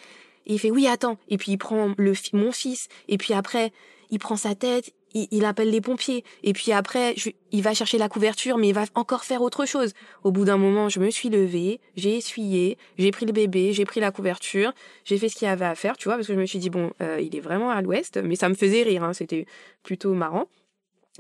Il 0.46 0.60
fait 0.60 0.72
oui, 0.72 0.88
attends. 0.88 1.18
Et 1.30 1.38
puis 1.38 1.54
il 1.54 1.58
prend 1.58 1.94
le 1.98 2.14
mon 2.34 2.52
fils 2.52 2.90
et 3.08 3.18
puis 3.18 3.34
après 3.34 3.72
il 4.10 4.20
prend 4.20 4.36
sa 4.36 4.56
tête, 4.56 4.94
il, 5.14 5.46
appelle 5.46 5.70
les 5.70 5.82
pompiers. 5.82 6.24
Et 6.44 6.54
puis 6.54 6.72
après, 6.72 7.16
il 7.52 7.62
va 7.62 7.74
chercher 7.74 7.98
la 7.98 8.10
couverture, 8.10 8.58
mais 8.58 8.70
il 8.70 8.74
va 8.74 8.86
encore 8.96 9.24
faire 9.24 9.42
autre 9.42 9.66
chose. 9.66 9.94
Au 10.24 10.32
bout 10.32 10.46
d'un 10.46 10.58
moment, 10.58 10.90
je 10.90 11.00
me 11.00 11.10
suis 11.10 11.30
levée, 11.30 11.80
j'ai 11.96 12.18
essuyé, 12.18 12.78
j'ai 12.98 13.12
pris 13.12 13.26
le 13.26 13.32
bébé, 13.32 13.74
j'ai 13.74 13.86
pris 13.86 14.00
la 14.00 14.12
couverture, 14.12 14.74
j'ai 15.06 15.18
fait 15.18 15.30
ce 15.30 15.36
qu'il 15.36 15.48
y 15.48 15.52
avait 15.52 15.66
à 15.66 15.76
faire, 15.76 15.98
tu 15.98 16.08
vois, 16.08 16.16
parce 16.16 16.28
que 16.28 16.34
je 16.34 16.40
me 16.40 16.46
suis 16.46 16.60
dit, 16.60 16.70
bon, 16.70 16.92
euh, 17.02 17.20
il 17.22 17.36
est 17.36 17.40
vraiment 17.40 17.70
à 17.70 17.82
l'ouest, 17.82 18.18
mais 18.18 18.36
ça 18.36 18.50
me 18.50 18.56
faisait 18.56 18.84
rire, 18.84 19.04
hein, 19.04 19.14
c'était 19.14 19.46
plutôt 19.84 20.14
marrant. 20.14 20.48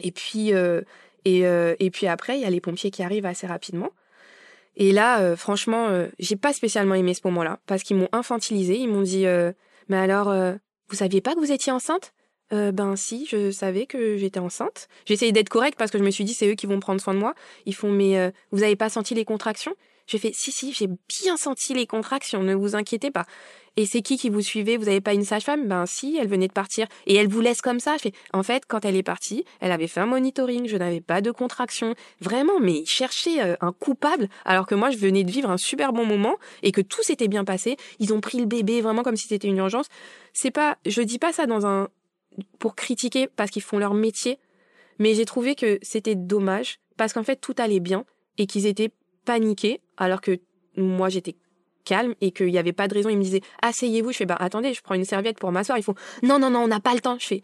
Et 0.01 0.11
puis, 0.11 0.53
euh, 0.53 0.81
et, 1.25 1.45
euh, 1.45 1.75
et 1.79 1.91
puis 1.91 2.07
après, 2.07 2.37
il 2.37 2.41
y 2.41 2.45
a 2.45 2.49
les 2.49 2.61
pompiers 2.61 2.91
qui 2.91 3.03
arrivent 3.03 3.25
assez 3.25 3.47
rapidement. 3.47 3.91
Et 4.75 4.91
là, 4.91 5.35
franchement, 5.35 6.07
j'ai 6.17 6.35
pas 6.35 6.51
spécialement 6.51 6.95
aimé 6.95 7.13
ce 7.13 7.21
moment-là, 7.25 7.59
parce 7.67 7.83
qu'ils 7.83 7.95
m'ont 7.95 8.09
infantilisé, 8.11 8.75
ils 8.75 8.87
m'ont 8.87 9.03
dit, 9.03 9.25
mais 9.87 9.97
alors, 9.97 10.33
vous 10.89 10.95
saviez 10.95 11.21
pas 11.21 11.35
que 11.35 11.39
vous 11.39 11.51
étiez 11.51 11.71
enceinte? 11.71 12.11
Euh, 12.53 12.71
ben 12.71 12.95
si, 12.95 13.25
je 13.29 13.51
savais 13.51 13.85
que 13.85 14.17
j'étais 14.17 14.39
enceinte. 14.39 14.87
J'ai 15.05 15.15
essayé 15.15 15.31
d'être 15.31 15.49
correcte 15.49 15.77
parce 15.77 15.91
que 15.91 15.97
je 15.97 16.03
me 16.03 16.11
suis 16.11 16.23
dit 16.23 16.33
c'est 16.33 16.47
eux 16.47 16.55
qui 16.55 16.67
vont 16.67 16.79
prendre 16.79 17.01
soin 17.01 17.13
de 17.13 17.19
moi. 17.19 17.33
Ils 17.65 17.75
font 17.75 17.91
mais 17.91 18.17
euh, 18.17 18.31
vous 18.51 18.63
avez 18.63 18.75
pas 18.75 18.89
senti 18.89 19.15
les 19.15 19.25
contractions? 19.25 19.75
J'ai 20.05 20.17
fait 20.17 20.31
si 20.33 20.51
si, 20.51 20.73
j'ai 20.73 20.87
bien 20.87 21.37
senti 21.37 21.73
les 21.73 21.87
contractions, 21.87 22.43
ne 22.43 22.53
vous 22.53 22.75
inquiétez 22.75 23.09
pas. 23.09 23.25
Et 23.75 23.87
c'est 23.87 24.01
qui 24.01 24.17
qui 24.17 24.29
vous 24.29 24.41
suivait? 24.41 24.77
Vous 24.77 24.87
avez 24.87 25.01
pas 25.01 25.13
une 25.13 25.23
sage-femme? 25.23 25.67
Ben 25.67 25.85
si, 25.87 26.17
elle 26.19 26.27
venait 26.27 26.47
de 26.47 26.53
partir 26.53 26.87
et 27.07 27.15
elle 27.15 27.27
vous 27.27 27.41
laisse 27.41 27.61
comme 27.61 27.79
ça? 27.79 27.95
En 28.33 28.43
fait 28.43 28.65
quand 28.67 28.85
elle 28.85 28.97
est 28.97 29.03
partie, 29.03 29.45
elle 29.61 29.71
avait 29.71 29.87
fait 29.87 30.01
un 30.01 30.05
monitoring, 30.05 30.67
je 30.67 30.77
n'avais 30.77 31.01
pas 31.01 31.21
de 31.21 31.31
contractions. 31.31 31.95
Vraiment, 32.19 32.59
mais 32.59 32.79
ils 32.79 32.85
cherchaient 32.85 33.41
euh, 33.41 33.55
un 33.61 33.71
coupable 33.71 34.27
alors 34.45 34.67
que 34.67 34.75
moi 34.75 34.91
je 34.91 34.97
venais 34.97 35.23
de 35.23 35.31
vivre 35.31 35.49
un 35.49 35.57
super 35.57 35.93
bon 35.93 36.05
moment 36.05 36.35
et 36.61 36.71
que 36.71 36.81
tout 36.81 37.01
s'était 37.01 37.29
bien 37.29 37.45
passé. 37.45 37.77
Ils 37.99 38.13
ont 38.13 38.21
pris 38.21 38.37
le 38.37 38.45
bébé 38.45 38.81
vraiment 38.81 39.03
comme 39.03 39.15
si 39.15 39.27
c'était 39.27 39.47
une 39.47 39.57
urgence. 39.57 39.87
C'est 40.33 40.51
pas, 40.51 40.77
je 40.85 41.01
dis 41.01 41.17
pas 41.17 41.31
ça 41.31 41.47
dans 41.47 41.65
un 41.65 41.87
pour 42.59 42.75
critiquer 42.75 43.27
parce 43.27 43.51
qu'ils 43.51 43.61
font 43.61 43.77
leur 43.77 43.93
métier, 43.93 44.39
mais 44.99 45.13
j'ai 45.13 45.25
trouvé 45.25 45.55
que 45.55 45.79
c'était 45.81 46.15
dommage 46.15 46.79
parce 46.97 47.13
qu'en 47.13 47.23
fait 47.23 47.37
tout 47.37 47.55
allait 47.57 47.79
bien 47.79 48.05
et 48.37 48.45
qu'ils 48.45 48.65
étaient 48.65 48.91
paniqués 49.25 49.81
alors 49.97 50.21
que 50.21 50.39
moi 50.77 51.09
j'étais 51.09 51.35
calme 51.83 52.15
et 52.21 52.31
qu'il 52.31 52.47
n'y 52.47 52.57
avait 52.57 52.73
pas 52.73 52.87
de 52.87 52.93
raison. 52.93 53.09
Ils 53.09 53.17
me 53.17 53.23
disaient 53.23 53.41
asseyez-vous. 53.61 54.11
Je 54.11 54.17
fais 54.17 54.25
bah 54.25 54.37
attendez, 54.39 54.73
je 54.73 54.81
prends 54.81 54.95
une 54.95 55.05
serviette 55.05 55.39
pour 55.39 55.51
m'asseoir. 55.51 55.77
Ils 55.77 55.83
font 55.83 55.95
non 56.21 56.39
non 56.39 56.49
non 56.49 56.59
on 56.59 56.67
n'a 56.67 56.79
pas 56.79 56.93
le 56.93 57.01
temps. 57.01 57.17
Je 57.19 57.27
fais 57.27 57.41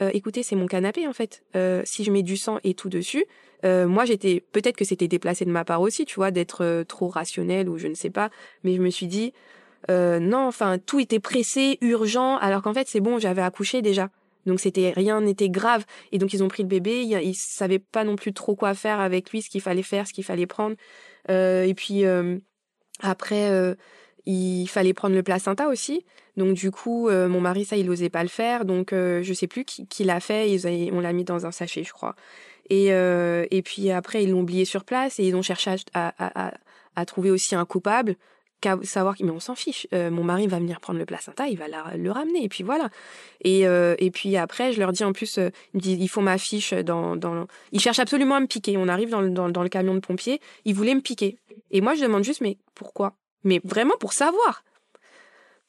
euh, 0.00 0.10
écoutez 0.12 0.42
c'est 0.42 0.56
mon 0.56 0.66
canapé 0.66 1.06
en 1.06 1.12
fait. 1.12 1.42
Euh, 1.56 1.82
si 1.84 2.04
je 2.04 2.10
mets 2.10 2.22
du 2.22 2.36
sang 2.36 2.58
et 2.64 2.74
tout 2.74 2.88
dessus, 2.88 3.24
euh, 3.64 3.88
moi 3.88 4.04
j'étais 4.04 4.44
peut-être 4.52 4.76
que 4.76 4.84
c'était 4.84 5.08
déplacé 5.08 5.44
de 5.44 5.50
ma 5.50 5.64
part 5.64 5.80
aussi, 5.80 6.04
tu 6.04 6.16
vois, 6.16 6.30
d'être 6.30 6.84
trop 6.84 7.08
rationnel 7.08 7.68
ou 7.68 7.78
je 7.78 7.88
ne 7.88 7.94
sais 7.94 8.10
pas. 8.10 8.30
Mais 8.62 8.74
je 8.74 8.80
me 8.80 8.90
suis 8.90 9.06
dit 9.06 9.32
non 9.88 10.46
enfin 10.46 10.78
tout 10.78 11.00
était 11.00 11.20
pressé, 11.20 11.78
urgent 11.80 12.36
alors 12.36 12.62
qu'en 12.62 12.74
fait 12.74 12.88
c'est 12.88 13.00
bon 13.00 13.18
j'avais 13.18 13.42
accouché 13.42 13.82
déjà. 13.82 14.10
Donc 14.48 14.60
c'était 14.60 14.90
rien 14.90 15.20
n'était 15.20 15.48
grave 15.48 15.84
et 16.10 16.18
donc 16.18 16.32
ils 16.32 16.42
ont 16.42 16.48
pris 16.48 16.62
le 16.62 16.68
bébé, 16.68 17.02
ils, 17.02 17.20
ils 17.22 17.34
savaient 17.34 17.78
pas 17.78 18.04
non 18.04 18.16
plus 18.16 18.32
trop 18.32 18.56
quoi 18.56 18.74
faire 18.74 19.00
avec 19.00 19.30
lui, 19.30 19.42
ce 19.42 19.50
qu'il 19.50 19.60
fallait 19.60 19.82
faire, 19.82 20.06
ce 20.06 20.12
qu'il 20.12 20.24
fallait 20.24 20.46
prendre. 20.46 20.76
Euh, 21.30 21.64
et 21.64 21.74
puis 21.74 22.04
euh, 22.04 22.38
après 23.00 23.50
euh, 23.50 23.74
il 24.26 24.66
fallait 24.66 24.94
prendre 24.94 25.14
le 25.14 25.22
placenta 25.22 25.68
aussi. 25.68 26.04
Donc 26.36 26.54
du 26.54 26.70
coup 26.70 27.08
mon 27.10 27.40
mari 27.40 27.64
ça 27.64 27.76
il 27.76 27.88
osait 27.90 28.10
pas 28.10 28.22
le 28.22 28.28
faire 28.28 28.64
donc 28.64 28.92
euh, 28.92 29.22
je 29.22 29.32
sais 29.32 29.46
plus 29.46 29.64
qui, 29.64 30.04
l'a 30.04 30.20
fait, 30.20 30.50
ils 30.50 30.92
on 30.92 31.00
l'a 31.00 31.12
mis 31.12 31.24
dans 31.24 31.46
un 31.46 31.52
sachet 31.52 31.84
je 31.84 31.92
crois. 31.92 32.16
Et 32.70 32.86
et 32.88 33.62
puis 33.62 33.90
après 33.90 34.24
ils 34.24 34.30
l'ont 34.30 34.40
oublié 34.40 34.64
sur 34.64 34.84
place 34.84 35.20
et 35.20 35.24
ils 35.24 35.36
ont 35.36 35.42
cherché 35.42 35.74
à, 35.94 36.52
à 36.96 37.04
trouver 37.04 37.30
aussi 37.30 37.54
un 37.54 37.64
coupable 37.64 38.16
savoir 38.82 39.14
mais 39.20 39.30
on 39.30 39.40
s'en 39.40 39.54
fiche. 39.54 39.86
Euh, 39.92 40.10
mon 40.10 40.24
mari 40.24 40.46
va 40.46 40.58
venir 40.58 40.80
prendre 40.80 40.98
le 40.98 41.06
placenta 41.06 41.48
il 41.48 41.58
va 41.58 41.66
le 41.68 42.10
ramener 42.10 42.44
et 42.44 42.48
puis 42.48 42.64
voilà. 42.64 42.88
Et 43.42 43.66
euh, 43.66 43.94
et 43.98 44.10
puis 44.10 44.36
après 44.36 44.72
je 44.72 44.80
leur 44.80 44.92
dis 44.92 45.04
en 45.04 45.12
plus 45.12 45.38
euh, 45.38 45.50
ils 45.74 46.08
font 46.08 46.22
ma 46.22 46.38
fiche 46.38 46.72
dans 46.72 47.16
dans 47.16 47.46
ils 47.72 47.80
cherchent 47.80 47.98
absolument 47.98 48.36
à 48.36 48.40
me 48.40 48.46
piquer. 48.46 48.76
On 48.76 48.88
arrive 48.88 49.10
dans 49.10 49.20
le, 49.20 49.68
camion 49.68 49.94
de 49.94 50.00
pompiers 50.00 50.40
ils 50.64 50.74
voulaient 50.74 50.94
me 50.94 51.00
piquer. 51.00 51.38
Et 51.70 51.80
moi 51.80 51.94
je 51.94 52.02
demande 52.02 52.24
juste 52.24 52.40
mais 52.40 52.58
pourquoi? 52.74 53.14
Mais 53.44 53.60
vraiment 53.64 53.94
pour 54.00 54.12
savoir. 54.12 54.64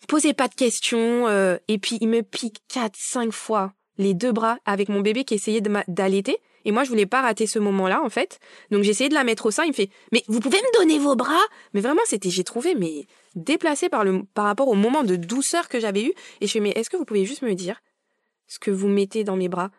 Posez 0.08 0.34
pas 0.34 0.48
de 0.48 0.56
questions 0.56 1.28
et 1.68 1.78
puis 1.78 1.98
il 2.02 2.08
me 2.08 2.22
pique 2.22 2.62
quatre 2.68 2.96
cinq 2.96 3.32
fois 3.32 3.74
les 3.98 4.14
deux 4.14 4.32
bras 4.32 4.58
avec 4.66 4.90
mon 4.90 5.02
bébé 5.02 5.26
qui 5.26 5.36
essayait 5.36 5.62
d'allaiter 5.88 6.40
et 6.66 6.72
moi, 6.72 6.84
je 6.84 6.90
voulais 6.90 7.06
pas 7.06 7.22
rater 7.22 7.48
ce 7.48 7.60
moment-là, 7.60 8.02
en 8.04 8.10
fait. 8.10 8.40
Donc, 8.72 8.84
j'ai 8.84 8.92
essayé 8.92 9.10
de 9.10 9.14
la 9.14 9.24
mettre 9.24 9.46
au 9.46 9.52
sein. 9.52 9.64
Il 9.64 9.70
me 9.70 9.74
fait, 9.74 9.90
mais 10.12 10.24
vous 10.28 10.40
pouvez 10.40 10.58
me 10.58 10.80
donner 10.80 11.00
vos 11.00 11.16
bras? 11.16 11.42
Mais 11.74 11.82
vraiment, 11.82 12.02
c'était, 12.06 12.30
j'ai 12.30 12.44
trouvé, 12.44 12.76
mais 12.76 13.06
déplacé 13.36 13.90
par 13.90 14.04
le, 14.04 14.24
par 14.34 14.46
rapport 14.46 14.68
au 14.68 14.76
moment 14.76 15.04
de 15.04 15.16
douceur 15.16 15.70
que 15.70 15.80
j'avais 15.80 16.04
eu. 16.04 16.14
Et 16.42 16.48
je 16.48 16.52
fais, 16.52 16.60
mais 16.60 16.72
est-ce 16.72 16.90
que 16.90 16.98
vous 16.98 17.06
pouvez 17.06 17.26
juste 17.26 17.42
me 17.42 17.54
dire 17.54 17.82
ce 18.48 18.60
que 18.60 18.72
vous 18.72 18.88
mettez 18.88 19.24
dans 19.24 19.36
mes 19.36 19.50
bras? 19.50 19.72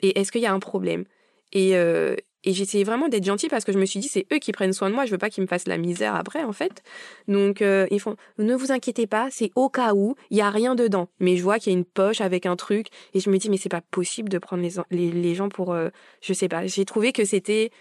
Et 0.00 0.18
est-ce 0.18 0.30
qu'il 0.30 0.42
y 0.42 0.46
a 0.46 0.52
un 0.52 0.60
problème? 0.60 1.04
Et, 1.52 1.76
euh, 1.76 2.14
et 2.44 2.52
j'essayais 2.52 2.84
vraiment 2.84 3.08
d'être 3.08 3.24
gentille 3.24 3.48
parce 3.48 3.64
que 3.64 3.72
je 3.72 3.78
me 3.78 3.84
suis 3.84 3.98
dit, 3.98 4.08
c'est 4.08 4.26
eux 4.32 4.38
qui 4.38 4.52
prennent 4.52 4.72
soin 4.72 4.90
de 4.90 4.94
moi, 4.94 5.06
je 5.06 5.10
veux 5.10 5.18
pas 5.18 5.28
qu'ils 5.28 5.42
me 5.42 5.48
fassent 5.48 5.66
la 5.66 5.76
misère 5.76 6.14
après, 6.14 6.44
en 6.44 6.52
fait. 6.52 6.82
Donc, 7.26 7.62
euh, 7.62 7.86
ils 7.90 7.98
font, 7.98 8.16
ne 8.38 8.54
vous 8.54 8.70
inquiétez 8.70 9.08
pas, 9.08 9.28
c'est 9.30 9.50
au 9.56 9.68
cas 9.68 9.92
où, 9.92 10.14
il 10.30 10.36
y 10.36 10.40
a 10.40 10.50
rien 10.50 10.76
dedans. 10.76 11.08
Mais 11.18 11.36
je 11.36 11.42
vois 11.42 11.58
qu'il 11.58 11.72
y 11.72 11.74
a 11.74 11.78
une 11.78 11.84
poche 11.84 12.20
avec 12.20 12.46
un 12.46 12.54
truc, 12.54 12.88
et 13.12 13.20
je 13.20 13.28
me 13.28 13.38
dis, 13.38 13.50
mais 13.50 13.56
c'est 13.56 13.68
pas 13.68 13.80
possible 13.80 14.28
de 14.28 14.38
prendre 14.38 14.62
les, 14.90 15.10
les, 15.10 15.34
gens 15.34 15.48
pour, 15.48 15.72
euh, 15.72 15.88
je 16.20 16.32
sais 16.32 16.48
pas. 16.48 16.64
J'ai 16.66 16.84
trouvé 16.84 17.12
que 17.12 17.24
c'était, 17.24 17.72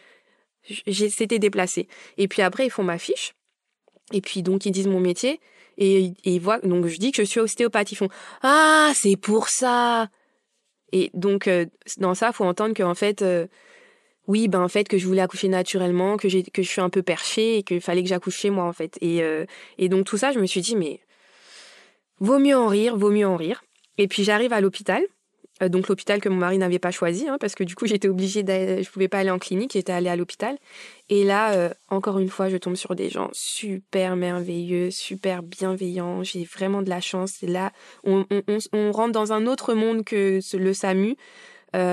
c'était 0.92 1.40
déplacé. 1.40 1.88
Et 2.18 2.28
puis 2.28 2.42
après, 2.42 2.66
ils 2.66 2.72
font 2.72 2.84
ma 2.84 2.98
fiche. 2.98 3.36
Et 4.12 4.22
puis, 4.22 4.42
donc, 4.42 4.66
ils 4.66 4.72
disent 4.72 4.88
mon 4.88 5.00
métier. 5.00 5.40
Et, 5.78 6.14
ils 6.24 6.40
voient, 6.40 6.60
donc, 6.60 6.88
je 6.88 6.98
dis 6.98 7.12
que 7.12 7.24
je 7.24 7.30
suis 7.30 7.40
ostéopathe. 7.40 7.92
Ils 7.92 7.96
font, 7.96 8.10
ah, 8.42 8.92
c'est 8.96 9.18
pour 9.18 9.50
ça. 9.50 10.10
Et 10.94 11.12
donc, 11.14 11.48
euh, 11.48 11.68
dans 11.98 12.16
ça, 12.16 12.32
faut 12.32 12.46
entendre 12.46 12.74
qu'en 12.74 12.96
fait, 12.96 13.22
oui, 14.28 14.48
ben 14.50 14.62
en 14.62 14.68
fait 14.68 14.88
que 14.88 14.98
je 14.98 15.08
voulais 15.08 15.22
accoucher 15.22 15.48
naturellement, 15.48 16.18
que 16.18 16.28
que 16.52 16.62
je 16.62 16.68
suis 16.68 16.82
un 16.82 16.90
peu 16.90 17.02
perchée 17.02 17.58
et 17.58 17.64
qu'il 17.64 17.82
fallait 17.82 18.04
que 18.04 18.10
j'accouche 18.10 18.38
chez 18.38 18.50
moi 18.50 18.66
en 18.66 18.74
fait. 18.74 18.98
Et 19.02 19.24
euh, 19.24 19.46
et 19.78 19.90
donc 19.90 20.06
tout 20.06 20.18
ça, 20.18 20.32
je 20.32 20.40
me 20.40 20.46
suis 20.46 20.62
dit 20.62 20.76
mais 20.76 21.00
vaut 22.20 22.40
mieux 22.40 22.58
en 22.58 22.68
rire, 22.68 22.98
vaut 22.98 23.12
mieux 23.12 23.28
en 23.28 23.38
rire. 23.38 23.64
Et 23.98 24.08
puis 24.08 24.24
j'arrive 24.24 24.54
à 24.54 24.62
l'hôpital, 24.62 25.02
euh, 25.64 25.70
donc 25.70 25.88
l'hôpital 25.88 26.20
que 26.20 26.30
mon 26.30 26.36
mari 26.36 26.58
n'avait 26.58 26.78
pas 26.78 26.92
choisi 26.92 27.28
hein, 27.28 27.38
parce 27.40 27.56
que 27.56 27.64
du 27.64 27.74
coup 27.74 27.88
j'étais 27.88 28.10
obligée 28.10 28.44
je 28.46 28.90
pouvais 28.90 29.08
pas 29.08 29.20
aller 29.20 29.32
en 29.32 29.40
clinique, 29.40 29.72
j'étais 29.74 29.94
allée 29.94 30.10
à 30.10 30.18
l'hôpital. 30.18 30.58
Et 31.10 31.24
là 31.24 31.54
euh, 31.54 31.70
encore 31.90 32.20
une 32.20 32.30
fois, 32.30 32.50
je 32.50 32.58
tombe 32.58 32.76
sur 32.76 32.96
des 32.96 33.10
gens 33.10 33.30
super 33.32 34.18
merveilleux, 34.18 34.92
super 34.92 35.42
bienveillants. 35.42 36.24
J'ai 36.24 36.44
vraiment 36.44 36.82
de 36.82 36.90
la 36.90 37.00
chance. 37.00 37.42
Là, 37.44 37.72
on, 38.04 38.26
on, 38.30 38.44
on, 38.50 38.58
on 38.74 38.92
rentre 38.92 39.14
dans 39.14 39.32
un 39.32 39.48
autre 39.48 39.74
monde 39.74 40.04
que 40.04 40.40
le 40.58 40.74
SAMU. 40.74 41.16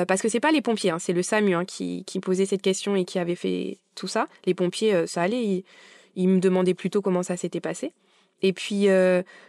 Parce 0.07 0.23
que 0.23 0.29
c'est 0.29 0.41
pas 0.41 0.51
les 0.51 0.63
pompiers, 0.63 0.91
hein, 0.91 0.99
c'est 0.99 1.13
le 1.13 1.23
SAMU 1.23 1.55
hein, 1.55 1.65
qui, 1.65 2.05
qui, 2.05 2.21
posait 2.21 2.47
cette 2.47 2.63
question 2.63 2.97
et 2.97 3.05
qui 3.05 3.19
avait 3.19 3.35
fait 3.35 3.79
tout 3.95 4.09
ça. 4.09 4.29
Les 4.47 4.55
pompiers, 4.55 5.07
ça 5.07 5.23
allait, 5.23 5.65
ils, 6.17 6.29
me 6.29 6.41
demandaient 6.41 6.75
plutôt 6.75 7.03
comment 7.03 7.23
ça 7.23 7.37
s'était 7.37 7.61
passé. 7.61 7.93
Et 8.41 8.53
puis, 8.53 8.87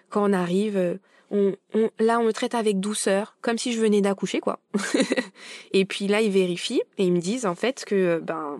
quand 0.09 0.29
on 0.29 0.33
arrive, 0.33 0.99
on, 1.31 1.55
là, 1.99 2.19
on 2.19 2.23
me 2.23 2.31
traite 2.31 2.55
avec 2.55 2.79
douceur, 2.79 3.37
comme 3.41 3.57
si 3.57 3.73
je 3.73 3.79
venais 3.79 4.01
d'accoucher, 4.01 4.39
quoi. 4.39 4.59
et 5.71 5.85
puis 5.85 6.07
là, 6.07 6.21
ils 6.21 6.31
vérifient 6.31 6.83
et 6.97 7.05
ils 7.05 7.13
me 7.13 7.19
disent, 7.19 7.45
en 7.45 7.55
fait, 7.55 7.85
que, 7.85 8.19
ben, 8.19 8.57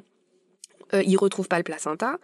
euh, 0.94 1.04
ils 1.04 1.18
retrouvent 1.18 1.48
pas 1.48 1.58
le 1.58 1.64
placenta. 1.64 2.18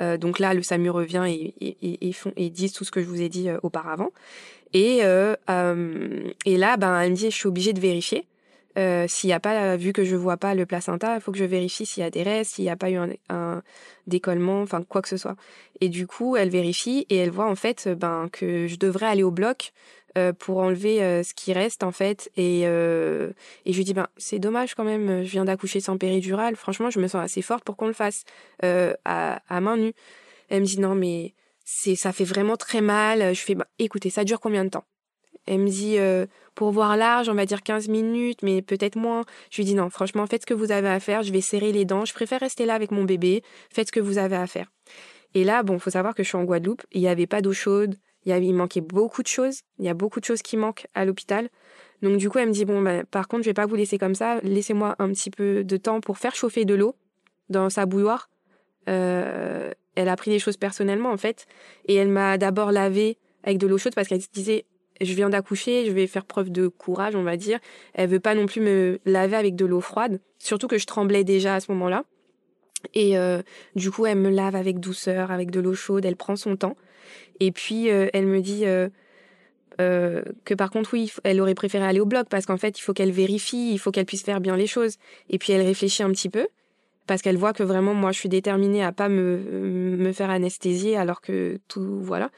Euh, 0.00 0.16
donc 0.16 0.38
là, 0.38 0.54
le 0.54 0.62
SAMU 0.62 0.90
revient 0.90 1.24
et, 1.26 1.76
et, 2.08 2.12
font, 2.12 2.32
et 2.36 2.50
disent 2.50 2.72
tout 2.72 2.84
ce 2.84 2.90
que 2.90 3.00
je 3.00 3.06
vous 3.06 3.20
ai 3.20 3.28
dit 3.28 3.48
euh, 3.48 3.58
auparavant. 3.62 4.10
Et, 4.72 5.00
euh, 5.02 5.34
et 6.44 6.56
là, 6.56 6.76
ben, 6.76 7.00
elle 7.00 7.10
me 7.10 7.16
dit, 7.16 7.30
je 7.30 7.36
suis 7.36 7.48
obligée 7.48 7.72
de 7.72 7.80
vérifier. 7.80 8.26
S'il 9.08 9.28
n'y 9.28 9.34
a 9.34 9.40
pas, 9.40 9.76
vu 9.76 9.92
que 9.92 10.04
je 10.04 10.14
vois 10.16 10.36
pas 10.36 10.54
le 10.54 10.66
placenta, 10.66 11.14
il 11.14 11.20
faut 11.20 11.32
que 11.32 11.38
je 11.38 11.44
vérifie 11.44 11.86
s'il 11.86 12.02
y 12.02 12.06
a 12.06 12.10
des 12.10 12.22
restes, 12.22 12.54
s'il 12.54 12.64
n'y 12.64 12.70
a 12.70 12.76
pas 12.76 12.90
eu 12.90 12.98
un, 13.28 13.62
décollement, 14.06 14.62
enfin 14.62 14.82
quoi 14.82 15.02
que 15.02 15.08
ce 15.08 15.16
soit. 15.16 15.36
Et 15.80 15.88
du 15.88 16.06
coup, 16.06 16.36
elle 16.36 16.48
vérifie 16.48 17.06
et 17.10 17.16
elle 17.16 17.30
voit 17.30 17.48
en 17.48 17.56
fait 17.56 17.88
ben, 17.88 18.28
que 18.32 18.66
je 18.66 18.76
devrais 18.76 19.06
aller 19.06 19.22
au 19.22 19.30
bloc 19.30 19.72
euh, 20.16 20.32
pour 20.32 20.58
enlever 20.58 21.02
euh, 21.02 21.22
ce 21.22 21.34
qui 21.34 21.52
reste 21.52 21.82
en 21.84 21.92
fait. 21.92 22.30
Et, 22.36 22.62
euh, 22.64 23.30
et 23.66 23.72
je 23.72 23.76
lui 23.76 23.84
dis 23.84 23.94
ben 23.94 24.08
c'est 24.16 24.38
dommage 24.38 24.74
quand 24.74 24.84
même, 24.84 25.22
je 25.22 25.30
viens 25.30 25.44
d'accoucher 25.44 25.80
sans 25.80 25.98
péridurale. 25.98 26.56
Franchement, 26.56 26.90
je 26.90 26.98
me 26.98 27.08
sens 27.08 27.22
assez 27.22 27.42
forte 27.42 27.62
pour 27.62 27.76
qu'on 27.76 27.86
le 27.86 27.92
fasse 27.92 28.24
à, 28.62 29.42
à, 29.48 29.60
main 29.60 29.76
nue. 29.76 29.92
Elle 30.48 30.62
me 30.62 30.66
dit 30.66 30.80
non 30.80 30.94
mais 30.94 31.34
c'est 31.64 31.94
ça 31.94 32.12
fait 32.12 32.24
vraiment 32.24 32.56
très 32.56 32.80
mal. 32.80 33.34
Je 33.34 33.40
fais 33.40 33.54
ben, 33.54 33.66
écoutez 33.78 34.10
ça 34.10 34.24
dure 34.24 34.40
combien 34.40 34.64
de 34.64 34.70
temps? 34.70 34.84
Elle 35.48 35.60
me 35.60 35.68
dit 35.68 35.98
pour 36.54 36.72
voir 36.72 36.96
large, 36.96 37.28
on 37.28 37.34
va 37.34 37.46
dire 37.46 37.62
15 37.62 37.88
minutes, 37.88 38.42
mais 38.42 38.62
peut-être 38.62 38.96
moins. 38.96 39.24
Je 39.50 39.58
lui 39.58 39.64
dis 39.64 39.74
non, 39.74 39.90
franchement, 39.90 40.26
faites 40.26 40.42
ce 40.42 40.46
que 40.46 40.54
vous 40.54 40.72
avez 40.72 40.88
à 40.88 41.00
faire. 41.00 41.22
Je 41.22 41.32
vais 41.32 41.40
serrer 41.40 41.72
les 41.72 41.84
dents. 41.84 42.04
Je 42.04 42.12
préfère 42.12 42.40
rester 42.40 42.66
là 42.66 42.74
avec 42.74 42.90
mon 42.90 43.04
bébé. 43.04 43.42
Faites 43.70 43.88
ce 43.88 43.92
que 43.92 44.00
vous 44.00 44.18
avez 44.18 44.36
à 44.36 44.46
faire. 44.46 44.70
Et 45.34 45.44
là, 45.44 45.62
bon, 45.62 45.78
faut 45.78 45.90
savoir 45.90 46.14
que 46.14 46.22
je 46.22 46.28
suis 46.28 46.36
en 46.36 46.44
Guadeloupe. 46.44 46.82
Il 46.92 47.00
n'y 47.00 47.08
avait 47.08 47.26
pas 47.26 47.40
d'eau 47.40 47.52
chaude. 47.52 47.94
Il, 48.26 48.54
manquait 48.54 48.80
beaucoup 48.80 49.22
de 49.22 49.28
choses. 49.28 49.60
Il 49.78 49.84
y 49.84 49.88
a 49.88 49.94
beaucoup 49.94 50.20
de 50.20 50.24
choses 50.24 50.42
qui 50.42 50.56
manquent 50.56 50.86
à 50.94 51.04
l'hôpital. 51.04 51.48
Donc 52.02 52.18
du 52.18 52.28
coup, 52.28 52.38
elle 52.38 52.48
me 52.48 52.52
dit 52.52 52.64
bon, 52.64 52.82
bah, 52.82 53.04
par 53.04 53.28
contre, 53.28 53.44
je 53.44 53.50
vais 53.50 53.54
pas 53.54 53.66
vous 53.66 53.76
laisser 53.76 53.96
comme 53.96 54.14
ça. 54.14 54.40
Laissez-moi 54.42 54.96
un 54.98 55.08
petit 55.12 55.30
peu 55.30 55.64
de 55.64 55.76
temps 55.76 56.00
pour 56.00 56.18
faire 56.18 56.34
chauffer 56.34 56.64
de 56.64 56.74
l'eau 56.74 56.94
dans 57.48 57.70
sa 57.70 57.86
bouilloire. 57.86 58.28
Euh, 58.88 59.70
elle 59.94 60.08
a 60.08 60.16
pris 60.16 60.30
les 60.30 60.38
choses 60.38 60.56
personnellement 60.56 61.10
en 61.10 61.16
fait, 61.16 61.46
et 61.86 61.94
elle 61.94 62.08
m'a 62.08 62.38
d'abord 62.38 62.72
lavé 62.72 63.18
avec 63.42 63.58
de 63.58 63.66
l'eau 63.66 63.78
chaude 63.78 63.94
parce 63.94 64.08
qu'elle 64.08 64.20
disait 64.32 64.64
je 65.00 65.12
viens 65.14 65.30
d'accoucher, 65.30 65.86
je 65.86 65.92
vais 65.92 66.06
faire 66.06 66.24
preuve 66.24 66.50
de 66.50 66.68
courage, 66.68 67.14
on 67.14 67.22
va 67.22 67.36
dire. 67.36 67.58
Elle 67.94 68.08
veut 68.08 68.20
pas 68.20 68.34
non 68.34 68.46
plus 68.46 68.60
me 68.60 68.98
laver 69.04 69.36
avec 69.36 69.56
de 69.56 69.66
l'eau 69.66 69.80
froide, 69.80 70.20
surtout 70.38 70.68
que 70.68 70.78
je 70.78 70.86
tremblais 70.86 71.24
déjà 71.24 71.54
à 71.54 71.60
ce 71.60 71.70
moment-là. 71.72 72.04
Et 72.94 73.18
euh, 73.18 73.42
du 73.74 73.90
coup, 73.90 74.06
elle 74.06 74.18
me 74.18 74.30
lave 74.30 74.54
avec 74.54 74.80
douceur, 74.80 75.30
avec 75.30 75.50
de 75.50 75.60
l'eau 75.60 75.74
chaude, 75.74 76.04
elle 76.04 76.16
prend 76.16 76.36
son 76.36 76.56
temps. 76.56 76.76
Et 77.40 77.52
puis, 77.52 77.90
euh, 77.90 78.08
elle 78.12 78.26
me 78.26 78.40
dit 78.40 78.64
euh, 78.66 78.88
que 80.44 80.54
par 80.54 80.70
contre, 80.70 80.90
oui, 80.92 81.12
elle 81.24 81.40
aurait 81.40 81.54
préféré 81.54 81.84
aller 81.84 82.00
au 82.00 82.06
bloc 82.06 82.28
parce 82.28 82.46
qu'en 82.46 82.56
fait, 82.56 82.78
il 82.78 82.82
faut 82.82 82.92
qu'elle 82.92 83.12
vérifie, 83.12 83.72
il 83.72 83.78
faut 83.78 83.90
qu'elle 83.90 84.06
puisse 84.06 84.22
faire 84.22 84.40
bien 84.40 84.56
les 84.56 84.66
choses. 84.66 84.96
Et 85.30 85.38
puis, 85.38 85.52
elle 85.52 85.64
réfléchit 85.64 86.02
un 86.02 86.10
petit 86.10 86.28
peu 86.28 86.46
parce 87.06 87.22
qu'elle 87.22 87.38
voit 87.38 87.52
que 87.52 87.62
vraiment, 87.62 87.94
moi, 87.94 88.12
je 88.12 88.18
suis 88.18 88.28
déterminée 88.28 88.84
à 88.84 88.92
pas 88.92 89.08
me, 89.08 89.38
me 89.96 90.12
faire 90.12 90.30
anesthésier 90.30 90.96
alors 90.96 91.20
que 91.20 91.58
tout, 91.66 92.00
voilà. 92.00 92.30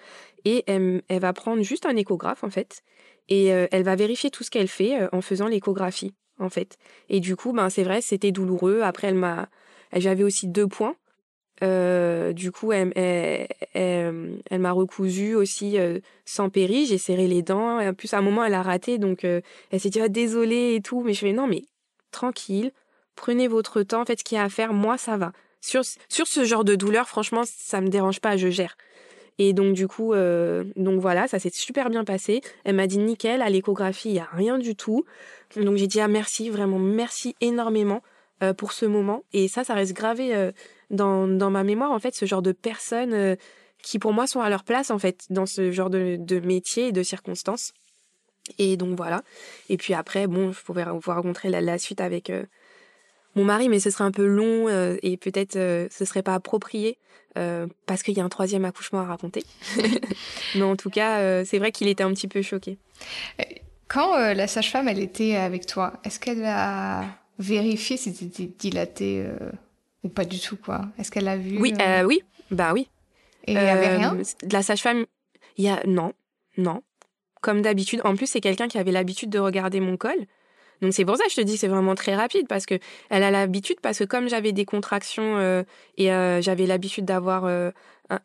Et 0.45 0.65
elle, 0.67 1.03
va 1.09 1.33
prendre 1.33 1.63
juste 1.63 1.87
un 1.87 1.97
échographe, 1.97 2.45
en 2.45 2.51
fait, 2.51 2.83
et 3.29 3.47
elle 3.47 3.83
va 3.83 3.95
vérifier 3.97 4.31
tout 4.31 4.43
ce 4.43 4.51
qu'elle 4.51 4.69
fait 4.69 5.09
en 5.13 5.21
faisant 5.21 5.47
l'échographie, 5.47 6.15
en 6.39 6.49
fait. 6.49 6.79
Et 7.09 7.21
du 7.21 7.37
coup, 7.37 7.53
ben, 7.53 7.71
c'est 7.71 7.85
vrai, 7.85 8.01
c'était 8.01 8.33
douloureux. 8.33 8.81
Après, 8.83 9.09
elle 9.09 9.15
m'a, 9.15 9.49
j'avais 9.93 10.25
aussi 10.25 10.49
deux 10.49 10.67
points 10.67 10.97
euh, 11.63 12.33
du 12.33 12.53
coup, 12.53 12.73
elle, 12.73 12.93
m'a 14.51 14.73
recousu 14.73 15.35
aussi 15.35 15.79
euh, 15.79 15.99
sans 16.25 16.51
péri. 16.51 16.87
J'ai 16.87 16.99
serré 16.99 17.27
les 17.27 17.43
dents. 17.43 17.81
Et 17.81 17.89
en 17.89 17.95
plus, 17.95 18.15
à 18.15 18.19
un 18.19 18.23
moment, 18.23 18.45
elle 18.45 18.55
a 18.55 18.63
raté. 18.63 18.99
Donc, 18.99 19.25
euh, 19.25 19.41
elle 19.71 19.81
s'est 19.81 19.91
dit, 19.91 20.01
ah, 20.01 20.09
désolée 20.09 20.75
et 20.75 20.81
tout. 20.81 21.03
Mais 21.03 21.13
je 21.13 21.21
fais, 21.21 21.33
non, 21.33 21.47
mais 21.47 21.63
tranquille. 22.11 22.73
Prenez 23.15 23.49
votre 23.49 23.83
temps. 23.83 24.05
Faites 24.05 24.21
ce 24.21 24.25
qu'il 24.25 24.37
y 24.37 24.39
a 24.39 24.45
à 24.45 24.49
faire. 24.49 24.73
Moi, 24.73 24.99
ça 24.99 25.17
va. 25.17 25.33
Sur, 25.61 25.83
sur 26.09 26.27
ce 26.27 26.45
genre 26.45 26.65
de 26.65 26.75
douleur, 26.75 27.09
franchement, 27.09 27.43
ça 27.45 27.81
me 27.81 27.89
dérange 27.89 28.21
pas. 28.21 28.37
Je 28.37 28.49
gère. 28.49 28.77
Et 29.43 29.55
donc, 29.55 29.73
du 29.73 29.89
coup, 29.89 30.13
donc 30.77 31.01
voilà, 31.01 31.27
ça 31.27 31.39
s'est 31.39 31.51
super 31.51 31.89
bien 31.89 32.05
passé. 32.05 32.43
Elle 32.65 32.77
m'a 32.77 32.87
dit, 32.87 32.99
nickel, 32.99 33.41
à 33.41 33.49
l'échographie, 33.49 34.11
il 34.11 34.13
n'y 34.13 34.19
a 34.21 34.29
rien 34.31 34.59
du 34.59 34.77
tout. 34.77 35.05
Donc, 35.57 35.77
j'ai 35.77 35.87
dit, 35.87 35.99
ah, 35.99 36.09
merci, 36.09 36.51
vraiment, 36.51 36.79
merci 36.79 37.35
énormément 37.41 38.03
pour 38.59 38.73
ce 38.73 38.85
moment. 38.85 39.25
Et 39.33 39.49
ça, 39.49 39.65
ça 39.65 39.73
reste 39.73 39.95
gravé 39.95 40.53
dans, 40.91 41.27
dans 41.27 41.51
ma 41.51 41.65
mémoire, 41.65 41.93
en 41.93 41.99
fait, 41.99 42.15
ce 42.15 42.27
genre 42.27 42.43
de 42.43 42.53
personnes 42.53 43.15
euh, 43.15 43.37
qui, 43.83 43.99
pour 43.99 44.13
moi, 44.13 44.27
sont 44.27 44.41
à 44.41 44.51
leur 44.51 44.65
place, 44.65 44.91
en 44.91 44.99
fait, 44.99 45.25
dans 45.31 45.47
ce 45.47 45.71
genre 45.71 45.91
de, 45.91 46.17
de 46.19 46.41
métier 46.41 46.89
et 46.89 46.93
de 46.93 47.03
circonstances. 47.03 47.73
Et 48.59 48.77
donc, 48.77 48.97
voilà. 48.97 49.23
Et 49.69 49.77
puis 49.77 49.95
après, 49.95 50.27
bon, 50.27 50.53
je 50.53 50.61
pourrais 50.63 50.85
vous 50.85 51.11
raconter 51.11 51.49
la, 51.49 51.61
la 51.61 51.79
suite 51.79 52.01
avec 52.01 52.31
euh, 52.31 52.45
mon 53.37 53.45
mari, 53.45 53.69
mais 53.69 53.81
ce 53.81 53.91
serait 53.91 54.05
un 54.05 54.11
peu 54.11 54.27
long 54.27 54.69
euh, 54.69 54.97
et 55.03 55.17
peut-être 55.17 55.55
ce 55.55 56.05
serait 56.05 56.23
pas 56.23 56.35
approprié 56.35 56.99
parce 57.87 58.03
qu'il 58.03 58.15
y 58.15 58.21
a 58.21 58.25
un 58.25 58.29
troisième 58.29 58.65
accouchement 58.65 59.01
à 59.01 59.05
raconter. 59.05 59.45
mais 60.55 60.63
en 60.63 60.77
tout 60.77 60.91
cas, 60.91 61.45
c'est 61.45 61.59
vrai 61.59 61.73
qu'il 61.73 61.89
était 61.89 62.03
un 62.03 62.13
petit 62.13 62.29
peu 62.29 62.43
choqué. 62.43 62.77
Quand 63.89 64.17
la 64.17 64.47
sage-femme, 64.47 64.89
elle 64.89 64.99
était 64.99 65.37
avec 65.37 65.67
toi, 65.67 65.95
est-ce 66.05 66.19
qu'elle 66.21 66.45
a 66.45 67.05
vérifié 67.39 67.97
si 67.97 68.13
c'était 68.13 68.51
dilaté 68.59 69.27
ou 70.03 70.09
pas 70.09 70.25
du 70.25 70.39
tout, 70.41 70.57
quoi? 70.57 70.87
Est-ce 70.99 71.11
qu'elle 71.11 71.29
a 71.29 71.37
vu 71.37 71.59
Oui, 71.61 71.75
euh, 71.81 72.05
oui, 72.05 72.23
bah 72.51 72.73
oui. 72.73 72.89
Et 73.47 73.53
il 73.53 73.59
n'y 73.59 73.69
avait 73.69 73.97
rien? 73.97 74.17
Euh, 74.17 74.47
De 74.47 74.53
la 74.53 74.63
sage-femme, 74.63 75.05
il 75.57 75.65
y 75.65 75.69
a... 75.69 75.83
Non, 75.87 76.13
non. 76.57 76.83
Comme 77.41 77.63
d'habitude. 77.63 78.01
En 78.05 78.17
plus, 78.17 78.27
c'est 78.27 78.41
quelqu'un 78.41 78.69
qui 78.69 78.79
avait 78.79 78.93
l'habitude 78.93 79.31
de 79.31 79.39
regarder 79.39 79.81
mon 79.81 79.97
col. 79.97 80.27
Donc 80.83 80.93
c'est 80.93 81.05
pour 81.05 81.17
ça 81.17 81.25
que 81.25 81.31
je 81.31 81.37
te 81.37 81.41
dis 81.41 81.57
c'est 81.57 81.69
vraiment 81.69 81.95
très 81.95 82.15
rapide 82.15 82.47
parce 82.49 82.67
que 82.67 82.79
elle 83.11 83.23
a 83.23 83.31
l'habitude 83.31 83.81
parce 83.81 83.99
que 83.99 84.05
comme 84.05 84.29
j'avais 84.29 84.53
des 84.53 84.65
contractions 84.65 85.39
euh, 85.39 85.63
et 85.97 86.07
j'avais 86.43 86.67
l'habitude 86.67 87.05
d'avoir 87.05 87.45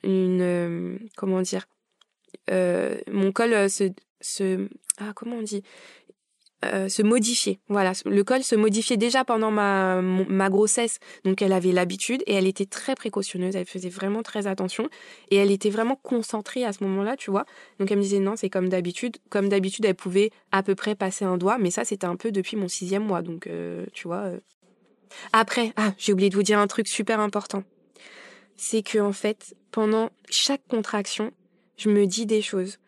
une 0.03 0.99
comment 1.15 1.41
dire 1.41 1.67
mon 2.49 3.31
col 3.33 3.69
se, 3.69 3.91
se 4.21 4.67
ah 4.99 5.11
comment 5.13 5.37
on 5.37 5.41
dit? 5.41 5.63
Euh, 6.63 6.87
se 6.87 7.03
modifier. 7.03 7.59
Voilà, 7.67 7.91
le 8.05 8.23
col 8.23 8.41
se 8.41 8.55
modifiait 8.55 8.97
déjà 8.97 9.25
pendant 9.25 9.51
ma, 9.51 10.01
ma 10.01 10.49
grossesse, 10.49 10.99
donc 11.23 11.41
elle 11.41 11.51
avait 11.53 11.73
l'habitude 11.73 12.23
et 12.27 12.33
elle 12.33 12.47
était 12.47 12.65
très 12.65 12.95
précautionneuse, 12.95 13.55
elle 13.55 13.65
faisait 13.65 13.89
vraiment 13.89 14.23
très 14.23 14.47
attention 14.47 14.89
et 15.29 15.35
elle 15.35 15.51
était 15.51 15.69
vraiment 15.69 15.99
concentrée 16.01 16.63
à 16.63 16.71
ce 16.71 16.83
moment-là, 16.85 17.17
tu 17.17 17.29
vois. 17.29 17.45
Donc 17.79 17.91
elle 17.91 17.97
me 17.97 18.03
disait 18.03 18.19
non, 18.19 18.35
c'est 18.35 18.49
comme 18.49 18.69
d'habitude. 18.69 19.17
Comme 19.29 19.49
d'habitude, 19.49 19.85
elle 19.85 19.95
pouvait 19.95 20.31
à 20.51 20.63
peu 20.63 20.75
près 20.75 20.95
passer 20.95 21.25
un 21.25 21.37
doigt, 21.37 21.57
mais 21.57 21.71
ça 21.71 21.83
c'était 21.83 22.07
un 22.07 22.15
peu 22.15 22.31
depuis 22.31 22.57
mon 22.57 22.69
sixième 22.69 23.03
mois, 23.03 23.21
donc 23.21 23.47
euh, 23.47 23.85
tu 23.93 24.07
vois. 24.07 24.23
Euh. 24.23 24.39
Après, 25.33 25.73
ah, 25.75 25.93
j'ai 25.97 26.13
oublié 26.13 26.29
de 26.29 26.35
vous 26.35 26.43
dire 26.43 26.59
un 26.59 26.67
truc 26.67 26.87
super 26.87 27.19
important. 27.19 27.63
C'est 28.55 28.81
que 28.81 28.97
en 28.99 29.13
fait, 29.13 29.55
pendant 29.71 30.09
chaque 30.29 30.65
contraction, 30.67 31.31
je 31.77 31.89
me 31.89 32.07
dis 32.07 32.25
des 32.25 32.41
choses. 32.41 32.79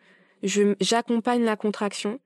Je 0.42 0.74
j'accompagne 0.80 1.44
la 1.44 1.56
contraction 1.56 2.18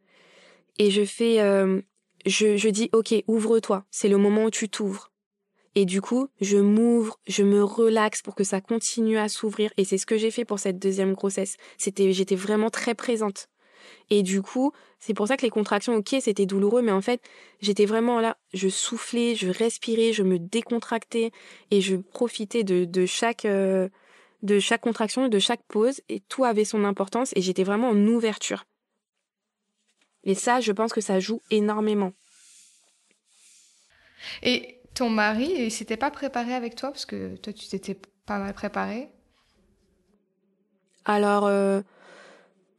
et 0.78 0.90
je 0.90 1.04
fais, 1.04 1.40
euh, 1.40 1.80
je, 2.26 2.56
je 2.56 2.68
dis, 2.68 2.88
ok, 2.92 3.14
ouvre-toi, 3.26 3.84
c'est 3.90 4.08
le 4.08 4.16
moment 4.16 4.44
où 4.44 4.50
tu 4.50 4.68
t'ouvres. 4.68 5.10
Et 5.74 5.86
du 5.86 6.02
coup, 6.02 6.28
je 6.40 6.58
m'ouvre, 6.58 7.18
je 7.26 7.42
me 7.42 7.64
relaxe 7.64 8.20
pour 8.20 8.34
que 8.34 8.44
ça 8.44 8.60
continue 8.60 9.18
à 9.18 9.28
s'ouvrir. 9.28 9.72
Et 9.78 9.84
c'est 9.84 9.96
ce 9.96 10.06
que 10.06 10.18
j'ai 10.18 10.30
fait 10.30 10.44
pour 10.44 10.58
cette 10.58 10.78
deuxième 10.78 11.14
grossesse. 11.14 11.56
C'était, 11.78 12.12
j'étais 12.12 12.36
vraiment 12.36 12.68
très 12.68 12.94
présente. 12.94 13.48
Et 14.10 14.22
du 14.22 14.42
coup, 14.42 14.72
c'est 14.98 15.14
pour 15.14 15.26
ça 15.26 15.36
que 15.36 15.42
les 15.42 15.50
contractions, 15.50 15.96
ok, 15.96 16.16
c'était 16.20 16.46
douloureux, 16.46 16.82
mais 16.82 16.92
en 16.92 17.00
fait, 17.00 17.22
j'étais 17.60 17.86
vraiment 17.86 18.20
là, 18.20 18.36
je 18.52 18.68
soufflais, 18.68 19.34
je 19.34 19.48
respirais, 19.48 20.12
je 20.12 20.22
me 20.22 20.38
décontractais 20.38 21.30
et 21.70 21.80
je 21.80 21.96
profitais 21.96 22.64
de, 22.64 22.84
de 22.84 23.06
chaque, 23.06 23.44
euh, 23.44 23.88
de 24.42 24.58
chaque 24.58 24.82
contraction 24.82 25.26
de 25.28 25.38
chaque 25.38 25.62
pause 25.66 26.00
et 26.08 26.20
tout 26.20 26.44
avait 26.44 26.64
son 26.64 26.84
importance 26.84 27.32
et 27.34 27.40
j'étais 27.40 27.64
vraiment 27.64 27.88
en 27.88 28.06
ouverture. 28.06 28.64
Et 30.24 30.34
ça, 30.34 30.60
je 30.60 30.72
pense 30.72 30.92
que 30.92 31.00
ça 31.00 31.20
joue 31.20 31.40
énormément. 31.50 32.12
Et 34.42 34.78
ton 34.94 35.10
mari, 35.10 35.52
il 35.56 35.70
s'était 35.70 35.96
pas 35.96 36.10
préparé 36.10 36.54
avec 36.54 36.74
toi 36.74 36.90
parce 36.90 37.06
que 37.06 37.36
toi, 37.36 37.52
tu 37.52 37.68
t'étais 37.68 37.96
pas 38.26 38.38
mal 38.38 38.54
préparé? 38.54 39.08
Alors, 41.04 41.46
euh, 41.46 41.80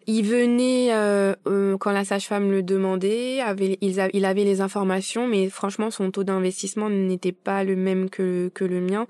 il 0.07 0.25
venait 0.25 0.93
euh, 0.93 1.35
euh, 1.47 1.77
quand 1.77 1.91
la 1.91 2.05
sage-femme 2.05 2.51
le 2.51 2.63
demandait, 2.63 3.41
avait, 3.41 3.77
il, 3.81 4.09
il, 4.13 4.25
avait 4.25 4.43
les 4.43 4.61
informations, 4.61 5.27
mais 5.27 5.49
franchement, 5.49 5.91
son 5.91 6.11
taux 6.11 6.23
d'investissement 6.23 6.89
n'était 6.89 7.31
pas 7.31 7.63
le 7.63 7.75
même 7.75 8.09
que, 8.09 8.49
que 8.53 8.63
le 8.63 8.79
mien. 8.79 9.07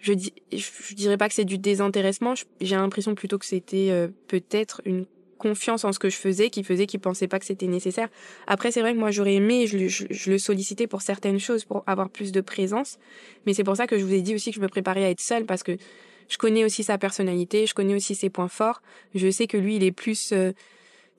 Je, 0.00 0.12
dis, 0.12 0.34
je, 0.52 0.94
dirais 0.94 1.16
pas 1.16 1.28
que 1.28 1.34
c'est 1.34 1.44
du 1.44 1.58
désintéressement, 1.58 2.34
j'ai 2.60 2.76
l'impression 2.76 3.14
plutôt 3.14 3.38
que 3.38 3.46
c'était 3.46 4.10
peut-être 4.28 4.82
une 4.84 5.06
confiance 5.38 5.84
en 5.84 5.92
ce 5.92 5.98
que 5.98 6.08
je 6.08 6.16
faisais 6.16 6.50
qui 6.50 6.64
faisait 6.64 6.86
qu'il 6.86 7.00
pensait 7.00 7.28
pas 7.28 7.38
que 7.38 7.46
c'était 7.46 7.66
nécessaire. 7.66 8.08
Après, 8.46 8.70
c'est 8.70 8.80
vrai 8.80 8.94
que 8.94 8.98
moi, 8.98 9.10
j'aurais 9.10 9.34
aimé, 9.34 9.66
je, 9.66 9.88
je, 9.88 10.30
le 10.30 10.38
sollicitais 10.38 10.86
pour 10.86 11.02
certaines 11.02 11.38
choses, 11.38 11.64
pour 11.64 11.84
avoir 11.86 12.10
plus 12.10 12.32
de 12.32 12.40
présence. 12.40 12.98
Mais 13.46 13.54
c'est 13.54 13.64
pour 13.64 13.76
ça 13.76 13.86
que 13.86 13.98
je 13.98 14.04
vous 14.04 14.14
ai 14.14 14.22
dit 14.22 14.34
aussi 14.34 14.50
que 14.50 14.56
je 14.56 14.60
me 14.60 14.68
préparais 14.68 15.04
à 15.04 15.10
être 15.10 15.20
seule 15.20 15.44
parce 15.44 15.62
que 15.62 15.76
je 16.28 16.38
connais 16.38 16.64
aussi 16.64 16.82
sa 16.82 16.98
personnalité, 16.98 17.66
je 17.66 17.74
connais 17.74 17.94
aussi 17.94 18.14
ses 18.14 18.30
points 18.30 18.48
forts. 18.48 18.82
Je 19.14 19.30
sais 19.30 19.46
que 19.46 19.56
lui, 19.56 19.76
il 19.76 19.84
est 19.84 19.92
plus 19.92 20.32
euh, 20.32 20.52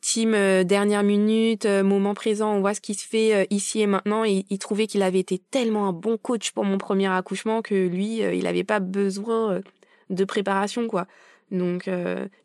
team 0.01 0.33
euh, 0.33 0.63
dernière 0.63 1.03
minute, 1.03 1.65
euh, 1.65 1.83
moment 1.83 2.13
présent, 2.13 2.53
on 2.55 2.59
voit 2.59 2.73
ce 2.73 2.81
qui 2.81 2.93
se 2.93 3.07
fait 3.07 3.47
ici 3.49 3.81
et 3.81 3.87
maintenant. 3.87 4.23
Et 4.25 4.45
il 4.49 4.59
trouvait 4.59 4.87
qu'il 4.87 5.01
avait 5.01 5.19
été 5.19 5.39
tellement 5.51 5.87
un 5.87 5.93
bon 5.93 6.17
coach 6.17 6.51
pour 6.51 6.65
mon 6.65 6.77
premier 6.77 7.07
accouchement 7.07 7.61
que 7.61 7.87
lui, 7.87 8.17
il 8.17 8.43
n'avait 8.43 8.63
pas 8.63 8.79
besoin 8.79 9.61
de 10.09 10.25
préparation, 10.25 10.87
quoi. 10.87 11.07
Donc, 11.51 11.89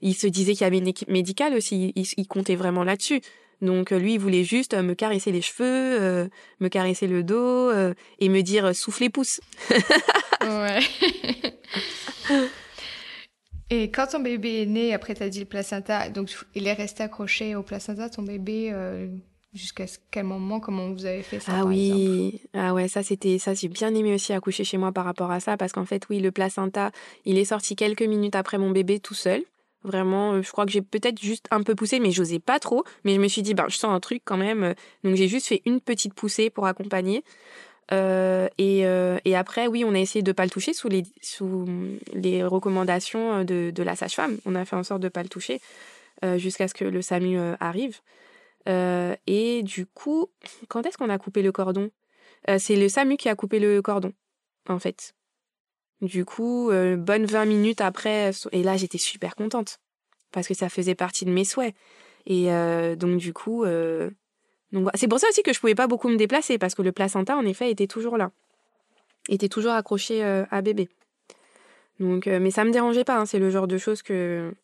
il 0.00 0.14
se 0.14 0.26
disait 0.26 0.52
qu'il 0.52 0.62
y 0.62 0.64
avait 0.64 0.78
une 0.78 0.88
équipe 0.88 1.08
médicale 1.08 1.54
aussi. 1.54 1.92
Il, 1.94 2.26
comptait 2.26 2.56
vraiment 2.56 2.84
là-dessus. 2.84 3.20
Donc, 3.62 3.90
lui, 3.90 4.14
il 4.14 4.20
voulait 4.20 4.44
juste 4.44 4.74
me 4.74 4.94
caresser 4.94 5.32
les 5.32 5.42
cheveux, 5.42 6.28
me 6.60 6.68
caresser 6.68 7.06
le 7.06 7.22
dos 7.22 7.70
et 8.18 8.28
me 8.28 8.42
dire 8.42 8.74
souffle 8.74 9.04
les 9.04 9.10
pouces. 9.10 9.40
ouais. 10.42 10.80
Et 13.70 13.92
quand 13.92 14.08
ton 14.08 14.18
bébé 14.18 14.62
est 14.62 14.66
né, 14.66 14.92
après 14.92 15.14
tu 15.14 15.22
as 15.22 15.28
dit 15.28 15.38
le 15.38 15.46
placenta, 15.46 16.08
donc 16.08 16.30
il 16.56 16.66
est 16.66 16.72
resté 16.72 17.04
accroché 17.04 17.54
au 17.54 17.62
placenta, 17.62 18.10
ton 18.10 18.22
bébé, 18.22 18.70
euh, 18.72 19.06
jusqu'à 19.52 19.84
quel 20.10 20.24
moment, 20.24 20.60
comment 20.60 20.90
vous 20.90 21.06
avez 21.06 21.22
fait 21.22 21.40
ça 21.40 21.52
Ah 21.56 21.64
oui, 21.64 22.40
ah 22.54 22.74
ouais, 22.74 22.88
ça 22.88 23.02
c'était, 23.02 23.38
ça 23.38 23.54
j'ai 23.54 23.68
bien 23.68 23.94
aimé 23.94 24.14
aussi 24.14 24.32
accoucher 24.32 24.64
chez 24.64 24.78
moi 24.78 24.92
par 24.92 25.04
rapport 25.04 25.30
à 25.30 25.40
ça, 25.40 25.56
parce 25.56 25.72
qu'en 25.72 25.84
fait 25.84 26.08
oui, 26.08 26.20
le 26.20 26.30
placenta, 26.30 26.90
il 27.24 27.38
est 27.38 27.46
sorti 27.46 27.76
quelques 27.76 28.02
minutes 28.02 28.36
après 28.36 28.58
mon 28.58 28.70
bébé 28.70 29.00
tout 29.00 29.14
seul. 29.14 29.42
Vraiment, 29.82 30.34
euh, 30.34 30.42
je 30.42 30.50
crois 30.52 30.66
que 30.66 30.72
j'ai 30.72 30.82
peut-être 30.82 31.20
juste 31.20 31.46
un 31.50 31.62
peu 31.62 31.74
poussé, 31.74 32.00
mais 32.00 32.10
j'osais 32.10 32.38
pas 32.38 32.58
trop. 32.58 32.84
Mais 33.04 33.14
je 33.14 33.20
me 33.20 33.28
suis 33.28 33.42
dit, 33.42 33.54
ben, 33.54 33.64
je 33.68 33.76
sens 33.76 33.90
un 33.90 34.00
truc 34.00 34.22
quand 34.24 34.36
même. 34.36 34.74
Donc 35.04 35.14
j'ai 35.14 35.28
juste 35.28 35.46
fait 35.46 35.62
une 35.64 35.80
petite 35.80 36.12
poussée 36.14 36.50
pour 36.50 36.66
accompagner. 36.66 37.24
Euh, 37.92 38.48
et, 38.58 38.86
euh, 38.86 39.18
et, 39.24 39.34
après, 39.34 39.66
oui, 39.66 39.84
on 39.84 39.94
a 39.94 39.98
essayé 39.98 40.22
de 40.22 40.30
ne 40.30 40.34
pas 40.34 40.44
le 40.44 40.50
toucher 40.50 40.72
sous 40.74 40.88
les, 40.88 41.02
sous 41.22 41.66
les 42.12 42.44
recommandations 42.44 43.42
de, 43.42 43.72
de 43.74 43.82
la 43.82 43.96
sage-femme. 43.96 44.38
On 44.46 44.54
a 44.54 44.64
fait 44.64 44.76
en 44.76 44.84
sorte 44.84 45.00
de 45.00 45.06
ne 45.06 45.10
pas 45.10 45.22
le 45.22 45.28
toucher 45.28 45.60
euh, 46.24 46.38
jusqu'à 46.38 46.68
ce 46.68 46.74
que 46.74 46.84
le 46.84 47.02
SAMU 47.02 47.38
arrive. 47.58 47.98
Et 48.66 49.62
du 49.62 49.86
coup, 49.86 50.28
quand 50.68 50.86
est-ce 50.86 50.98
qu'on 50.98 51.10
a 51.10 51.18
coupé 51.18 51.42
le 51.42 51.52
cordon? 51.52 51.90
C'est 52.58 52.76
le 52.76 52.88
SAMU 52.88 53.16
qui 53.16 53.28
a 53.28 53.34
coupé 53.34 53.58
le 53.58 53.82
cordon, 53.82 54.12
en 54.68 54.78
fait. 54.78 55.14
Du 56.00 56.24
coup, 56.24 56.70
bonne 56.70 57.26
20 57.26 57.44
minutes 57.44 57.80
après, 57.80 58.30
et 58.52 58.62
là, 58.62 58.76
j'étais 58.76 58.98
super 58.98 59.34
contente 59.34 59.80
parce 60.32 60.46
que 60.46 60.54
ça 60.54 60.68
faisait 60.68 60.94
partie 60.94 61.24
de 61.24 61.30
mes 61.30 61.44
souhaits. 61.44 61.74
Et 62.26 62.46
donc, 62.96 63.18
du 63.18 63.32
coup, 63.32 63.64
c'est 64.94 65.08
pour 65.08 65.18
ça 65.18 65.28
aussi 65.28 65.42
que 65.42 65.52
je 65.52 65.60
pouvais 65.60 65.74
pas 65.74 65.86
beaucoup 65.86 66.08
me 66.08 66.16
déplacer 66.16 66.58
parce 66.58 66.74
que 66.74 66.82
le 66.82 66.92
placenta 66.92 67.36
en 67.36 67.44
effet 67.44 67.70
était 67.70 67.86
toujours 67.86 68.16
là, 68.16 68.30
était 69.28 69.48
toujours 69.48 69.72
accroché 69.72 70.22
euh, 70.22 70.44
à 70.50 70.62
bébé. 70.62 70.88
Donc 71.98 72.26
euh, 72.26 72.38
mais 72.40 72.50
ça 72.50 72.64
me 72.64 72.70
dérangeait 72.70 73.04
pas, 73.04 73.18
hein, 73.18 73.26
c'est 73.26 73.38
le 73.38 73.50
genre 73.50 73.66
de 73.66 73.78
choses 73.78 74.02
que 74.02 74.54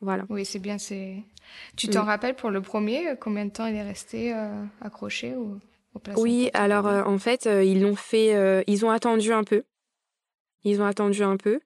voilà. 0.00 0.24
Oui 0.28 0.44
c'est 0.44 0.58
bien, 0.58 0.78
c'est. 0.78 1.16
Tu 1.76 1.88
t'en 1.88 2.04
rappelles 2.04 2.34
pour 2.34 2.50
le 2.50 2.60
premier 2.60 3.08
euh, 3.08 3.14
combien 3.14 3.44
de 3.44 3.50
temps 3.50 3.66
il 3.66 3.74
est 3.74 3.82
resté 3.82 4.32
accroché 4.80 5.34
au, 5.34 5.58
au 5.94 6.00
Oui 6.20 6.50
alors 6.54 6.86
en 6.86 7.18
fait 7.18 7.46
ils 7.46 7.80
l'ont 7.80 7.96
fait, 7.96 8.64
ils 8.66 8.84
ont 8.84 8.90
attendu 8.90 9.32
un 9.32 9.44
peu, 9.44 9.64
ils 10.64 10.80
ont 10.80 10.86
attendu 10.86 11.22
un 11.22 11.36
peu, 11.36 11.60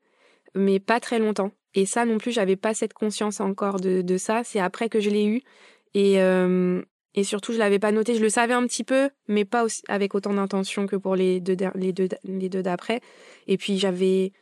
mais 0.54 0.80
pas 0.80 1.00
très 1.00 1.18
longtemps. 1.18 1.52
Et 1.74 1.86
ça 1.86 2.04
non 2.04 2.18
plus 2.18 2.32
j'avais 2.32 2.56
pas 2.56 2.72
cette 2.74 2.94
conscience 2.94 3.40
encore 3.40 3.80
de, 3.80 4.02
de 4.02 4.16
ça. 4.16 4.42
C'est 4.44 4.60
après 4.60 4.88
que 4.88 5.00
je 5.00 5.10
l'ai 5.10 5.26
eu 5.26 5.42
et 5.94 6.20
et 7.14 7.22
surtout, 7.22 7.52
je 7.52 7.58
l'avais 7.58 7.78
pas 7.78 7.92
noté. 7.92 8.14
Je 8.14 8.20
le 8.20 8.28
savais 8.28 8.54
un 8.54 8.66
petit 8.66 8.84
peu, 8.84 9.08
mais 9.28 9.44
pas 9.44 9.66
avec 9.88 10.14
autant 10.14 10.34
d'intention 10.34 10.86
que 10.86 10.96
pour 10.96 11.14
les 11.14 11.40
deux, 11.40 11.56
les 11.76 11.92
deux, 11.92 12.08
les 12.24 12.48
deux 12.48 12.62
d'après. 12.62 13.00
Et 13.46 13.56
puis 13.56 13.78
j'avais, 13.78 14.32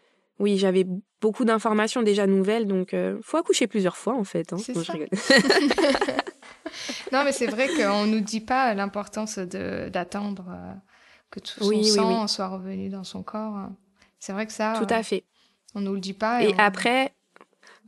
oui, 0.43 0.59
j'avais 0.59 0.84
beaucoup 1.20 1.45
d'informations 1.45 2.03
déjà 2.03 2.26
nouvelles, 2.26 2.66
donc 2.66 2.95
euh, 2.95 3.16
faut 3.22 3.36
accoucher 3.36 3.68
plusieurs 3.68 3.97
fois 3.97 4.14
en 4.14 4.24
fait. 4.24 4.53
Hein. 4.53 4.57
non, 7.12 7.22
mais 7.24 7.30
c'est 7.30 7.47
vrai 7.47 7.68
qu'on 7.68 8.07
nous 8.07 8.18
dit 8.18 8.40
pas 8.40 8.74
l'importance 8.74 9.38
de 9.38 9.88
d'attendre 9.88 10.47
euh, 10.51 10.72
que 11.30 11.38
tout 11.38 11.62
son 11.62 11.82
sang 11.84 12.26
soit 12.26 12.49
revenu 12.49 12.88
dans 12.88 13.05
son 13.05 13.22
corps. 13.22 13.68
C'est 14.18 14.32
vrai 14.32 14.47
que 14.47 14.53
ça. 14.53 14.74
Tout 14.76 14.93
à 14.93 15.05
fait. 15.05 15.22
On 15.76 15.80
nous 15.80 15.95
le 15.95 16.01
dit 16.01 16.12
pas. 16.12 16.43
Et, 16.43 16.53
après, 16.59 17.12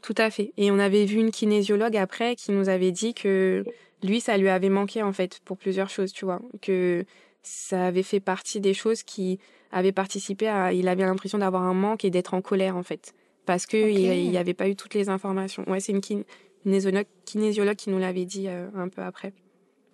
tout 0.00 0.14
à 0.16 0.30
fait. 0.30 0.52
Et 0.56 0.70
on 0.70 0.78
avait 0.78 1.06
vu 1.06 1.18
une 1.18 1.32
kinésiologue 1.32 1.96
après 1.96 2.36
qui 2.36 2.52
nous 2.52 2.68
avait 2.68 2.92
dit 2.92 3.14
que 3.14 3.64
lui, 4.04 4.20
ça 4.20 4.36
lui 4.36 4.48
avait 4.48 4.68
manqué 4.68 5.02
en 5.02 5.12
fait 5.12 5.40
pour 5.44 5.58
plusieurs 5.58 5.90
choses, 5.90 6.12
tu 6.12 6.24
vois, 6.24 6.40
que 6.62 7.04
ça 7.42 7.86
avait 7.86 8.04
fait 8.04 8.20
partie 8.20 8.60
des 8.60 8.74
choses 8.74 9.02
qui 9.02 9.40
avaient 9.74 9.92
participé 9.92 10.48
à. 10.48 10.72
Il 10.72 10.88
avait 10.88 11.04
l'impression 11.04 11.38
d'avoir 11.38 11.62
un 11.62 11.74
manque 11.74 12.04
et 12.04 12.10
d'être 12.10 12.32
en 12.32 12.40
colère 12.40 12.76
en 12.76 12.82
fait, 12.82 13.12
parce 13.44 13.66
que 13.66 13.76
il 13.76 14.30
n'y 14.30 14.38
avait 14.38 14.54
pas 14.54 14.68
eu 14.68 14.76
toutes 14.76 14.94
les 14.94 15.10
informations. 15.10 15.64
Ouais, 15.68 15.80
c'est 15.80 15.92
une 15.92 16.00
kinésiologue, 16.00 17.06
kinésiologue 17.26 17.76
qui 17.76 17.90
nous 17.90 17.98
l'avait 17.98 18.24
dit 18.24 18.48
euh, 18.48 18.68
un 18.74 18.88
peu 18.88 19.02
après. 19.02 19.34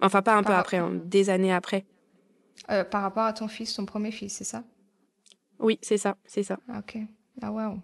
Enfin, 0.01 0.23
pas 0.23 0.37
un 0.37 0.43
peu 0.43 0.53
après, 0.53 0.77
hein, 0.77 0.93
des 1.05 1.29
années 1.29 1.53
après. 1.53 1.85
Euh, 2.71 2.85
par 2.85 3.03
rapport 3.03 3.25
à 3.25 3.33
ton 3.33 3.49
fils, 3.49 3.75
ton 3.75 3.87
premier 3.87 4.11
fils, 4.11 4.35
c'est 4.35 4.45
ça? 4.45 4.63
Oui, 5.59 5.79
c'est 5.83 5.99
ça, 5.99 6.17
c'est 6.25 6.43
ça. 6.43 6.59
Ah, 6.69 6.79
ok. 6.79 6.99
Ah 7.43 7.51
waouh. 7.51 7.81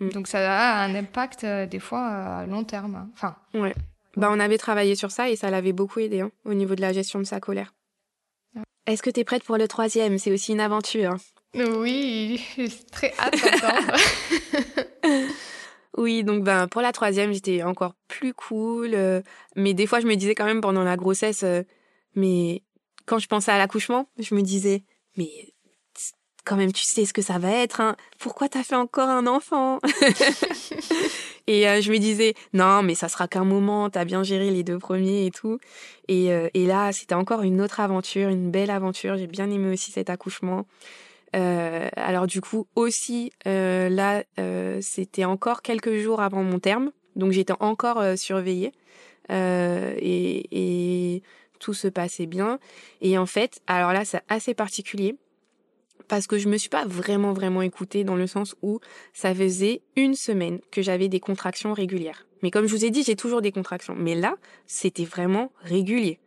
Mm. 0.00 0.08
Donc 0.10 0.26
ça 0.26 0.38
a 0.40 0.84
un 0.84 0.94
impact 0.94 1.44
euh, 1.44 1.66
des 1.66 1.78
fois 1.78 2.06
à 2.06 2.46
long 2.46 2.64
terme. 2.64 2.96
Hein. 2.96 3.10
Enfin. 3.12 3.36
Ouais. 3.54 3.74
Bah, 4.16 4.28
on 4.30 4.40
avait 4.40 4.58
travaillé 4.58 4.94
sur 4.94 5.10
ça 5.10 5.28
et 5.28 5.36
ça 5.36 5.50
l'avait 5.50 5.72
beaucoup 5.72 6.00
aidé 6.00 6.20
hein, 6.20 6.30
au 6.44 6.54
niveau 6.54 6.74
de 6.74 6.80
la 6.80 6.92
gestion 6.92 7.18
de 7.18 7.24
sa 7.24 7.40
colère. 7.40 7.74
Est-ce 8.86 9.02
que 9.02 9.10
tu 9.10 9.20
es 9.20 9.24
prête 9.24 9.44
pour 9.44 9.56
le 9.56 9.66
troisième? 9.66 10.18
C'est 10.18 10.30
aussi 10.30 10.52
une 10.52 10.60
aventure. 10.60 11.16
Oui, 11.54 12.44
j'ai 12.56 12.68
très 12.90 13.14
hâte 13.18 13.34
d'entendre. 13.40 13.96
oui, 15.96 16.24
donc 16.24 16.42
ben, 16.42 16.66
pour 16.66 16.82
la 16.82 16.92
troisième, 16.92 17.32
j'étais 17.32 17.62
encore 17.62 17.94
plus 18.08 18.34
cool. 18.34 18.90
Euh, 18.94 19.22
mais 19.54 19.72
des 19.72 19.86
fois, 19.86 20.00
je 20.00 20.06
me 20.06 20.16
disais 20.16 20.34
quand 20.34 20.46
même 20.46 20.60
pendant 20.60 20.82
la 20.82 20.96
grossesse, 20.96 21.44
euh, 21.44 21.62
mais 22.16 22.62
quand 23.06 23.18
je 23.18 23.28
pensais 23.28 23.52
à 23.52 23.58
l'accouchement, 23.58 24.08
je 24.18 24.34
me 24.34 24.42
disais, 24.42 24.82
mais 25.16 25.28
quand 26.44 26.56
même, 26.56 26.72
tu 26.72 26.84
sais 26.84 27.04
ce 27.04 27.12
que 27.12 27.22
ça 27.22 27.38
va 27.38 27.52
être. 27.52 27.80
Hein. 27.80 27.96
Pourquoi 28.18 28.48
t'as 28.48 28.64
fait 28.64 28.74
encore 28.74 29.08
un 29.08 29.26
enfant? 29.28 29.78
Et 31.46 31.68
euh, 31.68 31.80
je 31.82 31.92
me 31.92 31.98
disais, 31.98 32.34
non, 32.52 32.82
mais 32.82 32.94
ça 32.94 33.08
sera 33.08 33.28
qu'un 33.28 33.44
moment, 33.44 33.90
t'as 33.90 34.04
bien 34.04 34.22
géré 34.22 34.50
les 34.50 34.64
deux 34.64 34.78
premiers 34.78 35.26
et 35.26 35.30
tout. 35.30 35.58
Et, 36.08 36.26
et 36.26 36.66
là, 36.66 36.90
c'était 36.92 37.14
encore 37.14 37.42
une 37.42 37.60
autre 37.60 37.80
aventure, 37.80 38.30
une 38.30 38.50
belle 38.50 38.70
aventure. 38.70 39.16
J'ai 39.16 39.26
bien 39.26 39.50
aimé 39.50 39.72
aussi 39.72 39.90
cet 39.90 40.08
accouchement. 40.08 40.66
Euh, 41.34 41.88
alors 41.96 42.26
du 42.26 42.40
coup, 42.40 42.66
aussi, 42.74 43.32
là, 43.44 44.22
c'était 44.80 45.24
encore 45.24 45.62
quelques 45.62 45.96
jours 45.96 46.20
avant 46.20 46.42
mon 46.42 46.58
terme. 46.58 46.92
Donc 47.16 47.32
j'étais 47.32 47.54
encore 47.60 48.02
surveillée. 48.16 48.72
Et, 49.30 50.48
et 50.50 51.22
tout 51.58 51.74
se 51.74 51.88
passait 51.88 52.26
bien. 52.26 52.58
Et 53.00 53.16
en 53.16 53.26
fait, 53.26 53.60
alors 53.66 53.92
là, 53.92 54.04
c'est 54.04 54.22
assez 54.28 54.54
particulier 54.54 55.16
parce 56.08 56.26
que 56.26 56.38
je 56.38 56.48
me 56.48 56.58
suis 56.58 56.68
pas 56.68 56.84
vraiment 56.84 57.32
vraiment 57.32 57.62
écoutée 57.62 58.04
dans 58.04 58.16
le 58.16 58.26
sens 58.26 58.54
où 58.62 58.80
ça 59.14 59.34
faisait 59.34 59.80
une 59.96 60.14
semaine 60.14 60.60
que 60.70 60.82
j'avais 60.82 61.08
des 61.08 61.20
contractions 61.20 61.72
régulières. 61.72 62.26
Mais 62.42 62.50
comme 62.50 62.66
je 62.66 62.74
vous 62.74 62.84
ai 62.84 62.90
dit, 62.90 63.02
j'ai 63.02 63.16
toujours 63.16 63.40
des 63.40 63.52
contractions. 63.52 63.94
Mais 63.96 64.14
là, 64.14 64.36
c'était 64.66 65.06
vraiment 65.06 65.52
régulier. 65.62 66.18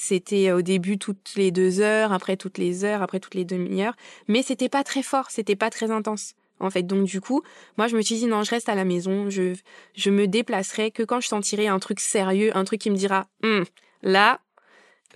C'était 0.00 0.52
au 0.52 0.62
début 0.62 0.96
toutes 0.96 1.32
les 1.34 1.50
deux 1.50 1.80
heures, 1.80 2.12
après 2.12 2.36
toutes 2.36 2.56
les 2.56 2.84
heures, 2.84 3.02
après 3.02 3.18
toutes 3.18 3.34
les 3.34 3.44
demi-heures. 3.44 3.96
Mais 4.28 4.42
c'était 4.42 4.68
pas 4.68 4.84
très 4.84 5.02
fort, 5.02 5.28
c'était 5.32 5.56
pas 5.56 5.70
très 5.70 5.90
intense. 5.90 6.34
En 6.60 6.70
fait, 6.70 6.84
donc 6.84 7.04
du 7.04 7.20
coup, 7.20 7.42
moi 7.76 7.88
je 7.88 7.96
me 7.96 8.02
suis 8.02 8.14
dit 8.14 8.26
non, 8.26 8.44
je 8.44 8.50
reste 8.50 8.68
à 8.68 8.76
la 8.76 8.84
maison, 8.84 9.28
je 9.28 9.54
je 9.96 10.10
me 10.10 10.28
déplacerai 10.28 10.92
que 10.92 11.02
quand 11.02 11.20
je 11.20 11.26
sentirai 11.26 11.66
un 11.66 11.80
truc 11.80 11.98
sérieux, 11.98 12.56
un 12.56 12.62
truc 12.62 12.80
qui 12.80 12.90
me 12.90 12.96
dira 12.96 13.26
hum, 13.42 13.64
là 14.02 14.40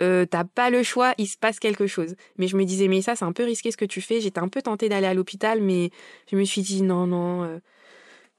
euh, 0.01 0.25
t'as 0.25 0.43
pas 0.43 0.69
le 0.69 0.83
choix, 0.83 1.13
il 1.17 1.27
se 1.27 1.37
passe 1.37 1.59
quelque 1.59 1.87
chose. 1.87 2.15
Mais 2.37 2.47
je 2.47 2.57
me 2.57 2.65
disais, 2.65 2.87
mais 2.89 3.01
ça, 3.01 3.15
c'est 3.15 3.25
un 3.25 3.31
peu 3.31 3.43
risqué 3.43 3.71
ce 3.71 3.77
que 3.77 3.85
tu 3.85 4.01
fais. 4.01 4.19
J'étais 4.19 4.39
un 4.39 4.49
peu 4.49 4.61
tentée 4.61 4.89
d'aller 4.89 5.05
à 5.07 5.13
l'hôpital, 5.13 5.61
mais 5.61 5.91
je 6.31 6.35
me 6.35 6.43
suis 6.43 6.61
dit, 6.61 6.81
non, 6.81 7.05
non, 7.07 7.43
euh, 7.43 7.59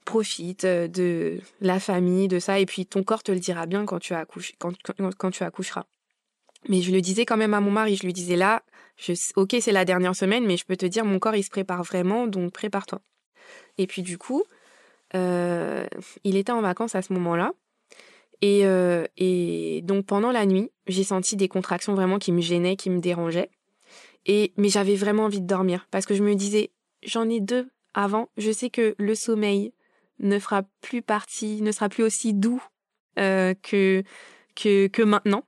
profite 0.03 0.65
euh, 0.65 0.87
de 0.87 1.39
la 1.61 1.79
famille, 1.79 2.27
de 2.27 2.39
ça, 2.39 2.59
et 2.59 2.65
puis 2.65 2.85
ton 2.85 3.03
corps 3.03 3.23
te 3.23 3.31
le 3.31 3.39
dira 3.39 3.65
bien 3.67 3.85
quand 3.85 3.99
tu, 3.99 4.13
accouches, 4.13 4.53
quand, 4.59 4.73
quand, 5.17 5.31
tu 5.31 5.43
accoucheras. 5.43 5.85
Mais 6.67 6.81
je 6.81 6.91
le 6.91 7.01
disais 7.01 7.25
quand 7.25 7.37
même 7.37 7.53
à 7.53 7.61
mon 7.61 7.71
mari, 7.71 7.95
je 7.95 8.03
lui 8.05 8.13
disais 8.13 8.35
là, 8.35 8.63
je, 8.97 9.13
ok, 9.35 9.55
c'est 9.59 9.71
la 9.71 9.85
dernière 9.85 10.15
semaine, 10.15 10.45
mais 10.45 10.57
je 10.57 10.65
peux 10.65 10.77
te 10.77 10.85
dire, 10.85 11.05
mon 11.05 11.19
corps, 11.19 11.35
il 11.35 11.43
se 11.43 11.49
prépare 11.49 11.83
vraiment, 11.83 12.27
donc 12.27 12.51
prépare-toi. 12.51 13.01
Et 13.77 13.87
puis 13.87 14.01
du 14.01 14.17
coup, 14.17 14.43
il 15.13 16.35
était 16.35 16.51
en 16.51 16.61
vacances 16.61 16.95
à 16.95 17.01
ce 17.01 17.13
moment-là. 17.13 17.53
Et, 18.41 18.65
euh, 18.65 19.05
et 19.17 19.81
donc 19.83 20.05
pendant 20.05 20.31
la 20.31 20.45
nuit, 20.45 20.69
j'ai 20.87 21.03
senti 21.03 21.35
des 21.35 21.47
contractions 21.47 21.95
vraiment 21.95 22.19
qui 22.19 22.31
me 22.31 22.41
gênaient, 22.41 22.75
qui 22.75 22.89
me 22.89 22.99
dérangeaient. 22.99 23.49
Et 24.25 24.53
mais 24.57 24.69
j'avais 24.69 24.95
vraiment 24.95 25.25
envie 25.25 25.39
de 25.39 25.47
dormir 25.47 25.87
parce 25.89 26.05
que 26.05 26.15
je 26.15 26.23
me 26.23 26.35
disais 26.35 26.71
j'en 27.03 27.29
ai 27.29 27.39
deux 27.39 27.69
avant, 27.93 28.29
je 28.37 28.51
sais 28.51 28.69
que 28.69 28.93
le 28.97 29.15
sommeil 29.15 29.71
ne 30.19 30.37
fera 30.39 30.63
plus 30.81 31.01
partie, 31.01 31.61
ne 31.61 31.71
sera 31.71 31.87
plus 31.87 32.03
aussi 32.03 32.33
doux 32.33 32.61
que, 33.15 34.03
que, 34.55 34.87
que 34.87 35.01
maintenant. 35.01 35.45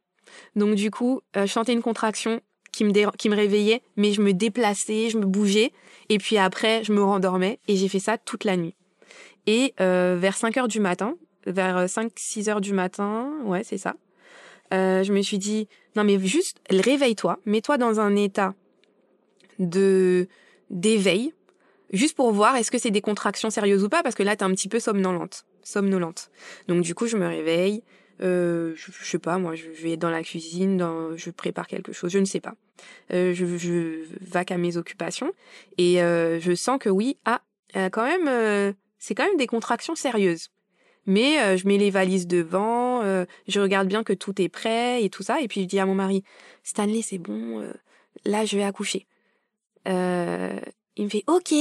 Donc 0.56 0.76
du 0.76 0.92
coup, 0.92 1.22
je 1.36 1.46
sentais 1.46 1.74
une 1.74 1.82
contraction 1.82 2.42
qui 2.72 2.84
me, 2.84 3.16
qui 3.18 3.30
me 3.30 3.36
réveillait, 3.36 3.82
mais 3.96 4.12
je 4.12 4.22
me 4.22 4.34
déplaçais, 4.34 5.10
je 5.10 5.18
me 5.18 5.26
bougeais, 5.26 5.72
et 6.10 6.18
puis 6.18 6.38
après, 6.38 6.84
je 6.84 6.94
me 6.94 7.04
rendormais, 7.04 7.60
et 7.68 7.76
j'ai 7.76 7.88
fait 7.88 8.00
ça 8.00 8.18
toute 8.18 8.44
la 8.44 8.58
nuit. 8.58 8.76
Et 9.48 9.74
vers 9.78 10.38
5 10.38 10.58
heures 10.58 10.68
du 10.68 10.80
matin, 10.80 11.16
vers 11.46 11.86
5-6 11.86 12.50
heures 12.50 12.62
du 12.62 12.74
matin, 12.74 13.32
ouais, 13.46 13.64
c'est 13.64 13.78
ça, 13.78 13.96
je 14.72 15.12
me 15.12 15.22
suis 15.22 15.38
dit, 15.38 15.68
non 15.96 16.04
mais 16.04 16.20
juste, 16.20 16.60
réveille-toi, 16.70 17.40
mets-toi 17.46 17.78
dans 17.78 18.00
un 18.00 18.16
état 18.16 18.54
de 19.58 20.28
d'éveil, 20.70 21.34
juste 21.94 22.16
pour 22.16 22.32
voir 22.32 22.58
est-ce 22.58 22.70
que 22.70 22.78
c'est 22.78 22.92
des 22.92 23.02
contractions 23.02 23.50
sérieuses 23.50 23.84
ou 23.84 23.90
pas, 23.90 24.04
parce 24.04 24.16
que 24.16 24.24
là, 24.24 24.36
t'es 24.36 24.44
un 24.44 24.52
petit 24.52 24.68
peu 24.68 24.80
somnolente. 24.80 25.46
somnolente. 25.64 26.30
Donc 26.68 26.82
du 26.82 26.94
coup, 26.94 27.08
je 27.08 27.18
me 27.18 27.26
réveille, 27.26 27.82
euh, 28.22 28.74
je, 28.76 28.92
sais 29.04 29.20
pas, 29.20 29.38
moi, 29.38 29.56
je 29.56 29.70
vais 29.70 29.98
dans 29.98 30.10
la 30.10 30.24
cuisine, 30.24 30.78
dans, 30.78 31.16
je 31.16 31.30
prépare 31.30 31.68
quelque 31.68 31.94
chose, 31.94 32.12
je 32.12 32.20
ne 32.20 32.26
sais 32.26 32.40
pas. 32.40 32.56
Euh, 33.14 33.34
je, 33.34 33.58
je 33.58 34.06
vaque 34.22 34.52
à 34.52 34.58
mes 34.58 34.78
occupations 34.78 35.32
et 35.78 36.02
euh, 36.02 36.40
je 36.40 36.56
sens 36.56 36.80
que 36.80 36.90
oui, 36.90 37.18
ah, 37.26 37.42
quand 37.92 38.04
même, 38.04 38.28
euh, 38.28 38.74
c'est 39.00 39.16
quand 39.16 39.26
même 39.26 39.38
des 39.38 39.48
contractions 39.48 39.96
sérieuses. 39.96 40.50
Mais 41.06 41.40
euh, 41.40 41.58
je 41.58 41.68
mets 41.68 41.78
les 41.78 41.90
valises 41.90 42.28
devant, 42.28 43.02
euh, 43.02 43.26
je 43.48 43.60
regarde 43.60 43.88
bien 43.88 44.04
que 44.04 44.14
tout 44.14 44.42
est 44.42 44.50
prêt 44.50 45.04
et 45.04 45.10
tout 45.10 45.24
ça, 45.24 45.42
et 45.42 45.48
puis 45.48 45.62
je 45.62 45.68
dis 45.68 45.80
à 45.80 45.86
mon 45.86 45.96
mari, 45.96 46.24
Stanley, 46.64 47.02
c'est 47.02 47.18
bon, 47.18 47.64
là, 48.26 48.46
je 48.46 48.58
vais 48.58 48.64
accoucher. 48.64 49.06
Euh, 49.88 50.60
il 50.96 51.06
me 51.06 51.10
fait 51.10 51.24
OK. 51.28 51.54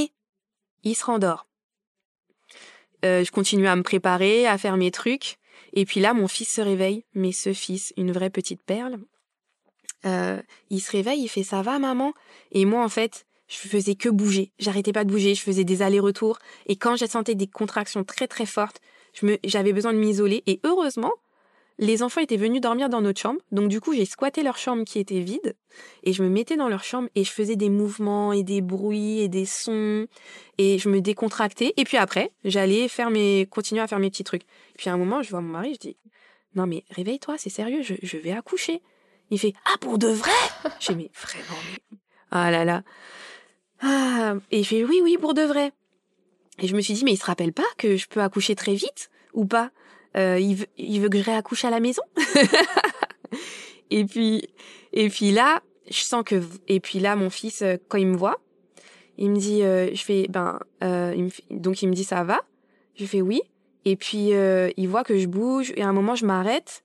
Il 0.83 0.95
se 0.95 1.05
rendort. 1.05 1.47
Euh, 3.05 3.23
je 3.23 3.31
continue 3.31 3.67
à 3.67 3.75
me 3.75 3.83
préparer, 3.83 4.47
à 4.47 4.57
faire 4.57 4.77
mes 4.77 4.91
trucs. 4.91 5.37
Et 5.77 5.85
puis 5.85 5.99
là, 5.99 6.15
mon 6.15 6.27
fils 6.27 6.51
se 6.51 6.59
réveille. 6.59 7.05
Mais 7.13 7.31
ce 7.31 7.53
fils, 7.53 7.93
une 7.97 8.11
vraie 8.11 8.31
petite 8.31 8.63
perle, 8.63 8.97
euh, 10.05 10.41
il 10.71 10.81
se 10.81 10.91
réveille, 10.91 11.21
il 11.21 11.27
fait 11.27 11.43
ça 11.43 11.61
va 11.61 11.77
maman? 11.77 12.13
Et 12.51 12.65
moi, 12.65 12.83
en 12.83 12.89
fait, 12.89 13.27
je 13.47 13.57
faisais 13.57 13.93
que 13.93 14.09
bouger. 14.09 14.51
J'arrêtais 14.57 14.91
pas 14.91 15.03
de 15.03 15.11
bouger, 15.11 15.35
je 15.35 15.41
faisais 15.41 15.65
des 15.65 15.83
allers-retours. 15.83 16.39
Et 16.65 16.77
quand 16.77 16.95
j'ai 16.95 17.05
senti 17.05 17.35
des 17.35 17.45
contractions 17.45 18.03
très 18.03 18.27
très 18.27 18.47
fortes, 18.47 18.81
j'avais 19.43 19.71
besoin 19.71 19.93
de 19.93 19.99
m'isoler. 19.99 20.41
Et 20.47 20.59
heureusement, 20.63 21.13
les 21.79 22.03
enfants 22.03 22.21
étaient 22.21 22.37
venus 22.37 22.61
dormir 22.61 22.89
dans 22.89 23.01
notre 23.01 23.19
chambre, 23.19 23.39
donc 23.51 23.69
du 23.69 23.79
coup 23.79 23.93
j'ai 23.93 24.05
squatté 24.05 24.43
leur 24.43 24.57
chambre 24.57 24.83
qui 24.83 24.99
était 24.99 25.19
vide, 25.19 25.55
et 26.03 26.13
je 26.13 26.23
me 26.23 26.29
mettais 26.29 26.57
dans 26.57 26.69
leur 26.69 26.83
chambre 26.83 27.09
et 27.15 27.23
je 27.23 27.31
faisais 27.31 27.55
des 27.55 27.69
mouvements 27.69 28.33
et 28.33 28.43
des 28.43 28.61
bruits 28.61 29.19
et 29.19 29.27
des 29.27 29.45
sons, 29.45 30.07
et 30.57 30.79
je 30.79 30.89
me 30.89 31.01
décontractais, 31.01 31.73
et 31.77 31.83
puis 31.83 31.97
après 31.97 32.31
j'allais 32.43 32.87
mes, 33.11 33.47
continuer 33.49 33.81
à 33.81 33.87
faire 33.87 33.99
mes 33.99 34.09
petits 34.09 34.23
trucs. 34.23 34.43
Et 34.43 34.77
puis 34.77 34.89
à 34.89 34.93
un 34.93 34.97
moment 34.97 35.21
je 35.21 35.29
vois 35.29 35.41
mon 35.41 35.51
mari, 35.51 35.73
je 35.75 35.79
dis, 35.79 35.97
non 36.55 36.65
mais 36.65 36.83
réveille-toi, 36.89 37.35
c'est 37.37 37.49
sérieux, 37.49 37.81
je, 37.83 38.17
vais 38.17 38.31
accoucher. 38.31 38.81
Il 39.29 39.39
fait, 39.39 39.53
ah 39.65 39.77
pour 39.79 39.97
de 39.97 40.07
vrai? 40.07 40.31
J'ai 40.79 40.95
mais 40.95 41.11
vraiment, 41.13 41.59
ah 42.31 42.49
là 42.49 42.65
là. 42.65 42.83
Ah, 43.81 44.35
et 44.51 44.63
je 44.63 44.69
fais, 44.69 44.83
oui, 44.83 45.01
oui, 45.03 45.17
pour 45.19 45.33
de 45.33 45.41
vrai. 45.41 45.71
Et 46.59 46.67
je 46.67 46.75
me 46.75 46.81
suis 46.81 46.93
dit, 46.93 47.03
mais 47.03 47.13
il 47.13 47.17
se 47.17 47.25
rappelle 47.25 47.53
pas 47.53 47.65
que 47.77 47.97
je 47.97 48.07
peux 48.07 48.21
accoucher 48.21 48.55
très 48.55 48.73
vite 48.73 49.11
ou 49.33 49.45
pas? 49.45 49.71
Euh, 50.15 50.39
il, 50.39 50.55
veut, 50.55 50.67
il 50.77 51.01
veut 51.01 51.09
que 51.09 51.17
je 51.17 51.23
réaccouche 51.23 51.65
à 51.65 51.69
la 51.69 51.79
maison. 51.79 52.01
et 53.89 54.05
puis, 54.05 54.47
et 54.93 55.09
puis 55.09 55.31
là, 55.31 55.61
je 55.89 56.01
sens 56.01 56.23
que, 56.25 56.41
et 56.67 56.79
puis 56.79 56.99
là, 56.99 57.15
mon 57.15 57.29
fils, 57.29 57.61
euh, 57.61 57.77
quand 57.87 57.97
il 57.97 58.07
me 58.07 58.17
voit, 58.17 58.39
il 59.17 59.31
me 59.31 59.37
dit, 59.37 59.63
euh, 59.63 59.89
je 59.93 60.03
fais, 60.03 60.27
ben, 60.29 60.59
il 60.81 61.29
donc 61.49 61.81
il 61.81 61.89
me 61.89 61.93
dit 61.93 62.03
ça 62.03 62.23
va? 62.23 62.41
Je 62.95 63.05
fais 63.05 63.21
oui. 63.21 63.41
Et 63.85 63.95
puis 63.95 64.31
il 64.31 64.87
voit 64.87 65.03
que 65.03 65.17
je 65.17 65.27
bouge 65.27 65.71
et 65.77 65.81
à 65.81 65.87
un 65.87 65.93
moment 65.93 66.13
je 66.13 66.25
m'arrête 66.25 66.83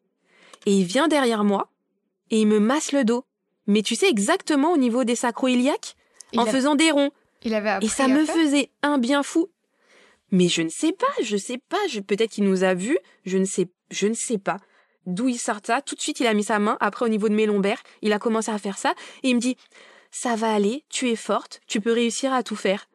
et 0.66 0.72
il 0.72 0.84
vient 0.84 1.08
derrière 1.08 1.42
moi 1.42 1.68
et 2.30 2.40
il 2.40 2.46
me 2.46 2.60
masse 2.60 2.92
le 2.92 3.04
dos. 3.04 3.24
Mais 3.66 3.82
tu 3.82 3.96
sais 3.96 4.08
exactement 4.08 4.72
au 4.72 4.76
niveau 4.76 5.02
des 5.02 5.16
sacro-iliaques 5.16 5.96
en 6.36 6.46
faisant 6.46 6.76
des 6.76 6.92
ronds. 6.92 7.10
Il 7.44 7.54
avait 7.54 7.84
et 7.84 7.88
ça 7.88 8.06
me 8.06 8.24
faisait 8.24 8.70
un 8.82 8.98
bien 8.98 9.22
fou. 9.22 9.48
Mais 10.32 10.48
je 10.48 10.62
ne 10.62 10.70
sais 10.70 10.92
pas, 10.92 11.12
je 11.22 11.36
sais 11.36 11.58
pas, 11.58 11.76
peut-être 12.06 12.30
qu'il 12.30 12.44
nous 12.44 12.64
a 12.64 12.74
vus, 12.74 12.98
je 13.24 13.36
ne 13.36 13.44
sais, 13.44 13.68
je 13.90 14.06
ne 14.06 14.14
sais 14.14 14.38
pas. 14.38 14.56
D'où 15.06 15.28
il 15.28 15.38
sort 15.38 15.60
ça, 15.62 15.82
tout 15.82 15.94
de 15.94 16.00
suite 16.00 16.20
il 16.20 16.26
a 16.26 16.32
mis 16.34 16.42
sa 16.42 16.58
main, 16.58 16.78
après 16.80 17.04
au 17.04 17.08
niveau 17.08 17.28
de 17.28 17.34
mes 17.34 17.46
lombaires, 17.46 17.82
il 18.00 18.12
a 18.12 18.18
commencé 18.18 18.50
à 18.50 18.58
faire 18.58 18.78
ça, 18.78 18.94
et 19.22 19.28
il 19.28 19.36
me 19.36 19.40
dit, 19.40 19.56
ça 20.10 20.34
va 20.34 20.52
aller, 20.52 20.84
tu 20.88 21.10
es 21.10 21.16
forte, 21.16 21.60
tu 21.66 21.80
peux 21.80 21.92
réussir 21.92 22.32
à 22.32 22.42
tout 22.42 22.56
faire. 22.56 22.88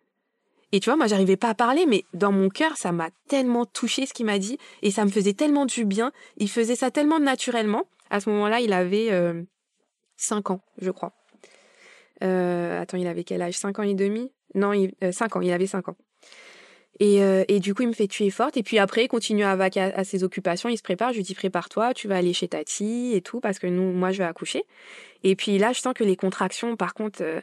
Et 0.71 0.79
tu 0.79 0.89
vois, 0.89 0.97
moi 0.97 1.07
j'arrivais 1.07 1.37
pas 1.37 1.49
à 1.49 1.53
parler, 1.53 1.85
mais 1.85 2.03
dans 2.13 2.31
mon 2.31 2.49
cœur, 2.49 2.75
ça 2.75 2.91
m'a 2.91 3.09
tellement 3.27 3.65
touché 3.65 4.05
ce 4.05 4.13
qu'il 4.13 4.25
m'a 4.25 4.39
dit, 4.39 4.57
et 4.81 4.89
ça 4.89 5.05
me 5.05 5.11
faisait 5.11 5.33
tellement 5.33 5.65
du 5.65 5.85
bien, 5.85 6.11
il 6.37 6.49
faisait 6.49 6.75
ça 6.75 6.91
tellement 6.91 7.19
naturellement. 7.19 7.85
À 8.09 8.19
ce 8.19 8.29
moment-là, 8.31 8.61
il 8.61 8.73
avait 8.73 9.11
euh, 9.11 9.43
5 10.15 10.49
ans, 10.49 10.61
je 10.79 10.89
crois. 10.91 11.13
Euh, 12.23 12.81
attends, 12.81 12.97
il 12.97 13.07
avait 13.07 13.23
quel 13.23 13.41
âge? 13.41 13.57
5 13.57 13.79
ans 13.79 13.83
et 13.83 13.93
demi? 13.93 14.31
Non, 14.55 14.73
il, 14.73 14.93
euh, 15.03 15.11
5 15.11 15.35
ans, 15.35 15.41
il 15.41 15.51
avait 15.51 15.67
5 15.67 15.89
ans. 15.89 15.97
Et, 16.99 17.21
euh, 17.21 17.43
et, 17.47 17.59
du 17.59 17.73
coup, 17.73 17.83
il 17.83 17.89
me 17.89 17.93
fait 17.93 18.07
tu 18.07 18.25
es 18.25 18.29
forte. 18.29 18.57
Et 18.57 18.63
puis 18.63 18.79
après, 18.79 19.05
il 19.05 19.07
continue 19.07 19.43
à, 19.43 19.51
à, 19.51 19.79
à 19.81 20.03
ses 20.03 20.23
occupations. 20.23 20.69
Il 20.69 20.77
se 20.77 20.83
prépare. 20.83 21.11
Je 21.11 21.17
lui 21.17 21.23
dis 21.23 21.35
prépare-toi, 21.35 21.93
tu 21.93 22.07
vas 22.07 22.17
aller 22.17 22.33
chez 22.33 22.47
Tati 22.47 23.13
et 23.13 23.21
tout 23.21 23.39
parce 23.39 23.59
que 23.59 23.67
nous, 23.67 23.91
moi, 23.93 24.11
je 24.11 24.19
vais 24.19 24.23
accoucher. 24.23 24.63
Et 25.23 25.35
puis 25.35 25.57
là, 25.57 25.73
je 25.73 25.79
sens 25.81 25.93
que 25.93 26.03
les 26.03 26.15
contractions, 26.15 26.75
par 26.75 26.93
contre, 26.93 27.21
euh, 27.21 27.41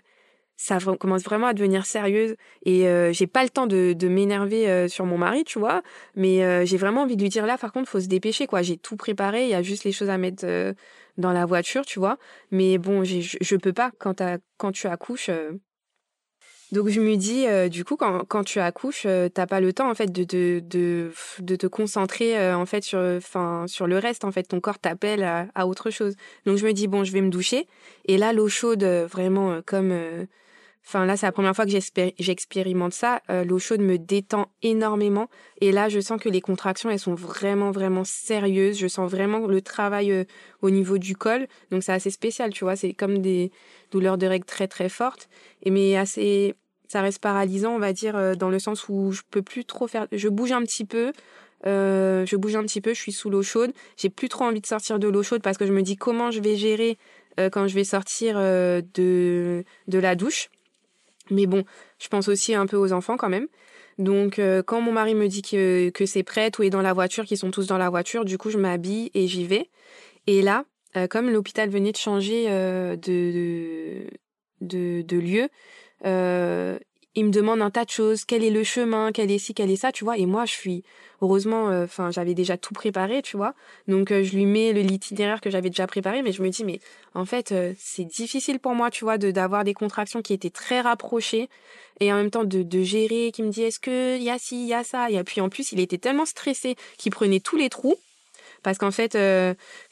ça 0.56 0.78
commence 0.98 1.24
vraiment 1.24 1.48
à 1.48 1.54
devenir 1.54 1.86
sérieuse. 1.86 2.36
Et 2.64 2.88
euh, 2.88 3.12
j'ai 3.12 3.26
pas 3.26 3.42
le 3.42 3.50
temps 3.50 3.66
de, 3.66 3.92
de 3.92 4.08
m'énerver 4.08 4.68
euh, 4.68 4.88
sur 4.88 5.04
mon 5.04 5.18
mari, 5.18 5.44
tu 5.44 5.58
vois. 5.58 5.82
Mais 6.14 6.66
j'ai 6.66 6.76
vraiment 6.76 7.02
envie 7.02 7.16
de 7.16 7.22
lui 7.22 7.28
dire 7.28 7.46
là, 7.46 7.58
par 7.58 7.72
contre, 7.72 7.88
faut 7.88 8.00
se 8.00 8.08
dépêcher, 8.08 8.46
quoi. 8.46 8.62
J'ai 8.62 8.76
tout 8.76 8.96
préparé. 8.96 9.44
Il 9.44 9.50
y 9.50 9.54
a 9.54 9.62
juste 9.62 9.84
les 9.84 9.92
choses 9.92 10.10
à 10.10 10.18
mettre 10.18 10.46
dans 11.16 11.32
la 11.32 11.46
voiture, 11.46 11.84
tu 11.84 11.98
vois. 11.98 12.18
Mais 12.50 12.78
bon, 12.78 13.04
je, 13.04 13.36
je 13.40 13.56
peux 13.56 13.72
pas 13.72 13.90
quand, 13.98 14.22
quand 14.56 14.72
tu 14.72 14.86
accouches 14.86 15.30
donc 16.74 16.88
je 16.88 17.00
me 17.00 17.14
dis, 17.16 17.46
euh, 17.46 17.68
du 17.68 17.84
coup, 17.84 17.96
quand, 17.96 18.44
tu 18.44 18.58
accouches, 18.58 19.04
euh, 19.06 19.28
t'as 19.28 19.46
pas 19.46 19.60
le 19.60 19.72
temps 19.72 19.88
en 19.88 19.94
fait 19.94 20.10
de, 20.10 20.24
de, 20.24 20.60
de, 21.38 21.56
te 21.56 21.66
concentrer 21.68 22.36
euh, 22.36 22.56
en 22.56 22.66
fait 22.66 22.82
sur, 22.82 22.98
enfin 22.98 23.66
sur 23.68 23.86
le 23.86 23.96
reste. 23.96 24.24
En 24.24 24.32
fait, 24.32 24.42
ton 24.42 24.58
corps 24.58 24.80
t'appelle 24.80 25.22
à, 25.22 25.66
autre 25.68 25.90
chose. 25.90 26.16
Donc 26.46 26.56
je 26.58 26.66
me 26.66 26.72
dis 26.72 26.88
bon, 26.88 27.04
je 27.04 27.12
vais 27.12 27.20
me 27.20 27.30
doucher. 27.30 27.68
Et 28.06 28.18
là, 28.18 28.32
l'eau 28.32 28.48
chaude, 28.48 28.82
vraiment 28.82 29.60
comme, 29.64 29.96
enfin 30.84 31.06
là, 31.06 31.16
c'est 31.16 31.26
la 31.26 31.32
première 31.32 31.54
fois 31.54 31.64
que 31.64 31.70
j'expérimente 32.18 32.92
ça. 32.92 33.22
l'eau 33.44 33.60
chaude 33.60 33.80
me 33.80 33.96
détend 33.96 34.48
énormément. 34.62 35.28
Et 35.60 35.70
là, 35.70 35.88
je 35.88 36.00
sens 36.00 36.20
que 36.20 36.28
les 36.28 36.40
contractions, 36.40 36.90
elles 36.90 36.98
sont 36.98 37.14
vraiment 37.14 37.70
vraiment 37.70 38.02
sérieuses. 38.02 38.80
Je 38.80 38.88
sens 38.88 39.08
vraiment 39.08 39.46
le 39.46 39.62
travail 39.62 40.26
au 40.60 40.70
niveau 40.70 40.98
du 40.98 41.14
col. 41.14 41.46
Donc 41.70 41.84
c'est 41.84 41.92
assez 41.92 42.10
spécial, 42.10 42.52
tu 42.52 42.64
vois. 42.64 42.74
C'est 42.74 42.94
comme 42.94 43.18
des 43.18 43.52
douleurs 43.92 44.18
de 44.18 44.26
règles 44.26 44.44
très 44.44 44.66
très 44.66 44.88
fortes. 44.88 45.28
Mais 45.64 45.96
assez 45.96 46.56
ça 46.94 47.02
reste 47.02 47.18
paralysant, 47.18 47.74
on 47.74 47.80
va 47.80 47.92
dire, 47.92 48.14
euh, 48.14 48.36
dans 48.36 48.50
le 48.50 48.60
sens 48.60 48.88
où 48.88 49.10
je 49.10 49.22
peux 49.28 49.42
plus 49.42 49.64
trop 49.64 49.88
faire. 49.88 50.06
Je 50.12 50.28
bouge 50.28 50.52
un 50.52 50.62
petit 50.62 50.84
peu, 50.84 51.12
euh, 51.66 52.24
je 52.24 52.36
bouge 52.36 52.54
un 52.54 52.62
petit 52.62 52.80
peu, 52.80 52.94
je 52.94 53.00
suis 53.00 53.10
sous 53.10 53.30
l'eau 53.30 53.42
chaude. 53.42 53.72
J'ai 53.96 54.10
plus 54.10 54.28
trop 54.28 54.44
envie 54.44 54.60
de 54.60 54.66
sortir 54.66 55.00
de 55.00 55.08
l'eau 55.08 55.24
chaude 55.24 55.42
parce 55.42 55.58
que 55.58 55.66
je 55.66 55.72
me 55.72 55.82
dis 55.82 55.96
comment 55.96 56.30
je 56.30 56.40
vais 56.40 56.54
gérer 56.54 56.96
euh, 57.40 57.50
quand 57.50 57.66
je 57.66 57.74
vais 57.74 57.82
sortir 57.82 58.36
de 58.38 59.64
de 59.88 59.98
la 59.98 60.14
douche. 60.14 60.50
Mais 61.32 61.46
bon, 61.46 61.64
je 61.98 62.06
pense 62.06 62.28
aussi 62.28 62.54
un 62.54 62.66
peu 62.66 62.76
aux 62.76 62.92
enfants 62.92 63.16
quand 63.16 63.28
même. 63.28 63.48
Donc 63.98 64.40
quand 64.66 64.80
mon 64.80 64.92
mari 64.92 65.16
me 65.16 65.26
dit 65.26 65.42
que 65.42 65.90
que 65.90 66.06
c'est 66.06 66.22
prêt, 66.22 66.52
tout 66.52 66.62
est 66.62 66.70
dans 66.70 66.82
la 66.82 66.92
voiture, 66.92 67.24
qu'ils 67.24 67.38
sont 67.38 67.50
tous 67.50 67.66
dans 67.66 67.78
la 67.78 67.90
voiture, 67.90 68.24
du 68.24 68.38
coup 68.38 68.50
je 68.50 68.58
m'habille 68.58 69.10
et 69.14 69.26
j'y 69.26 69.46
vais. 69.46 69.68
Et 70.28 70.42
là, 70.42 70.64
comme 71.10 71.28
l'hôpital 71.28 71.70
venait 71.70 71.90
de 71.90 71.96
changer 71.96 72.46
de, 72.46 72.96
de 73.02 74.06
de, 74.60 75.02
de 75.02 75.18
lieu, 75.18 75.48
euh, 76.04 76.78
il 77.14 77.26
me 77.26 77.30
demande 77.30 77.62
un 77.62 77.70
tas 77.70 77.84
de 77.84 77.90
choses, 77.90 78.24
quel 78.24 78.42
est 78.42 78.50
le 78.50 78.64
chemin, 78.64 79.12
quel 79.12 79.30
est 79.30 79.38
ci, 79.38 79.54
quel 79.54 79.70
est 79.70 79.76
ça, 79.76 79.92
tu 79.92 80.04
vois? 80.04 80.18
Et 80.18 80.26
moi, 80.26 80.46
je 80.46 80.52
suis 80.52 80.82
heureusement, 81.22 81.68
euh, 81.68 81.84
enfin, 81.84 82.10
j'avais 82.10 82.34
déjà 82.34 82.56
tout 82.56 82.74
préparé, 82.74 83.22
tu 83.22 83.36
vois. 83.36 83.54
Donc, 83.86 84.10
euh, 84.10 84.24
je 84.24 84.34
lui 84.34 84.46
mets 84.46 84.72
le 84.72 84.80
l'itinéraire 84.80 85.40
que 85.40 85.48
j'avais 85.48 85.70
déjà 85.70 85.86
préparé, 85.86 86.22
mais 86.22 86.32
je 86.32 86.42
me 86.42 86.48
dis, 86.48 86.64
mais 86.64 86.80
en 87.14 87.24
fait, 87.24 87.54
c'est 87.78 88.04
difficile 88.04 88.58
pour 88.58 88.74
moi, 88.74 88.90
tu 88.90 89.04
vois, 89.04 89.16
de 89.16 89.30
d'avoir 89.30 89.62
des 89.64 89.74
contractions 89.74 90.22
qui 90.22 90.32
étaient 90.32 90.50
très 90.50 90.80
rapprochées 90.80 91.48
et 92.00 92.12
en 92.12 92.16
même 92.16 92.30
temps 92.30 92.44
de, 92.44 92.62
de 92.62 92.82
gérer, 92.82 93.30
qui 93.32 93.42
me 93.44 93.50
dit, 93.50 93.62
est-ce 93.62 93.78
que 93.78 94.18
y 94.18 94.30
a 94.30 94.38
ci, 94.38 94.62
il 94.62 94.68
y 94.68 94.74
a 94.74 94.82
ça? 94.82 95.10
Et 95.10 95.22
puis 95.22 95.40
en 95.40 95.48
plus, 95.48 95.70
il 95.72 95.78
était 95.78 95.98
tellement 95.98 96.26
stressé 96.26 96.74
qu'il 96.98 97.12
prenait 97.12 97.40
tous 97.40 97.56
les 97.56 97.70
trous. 97.70 97.96
Parce 98.64 98.78
qu'en 98.78 98.90
fait, 98.90 99.16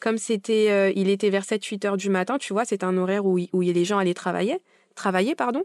comme 0.00 0.18
c'était, 0.18 0.92
il 0.96 1.09
était 1.11 1.30
vers 1.30 1.44
7-8 1.44 1.86
heures 1.86 1.96
du 1.98 2.09
matin, 2.09 2.38
tu 2.38 2.53
vois, 2.55 2.64
c'est 2.64 2.82
un 2.84 2.96
horaire 2.96 3.26
où, 3.26 3.38
où 3.53 3.61
les 3.61 3.84
gens 3.84 3.98
allaient 3.98 4.14
travailler, 4.14 4.59
travailler, 4.94 5.34
pardon. 5.34 5.64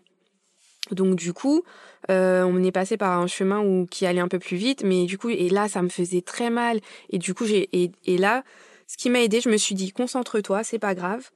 Donc 0.93 1.15
du 1.15 1.33
coup, 1.33 1.63
euh, 2.09 2.43
on 2.43 2.63
est 2.63 2.71
passé 2.71 2.97
par 2.97 3.19
un 3.19 3.27
chemin 3.27 3.59
où 3.59 3.85
qui 3.85 4.05
allait 4.05 4.21
un 4.21 4.27
peu 4.27 4.39
plus 4.39 4.57
vite, 4.57 4.83
mais 4.83 5.05
du 5.05 5.17
coup, 5.17 5.29
et 5.29 5.49
là, 5.49 5.67
ça 5.67 5.81
me 5.81 5.89
faisait 5.89 6.21
très 6.21 6.49
mal. 6.49 6.79
Et 7.09 7.17
du 7.17 7.33
coup, 7.33 7.45
j'ai 7.45 7.69
et, 7.73 8.17
là, 8.17 8.43
ce 8.88 8.97
qui 8.97 9.09
m'a 9.09 9.21
aidé, 9.21 9.41
je 9.41 9.49
me 9.49 9.57
suis 9.57 9.75
dit 9.75 9.91
concentre-toi, 9.91 10.63
c'est 10.63 10.79
pas 10.79 10.95
grave. 10.95 11.29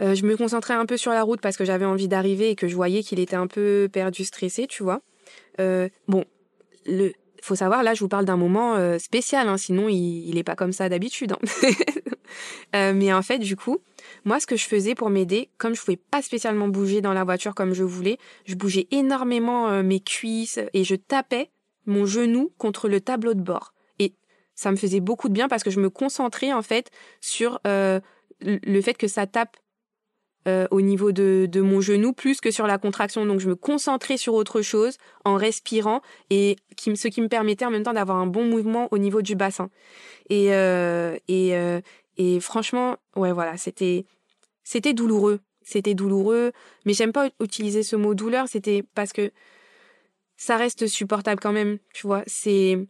Euh, 0.00 0.14
je 0.14 0.24
me 0.24 0.36
concentrais 0.36 0.74
un 0.74 0.86
peu 0.86 0.96
sur 0.96 1.12
la 1.12 1.22
route 1.22 1.40
parce 1.40 1.56
que 1.56 1.64
j'avais 1.64 1.84
envie 1.84 2.08
d'arriver 2.08 2.50
et 2.50 2.56
que 2.56 2.66
je 2.66 2.74
voyais 2.74 3.02
qu'il 3.02 3.20
était 3.20 3.36
un 3.36 3.46
peu 3.46 3.88
perdu, 3.92 4.24
stressé, 4.24 4.66
tu 4.66 4.82
vois. 4.82 5.00
Euh, 5.60 5.88
bon, 6.08 6.24
le 6.86 7.12
faut 7.42 7.56
savoir, 7.56 7.82
là, 7.82 7.92
je 7.92 8.00
vous 8.00 8.08
parle 8.08 8.24
d'un 8.24 8.38
moment 8.38 8.98
spécial, 8.98 9.48
hein, 9.50 9.58
sinon 9.58 9.90
il, 9.90 10.26
il 10.26 10.38
est 10.38 10.42
pas 10.42 10.56
comme 10.56 10.72
ça 10.72 10.88
d'habitude. 10.88 11.32
Hein. 11.32 11.72
Mais 12.94 13.12
en 13.12 13.20
fait, 13.20 13.38
du 13.38 13.54
coup, 13.54 13.80
moi, 14.24 14.40
ce 14.40 14.46
que 14.46 14.56
je 14.56 14.66
faisais 14.66 14.94
pour 14.94 15.10
m'aider, 15.10 15.50
comme 15.58 15.74
je 15.74 15.80
pouvais 15.80 15.96
pas 15.96 16.22
spécialement 16.22 16.68
bouger 16.68 17.00
dans 17.00 17.12
la 17.12 17.24
voiture 17.24 17.54
comme 17.54 17.74
je 17.74 17.84
voulais, 17.84 18.18
je 18.44 18.54
bougeais 18.54 18.86
énormément 18.90 19.68
euh, 19.68 19.82
mes 19.82 20.00
cuisses 20.00 20.60
et 20.72 20.84
je 20.84 20.94
tapais 20.94 21.50
mon 21.86 22.06
genou 22.06 22.52
contre 22.58 22.88
le 22.88 23.00
tableau 23.00 23.34
de 23.34 23.42
bord. 23.42 23.74
Et 23.98 24.14
ça 24.54 24.70
me 24.70 24.76
faisait 24.76 25.00
beaucoup 25.00 25.28
de 25.28 25.34
bien 25.34 25.48
parce 25.48 25.62
que 25.62 25.70
je 25.70 25.80
me 25.80 25.90
concentrais 25.90 26.52
en 26.52 26.62
fait 26.62 26.90
sur 27.20 27.60
le 27.64 28.80
fait 28.80 28.94
que 28.94 29.06
ça 29.06 29.26
tape 29.26 29.56
euh, 30.46 30.66
au 30.70 30.82
niveau 30.82 31.10
de, 31.10 31.48
de, 31.50 31.62
mon 31.62 31.80
genou 31.80 32.12
plus 32.12 32.38
que 32.38 32.50
sur 32.50 32.66
la 32.66 32.76
contraction. 32.76 33.24
Donc 33.24 33.40
je 33.40 33.48
me 33.48 33.54
concentrais 33.54 34.18
sur 34.18 34.34
autre 34.34 34.60
chose 34.60 34.98
en 35.24 35.36
respirant 35.36 36.02
et 36.28 36.56
qui, 36.76 36.94
ce 36.98 37.08
qui 37.08 37.22
me 37.22 37.28
permettait 37.28 37.64
en 37.64 37.70
même 37.70 37.82
temps 37.82 37.94
d'avoir 37.94 38.18
un 38.18 38.26
bon 38.26 38.44
mouvement 38.44 38.88
au 38.90 38.98
niveau 38.98 39.22
du 39.22 39.36
bassin. 39.36 39.70
Et, 40.28 40.52
euh, 40.52 41.16
et, 41.28 41.56
euh, 41.56 41.80
et 42.16 42.40
franchement, 42.40 42.96
ouais 43.16 43.32
voilà, 43.32 43.56
c'était 43.56 44.06
c'était 44.62 44.94
douloureux. 44.94 45.40
C'était 45.62 45.94
douloureux, 45.94 46.52
mais 46.84 46.92
j'aime 46.92 47.12
pas 47.12 47.30
utiliser 47.40 47.82
ce 47.82 47.96
mot 47.96 48.14
douleur, 48.14 48.48
c'était 48.48 48.84
parce 48.94 49.14
que 49.14 49.30
ça 50.36 50.56
reste 50.56 50.86
supportable 50.86 51.40
quand 51.40 51.52
même, 51.52 51.78
tu 51.94 52.06
vois. 52.06 52.22
C'est 52.26 52.86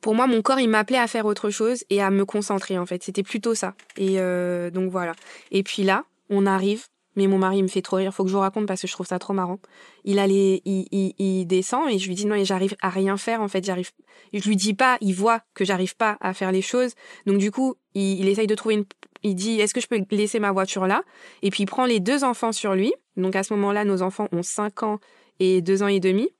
pour 0.00 0.14
moi, 0.14 0.26
mon 0.26 0.42
corps, 0.42 0.60
il 0.60 0.68
m'appelait 0.68 0.98
à 0.98 1.06
faire 1.06 1.26
autre 1.26 1.50
chose 1.50 1.84
et 1.90 2.02
à 2.02 2.10
me 2.10 2.24
concentrer, 2.24 2.78
en 2.78 2.86
fait. 2.86 3.02
C'était 3.02 3.22
plutôt 3.22 3.54
ça. 3.54 3.74
Et 3.96 4.20
euh, 4.20 4.70
donc 4.70 4.90
voilà. 4.90 5.14
Et 5.50 5.62
puis 5.62 5.82
là, 5.82 6.04
on 6.30 6.46
arrive, 6.46 6.86
mais 7.16 7.26
mon 7.26 7.38
mari 7.38 7.62
me 7.62 7.68
fait 7.68 7.82
trop 7.82 7.96
rire. 7.96 8.12
Faut 8.12 8.24
que 8.24 8.30
je 8.30 8.34
vous 8.34 8.40
raconte 8.40 8.66
parce 8.66 8.80
que 8.80 8.86
je 8.86 8.92
trouve 8.92 9.06
ça 9.06 9.18
trop 9.18 9.32
marrant. 9.32 9.58
Il 10.04 10.18
allait, 10.18 10.62
il, 10.64 11.46
descend 11.46 11.88
et 11.90 11.98
je 11.98 12.08
lui 12.08 12.14
dis 12.14 12.26
non, 12.26 12.42
j'arrive 12.44 12.74
à 12.80 12.88
rien 12.88 13.16
faire. 13.16 13.42
En 13.42 13.48
fait, 13.48 13.64
j'arrive. 13.64 13.90
Je 14.32 14.48
lui 14.48 14.56
dis 14.56 14.74
pas. 14.74 14.98
Il 15.00 15.14
voit 15.14 15.40
que 15.54 15.64
j'arrive 15.64 15.96
pas 15.96 16.16
à 16.20 16.34
faire 16.34 16.52
les 16.52 16.62
choses. 16.62 16.94
Donc 17.26 17.38
du 17.38 17.50
coup, 17.50 17.74
il, 17.94 18.20
il 18.20 18.28
essaye 18.28 18.46
de 18.46 18.54
trouver 18.54 18.76
une. 18.76 18.84
Il 19.22 19.34
dit 19.34 19.60
est-ce 19.60 19.74
que 19.74 19.80
je 19.80 19.86
peux 19.86 20.02
laisser 20.10 20.40
ma 20.40 20.52
voiture 20.52 20.86
là? 20.86 21.02
Et 21.42 21.50
puis 21.50 21.62
il 21.62 21.66
prend 21.66 21.84
les 21.84 22.00
deux 22.00 22.24
enfants 22.24 22.52
sur 22.52 22.74
lui. 22.74 22.92
Donc 23.16 23.36
à 23.36 23.42
ce 23.42 23.52
moment-là, 23.54 23.84
nos 23.84 24.02
enfants 24.02 24.28
ont 24.32 24.42
5 24.42 24.82
ans 24.82 24.98
et 25.38 25.60
2 25.60 25.82
ans 25.82 25.88
et 25.88 26.00
demi. 26.00 26.30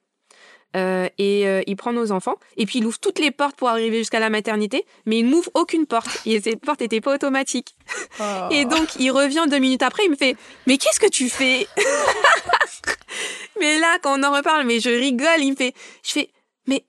Euh, 0.75 1.09
et 1.19 1.47
euh, 1.47 1.63
il 1.67 1.77
prend 1.77 1.93
nos 1.93 2.13
enfants 2.13 2.37
et 2.57 2.65
puis 2.65 2.79
il 2.79 2.87
ouvre 2.87 2.99
toutes 2.99 3.19
les 3.19 3.31
portes 3.31 3.57
pour 3.57 3.69
arriver 3.69 3.99
jusqu'à 3.99 4.21
la 4.21 4.31
maternité, 4.31 4.87
mais 5.05 5.19
il 5.19 5.29
n'ouvre 5.29 5.51
aucune 5.55 5.87
porte. 5.87 6.09
Et 6.25 6.41
ces 6.41 6.57
portes 6.57 6.81
n'étaient 6.81 7.01
pas 7.01 7.15
automatiques. 7.15 7.75
Oh. 8.21 8.49
Et 8.51 8.65
donc 8.65 8.97
il 8.99 9.11
revient 9.11 9.45
deux 9.49 9.59
minutes 9.59 9.83
après, 9.83 10.05
il 10.05 10.11
me 10.11 10.17
fait 10.17 10.37
mais 10.67 10.79
qu'est-ce 10.79 11.01
que 11.01 11.09
tu 11.09 11.29
fais 11.29 11.67
Mais 13.61 13.79
là 13.79 13.99
quand 14.03 14.19
on 14.19 14.23
en 14.23 14.35
reparle, 14.35 14.67
mais 14.67 14.81
je 14.81 14.91
rigole, 14.91 15.41
il 15.41 15.51
me 15.51 15.57
fait 15.57 15.75
je 16.03 16.13
fais 16.13 16.31
mais 16.67 16.85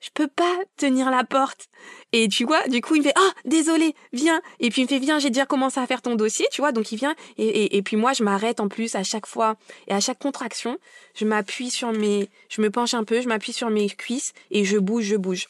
je 0.00 0.10
peux 0.12 0.28
pas 0.28 0.56
tenir 0.76 1.10
la 1.10 1.24
porte. 1.24 1.68
Et 2.16 2.28
tu 2.28 2.44
vois, 2.44 2.68
du 2.68 2.80
coup, 2.80 2.94
il 2.94 3.00
me 3.00 3.06
fait, 3.08 3.12
ah, 3.16 3.32
désolé, 3.44 3.92
viens. 4.12 4.40
Et 4.60 4.70
puis 4.70 4.82
il 4.82 4.84
me 4.84 4.88
fait, 4.88 5.00
viens, 5.00 5.18
j'ai 5.18 5.30
déjà 5.30 5.46
commencé 5.46 5.80
à 5.80 5.86
faire 5.88 6.00
ton 6.00 6.14
dossier, 6.14 6.46
tu 6.52 6.60
vois. 6.60 6.70
Donc 6.70 6.92
il 6.92 6.96
vient. 6.96 7.16
Et, 7.38 7.76
et, 7.76 7.82
puis 7.82 7.96
moi, 7.96 8.12
je 8.12 8.22
m'arrête 8.22 8.60
en 8.60 8.68
plus 8.68 8.94
à 8.94 9.02
chaque 9.02 9.26
fois. 9.26 9.56
Et 9.88 9.92
à 9.92 9.98
chaque 9.98 10.20
contraction, 10.20 10.78
je 11.16 11.24
m'appuie 11.24 11.70
sur 11.70 11.90
mes, 11.90 12.30
je 12.48 12.62
me 12.62 12.70
penche 12.70 12.94
un 12.94 13.02
peu, 13.02 13.20
je 13.20 13.26
m'appuie 13.26 13.52
sur 13.52 13.68
mes 13.68 13.90
cuisses 13.90 14.32
et 14.52 14.64
je 14.64 14.78
bouge, 14.78 15.06
je 15.06 15.16
bouge. 15.16 15.48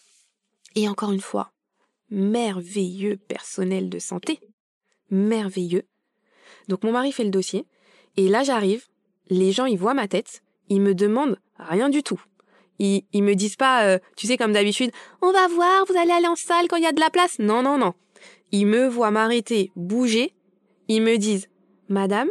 Et 0.75 0.89
encore 0.89 1.13
une 1.13 1.21
fois, 1.21 1.53
merveilleux 2.09 3.19
personnel 3.19 3.91
de 3.91 3.99
santé. 3.99 4.41
Merveilleux. 5.11 5.85
Donc 6.69 6.83
mon 6.83 6.93
mari 6.93 7.13
fait 7.13 7.25
le 7.25 7.31
dossier. 7.31 7.67
Et 8.17 8.29
là, 8.29 8.43
j'arrive. 8.43 8.87
Les 9.29 9.53
gens, 9.53 9.67
ils 9.67 9.77
voient 9.77 9.93
ma 9.93 10.09
tête. 10.09 10.41
Ils 10.71 10.81
me 10.81 10.95
demandent 10.95 11.39
rien 11.59 11.91
du 11.91 12.03
tout. 12.03 12.23
Ils, 12.79 13.05
ils 13.13 13.23
me 13.23 13.35
disent 13.35 13.57
pas, 13.57 13.85
euh, 13.85 13.99
tu 14.17 14.27
sais, 14.27 14.37
comme 14.37 14.53
d'habitude, 14.53 14.91
on 15.23 15.33
va 15.33 15.47
voir, 15.49 15.85
vous 15.89 15.97
allez 15.97 16.11
aller 16.11 16.27
en 16.27 16.37
salle 16.37 16.67
quand 16.69 16.77
il 16.77 16.83
y 16.83 16.87
a 16.87 16.93
de 16.93 17.01
la 17.01 17.11
place. 17.11 17.39
Non, 17.39 17.63
non, 17.63 17.79
non. 17.79 17.95
Ils 18.53 18.67
me 18.67 18.87
voient 18.87 19.11
m'arrêter, 19.11 19.71
bouger. 19.77 20.35
Ils 20.89 21.03
me 21.03 21.17
disent, 21.17 21.49
Madame, 21.89 22.29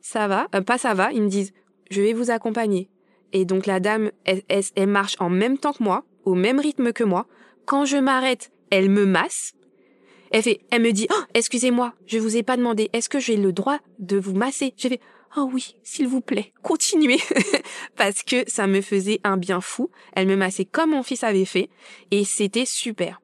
ça 0.00 0.28
va, 0.28 0.48
euh, 0.54 0.60
pas 0.60 0.78
ça 0.78 0.94
va. 0.94 1.12
Ils 1.12 1.22
me 1.22 1.28
disent, 1.28 1.52
je 1.90 2.02
vais 2.02 2.12
vous 2.12 2.30
accompagner. 2.30 2.88
Et 3.32 3.44
donc 3.44 3.66
la 3.66 3.80
dame, 3.80 4.10
elle, 4.24 4.42
elle, 4.48 4.88
marche 4.88 5.16
en 5.20 5.30
même 5.30 5.58
temps 5.58 5.72
que 5.72 5.82
moi, 5.82 6.04
au 6.24 6.34
même 6.34 6.58
rythme 6.58 6.92
que 6.92 7.04
moi. 7.04 7.26
Quand 7.66 7.84
je 7.84 7.96
m'arrête, 7.96 8.50
elle 8.70 8.90
me 8.90 9.06
masse. 9.06 9.52
Elle 10.32 10.42
fait, 10.42 10.60
elle 10.70 10.82
me 10.82 10.92
dit, 10.92 11.06
oh, 11.10 11.22
excusez-moi, 11.34 11.92
je 12.06 12.18
vous 12.18 12.36
ai 12.36 12.42
pas 12.42 12.56
demandé, 12.56 12.88
est-ce 12.92 13.08
que 13.08 13.18
j'ai 13.18 13.36
le 13.36 13.52
droit 13.52 13.78
de 13.98 14.16
vous 14.16 14.34
masser? 14.34 14.74
J'ai 14.76 14.88
fait, 14.88 15.00
Oh 15.36 15.48
oui, 15.52 15.76
s'il 15.84 16.08
vous 16.08 16.20
plaît, 16.20 16.52
continuez. 16.62 17.20
Parce 17.96 18.22
que 18.22 18.48
ça 18.48 18.66
me 18.66 18.80
faisait 18.80 19.20
un 19.22 19.36
bien 19.36 19.60
fou. 19.60 19.90
Elle 20.12 20.26
me 20.26 20.36
massait 20.36 20.64
comme 20.64 20.90
mon 20.90 21.02
fils 21.02 21.22
avait 21.22 21.44
fait. 21.44 21.70
Et 22.10 22.24
c'était 22.24 22.66
super. 22.66 23.20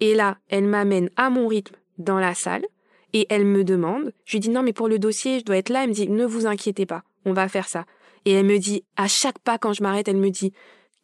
Et 0.00 0.14
là, 0.14 0.38
elle 0.48 0.66
m'amène 0.66 1.10
à 1.16 1.30
mon 1.30 1.46
rythme 1.46 1.76
dans 1.98 2.18
la 2.18 2.34
salle. 2.34 2.66
Et 3.12 3.26
elle 3.30 3.44
me 3.44 3.64
demande, 3.64 4.12
je 4.26 4.32
lui 4.32 4.40
dis 4.40 4.50
non 4.50 4.62
mais 4.62 4.74
pour 4.74 4.88
le 4.88 4.98
dossier, 4.98 5.38
je 5.38 5.44
dois 5.44 5.56
être 5.56 5.70
là. 5.70 5.84
Elle 5.84 5.90
me 5.90 5.94
dit 5.94 6.08
ne 6.08 6.26
vous 6.26 6.46
inquiétez 6.46 6.86
pas, 6.86 7.04
on 7.24 7.32
va 7.32 7.48
faire 7.48 7.68
ça. 7.68 7.86
Et 8.24 8.32
elle 8.32 8.44
me 8.44 8.58
dit, 8.58 8.84
à 8.96 9.08
chaque 9.08 9.38
pas 9.38 9.56
quand 9.56 9.72
je 9.72 9.82
m'arrête, 9.82 10.08
elle 10.08 10.18
me 10.18 10.30
dit, 10.30 10.52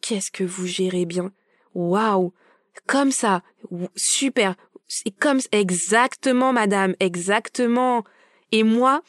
qu'est-ce 0.01 0.31
que 0.31 0.45
vous 0.45 0.67
gérez 0.67 1.07
bien. 1.07 1.33
Waouh. 1.75 2.35
Comme 2.87 3.13
ça. 3.13 3.43
Super. 3.97 4.57
C'est 4.87 5.11
comme, 5.11 5.41
exactement, 5.53 6.53
madame. 6.53 6.95
Exactement. 7.01 8.05
Et 8.53 8.63
moi, 8.63 9.03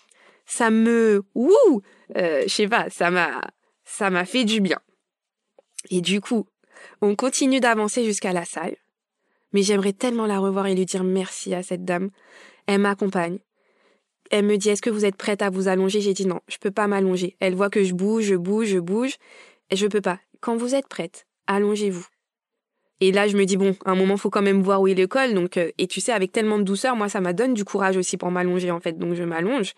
ça 0.46 0.70
me, 0.70 1.24
ouh, 1.34 1.82
euh, 2.16 2.44
je 2.44 2.54
sais 2.54 2.68
pas, 2.68 2.90
ça 2.90 3.12
m'a, 3.12 3.42
ça 3.84 4.10
m'a 4.10 4.26
fait 4.26 4.44
du 4.44 4.62
bien. 4.62 4.80
Et 5.90 6.02
du 6.02 6.22
coup, 6.22 6.48
on 7.02 7.16
continue 7.16 7.60
d'avancer 7.60 8.04
jusqu'à 8.04 8.34
la 8.34 8.46
salle. 8.46 8.76
Mais 9.54 9.62
j'aimerais 9.62 9.94
tellement 9.94 10.26
la 10.26 10.40
revoir 10.40 10.68
et 10.68 10.76
lui 10.76 10.86
dire 10.86 11.04
merci 11.04 11.54
à 11.54 11.64
cette 11.64 11.86
dame. 11.86 12.10
Elle 12.68 12.82
m'accompagne. 12.82 13.40
Elle 14.32 14.46
me 14.46 14.58
dit 14.58 14.70
est-ce 14.70 14.82
que 14.82 14.90
vous 14.90 15.06
êtes 15.06 15.16
prête 15.16 15.42
à 15.42 15.50
vous 15.50 15.68
allonger? 15.68 16.02
J'ai 16.02 16.14
dit 16.14 16.26
non, 16.26 16.42
je 16.48 16.58
peux 16.58 16.72
pas 16.72 16.88
m'allonger. 16.88 17.38
Elle 17.40 17.56
voit 17.56 17.70
que 17.70 17.84
je 17.84 17.94
bouge, 17.94 18.24
je 18.24 18.36
bouge, 18.36 18.68
je 18.68 18.80
bouge. 18.80 19.16
Et 19.70 19.76
je 19.76 19.88
peux 19.88 20.02
pas. 20.02 20.20
Quand 20.42 20.58
vous 20.58 20.76
êtes 20.76 20.88
prête, 20.88 21.26
allongez-vous. 21.48 22.06
Et 23.02 23.12
là, 23.12 23.28
je 23.28 23.38
me 23.38 23.46
dis 23.46 23.58
bon, 23.58 23.76
à 23.86 23.92
un 23.92 23.96
moment, 23.96 24.18
faut 24.18 24.30
quand 24.30 24.42
même 24.42 24.62
voir 24.62 24.82
où 24.82 24.88
est 24.88 24.94
le 24.94 25.08
col. 25.08 25.34
Donc, 25.34 25.58
euh, 25.58 25.72
et 25.78 25.88
tu 25.88 26.02
sais, 26.02 26.12
avec 26.12 26.32
tellement 26.32 26.58
de 26.58 26.64
douceur, 26.64 26.96
moi, 26.96 27.10
ça 27.10 27.22
m'a 27.22 27.34
donne 27.34 27.54
du 27.54 27.66
courage 27.66 27.98
aussi 27.98 28.18
pour 28.18 28.32
m'allonger 28.32 28.72
en 28.72 28.80
fait. 28.80 28.98
Donc, 28.98 29.16
je 29.16 29.24
m'allonge. 29.24 29.74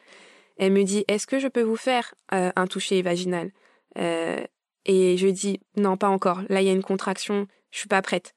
Elle 0.58 0.74
me 0.74 0.84
dit 0.84 1.06
Est-ce 1.08 1.28
que 1.28 1.40
je 1.40 1.48
peux 1.48 1.62
vous 1.62 1.76
faire 1.76 2.14
euh, 2.34 2.52
un 2.56 2.68
toucher 2.68 3.02
vaginal? 3.02 3.52
Euh, 3.98 4.44
Et 4.86 5.18
je 5.18 5.28
dis 5.28 5.60
Non, 5.76 5.98
pas 5.98 6.10
encore. 6.10 6.42
Là, 6.50 6.62
il 6.62 6.68
y 6.68 6.70
a 6.70 6.74
une 6.74 6.84
contraction. 6.84 7.48
Je 7.72 7.80
suis 7.80 7.88
pas 7.88 8.02
prête. 8.02 8.34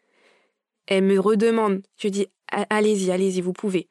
Elle 0.86 1.04
me 1.04 1.18
redemande. 1.18 1.82
Je 1.96 2.08
dis 2.08 2.26
Allez-y, 2.48 3.10
allez-y, 3.10 3.40
vous 3.40 3.52
pouvez. 3.52 3.88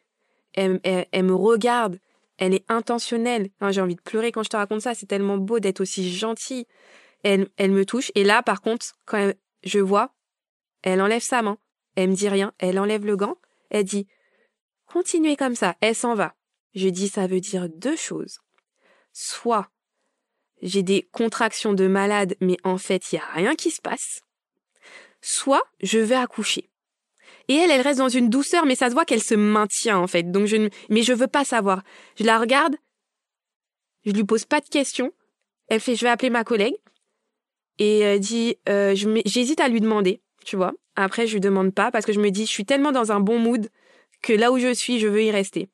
Elle, 0.54 0.80
me 1.24 1.34
regarde. 1.34 2.00
Elle 2.38 2.54
est 2.54 2.66
intentionnelle. 2.70 3.50
J'ai 3.70 3.82
envie 3.82 3.96
de 3.96 4.02
pleurer 4.02 4.32
quand 4.32 4.44
je 4.44 4.50
te 4.50 4.58
raconte 4.58 4.82
ça. 4.82 4.94
C'est 4.94 5.06
tellement 5.06 5.38
beau 5.38 5.60
d'être 5.60 5.82
aussi 5.82 6.12
gentille. 6.12 6.66
Elle, 7.24 7.48
elle 7.58 7.72
me 7.72 7.86
touche. 7.86 8.12
Et 8.16 8.24
là, 8.24 8.44
par 8.44 8.62
contre, 8.62 8.88
quand 9.06 9.34
je 9.64 9.80
vois, 9.80 10.14
elle 10.82 11.02
enlève 11.02 11.22
sa 11.22 11.42
main. 11.42 11.58
Elle 11.96 12.10
me 12.10 12.16
dit 12.16 12.30
rien. 12.30 12.54
Elle 12.60 12.80
enlève 12.80 13.06
le 13.06 13.16
gant. 13.16 13.38
Elle 13.70 13.86
dit 13.86 14.08
Continuez 14.86 15.36
comme 15.36 15.56
ça. 15.56 15.76
Elle 15.82 15.96
s'en 15.96 16.16
va. 16.16 16.34
Je 16.80 16.88
dis 16.88 17.10
ça 17.10 17.28
veut 17.28 17.42
dire 17.42 17.68
deux 17.68 17.98
choses. 17.98 18.40
Soit 19.12 19.70
j'ai 20.62 20.82
des 20.82 21.10
contractions 21.12 21.74
de 21.74 21.88
malade, 21.88 22.38
mais 22.40 22.56
en 22.64 22.78
fait, 22.78 23.12
il 23.12 23.16
n'y 23.16 23.22
a 23.22 23.32
rien 23.34 23.56
qui 23.56 23.70
se 23.70 23.82
passe. 23.82 24.22
Soit 25.22 25.64
je 25.82 26.00
vais 26.00 26.16
accoucher. 26.16 26.70
Et 27.50 27.56
elle, 27.56 27.70
elle 27.70 27.82
reste 27.82 28.00
dans 28.00 28.08
une 28.08 28.30
douceur, 28.30 28.66
mais 28.66 28.76
ça 28.76 28.88
se 28.88 28.94
voit 28.94 29.04
qu'elle 29.04 29.22
se 29.22 29.36
maintient, 29.36 29.98
en 29.98 30.08
fait. 30.08 30.32
Donc 30.32 30.46
je 30.46 30.56
ne, 30.56 30.70
mais 30.90 31.02
je 31.02 31.12
veux 31.12 31.28
pas 31.28 31.44
savoir. 31.44 31.84
Je 32.18 32.24
la 32.24 32.40
regarde. 32.40 32.78
Je 34.06 34.12
lui 34.12 34.24
pose 34.24 34.46
pas 34.46 34.62
de 34.62 34.70
questions. 34.70 35.12
Elle 35.68 35.82
fait, 35.82 35.98
je 35.98 36.06
vais 36.06 36.10
appeler 36.10 36.30
ma 36.30 36.46
collègue. 36.46 36.76
Et 37.78 38.00
elle 38.00 38.22
dit, 38.22 38.56
euh, 38.70 38.96
j'hésite 39.26 39.60
à 39.60 39.68
lui 39.68 39.82
demander, 39.82 40.22
tu 40.46 40.56
vois. 40.56 40.72
Après, 40.96 41.28
je 41.28 41.34
lui 41.34 41.42
demande 41.42 41.74
pas 41.74 41.92
parce 41.92 42.06
que 42.06 42.14
je 42.14 42.22
me 42.22 42.32
dis, 42.32 42.46
je 42.46 42.52
suis 42.52 42.66
tellement 42.66 42.94
dans 42.94 43.12
un 43.12 43.20
bon 43.20 43.38
mood 43.38 43.70
que 44.22 44.32
là 44.32 44.54
où 44.54 44.60
je 44.60 44.74
suis, 44.74 45.00
je 45.00 45.08
veux 45.08 45.24
y 45.24 45.32
rester. 45.32 45.70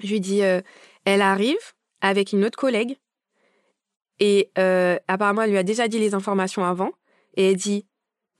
Je 0.00 0.08
lui 0.08 0.20
dis, 0.20 0.42
euh, 0.42 0.60
elle 1.04 1.22
arrive 1.22 1.72
avec 2.00 2.32
une 2.32 2.44
autre 2.44 2.58
collègue 2.58 2.96
et 4.20 4.50
euh, 4.58 4.96
apparemment 5.08 5.42
elle 5.42 5.50
lui 5.50 5.58
a 5.58 5.62
déjà 5.62 5.88
dit 5.88 5.98
les 5.98 6.14
informations 6.14 6.64
avant 6.64 6.92
et 7.36 7.50
elle 7.50 7.56
dit, 7.56 7.86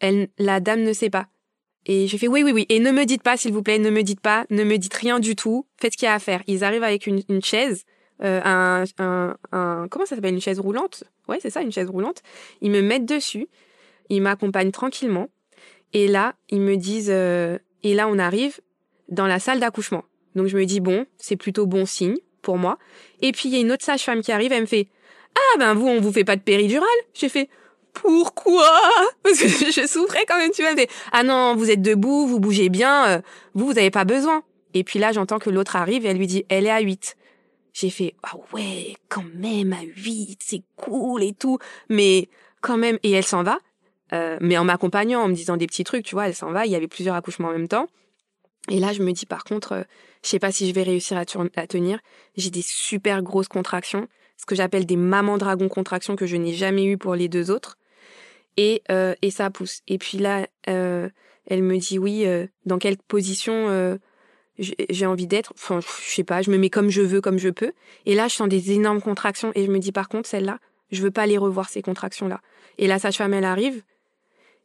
elle, 0.00 0.28
la 0.38 0.60
dame 0.60 0.82
ne 0.82 0.92
sait 0.92 1.10
pas. 1.10 1.28
Et 1.86 2.06
je 2.08 2.16
fais 2.16 2.28
oui, 2.28 2.42
oui, 2.42 2.52
oui. 2.52 2.66
Et 2.70 2.80
ne 2.80 2.90
me 2.90 3.04
dites 3.04 3.22
pas, 3.22 3.36
s'il 3.36 3.52
vous 3.52 3.62
plaît, 3.62 3.78
ne 3.78 3.90
me 3.90 4.02
dites 4.02 4.20
pas, 4.20 4.46
ne 4.50 4.64
me 4.64 4.78
dites 4.78 4.94
rien 4.94 5.20
du 5.20 5.36
tout. 5.36 5.66
Faites 5.78 5.92
ce 5.92 5.98
qu'il 5.98 6.06
y 6.06 6.08
a 6.08 6.14
à 6.14 6.18
faire. 6.18 6.42
Ils 6.46 6.64
arrivent 6.64 6.82
avec 6.82 7.06
une, 7.06 7.22
une 7.28 7.42
chaise, 7.42 7.84
euh, 8.22 8.40
un, 8.42 8.84
un, 9.52 9.86
comment 9.90 10.06
ça 10.06 10.16
s'appelle, 10.16 10.34
une 10.34 10.40
chaise 10.40 10.60
roulante? 10.60 11.04
Ouais, 11.28 11.38
c'est 11.40 11.50
ça, 11.50 11.60
une 11.60 11.72
chaise 11.72 11.90
roulante. 11.90 12.22
Ils 12.62 12.70
me 12.70 12.80
mettent 12.80 13.04
dessus. 13.04 13.48
Ils 14.08 14.22
m'accompagnent 14.22 14.70
tranquillement. 14.70 15.28
Et 15.92 16.08
là, 16.08 16.34
ils 16.48 16.60
me 16.60 16.76
disent, 16.76 17.10
et 17.10 17.94
là, 17.94 18.08
on 18.08 18.18
arrive 18.18 18.60
dans 19.08 19.26
la 19.26 19.38
salle 19.38 19.60
d'accouchement. 19.60 20.04
Donc 20.34 20.46
je 20.46 20.56
me 20.56 20.64
dis 20.64 20.80
bon, 20.80 21.06
c'est 21.18 21.36
plutôt 21.36 21.66
bon 21.66 21.86
signe 21.86 22.16
pour 22.42 22.58
moi. 22.58 22.78
Et 23.20 23.32
puis 23.32 23.48
il 23.48 23.54
y 23.54 23.58
a 23.58 23.60
une 23.60 23.72
autre 23.72 23.84
sage-femme 23.84 24.22
qui 24.22 24.32
arrive, 24.32 24.52
elle 24.52 24.62
me 24.62 24.66
fait 24.66 24.88
ah 25.36 25.58
ben 25.58 25.74
vous 25.74 25.88
on 25.88 26.00
vous 26.00 26.12
fait 26.12 26.24
pas 26.24 26.36
de 26.36 26.42
péridurale? 26.42 26.88
J'ai 27.12 27.28
fait 27.28 27.48
pourquoi? 27.94 28.68
Parce 29.22 29.38
que 29.38 29.48
je 29.48 29.86
souffrais 29.86 30.24
quand 30.26 30.36
même, 30.36 30.50
tu 30.50 30.62
vois. 30.62 30.72
ah 31.12 31.22
non, 31.22 31.56
vous 31.56 31.70
êtes 31.70 31.80
debout, 31.80 32.26
vous 32.26 32.40
bougez 32.40 32.68
bien, 32.68 33.06
euh, 33.06 33.20
vous, 33.54 33.66
vous 33.66 33.78
avez 33.78 33.90
pas 33.90 34.04
besoin. 34.04 34.42
Et 34.74 34.84
puis 34.84 34.98
là, 34.98 35.12
j'entends 35.12 35.38
que 35.38 35.50
l'autre 35.50 35.76
arrive 35.76 36.04
et 36.04 36.08
elle 36.08 36.18
lui 36.18 36.26
dit, 36.26 36.44
elle 36.48 36.66
est 36.66 36.70
à 36.70 36.80
8. 36.80 37.16
J'ai 37.72 37.90
fait, 37.90 38.14
ah 38.22 38.34
ouais, 38.52 38.94
quand 39.08 39.24
même, 39.34 39.72
à 39.72 39.82
8, 39.82 40.38
c'est 40.44 40.62
cool 40.76 41.22
et 41.22 41.32
tout. 41.32 41.58
Mais 41.88 42.28
quand 42.60 42.76
même, 42.76 42.98
et 43.02 43.12
elle 43.12 43.24
s'en 43.24 43.42
va. 43.42 43.58
Euh, 44.12 44.36
mais 44.40 44.58
en 44.58 44.64
m'accompagnant, 44.64 45.22
en 45.22 45.28
me 45.28 45.34
disant 45.34 45.56
des 45.56 45.66
petits 45.66 45.84
trucs, 45.84 46.04
tu 46.04 46.14
vois, 46.14 46.26
elle 46.26 46.34
s'en 46.34 46.52
va. 46.52 46.66
Il 46.66 46.72
y 46.72 46.76
avait 46.76 46.88
plusieurs 46.88 47.14
accouchements 47.14 47.48
en 47.48 47.52
même 47.52 47.68
temps. 47.68 47.88
Et 48.70 48.80
là, 48.80 48.92
je 48.92 49.02
me 49.02 49.12
dis, 49.12 49.26
par 49.26 49.44
contre, 49.44 49.72
euh, 49.72 49.82
je 50.22 50.30
sais 50.30 50.38
pas 50.38 50.52
si 50.52 50.68
je 50.68 50.74
vais 50.74 50.82
réussir 50.82 51.18
à, 51.18 51.26
tenir. 51.26 51.98
J'ai 52.36 52.50
des 52.50 52.62
super 52.62 53.22
grosses 53.22 53.48
contractions, 53.48 54.08
ce 54.38 54.46
que 54.46 54.54
j'appelle 54.54 54.86
des 54.86 54.96
mamans 54.96 55.38
dragon 55.38 55.68
contractions 55.68 56.16
que 56.16 56.26
je 56.26 56.36
n'ai 56.36 56.54
jamais 56.54 56.84
eu 56.84 56.96
pour 56.96 57.14
les 57.14 57.28
deux 57.28 57.50
autres 57.50 57.76
et, 58.56 58.82
euh, 58.90 59.14
et 59.22 59.30
ça 59.30 59.50
pousse. 59.50 59.82
Et 59.86 59.98
puis 59.98 60.18
là, 60.18 60.46
euh, 60.68 61.08
elle 61.46 61.62
me 61.62 61.76
dit 61.76 61.98
oui, 61.98 62.26
euh, 62.26 62.46
dans 62.64 62.78
quelle 62.78 62.96
position 62.96 63.98
j'ai 64.58 65.06
envie 65.06 65.26
d'être? 65.26 65.52
Enfin, 65.54 65.80
je 65.80 66.14
sais 66.14 66.24
pas, 66.24 66.40
je 66.40 66.50
me 66.50 66.56
mets 66.58 66.70
comme 66.70 66.88
je 66.88 67.02
veux, 67.02 67.20
comme 67.20 67.38
je 67.38 67.50
peux. 67.50 67.72
Et 68.06 68.14
là, 68.14 68.28
je 68.28 68.34
sens 68.34 68.48
des 68.48 68.72
énormes 68.72 69.02
contractions 69.02 69.52
et 69.54 69.64
je 69.64 69.70
me 69.70 69.78
dis 69.78 69.92
par 69.92 70.08
contre, 70.08 70.28
celle-là, 70.28 70.58
je 70.90 71.02
veux 71.02 71.10
pas 71.10 71.26
les 71.26 71.38
revoir 71.38 71.68
ces 71.68 71.82
contractions-là. 71.82 72.40
Et 72.78 72.86
la 72.86 72.98
sage-femme, 72.98 73.34
elle 73.34 73.44
arrive 73.44 73.82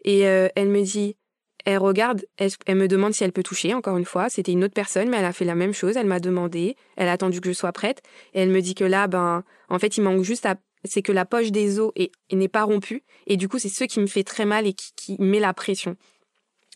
et 0.06 0.20
elle 0.20 0.70
me 0.70 0.84
dit, 0.84 1.18
elle 1.66 1.78
regarde, 1.78 2.26
elle, 2.38 2.76
me 2.76 2.88
demande 2.88 3.14
si 3.14 3.24
elle 3.24 3.32
peut 3.32 3.44
toucher. 3.44 3.74
Encore 3.74 3.98
une 3.98 4.06
fois, 4.06 4.30
c'était 4.30 4.52
une 4.52 4.64
autre 4.64 4.74
personne, 4.74 5.10
mais 5.10 5.18
elle 5.18 5.26
a 5.26 5.34
fait 5.34 5.46
la 5.46 5.56
même 5.56 5.74
chose. 5.74 5.98
Elle 5.98 6.08
m'a 6.08 6.20
demandé, 6.20 6.76
elle 6.96 7.08
a 7.08 7.12
attendu 7.12 7.42
que 7.42 7.50
je 7.50 7.54
sois 7.54 7.72
prête 7.72 8.02
et 8.34 8.42
elle 8.42 8.50
me 8.50 8.62
dit 8.62 8.76
que 8.76 8.84
là, 8.84 9.08
ben, 9.08 9.44
en 9.70 9.80
fait, 9.80 9.98
il 9.98 10.02
manque 10.02 10.24
juste 10.24 10.46
à 10.46 10.56
c'est 10.86 11.02
que 11.02 11.12
la 11.12 11.26
poche 11.26 11.52
des 11.52 11.80
os 11.80 11.92
n'est 12.32 12.48
pas 12.48 12.64
rompue 12.64 13.04
et 13.28 13.38
du 13.38 13.50
coup 13.50 13.60
c'est 13.60 13.70
ce 13.70 13.84
qui 13.84 14.00
me 14.00 14.08
fait 14.08 14.24
très 14.24 14.46
mal 14.46 14.66
et 14.66 14.74
qui, 14.74 14.94
qui 14.96 15.16
met 15.20 15.40
la 15.40 15.54
pression. 15.54 15.98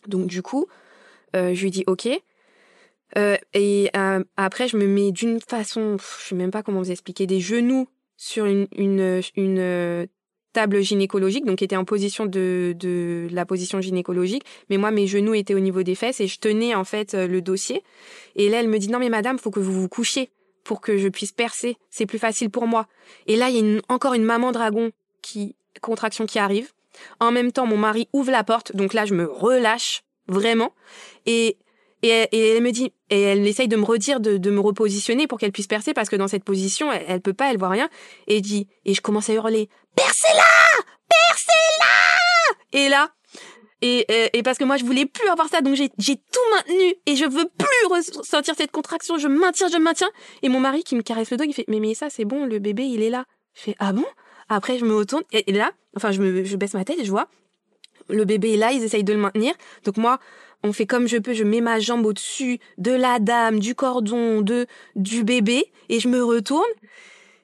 Donc 0.06 0.26
du 0.26 0.42
coup, 0.42 0.66
euh, 1.34 1.54
je 1.54 1.62
lui 1.62 1.70
dis 1.70 1.84
ok. 1.86 2.08
Euh, 3.16 3.36
et 3.52 3.90
euh, 3.96 4.22
après 4.36 4.68
je 4.68 4.76
me 4.76 4.86
mets 4.86 5.12
d'une 5.12 5.40
façon, 5.40 5.96
je 5.98 6.28
sais 6.28 6.34
même 6.34 6.50
pas 6.50 6.62
comment 6.62 6.80
vous 6.80 6.90
expliquer, 6.90 7.26
des 7.26 7.40
genoux 7.40 7.88
sur 8.16 8.44
une, 8.44 8.66
une, 8.76 9.22
une 9.36 10.06
table 10.54 10.80
gynécologique, 10.80 11.44
donc 11.44 11.60
était 11.60 11.76
en 11.76 11.84
position 11.84 12.24
de, 12.24 12.74
de 12.78 13.28
la 13.30 13.44
position 13.44 13.82
gynécologique, 13.82 14.44
mais 14.70 14.78
moi 14.78 14.90
mes 14.90 15.06
genoux 15.06 15.34
étaient 15.34 15.54
au 15.54 15.60
niveau 15.60 15.82
des 15.82 15.94
fesses 15.94 16.20
et 16.20 16.26
je 16.26 16.38
tenais 16.38 16.74
en 16.74 16.84
fait 16.84 17.12
euh, 17.12 17.26
le 17.26 17.42
dossier. 17.42 17.82
Et 18.36 18.48
là 18.48 18.60
elle 18.60 18.68
me 18.68 18.78
dit 18.78 18.88
non 18.88 18.98
mais 18.98 19.10
madame 19.10 19.38
faut 19.38 19.50
que 19.50 19.60
vous 19.60 19.78
vous 19.78 19.88
couchiez 19.88 20.30
pour 20.64 20.80
que 20.80 20.98
je 20.98 21.08
puisse 21.08 21.32
percer. 21.32 21.76
C'est 21.90 22.06
plus 22.06 22.18
facile 22.18 22.50
pour 22.50 22.66
moi. 22.66 22.88
Et 23.26 23.36
là, 23.36 23.50
il 23.50 23.56
y 23.56 23.76
a 23.76 23.80
encore 23.88 24.14
une 24.14 24.24
maman 24.24 24.50
dragon 24.50 24.90
qui, 25.22 25.54
contraction 25.80 26.26
qui 26.26 26.38
arrive. 26.38 26.72
En 27.20 27.30
même 27.30 27.52
temps, 27.52 27.66
mon 27.66 27.76
mari 27.76 28.08
ouvre 28.12 28.32
la 28.32 28.42
porte. 28.42 28.74
Donc 28.74 28.94
là, 28.94 29.04
je 29.04 29.14
me 29.14 29.26
relâche 29.26 30.02
vraiment. 30.26 30.72
Et, 31.26 31.56
et, 32.08 32.56
elle 32.56 32.62
me 32.62 32.70
dit, 32.70 32.92
et 33.10 33.20
elle 33.22 33.46
essaye 33.46 33.68
de 33.68 33.76
me 33.76 33.84
redire 33.84 34.20
de, 34.20 34.50
me 34.50 34.60
repositionner 34.60 35.26
pour 35.26 35.38
qu'elle 35.38 35.52
puisse 35.52 35.66
percer 35.66 35.94
parce 35.94 36.08
que 36.08 36.16
dans 36.16 36.28
cette 36.28 36.44
position, 36.44 36.92
elle, 36.92 37.04
elle 37.08 37.20
peut 37.20 37.32
pas, 37.32 37.50
elle 37.50 37.58
voit 37.58 37.68
rien. 37.68 37.88
Et 38.26 38.40
dit, 38.40 38.68
et 38.84 38.94
je 38.94 39.00
commence 39.00 39.30
à 39.30 39.34
hurler, 39.34 39.68
percez-la! 39.96 40.82
Percez-la! 41.08 42.80
Et 42.80 42.88
là, 42.88 43.10
et, 43.80 44.06
et, 44.32 44.42
parce 44.42 44.56
que 44.56 44.64
moi, 44.64 44.78
je 44.78 44.84
voulais 44.84 45.04
plus 45.04 45.28
avoir 45.28 45.48
ça, 45.48 45.60
donc 45.60 45.74
j'ai 45.74 45.88
tout 45.90 46.54
maintenu 46.54 46.94
et 47.04 47.16
je 47.16 47.26
veux 47.26 47.44
plus 47.58 47.86
ressentir 47.90 48.54
cette 48.56 48.70
contraction. 48.70 49.18
Je 49.18 49.28
maintiens, 49.28 49.68
je 49.68 49.76
maintiens. 49.76 50.10
Et 50.42 50.48
mon 50.48 50.58
mari 50.58 50.82
qui 50.84 50.96
me 50.96 51.02
caresse 51.02 51.30
le 51.30 51.36
dos, 51.36 51.44
il 51.44 51.52
fait 51.52 51.66
mais 51.68 51.80
mais 51.80 51.92
ça 51.92 52.08
c'est 52.08 52.24
bon, 52.24 52.46
le 52.46 52.58
bébé 52.60 52.84
il 52.84 53.02
est 53.02 53.10
là. 53.10 53.26
Je 53.52 53.60
fais 53.60 53.76
ah 53.78 53.92
bon? 53.92 54.06
Après 54.48 54.78
je 54.78 54.86
me 54.86 54.96
retourne 54.96 55.22
et, 55.32 55.52
là, 55.52 55.72
enfin 55.96 56.12
je 56.12 56.44
je 56.44 56.56
baisse 56.56 56.72
ma 56.72 56.84
tête 56.84 56.98
et 56.98 57.04
je 57.04 57.10
vois 57.10 57.28
le 58.08 58.24
bébé 58.24 58.54
est 58.54 58.56
là, 58.56 58.72
ils 58.72 58.82
essayent 58.82 59.04
de 59.04 59.12
le 59.12 59.18
maintenir. 59.18 59.54
Donc 59.84 59.96
moi, 59.96 60.18
on 60.64 60.72
fait 60.72 60.86
comme 60.86 61.06
je 61.06 61.18
peux, 61.18 61.34
je 61.34 61.44
mets 61.44 61.60
ma 61.60 61.78
jambe 61.78 62.04
au-dessus 62.04 62.58
de 62.78 62.90
la 62.90 63.20
dame, 63.20 63.60
du 63.60 63.76
cordon, 63.76 64.40
de 64.40 64.66
du 64.96 65.22
bébé 65.22 65.70
et 65.88 66.00
je 66.00 66.08
me 66.08 66.24
retourne 66.24 66.64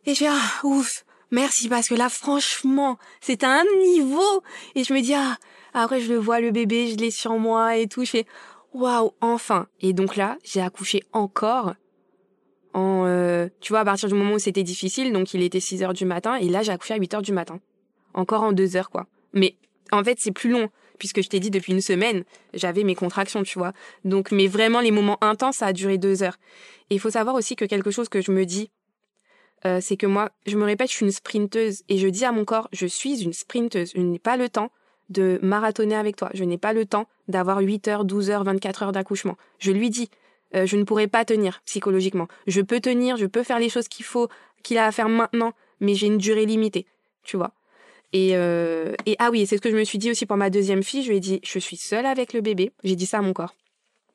et 0.06 0.14
je 0.14 0.20
fais 0.20 0.28
ah 0.28 0.64
ouf. 0.64 1.04
Merci 1.30 1.68
parce 1.68 1.88
que 1.88 1.94
là 1.94 2.08
franchement, 2.08 2.98
c'est 3.20 3.44
un 3.44 3.62
niveau 3.78 4.42
et 4.74 4.82
je 4.82 4.92
me 4.92 5.00
dis 5.00 5.14
ah 5.14 5.36
après, 5.72 6.00
je 6.00 6.12
le 6.12 6.18
vois, 6.18 6.40
le 6.40 6.50
bébé, 6.50 6.88
je 6.88 6.96
l'ai 6.96 7.10
sur 7.10 7.38
moi 7.38 7.76
et 7.76 7.86
tout. 7.86 8.04
Je 8.04 8.10
fais, 8.10 8.26
waouh, 8.72 9.12
enfin. 9.20 9.66
Et 9.80 9.92
donc 9.92 10.16
là, 10.16 10.36
j'ai 10.42 10.60
accouché 10.60 11.02
encore 11.12 11.74
en, 12.72 13.04
euh, 13.06 13.48
tu 13.60 13.72
vois, 13.72 13.80
à 13.80 13.84
partir 13.84 14.08
du 14.08 14.14
moment 14.14 14.34
où 14.34 14.38
c'était 14.38 14.62
difficile, 14.62 15.12
donc 15.12 15.34
il 15.34 15.42
était 15.42 15.60
6 15.60 15.82
heures 15.82 15.92
du 15.92 16.04
matin, 16.04 16.36
et 16.36 16.48
là, 16.48 16.62
j'ai 16.62 16.72
accouché 16.72 16.94
à 16.94 16.96
8 16.96 17.14
heures 17.14 17.22
du 17.22 17.32
matin. 17.32 17.60
Encore 18.14 18.42
en 18.42 18.52
2 18.52 18.76
heures, 18.76 18.90
quoi. 18.90 19.06
Mais, 19.32 19.56
en 19.90 20.04
fait, 20.04 20.18
c'est 20.20 20.30
plus 20.30 20.50
long, 20.50 20.68
puisque 21.00 21.22
je 21.22 21.28
t'ai 21.28 21.40
dit, 21.40 21.50
depuis 21.50 21.72
une 21.72 21.80
semaine, 21.80 22.22
j'avais 22.54 22.84
mes 22.84 22.94
contractions, 22.94 23.42
tu 23.42 23.58
vois. 23.58 23.72
Donc, 24.04 24.30
mais 24.30 24.46
vraiment, 24.46 24.80
les 24.80 24.92
moments 24.92 25.18
intenses, 25.22 25.56
ça 25.56 25.66
a 25.66 25.72
duré 25.72 25.98
2 25.98 26.22
heures. 26.22 26.38
Et 26.90 26.94
il 26.94 27.00
faut 27.00 27.10
savoir 27.10 27.34
aussi 27.34 27.56
que 27.56 27.64
quelque 27.64 27.90
chose 27.90 28.08
que 28.08 28.20
je 28.20 28.30
me 28.30 28.46
dis, 28.46 28.70
euh, 29.66 29.80
c'est 29.80 29.96
que 29.96 30.06
moi, 30.06 30.30
je 30.46 30.56
me 30.56 30.64
répète, 30.64 30.90
je 30.90 30.94
suis 30.94 31.06
une 31.06 31.12
sprinteuse, 31.12 31.82
et 31.88 31.98
je 31.98 32.06
dis 32.06 32.24
à 32.24 32.30
mon 32.30 32.44
corps, 32.44 32.68
je 32.72 32.86
suis 32.86 33.24
une 33.24 33.32
sprinteuse, 33.32 33.92
je 33.96 34.00
n'ai 34.00 34.20
pas 34.20 34.36
le 34.36 34.48
temps 34.48 34.70
de 35.08 35.40
marathonner 35.42 35.96
avec 35.96 36.14
toi. 36.14 36.30
Je 36.34 36.44
n'ai 36.44 36.56
pas 36.56 36.72
le 36.72 36.86
temps 36.86 37.06
d'avoir 37.26 37.58
8 37.58 37.88
heures, 37.88 38.04
12 38.04 38.30
heures, 38.30 38.44
24 38.44 38.84
heures 38.84 38.92
d'accouchement. 38.92 39.36
Je 39.58 39.72
lui 39.72 39.90
dis, 39.90 40.08
euh, 40.54 40.66
je 40.66 40.76
ne 40.76 40.84
pourrai 40.84 41.08
pas 41.08 41.24
tenir 41.24 41.60
psychologiquement. 41.66 42.28
Je 42.46 42.60
peux 42.60 42.80
tenir, 42.80 43.16
je 43.16 43.26
peux 43.26 43.42
faire 43.42 43.58
les 43.58 43.68
choses 43.68 43.88
qu'il 43.88 44.04
faut, 44.04 44.28
qu'il 44.62 44.78
a 44.78 44.86
à 44.86 44.92
faire 44.92 45.08
maintenant, 45.08 45.52
mais 45.80 45.94
j'ai 45.94 46.06
une 46.06 46.18
durée 46.18 46.46
limitée, 46.46 46.86
tu 47.24 47.36
vois. 47.36 47.52
Et, 48.12 48.30
euh, 48.34 48.94
et 49.06 49.16
ah 49.18 49.30
oui, 49.30 49.46
c'est 49.46 49.56
ce 49.56 49.60
que 49.62 49.70
je 49.70 49.76
me 49.76 49.84
suis 49.84 49.98
dit 49.98 50.10
aussi 50.10 50.26
pour 50.26 50.36
ma 50.36 50.50
deuxième 50.50 50.82
fille. 50.82 51.02
Je 51.02 51.10
lui 51.10 51.18
ai 51.18 51.20
dit, 51.20 51.40
je 51.44 51.58
suis 51.58 51.76
seule 51.76 52.06
avec 52.06 52.32
le 52.32 52.40
bébé. 52.40 52.72
J'ai 52.82 52.96
dit 52.96 53.06
ça 53.06 53.18
à 53.18 53.22
mon 53.22 53.32
corps. 53.32 53.54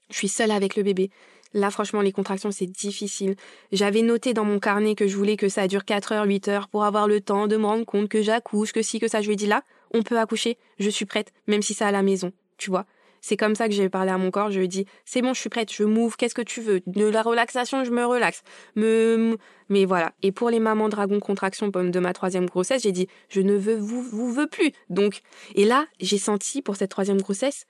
Je 0.09 0.15
suis 0.17 0.27
seule 0.27 0.51
avec 0.51 0.75
le 0.75 0.83
bébé. 0.83 1.09
Là, 1.53 1.71
franchement, 1.71 2.01
les 2.01 2.11
contractions, 2.11 2.51
c'est 2.51 2.65
difficile. 2.65 3.35
J'avais 3.71 4.01
noté 4.01 4.33
dans 4.33 4.43
mon 4.43 4.59
carnet 4.59 4.93
que 4.93 5.07
je 5.07 5.15
voulais 5.15 5.37
que 5.37 5.47
ça 5.47 5.67
dure 5.67 5.85
4 5.85 6.11
heures, 6.11 6.25
8 6.25 6.47
heures 6.49 6.67
pour 6.67 6.83
avoir 6.83 7.07
le 7.07 7.21
temps 7.21 7.47
de 7.47 7.55
me 7.55 7.65
rendre 7.65 7.85
compte 7.85 8.09
que 8.09 8.21
j'accouche, 8.21 8.73
que 8.73 8.81
si, 8.81 8.99
que 8.99 9.07
ça. 9.07 9.21
Je 9.21 9.27
lui 9.27 9.33
ai 9.33 9.37
dit 9.37 9.47
là, 9.47 9.63
on 9.93 10.03
peut 10.03 10.19
accoucher, 10.19 10.57
je 10.79 10.89
suis 10.89 11.05
prête, 11.05 11.31
même 11.47 11.61
si 11.61 11.73
c'est 11.73 11.85
à 11.85 11.91
la 11.91 12.01
maison, 12.01 12.33
tu 12.57 12.69
vois? 12.69 12.85
C'est 13.27 13.37
comme 13.37 13.55
ça 13.55 13.67
que 13.67 13.73
j'ai 13.73 13.89
parlé 13.89 14.11
à 14.11 14.19
mon 14.19 14.29
corps, 14.29 14.51
je 14.51 14.59
lui 14.59 14.65
ai 14.65 14.67
dit, 14.67 14.85
c'est 15.03 15.23
bon, 15.23 15.33
je 15.33 15.39
suis 15.39 15.49
prête, 15.49 15.73
je 15.73 15.83
m'ouvre, 15.83 16.15
qu'est-ce 16.15 16.35
que 16.35 16.43
tu 16.43 16.61
veux? 16.61 16.83
De 16.85 17.05
la 17.05 17.23
relaxation, 17.23 17.83
je 17.83 17.89
me 17.89 18.05
relaxe. 18.05 18.43
Mais 18.75 19.85
voilà. 19.85 20.13
Et 20.21 20.31
pour 20.31 20.51
les 20.51 20.59
mamans 20.59 20.89
dragon 20.89 21.19
contraction 21.19 21.69
de 21.69 21.99
ma 21.99 22.13
troisième 22.13 22.45
grossesse, 22.45 22.83
j'ai 22.83 22.91
dit, 22.91 23.07
je 23.29 23.41
ne 23.41 23.55
veux 23.55 23.77
vous, 23.77 24.03
vous 24.03 24.31
veux 24.31 24.45
plus. 24.45 24.71
Donc, 24.91 25.21
et 25.55 25.65
là, 25.65 25.87
j'ai 25.99 26.19
senti 26.19 26.61
pour 26.61 26.75
cette 26.75 26.91
troisième 26.91 27.19
grossesse, 27.19 27.65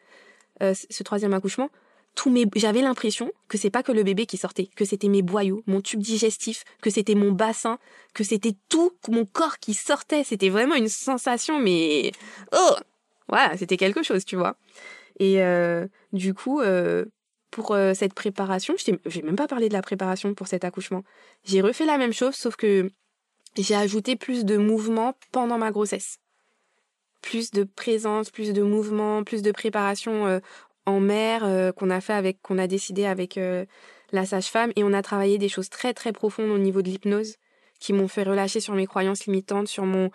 euh, 0.62 0.74
ce 0.74 1.04
troisième 1.04 1.34
accouchement, 1.34 1.70
mes, 2.26 2.46
j'avais 2.58 2.82
l'impression 2.82 3.32
que 3.48 3.58
c'est 3.58 3.70
pas 3.70 3.82
que 3.82 3.94
le 3.94 4.04
bébé 4.04 4.26
qui 4.26 4.36
sortait, 4.36 4.70
que 4.76 4.84
c'était 4.84 5.08
mes 5.08 5.22
boyaux, 5.22 5.64
mon 5.68 5.80
tube 5.80 6.02
digestif, 6.02 6.66
que 6.82 6.90
c'était 6.90 7.16
mon 7.16 7.32
bassin, 7.32 7.80
que 8.14 8.26
c'était 8.26 8.58
tout 8.68 8.92
mon 9.08 9.26
corps 9.26 9.60
qui 9.60 9.74
sortait. 9.74 10.26
C'était 10.26 10.50
vraiment 10.50 10.76
une 10.76 10.90
sensation, 10.90 11.60
mais 11.60 12.12
oh, 12.52 12.76
voilà, 13.30 13.56
c'était 13.56 13.78
quelque 13.78 14.04
chose, 14.04 14.26
tu 14.26 14.36
vois. 14.36 14.58
Et 15.20 15.42
euh, 15.42 15.88
du 16.14 16.34
coup, 16.34 16.62
euh, 16.62 17.06
pour 17.52 17.72
euh, 17.72 17.94
cette 17.94 18.14
préparation, 18.14 18.76
je 18.78 18.92
j'ai 19.06 19.22
même 19.22 19.36
pas 19.36 19.48
parlé 19.48 19.70
de 19.70 19.74
la 19.74 19.82
préparation 19.82 20.34
pour 20.34 20.48
cet 20.48 20.64
accouchement. 20.64 21.04
J'ai 21.44 21.62
refait 21.62 21.86
la 21.86 21.98
même 21.98 22.14
chose, 22.14 22.36
sauf 22.36 22.56
que 22.56 22.90
j'ai 23.58 23.76
ajouté 23.76 24.16
plus 24.16 24.46
de 24.46 24.58
mouvement 24.58 25.16
pendant 25.32 25.58
ma 25.58 25.72
grossesse 25.72 26.18
plus 27.22 27.50
de 27.50 27.64
présence, 27.64 28.30
plus 28.30 28.54
de 28.54 28.62
mouvement, 28.62 29.24
plus 29.24 29.42
de 29.42 29.52
préparation 29.52 30.40
en 30.86 31.00
mer 31.00 31.74
qu'on 31.76 31.90
a 31.90 32.00
fait 32.00 32.14
avec 32.14 32.40
qu'on 32.44 32.60
a 32.60 32.68
décidé 32.68 33.06
avec 33.06 33.40
la 34.12 34.26
sage-femme 34.28 34.72
et 34.76 34.84
on 34.84 34.94
a 34.94 35.02
travaillé 35.02 35.40
des 35.40 35.50
choses 35.50 35.72
très 35.72 35.96
très 35.96 36.14
profondes 36.14 36.52
au 36.52 36.60
niveau 36.60 36.84
de 36.84 36.90
l'hypnose 36.90 37.38
qui 37.80 37.94
m'ont 37.94 38.08
fait 38.08 38.22
relâcher 38.22 38.60
sur 38.60 38.76
mes 38.76 38.86
croyances 38.86 39.26
limitantes, 39.26 39.68
sur 39.68 39.86
mon 39.86 40.12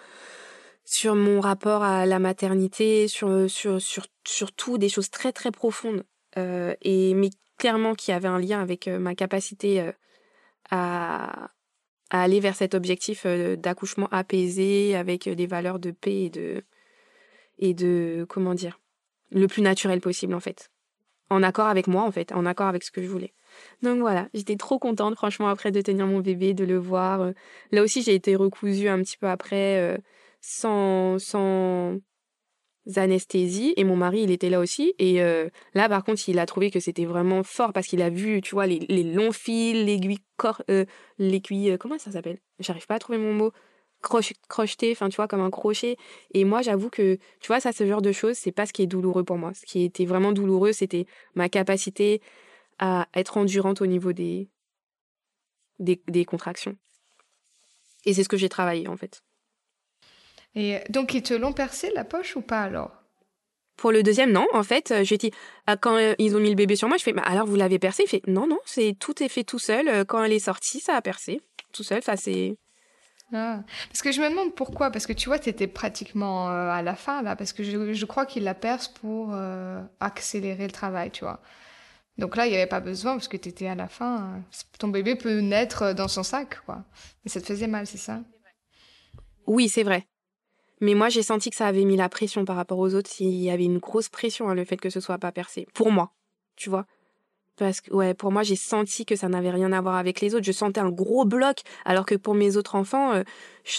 sur 0.91 1.15
mon 1.15 1.41
rapport 1.41 1.85
à 1.85 2.05
la 2.05 2.19
maternité, 2.19 3.07
sur 3.07 3.49
sur 3.49 3.81
sur 3.81 4.07
surtout 4.27 4.77
des 4.77 4.89
choses 4.89 5.09
très 5.09 5.31
très 5.31 5.53
profondes 5.53 6.03
euh, 6.37 6.75
et 6.83 7.15
mais 7.15 7.31
clairement 7.59 7.95
qui 7.95 8.11
avaient 8.11 8.27
un 8.27 8.41
lien 8.41 8.61
avec 8.61 8.89
ma 8.89 9.15
capacité 9.15 9.93
à 10.71 11.51
aller 12.11 12.41
vers 12.41 12.57
cet 12.57 12.75
objectif 12.75 13.25
d'accouchement 13.25 14.09
apaisé 14.11 14.97
avec 14.97 15.29
des 15.29 15.47
valeurs 15.47 15.79
de 15.79 15.93
paix 15.93 16.25
et 16.25 16.31
de 16.31 16.65
et 17.61 17.73
de 17.73 18.27
comment 18.29 18.55
dire 18.55 18.81
le 19.31 19.47
plus 19.47 19.63
naturel 19.63 20.01
possible 20.01 20.35
en 20.35 20.41
fait. 20.41 20.73
En 21.29 21.45
accord 21.45 21.69
avec 21.69 21.87
moi 21.87 22.03
en 22.03 22.11
fait, 22.11 22.33
en 22.33 22.47
accord 22.47 22.67
avec 22.67 22.83
ce 22.83 22.91
que 22.91 23.01
je 23.01 23.07
voulais. 23.07 23.33
Donc 23.83 24.01
voilà, 24.01 24.29
j'étais 24.35 24.57
trop 24.57 24.81
contente 24.81 25.15
franchement 25.15 25.49
après 25.49 25.71
de 25.71 25.81
tenir 25.83 26.09
mon 26.09 26.19
bébé, 26.19 26.53
de 26.53 26.65
le 26.65 26.79
voir. 26.79 27.21
Euh. 27.21 27.33
Là 27.71 27.83
aussi 27.85 28.03
j'ai 28.03 28.17
été 28.17 28.35
recousue 28.35 28.89
un 28.89 28.99
petit 28.99 29.17
peu 29.17 29.29
après 29.29 29.79
euh, 29.79 29.97
sans, 30.41 31.19
sans 31.19 31.99
anesthésie 32.97 33.75
et 33.77 33.85
mon 33.85 33.95
mari 33.97 34.23
il 34.23 34.31
était 34.31 34.51
là 34.51 34.59
aussi 34.59 34.95
et 34.99 35.23
euh, 35.23 35.49
là 35.75 35.89
par 35.89 36.03
contre 36.03 36.29
il 36.29 36.39
a 36.39 36.47
trouvé 36.47 36.71
que 36.71 36.81
c'était 36.81 37.05
vraiment 37.05 37.43
fort 37.45 37.73
parce 37.73 37.87
qu'il 37.87 38.03
a 38.03 38.11
vu 38.11 38.41
tu 38.41 38.55
vois 38.55 38.67
les, 38.67 38.81
les 38.89 39.05
longs 39.05 39.33
fils 39.33 39.75
l'aiguille 39.75 40.19
corps 40.37 40.63
l'aiguille 41.19 41.77
comment 41.79 41.99
ça 41.99 42.11
s'appelle? 42.11 42.39
J'arrive 42.59 42.87
pas 42.87 42.95
à 42.97 42.99
trouver 42.99 43.19
mon 43.19 43.35
mot 43.35 43.53
crocheté, 44.01 44.93
enfin 44.93 45.09
tu 45.09 45.17
vois, 45.17 45.29
comme 45.29 45.41
un 45.41 45.51
crochet. 45.51 45.97
Et 46.33 46.45
moi, 46.45 46.63
j'avoue 46.63 46.91
que, 46.91 47.19
tu 47.41 47.47
vois, 47.49 47.61
ça, 47.61 47.73
ce 47.73 47.87
genre 47.87 48.03
de 48.03 48.13
choses, 48.13 48.37
c'est 48.37 48.53
pas 48.53 48.67
ce 48.67 48.73
qui 48.73 48.83
est 48.83 48.87
douloureux 48.87 49.25
pour 49.25 49.37
moi. 49.37 49.53
Ce 49.55 49.65
qui 49.67 49.85
était 49.85 50.07
vraiment 50.07 50.33
douloureux, 50.33 50.73
c'était 50.73 51.07
ma 51.35 51.49
capacité 51.49 52.21
à 52.79 53.09
être 53.15 53.37
endurante 53.37 53.83
au 53.83 53.87
niveau 53.87 54.13
des, 54.13 54.49
des, 55.79 56.01
des 56.09 56.25
contractions. 56.25 56.77
Et 58.07 58.15
c'est 58.15 58.25
ce 58.25 58.29
que 58.29 58.39
j'ai 58.39 58.49
travaillé 58.49 58.89
en 58.89 58.97
fait. 58.97 59.23
Et 60.55 60.81
donc, 60.89 61.15
ils 61.15 61.23
te 61.23 61.35
l'ont 61.35 61.53
percé 61.53 61.91
la 61.95 62.05
poche 62.05 62.37
ou 62.37 62.41
pas 62.41 62.63
alors? 62.63 62.93
Pour 63.77 63.93
le 63.93 64.03
deuxième, 64.03 64.31
non. 64.31 64.47
En 64.53 64.63
fait, 64.63 65.05
je 65.05 65.15
dis, 65.15 65.31
ah, 65.67 65.77
quand 65.77 65.97
euh, 65.97 66.15
ils 66.19 66.37
ont 66.37 66.41
mis 66.41 66.51
le 66.51 66.55
bébé 66.55 66.77
sur 66.77 66.87
moi, 66.89 66.99
je 66.99 67.03
fais, 67.03 67.15
bah, 67.15 67.23
alors 67.25 67.47
vous 67.47 67.57
l'avez 67.57 67.79
percé? 67.79 68.03
Il 68.05 68.09
fait, 68.09 68.27
non, 68.27 68.47
non, 68.47 68.59
c'est 68.67 68.95
tout 68.99 69.23
est 69.23 69.29
fait 69.29 69.45
tout 69.45 69.59
seul. 69.59 69.89
Euh, 69.89 70.05
quand 70.05 70.23
elle 70.23 70.33
est 70.33 70.39
sortie, 70.39 70.81
ça 70.81 70.97
a 70.97 71.01
percé 71.01 71.41
tout 71.73 71.83
seul. 71.83 71.99
Enfin, 71.99 72.17
c'est. 72.17 72.59
Ah. 73.33 73.61
Parce 73.89 74.03
que 74.03 74.13
je 74.13 74.21
me 74.21 74.29
demande 74.29 74.55
pourquoi, 74.55 74.91
parce 74.91 75.07
que 75.07 75.13
tu 75.13 75.29
vois, 75.29 75.39
tu 75.39 75.49
étais 75.49 75.69
pratiquement 75.69 76.51
euh, 76.51 76.69
à 76.69 76.83
la 76.83 76.97
fin 76.97 77.23
là, 77.23 77.37
parce 77.37 77.53
que 77.53 77.63
je, 77.63 77.93
je 77.93 78.05
crois 78.05 78.27
qu'il 78.27 78.43
la 78.43 78.55
perce 78.55 78.89
pour 78.89 79.35
accélérer 80.01 80.67
le 80.67 80.73
travail, 80.73 81.11
tu 81.13 81.25
vois. 81.25 81.41
Donc 82.19 82.37
là, 82.37 82.47
il 82.47 82.51
n'y 82.51 82.57
avait 82.57 82.67
pas 82.67 82.81
besoin 82.81 83.13
parce 83.13 83.29
que 83.29 83.37
tu 83.37 83.49
étais 83.49 83.69
à 83.69 83.77
la 83.77 83.89
fin. 83.89 84.43
Ton 84.79 84.89
bébé 84.89 85.15
peut 85.15 85.39
naître 85.39 85.95
dans 85.95 86.09
son 86.09 86.25
sac, 86.25 86.61
quoi. 86.67 86.85
Mais 87.25 87.31
ça 87.31 87.41
te 87.41 87.47
faisait 87.47 87.69
mal, 87.69 87.87
c'est 87.87 87.99
ça? 87.99 88.21
Oui, 89.47 89.69
c'est 89.69 89.85
vrai. 89.85 90.07
Mais 90.81 90.95
moi, 90.95 91.09
j'ai 91.09 91.23
senti 91.23 91.51
que 91.51 91.57
ça 91.57 91.67
avait 91.67 91.85
mis 91.85 91.97
la 91.97 92.09
pression 92.09 92.45
par 92.45 92.57
rapport 92.57 92.79
aux 92.79 92.95
autres. 92.95 93.11
Il 93.21 93.35
y 93.35 93.51
avait 93.51 93.65
une 93.65 93.79
grosse 93.79 94.09
pression, 94.09 94.49
hein, 94.49 94.55
le 94.55 94.65
fait 94.65 94.77
que 94.77 94.91
ce 94.91 95.01
soit 95.01 95.19
pas 95.19 95.33
percé. 95.33 95.67
Pour 95.75 95.91
moi, 95.91 96.13
tu 96.57 96.71
vois. 96.71 96.87
Parce 97.57 97.83
que, 97.83 97.93
ouais, 97.93 98.15
pour 98.15 98.33
moi, 98.33 98.43
j'ai 98.43 98.57
senti 98.57 99.05
que 99.05 99.17
ça 99.17 99.29
n'avait 99.29 99.51
rien 99.51 99.73
à 99.73 99.81
voir 99.83 99.97
avec 99.97 100.21
les 100.21 100.35
autres. 100.35 100.47
Je 100.47 100.53
sentais 100.53 100.81
un 100.81 100.91
gros 100.91 101.27
bloc, 101.27 101.59
alors 101.85 102.07
que 102.07 102.15
pour 102.15 102.35
mes 102.35 102.57
autres 102.57 102.75
enfants, 102.75 103.13
euh, 103.13 103.23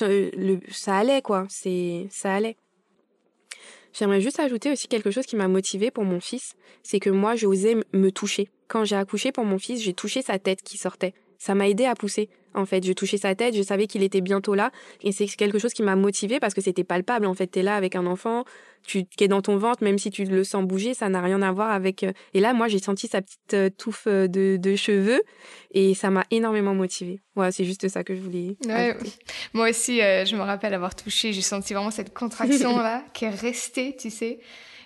le, 0.02 0.60
ça 0.70 0.97
allait, 0.97 1.24
quoi. 1.24 1.45
C'est, 1.49 2.08
ça 2.12 2.36
allait. 2.36 2.58
J'aimerais 3.93 4.22
juste 4.22 4.39
ajouter 4.39 4.72
aussi 4.72 4.88
quelque 4.88 5.12
chose 5.12 5.26
qui 5.26 5.36
m'a 5.36 5.47
motivée 5.47 5.89
pour 5.89 6.04
mon 6.04 6.20
fils. 6.20 6.54
C'est 6.84 6.99
que 6.99 7.10
moi, 7.10 7.36
j'osais 7.36 7.76
me 7.93 8.12
toucher. 8.12 8.49
Quand 8.68 8.86
j'ai 8.86 8.95
accouché 8.95 9.32
pour 9.32 9.43
mon 9.43 9.58
fils, 9.58 9.82
j'ai 9.82 9.93
touché 9.93 10.22
sa 10.22 10.38
tête 10.38 10.62
qui 10.62 10.78
sortait 10.78 11.14
ça 11.41 11.56
m'a 11.56 11.68
aidé 11.68 11.86
à 11.86 11.95
pousser. 11.95 12.30
En 12.54 12.66
fait, 12.66 12.86
je 12.86 12.93
touchais 12.93 13.18
sa 13.18 13.36
tête, 13.36 13.56
je 13.56 13.62
savais 13.62 13.88
qu'il 13.88 14.04
était 14.04 14.22
bientôt 14.22 14.54
là, 14.54 14.72
et 15.02 15.12
c'est 15.12 15.28
quelque 15.28 15.60
chose 15.60 15.74
qui 15.74 15.84
m'a 15.84 15.95
motivée 15.95 16.39
parce 16.39 16.54
que 16.54 16.62
c'était 16.62 16.84
palpable. 16.84 17.26
En 17.26 17.34
fait, 17.34 17.47
t'es 17.47 17.64
là 17.64 17.76
avec 17.76 17.95
un 17.95 18.06
enfant, 18.06 18.45
tu 18.86 19.06
qui 19.06 19.24
est 19.24 19.28
dans 19.28 19.41
ton 19.41 19.58
ventre, 19.58 19.84
même 19.84 19.97
si 19.97 20.10
tu 20.10 20.24
le 20.26 20.43
sens 20.43 20.66
bouger, 20.66 20.93
ça 20.93 21.10
n'a 21.10 21.22
rien 21.22 21.41
à 21.41 21.52
voir 21.52 21.72
avec. 21.72 22.04
Euh, 22.04 22.12
et 22.34 22.39
là, 22.39 22.54
moi, 22.54 22.68
j'ai 22.68 22.80
senti 22.80 23.08
sa 23.08 23.22
petite 23.22 23.54
euh, 23.54 23.70
touffe 23.70 24.08
euh, 24.08 24.28
de, 24.28 24.76
cheveux, 24.76 25.22
et 25.72 25.93
ça 25.93 26.10
m'a 26.10 26.26
énormément 26.32 26.74
motivée. 26.74 27.22
Voilà, 27.36 27.52
c'est 27.52 27.66
juste 27.66 27.88
ça 27.88 28.04
que 28.04 28.16
je 28.16 28.22
voulais. 28.22 28.58
Moi 29.54 29.70
aussi, 29.70 29.97
je 29.99 30.36
me 30.36 30.41
rappelle 30.41 30.74
avoir 30.74 30.95
touché, 30.95 31.34
j'ai 31.34 31.41
senti 31.41 31.74
vraiment 31.74 31.91
cette 31.91 32.14
contraction 32.14 32.78
là 32.82 33.04
qui 33.14 33.26
est 33.26 33.30
restée, 33.30 33.95
tu 33.95 34.10
sais. 34.10 34.39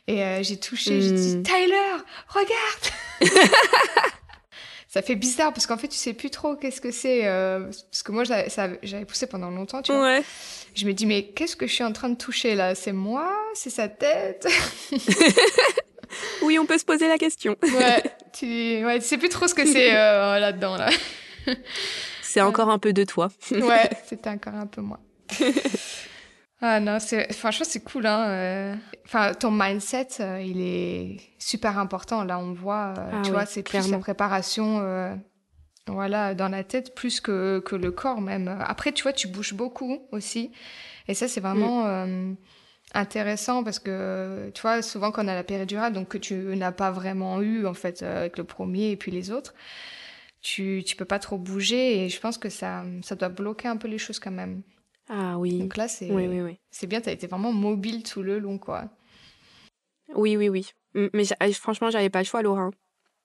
Et 0.07 0.21
j'ai 0.43 0.57
touché, 0.57 1.01
j'ai 1.01 1.11
dit 1.11 1.37
hmm. 1.37 1.43
Tyler, 1.43 1.95
regarde. 2.27 3.31
ça 4.95 5.01
fait 5.01 5.15
bizarre 5.15 5.51
parce 5.51 5.67
qu'en 5.67 5.75
fait 5.75 5.89
tu 5.89 5.97
sais 5.97 6.13
plus 6.13 6.29
trop 6.29 6.55
qu'est-ce 6.55 6.79
que 6.79 6.89
c'est 6.89 7.27
euh, 7.27 7.65
parce 7.91 8.01
que 8.01 8.13
moi 8.13 8.23
j'avais 8.23 9.03
poussé 9.03 9.27
pendant 9.27 9.49
longtemps 9.51 9.81
tu 9.81 9.91
vois. 9.91 10.21
Je 10.73 10.85
me 10.85 10.93
dis 10.93 11.05
mais 11.05 11.25
qu'est-ce 11.35 11.57
que 11.57 11.67
je 11.67 11.73
suis 11.73 11.83
en 11.83 11.91
train 11.91 12.07
de 12.07 12.15
toucher 12.15 12.55
là? 12.55 12.75
C'est 12.75 12.93
moi? 12.93 13.29
C'est 13.55 13.69
sa 13.69 13.89
tête? 13.89 14.47
Oui 16.43 16.57
on 16.57 16.65
peut 16.65 16.77
se 16.77 16.85
poser 16.85 17.09
la 17.09 17.17
question. 17.17 17.57
Ouais 17.63 18.03
tu 18.31 18.85
ouais 18.85 18.99
tu 18.99 19.05
sais 19.05 19.17
plus 19.17 19.27
trop 19.27 19.49
ce 19.49 19.53
que 19.53 19.65
c'est 19.65 19.93
euh, 19.93 20.39
là 20.39 20.53
dedans 20.53 20.77
là. 20.77 20.89
C'est 22.21 22.39
encore 22.39 22.69
un 22.69 22.79
peu 22.79 22.93
de 22.93 23.03
toi. 23.03 23.29
Ouais 23.51 23.89
c'était 24.07 24.29
encore 24.29 24.55
un 24.55 24.67
peu 24.67 24.79
moi 24.79 25.01
ah 26.61 26.79
non, 26.79 26.99
c'est 26.99 27.33
franchement 27.33 27.65
c'est 27.67 27.83
cool 27.83 28.05
hein. 28.05 28.29
Euh. 28.29 28.75
Enfin 29.05 29.33
ton 29.33 29.51
mindset, 29.51 30.07
euh, 30.21 30.41
il 30.41 30.61
est 30.61 31.17
super 31.37 31.77
important. 31.77 32.23
Là 32.23 32.39
on 32.39 32.53
voit, 32.53 32.93
euh, 32.97 33.11
ah 33.13 33.21
tu 33.23 33.31
vois, 33.31 33.45
c'est 33.45 33.63
plus 33.63 33.89
la 33.89 33.99
préparation, 33.99 35.19
voilà, 35.87 36.33
dans 36.33 36.47
la 36.47 36.63
tête 36.63 36.95
plus 36.95 37.19
que 37.19 37.59
que 37.59 37.75
le 37.75 37.91
corps 37.91 38.21
même. 38.21 38.47
Après 38.65 38.93
tu 38.93 39.03
vois, 39.03 39.13
tu 39.13 39.27
bouges 39.27 39.53
beaucoup 39.53 39.99
aussi, 40.11 40.51
et 41.07 41.13
ça 41.13 41.27
c'est 41.27 41.41
vraiment 41.41 41.83
mm. 42.05 42.37
intéressant 42.93 43.63
parce 43.63 43.79
que 43.79 44.49
tu 44.53 44.61
vois 44.61 44.81
souvent 44.81 45.11
quand 45.11 45.25
on 45.25 45.27
a 45.27 45.35
la 45.35 45.43
péridurale, 45.43 45.91
donc 45.91 46.07
que 46.07 46.17
tu 46.17 46.35
n'as 46.35 46.71
pas 46.71 46.91
vraiment 46.91 47.41
eu 47.41 47.67
en 47.67 47.73
fait 47.73 48.01
avec 48.01 48.37
le 48.37 48.45
premier 48.45 48.91
et 48.91 48.95
puis 48.95 49.11
les 49.11 49.31
autres. 49.31 49.53
Tu, 50.41 50.83
tu 50.85 50.95
peux 50.95 51.05
pas 51.05 51.17
trop 51.17 51.39
bouger 51.39 52.05
et 52.05 52.09
je 52.09 52.19
pense 52.19 52.37
que 52.37 52.49
ça, 52.49 52.83
ça 53.01 53.15
doit 53.15 53.29
bloquer 53.29 53.67
un 53.67 53.77
peu 53.77 53.87
les 53.87 53.97
choses 53.97 54.19
quand 54.19 54.29
même. 54.29 54.61
Ah 55.09 55.37
oui. 55.37 55.59
Donc 55.59 55.77
là, 55.77 55.87
c'est 55.87 56.11
oui, 56.11 56.27
oui, 56.27 56.41
oui. 56.41 56.59
c'est 56.71 56.87
bien, 56.87 57.01
tu 57.01 57.09
as 57.09 57.11
été 57.11 57.27
vraiment 57.27 57.51
mobile 57.51 58.03
tout 58.03 58.23
le 58.23 58.39
long, 58.39 58.57
quoi. 58.57 58.89
Oui, 60.15 60.37
oui, 60.37 60.49
oui. 60.49 60.71
Mais 61.13 61.25
franchement, 61.53 61.89
j'avais 61.89 62.09
pas 62.09 62.19
le 62.19 62.25
choix, 62.25 62.41
Laura. 62.41 62.69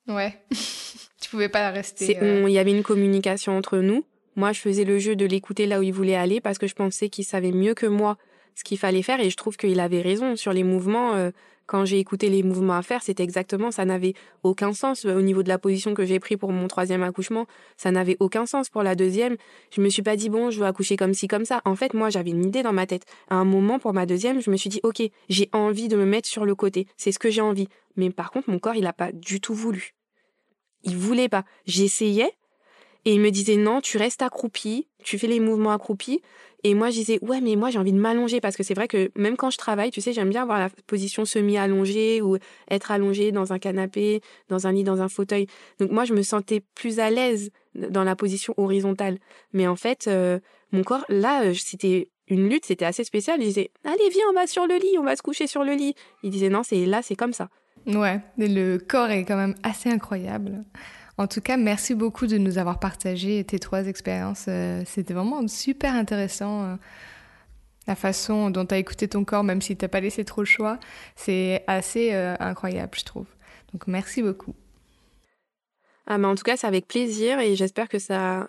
Ouais. 0.09 0.39
tu 1.21 1.31
pouvais 1.31 1.49
pas 1.49 1.71
rester. 1.71 2.19
Euh. 2.21 2.49
Il 2.49 2.53
y 2.53 2.59
avait 2.59 2.73
une 2.73 2.83
communication 2.83 3.57
entre 3.57 3.79
nous. 3.79 4.05
Moi, 4.37 4.53
je 4.53 4.61
faisais 4.61 4.85
le 4.85 4.99
jeu 4.99 5.17
de 5.17 5.27
l'écouter 5.27 5.67
là 5.67 5.81
où 5.81 5.83
il 5.83 5.93
voulait 5.93 6.17
aller 6.17 6.41
parce 6.41 6.59
que 6.59 6.67
je 6.67 6.75
pensais 6.75 7.09
qu'il 7.09 7.25
savait 7.25 7.53
mieux 7.53 7.75
que 7.75 7.87
moi 7.87 8.17
ce 8.55 8.65
qu'il 8.65 8.79
fallait 8.79 9.03
faire 9.03 9.21
et 9.21 9.31
je 9.31 9.37
trouve 9.37 9.57
qu'il 9.57 9.81
avait 9.81 10.01
raison 10.01 10.37
sur 10.37 10.53
les 10.53 10.65
mouvements. 10.65 11.15
Euh, 11.15 11.31
quand 11.71 11.85
j'ai 11.85 12.01
écouté 12.01 12.29
les 12.31 12.43
mouvements 12.43 12.75
à 12.75 12.83
faire, 12.83 13.01
c'était 13.01 13.23
exactement, 13.23 13.71
ça 13.71 13.85
n'avait 13.85 14.15
aucun 14.43 14.73
sens 14.73 15.05
au 15.05 15.23
niveau 15.23 15.45
de 15.45 15.49
la 15.49 15.57
position 15.57 15.95
que 15.95 16.05
j'ai 16.05 16.19
pris 16.19 16.37
pour 16.37 16.51
mon 16.51 16.67
troisième 16.67 17.05
accouchement. 17.05 17.47
Ça 17.77 17.93
n'avait 17.93 18.17
aucun 18.19 18.45
sens 18.45 18.69
pour 18.69 18.83
la 18.83 18.97
deuxième. 18.97 19.37
Je 19.71 19.81
me 19.81 19.89
suis 19.89 20.03
pas 20.03 20.17
dit 20.17 20.31
bon, 20.31 20.51
je 20.51 20.59
veux 20.59 20.67
accoucher 20.67 20.97
comme 20.97 21.15
ci 21.15 21.29
comme 21.29 21.45
ça. 21.45 21.63
En 21.65 21.77
fait, 21.77 21.95
moi, 21.95 22.11
j'avais 22.11 22.31
une 22.31 22.45
idée 22.45 22.65
dans 22.65 22.73
ma 22.73 22.89
tête. 22.89 23.05
À 23.29 23.37
un 23.37 23.45
moment, 23.45 23.79
pour 23.79 23.93
ma 23.93 24.05
deuxième, 24.05 24.43
je 24.43 24.51
me 24.51 24.57
suis 24.57 24.69
dit 24.69 24.81
ok, 24.83 25.01
j'ai 25.29 25.49
envie 25.53 25.87
de 25.87 25.97
me 25.97 26.05
mettre 26.05 26.29
sur 26.29 26.45
le 26.45 26.57
côté. 26.57 26.89
C'est 26.97 27.13
ce 27.13 27.21
que 27.21 27.31
j'ai 27.31 27.41
envie. 27.41 27.69
Mais 27.95 28.11
par 28.11 28.33
contre, 28.33 28.51
mon 28.51 28.59
corps, 28.59 28.75
il 28.75 28.87
a 28.87 28.93
pas 28.93 29.13
du 29.13 29.41
tout 29.41 29.55
voulu. 29.55 29.93
Il 30.83 30.97
voulait 30.97 31.29
pas. 31.29 31.45
J'essayais, 31.67 32.33
et 33.05 33.15
il 33.15 33.21
me 33.21 33.31
disait 33.31 33.57
non, 33.57 33.81
tu 33.81 33.97
restes 33.99 34.23
accroupi, 34.23 34.89
tu 35.03 35.19
fais 35.19 35.27
les 35.27 35.41
mouvements 35.41 35.73
accroupis. 35.73 36.21
Et 36.63 36.75
moi, 36.75 36.91
je 36.91 36.97
disais 36.97 37.19
ouais, 37.23 37.41
mais 37.41 37.57
moi 37.57 37.71
j'ai 37.71 37.79
envie 37.79 37.93
de 37.93 37.99
m'allonger 37.99 38.41
parce 38.41 38.57
que 38.57 38.63
c'est 38.63 38.75
vrai 38.75 38.87
que 38.87 39.11
même 39.17 39.37
quand 39.37 39.51
je 39.51 39.57
travaille, 39.57 39.91
tu 39.91 40.01
sais, 40.01 40.13
j'aime 40.13 40.29
bien 40.29 40.43
avoir 40.43 40.59
la 40.59 40.69
position 40.87 41.25
semi-allongée 41.25 42.21
ou 42.21 42.37
être 42.71 42.91
allongée 42.91 43.33
dans 43.33 43.53
un 43.53 43.59
canapé, 43.59 44.21
dans 44.49 44.67
un 44.67 44.73
lit, 44.73 44.85
dans 44.85 45.01
un 45.01 45.09
fauteuil. 45.09 45.47
Donc 45.79 45.91
moi, 45.91 46.05
je 46.05 46.13
me 46.13 46.23
sentais 46.23 46.63
plus 46.75 47.01
à 47.01 47.09
l'aise 47.09 47.51
dans 47.75 48.05
la 48.05 48.15
position 48.15 48.53
horizontale. 48.59 49.19
Mais 49.55 49.67
en 49.67 49.77
fait, 49.77 50.07
euh, 50.07 50.39
mon 50.73 50.83
corps, 50.83 51.05
là, 51.09 51.45
euh, 51.45 51.55
c'était 51.55 52.11
une 52.29 52.49
lutte, 52.49 52.67
c'était 52.67 52.85
assez 52.85 53.05
spécial. 53.05 53.41
Il 53.41 53.47
disait 53.47 53.71
allez, 53.85 54.09
viens, 54.11 54.25
on 54.31 54.35
va 54.35 54.47
sur 54.47 54.67
le 54.67 54.77
lit, 54.77 54.99
on 54.99 55.05
va 55.05 55.17
se 55.17 55.23
coucher 55.23 55.47
sur 55.47 55.65
le 55.65 55.73
lit. 55.73 55.95
Il 56.23 56.31
disait 56.31 56.51
non, 56.51 56.63
c'est 56.63 56.85
là, 56.85 57.01
c'est 57.03 57.17
comme 57.17 57.33
ça. 57.33 57.49
Ouais, 57.87 58.21
le 58.37 58.77
corps 58.77 59.09
est 59.09 59.25
quand 59.25 59.37
même 59.37 59.55
assez 59.63 59.89
incroyable. 59.89 60.65
En 61.21 61.27
tout 61.27 61.43
cas, 61.43 61.59
merci 61.59 61.95
beaucoup 61.95 62.27
de 62.27 62.39
nous 62.39 62.57
avoir 62.57 62.81
partagé 62.81 63.45
tes 63.45 63.59
trois 63.59 63.89
expériences. 63.89 64.47
Euh, 64.49 64.83
c'était 64.87 65.13
vraiment 65.13 65.47
super 65.49 65.93
intéressant. 65.93 66.63
Euh, 66.65 66.77
la 67.87 67.95
façon 67.95 68.49
dont 68.49 68.65
tu 68.65 68.75
as 68.75 68.79
écouté 68.79 69.07
ton 69.07 69.27
corps, 69.27 69.45
même 69.45 69.61
si 69.61 69.77
tu 69.77 69.87
pas 69.87 70.01
laissé 70.01 70.25
trop 70.25 70.41
le 70.41 70.47
choix, 70.47 70.79
c'est 71.17 71.63
assez 71.67 72.15
euh, 72.15 72.37
incroyable, 72.41 72.93
je 72.97 73.05
trouve. 73.05 73.27
Donc, 73.75 73.87
merci 73.87 74.23
beaucoup. 74.23 74.55
Ah, 76.07 76.19
en 76.19 76.35
tout 76.37 76.43
cas, 76.43 76.57
c'est 76.57 76.67
avec 76.67 76.89
plaisir 76.89 77.39
et 77.39 77.55
j'espère 77.55 77.91
que 77.91 77.99
ça 77.99 78.49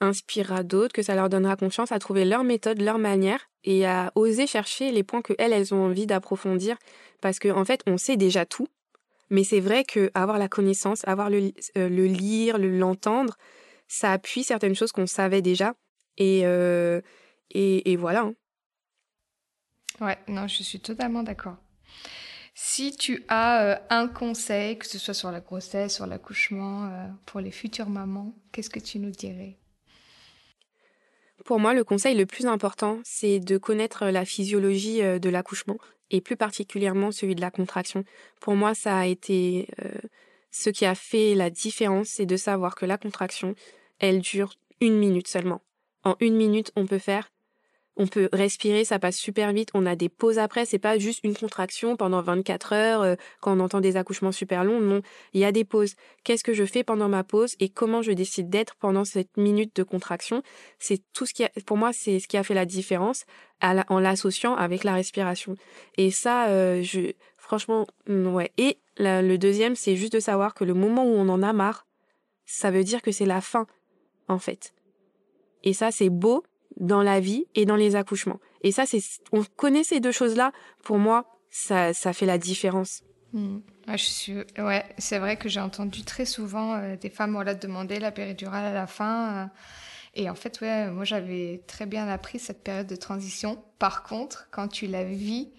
inspirera 0.00 0.64
d'autres, 0.64 0.92
que 0.92 1.02
ça 1.02 1.14
leur 1.14 1.28
donnera 1.28 1.54
confiance 1.54 1.92
à 1.92 2.00
trouver 2.00 2.24
leur 2.24 2.42
méthode, 2.42 2.80
leur 2.80 2.98
manière 2.98 3.48
et 3.62 3.86
à 3.86 4.10
oser 4.16 4.48
chercher 4.48 4.90
les 4.90 5.04
points 5.04 5.22
que 5.22 5.34
elles, 5.38 5.52
elles 5.52 5.72
ont 5.72 5.84
envie 5.84 6.06
d'approfondir 6.06 6.78
parce 7.20 7.38
qu'en 7.38 7.60
en 7.60 7.64
fait, 7.64 7.80
on 7.86 7.96
sait 7.96 8.16
déjà 8.16 8.44
tout 8.44 8.66
mais 9.30 9.44
c'est 9.44 9.60
vrai 9.60 9.84
que 9.84 10.10
avoir 10.14 10.38
la 10.38 10.48
connaissance, 10.48 11.06
avoir 11.06 11.30
le, 11.30 11.52
euh, 11.76 11.88
le 11.88 12.06
lire, 12.06 12.58
l'entendre, 12.58 13.36
ça 13.86 14.12
appuie 14.12 14.42
certaines 14.42 14.74
choses 14.74 14.92
qu'on 14.92 15.06
savait 15.06 15.42
déjà. 15.42 15.74
Et, 16.16 16.42
euh, 16.44 17.00
et, 17.50 17.96
voilà. 17.96 18.22
Hein. 18.22 18.34
Ouais, 20.00 20.18
non, 20.28 20.46
je 20.46 20.62
suis 20.62 20.80
totalement 20.80 21.22
d'accord. 21.22 21.56
Si 22.54 22.96
tu 22.96 23.24
as 23.28 23.62
euh, 23.62 23.76
un 23.90 24.08
conseil, 24.08 24.78
que 24.78 24.86
ce 24.86 24.98
soit 24.98 25.14
sur 25.14 25.30
la 25.30 25.40
grossesse, 25.40 25.94
sur 25.94 26.06
l'accouchement, 26.06 26.90
pour 27.24 27.40
les 27.40 27.52
futures 27.52 27.88
mamans, 27.88 28.34
qu'est-ce 28.52 28.70
que 28.70 28.80
tu 28.80 28.98
nous 28.98 29.10
dirais? 29.10 29.56
Pour 31.48 31.60
moi, 31.60 31.72
le 31.72 31.82
conseil 31.82 32.14
le 32.14 32.26
plus 32.26 32.44
important, 32.44 33.00
c'est 33.04 33.40
de 33.40 33.56
connaître 33.56 34.04
la 34.04 34.26
physiologie 34.26 35.00
de 35.00 35.30
l'accouchement, 35.30 35.78
et 36.10 36.20
plus 36.20 36.36
particulièrement 36.36 37.10
celui 37.10 37.34
de 37.34 37.40
la 37.40 37.50
contraction. 37.50 38.04
Pour 38.38 38.54
moi, 38.54 38.74
ça 38.74 38.98
a 38.98 39.06
été 39.06 39.66
euh, 39.82 39.88
ce 40.50 40.68
qui 40.68 40.84
a 40.84 40.94
fait 40.94 41.34
la 41.34 41.48
différence, 41.48 42.08
c'est 42.08 42.26
de 42.26 42.36
savoir 42.36 42.74
que 42.74 42.84
la 42.84 42.98
contraction, 42.98 43.54
elle 43.98 44.20
dure 44.20 44.56
une 44.82 44.98
minute 44.98 45.26
seulement. 45.26 45.62
En 46.04 46.16
une 46.20 46.36
minute, 46.36 46.70
on 46.76 46.84
peut 46.84 46.98
faire 46.98 47.30
on 47.98 48.06
peut 48.06 48.28
respirer, 48.32 48.84
ça 48.84 49.00
passe 49.00 49.16
super 49.16 49.52
vite. 49.52 49.70
On 49.74 49.84
a 49.84 49.96
des 49.96 50.08
pauses 50.08 50.38
après. 50.38 50.64
C'est 50.64 50.78
pas 50.78 50.98
juste 50.98 51.20
une 51.24 51.36
contraction 51.36 51.96
pendant 51.96 52.22
24 52.22 52.72
heures 52.72 53.02
euh, 53.02 53.14
quand 53.40 53.56
on 53.56 53.60
entend 53.60 53.80
des 53.80 53.96
accouchements 53.96 54.32
super 54.32 54.64
longs. 54.64 54.80
Non, 54.80 55.02
il 55.34 55.40
y 55.40 55.44
a 55.44 55.50
des 55.50 55.64
pauses. 55.64 55.94
Qu'est-ce 56.22 56.44
que 56.44 56.54
je 56.54 56.64
fais 56.64 56.84
pendant 56.84 57.08
ma 57.08 57.24
pause 57.24 57.56
et 57.58 57.68
comment 57.68 58.00
je 58.00 58.12
décide 58.12 58.48
d'être 58.48 58.76
pendant 58.76 59.04
cette 59.04 59.36
minute 59.36 59.74
de 59.74 59.82
contraction? 59.82 60.42
C'est 60.78 61.02
tout 61.12 61.26
ce 61.26 61.34
qui, 61.34 61.44
a, 61.44 61.50
pour 61.66 61.76
moi, 61.76 61.92
c'est 61.92 62.20
ce 62.20 62.28
qui 62.28 62.36
a 62.36 62.44
fait 62.44 62.54
la 62.54 62.64
différence 62.64 63.24
en 63.60 63.98
l'associant 63.98 64.54
avec 64.54 64.84
la 64.84 64.94
respiration. 64.94 65.56
Et 65.96 66.12
ça, 66.12 66.48
euh, 66.48 66.82
je, 66.84 67.12
franchement, 67.36 67.86
ouais. 68.06 68.52
Et 68.56 68.78
le 68.98 69.36
deuxième, 69.36 69.74
c'est 69.74 69.96
juste 69.96 70.12
de 70.12 70.20
savoir 70.20 70.54
que 70.54 70.62
le 70.62 70.74
moment 70.74 71.04
où 71.04 71.14
on 71.14 71.28
en 71.28 71.42
a 71.42 71.52
marre, 71.52 71.84
ça 72.46 72.70
veut 72.70 72.84
dire 72.84 73.02
que 73.02 73.10
c'est 73.10 73.26
la 73.26 73.40
fin, 73.40 73.66
en 74.28 74.38
fait. 74.38 74.72
Et 75.64 75.72
ça, 75.72 75.90
c'est 75.90 76.10
beau 76.10 76.44
dans 76.78 77.02
la 77.02 77.20
vie 77.20 77.46
et 77.54 77.66
dans 77.66 77.76
les 77.76 77.96
accouchements. 77.96 78.40
Et 78.62 78.72
ça, 78.72 78.86
c'est, 78.86 79.02
on 79.32 79.44
connaît 79.56 79.84
ces 79.84 80.00
deux 80.00 80.12
choses-là. 80.12 80.52
Pour 80.82 80.98
moi, 80.98 81.26
ça, 81.50 81.92
ça 81.92 82.12
fait 82.12 82.26
la 82.26 82.38
différence. 82.38 83.02
Hmm. 83.32 83.58
je 83.86 83.96
suis, 83.96 84.36
c'est 84.96 85.18
vrai 85.18 85.36
que 85.36 85.50
j'ai 85.50 85.60
entendu 85.60 86.02
très 86.02 86.24
souvent 86.24 86.76
euh, 86.76 86.96
des 86.96 87.10
femmes 87.10 87.32
voilà, 87.32 87.54
demander 87.54 87.98
la 87.98 88.10
péridurale 88.10 88.64
à 88.64 88.72
la 88.72 88.86
fin. 88.86 89.36
Euh, 89.36 89.46
et 90.14 90.30
en 90.30 90.34
fait, 90.34 90.60
ouais, 90.60 90.90
moi, 90.90 91.04
j'avais 91.04 91.62
très 91.66 91.86
bien 91.86 92.08
appris 92.08 92.38
cette 92.38 92.64
période 92.64 92.86
de 92.86 92.96
transition. 92.96 93.62
Par 93.78 94.02
contre, 94.02 94.48
quand 94.50 94.68
tu 94.68 94.86
la 94.86 95.04
vis, 95.04 95.50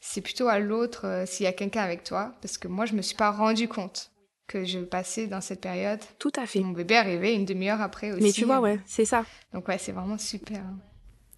c'est 0.00 0.20
plutôt 0.20 0.48
à 0.48 0.58
l'autre 0.58 1.06
euh, 1.06 1.26
s'il 1.26 1.44
y 1.44 1.46
a 1.48 1.52
quelqu'un 1.52 1.82
avec 1.82 2.04
toi. 2.04 2.34
Parce 2.42 2.58
que 2.58 2.68
moi, 2.68 2.84
je 2.84 2.94
me 2.94 3.02
suis 3.02 3.16
pas 3.16 3.30
rendu 3.30 3.68
compte 3.68 4.10
que 4.48 4.64
je 4.64 4.80
passais 4.80 5.28
dans 5.28 5.40
cette 5.40 5.60
période. 5.60 6.00
Tout 6.18 6.32
à 6.36 6.46
fait. 6.46 6.60
Mon 6.60 6.72
bébé 6.72 6.96
arrivait 6.96 7.34
une 7.34 7.44
demi-heure 7.44 7.80
après 7.80 8.10
aussi. 8.10 8.22
Mais 8.22 8.32
tu 8.32 8.44
vois, 8.44 8.60
ouais, 8.60 8.80
c'est 8.86 9.04
ça. 9.04 9.24
Donc 9.52 9.68
ouais, 9.68 9.78
c'est 9.78 9.92
vraiment 9.92 10.18
super. 10.18 10.64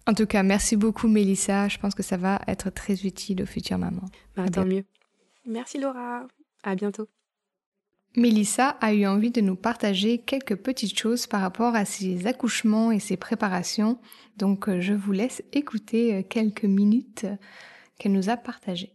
En 0.07 0.13
tout 0.15 0.25
cas, 0.25 0.41
merci 0.41 0.77
beaucoup 0.77 1.07
Mélissa. 1.07 1.67
Je 1.67 1.77
pense 1.77 1.93
que 1.93 2.01
ça 2.01 2.17
va 2.17 2.41
être 2.47 2.71
très 2.71 3.05
utile 3.05 3.43
aux 3.43 3.45
futures 3.45 3.77
mamans. 3.77 4.09
Bah, 4.35 4.49
tant 4.49 4.65
mieux. 4.65 4.85
Merci 5.45 5.77
Laura. 5.77 6.25
À 6.63 6.75
bientôt. 6.75 7.07
Mélissa 8.15 8.69
a 8.81 8.93
eu 8.93 9.05
envie 9.05 9.31
de 9.31 9.39
nous 9.39 9.55
partager 9.55 10.17
quelques 10.17 10.55
petites 10.55 10.97
choses 10.97 11.27
par 11.27 11.41
rapport 11.41 11.75
à 11.75 11.85
ses 11.85 12.27
accouchements 12.27 12.91
et 12.91 12.99
ses 12.99 13.15
préparations. 13.15 13.99
Donc 14.37 14.67
euh, 14.67 14.81
je 14.81 14.93
vous 14.93 15.13
laisse 15.13 15.43
écouter 15.53 16.15
euh, 16.15 16.23
quelques 16.23 16.65
minutes 16.65 17.25
qu'elle 17.97 18.11
nous 18.11 18.29
a 18.29 18.35
partagées. 18.35 18.93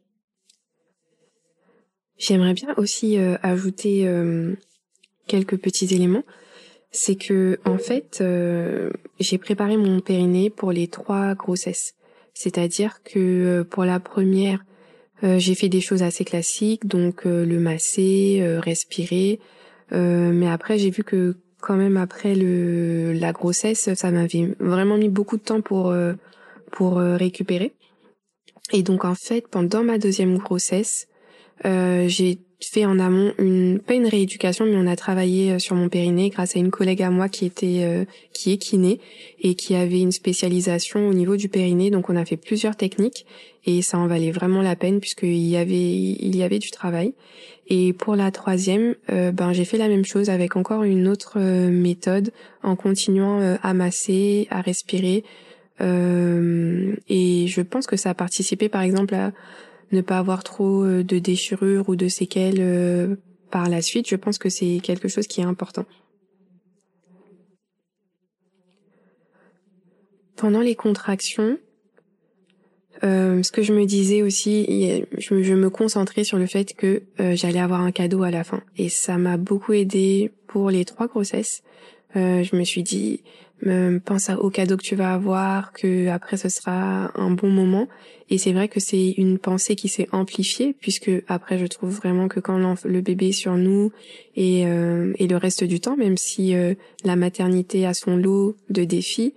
J'aimerais 2.18 2.54
bien 2.54 2.74
aussi 2.76 3.18
euh, 3.18 3.36
ajouter 3.42 4.06
euh, 4.06 4.54
quelques 5.26 5.58
petits 5.58 5.94
éléments. 5.94 6.24
C'est 6.90 7.16
que 7.16 7.58
en 7.64 7.78
fait, 7.78 8.18
euh, 8.20 8.90
j'ai 9.20 9.38
préparé 9.38 9.76
mon 9.76 10.00
périnée 10.00 10.48
pour 10.48 10.72
les 10.72 10.88
trois 10.88 11.34
grossesses. 11.34 11.94
C'est-à-dire 12.32 13.02
que 13.02 13.62
pour 13.62 13.84
la 13.84 14.00
première, 14.00 14.64
j'ai 15.22 15.54
fait 15.54 15.70
des 15.70 15.80
choses 15.80 16.02
assez 16.02 16.26
classiques, 16.26 16.86
donc 16.86 17.24
le 17.24 17.58
masser, 17.58 18.42
respirer. 18.58 19.40
mais 19.90 20.46
après, 20.46 20.78
j'ai 20.78 20.90
vu 20.90 21.02
que 21.02 21.36
quand 21.62 21.76
même 21.76 21.96
après 21.96 22.34
le 22.34 23.14
la 23.14 23.32
grossesse, 23.32 23.94
ça 23.94 24.10
m'avait 24.10 24.54
vraiment 24.60 24.98
mis 24.98 25.08
beaucoup 25.08 25.38
de 25.38 25.42
temps 25.42 25.62
pour 25.62 25.94
pour 26.70 26.96
récupérer. 26.98 27.72
Et 28.74 28.82
donc 28.82 29.06
en 29.06 29.14
fait, 29.14 29.48
pendant 29.48 29.82
ma 29.82 29.96
deuxième 29.96 30.36
grossesse, 30.36 31.08
euh, 31.08 31.15
j'ai 31.64 32.38
fait 32.60 32.86
en 32.86 32.98
amont 32.98 33.32
une 33.38 33.80
pas 33.80 33.94
une 33.94 34.06
rééducation 34.06 34.64
mais 34.64 34.76
on 34.76 34.86
a 34.86 34.96
travaillé 34.96 35.52
euh, 35.52 35.58
sur 35.58 35.76
mon 35.76 35.88
périnée 35.88 36.30
grâce 36.30 36.56
à 36.56 36.58
une 36.58 36.70
collègue 36.70 37.02
à 37.02 37.10
moi 37.10 37.28
qui 37.28 37.44
était 37.44 37.82
euh, 37.82 38.04
qui 38.32 38.52
est 38.52 38.56
kiné 38.56 38.98
et 39.40 39.54
qui 39.54 39.74
avait 39.74 40.00
une 40.00 40.12
spécialisation 40.12 41.08
au 41.08 41.12
niveau 41.12 41.36
du 41.36 41.48
périnée. 41.48 41.90
Donc 41.90 42.08
on 42.08 42.16
a 42.16 42.24
fait 42.24 42.36
plusieurs 42.36 42.76
techniques 42.76 43.26
et 43.66 43.82
ça 43.82 43.98
en 43.98 44.06
valait 44.06 44.30
vraiment 44.30 44.62
la 44.62 44.74
peine 44.74 45.00
puisqu'il 45.00 45.36
y 45.36 45.56
avait 45.56 45.74
il 45.74 46.34
y 46.34 46.42
avait 46.42 46.58
du 46.58 46.70
travail. 46.70 47.12
Et 47.68 47.92
pour 47.92 48.14
la 48.14 48.30
troisième 48.30 48.94
ben 49.08 49.52
j'ai 49.52 49.64
fait 49.64 49.76
la 49.76 49.88
même 49.88 50.04
chose 50.04 50.30
avec 50.30 50.54
encore 50.54 50.84
une 50.84 51.08
autre 51.08 51.40
méthode 51.40 52.30
en 52.62 52.76
continuant 52.76 53.56
à 53.60 53.74
masser 53.74 54.46
à 54.50 54.60
respirer. 54.60 55.24
Et 55.80 57.46
je 57.48 57.60
pense 57.62 57.88
que 57.88 57.96
ça 57.96 58.10
a 58.10 58.14
participé 58.14 58.68
par 58.68 58.82
exemple 58.82 59.16
à 59.16 59.32
ne 59.92 60.00
pas 60.00 60.18
avoir 60.18 60.44
trop 60.44 60.84
euh, 60.84 61.04
de 61.04 61.18
déchirures 61.18 61.88
ou 61.88 61.96
de 61.96 62.08
séquelles 62.08 62.60
euh, 62.60 63.16
par 63.50 63.68
la 63.68 63.82
suite, 63.82 64.08
je 64.08 64.16
pense 64.16 64.38
que 64.38 64.48
c'est 64.48 64.80
quelque 64.82 65.08
chose 65.08 65.26
qui 65.26 65.40
est 65.40 65.44
important. 65.44 65.84
Pendant 70.36 70.60
les 70.60 70.74
contractions, 70.74 71.58
euh, 73.04 73.42
ce 73.42 73.52
que 73.52 73.62
je 73.62 73.72
me 73.72 73.86
disais 73.86 74.22
aussi, 74.22 75.04
je, 75.16 75.42
je, 75.42 75.54
me 75.54 75.70
concentrais 75.70 76.24
sur 76.24 76.38
le 76.38 76.46
fait 76.46 76.74
que 76.74 77.04
j'allais 77.18 77.60
avoir 77.60 77.80
un 77.80 77.92
cadeau 77.92 78.22
à 78.22 78.30
la 78.30 78.44
fin. 78.44 78.62
Et 78.76 78.90
ça 78.90 79.16
m'a 79.16 79.38
beaucoup 79.38 79.72
aidé 79.72 80.32
pour 80.46 80.70
les 80.70 80.84
trois 80.84 81.06
grossesses. 81.06 81.62
je 82.14 82.56
me 82.56 82.64
suis 82.64 82.82
dit, 82.82 83.22
pense 84.04 84.30
au 84.30 84.50
cadeau 84.50 84.76
que 84.76 84.82
tu 84.82 84.96
vas 84.96 85.14
avoir, 85.14 85.72
que 85.72 86.08
après 86.08 86.36
ce 86.36 86.48
sera 86.48 87.10
un 87.18 87.30
bon 87.30 87.48
moment. 87.48 87.88
Et 88.28 88.38
c'est 88.38 88.52
vrai 88.52 88.68
que 88.68 88.80
c'est 88.80 89.12
une 89.12 89.38
pensée 89.38 89.76
qui 89.76 89.88
s'est 89.88 90.08
amplifiée 90.12 90.74
puisque 90.78 91.10
après 91.28 91.58
je 91.58 91.66
trouve 91.66 91.94
vraiment 91.94 92.28
que 92.28 92.40
quand 92.40 92.84
le 92.84 93.00
bébé 93.00 93.28
est 93.28 93.32
sur 93.32 93.56
nous 93.56 93.92
et, 94.34 94.66
euh, 94.66 95.12
et 95.18 95.26
le 95.26 95.36
reste 95.36 95.64
du 95.64 95.80
temps, 95.80 95.96
même 95.96 96.16
si 96.16 96.54
euh, 96.54 96.74
la 97.04 97.16
maternité 97.16 97.86
a 97.86 97.94
son 97.94 98.16
lot 98.16 98.56
de 98.68 98.84
défis, 98.84 99.34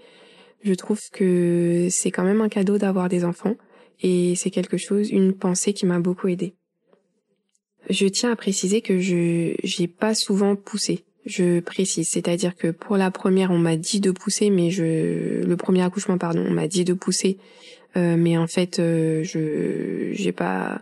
je 0.64 0.74
trouve 0.74 1.02
que 1.12 1.88
c'est 1.90 2.12
quand 2.12 2.24
même 2.24 2.42
un 2.42 2.50
cadeau 2.50 2.78
d'avoir 2.78 3.10
des 3.10 3.24
enfants 3.24 3.56
et 4.02 4.36
c'est 4.36 4.50
quelque 4.50 4.78
chose, 4.78 5.12
une 5.12 5.34
pensée 5.34 5.74
qui 5.74 5.86
m'a 5.86 6.00
beaucoup 6.00 6.28
aidée. 6.28 6.56
Je 7.90 8.08
tiens 8.08 8.32
à 8.32 8.36
préciser 8.36 8.82
que 8.82 9.00
je 9.00 9.54
j'ai 9.64 9.88
pas 9.88 10.14
souvent 10.14 10.56
poussé 10.56 11.06
je 11.26 11.60
précise, 11.60 12.08
c'est-à-dire 12.10 12.56
que 12.56 12.72
pour 12.72 12.98
la 12.98 13.12
première, 13.12 13.52
on 13.52 13.58
m'a 13.58 13.76
dit 13.76 14.00
de 14.00 14.12
pousser, 14.12 14.50
mais 14.50 14.72
je, 14.72 15.44
le 15.44 15.56
premier 15.58 15.82
accouchement, 15.84 16.18
pardon, 16.18 16.46
on 16.48 16.52
m'a 16.52 16.68
dit 16.68 16.86
de 16.86 16.94
pousser, 16.94 17.38
euh, 17.98 18.16
mais 18.18 18.38
en 18.38 18.48
fait, 18.48 18.80
euh, 18.80 19.24
je, 19.24 20.12
j'ai 20.14 20.32
pas, 20.32 20.82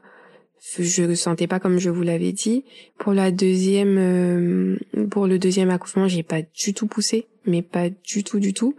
je 0.79 1.13
sentais 1.15 1.47
pas 1.47 1.59
comme 1.59 1.79
je 1.79 1.89
vous 1.89 2.03
l'avais 2.03 2.31
dit. 2.31 2.63
Pour 2.97 3.13
la 3.13 3.31
deuxième, 3.31 3.97
euh, 3.97 4.77
pour 5.09 5.27
le 5.27 5.39
deuxième 5.39 5.69
accouchement, 5.69 6.07
j'ai 6.07 6.23
pas 6.23 6.41
du 6.41 6.73
tout 6.73 6.88
poussé, 6.88 7.27
mais 7.45 7.61
pas 7.61 7.89
du 7.89 8.23
tout, 8.23 8.39
du 8.39 8.53
tout. 8.53 8.75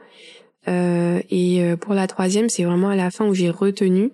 et 0.66 1.62
pour 1.80 1.94
la 1.94 2.06
troisième, 2.06 2.48
c'est 2.48 2.64
vraiment 2.64 2.90
à 2.90 2.96
la 2.96 3.10
fin 3.10 3.26
où 3.26 3.34
j'ai 3.34 3.50
retenu. 3.50 4.10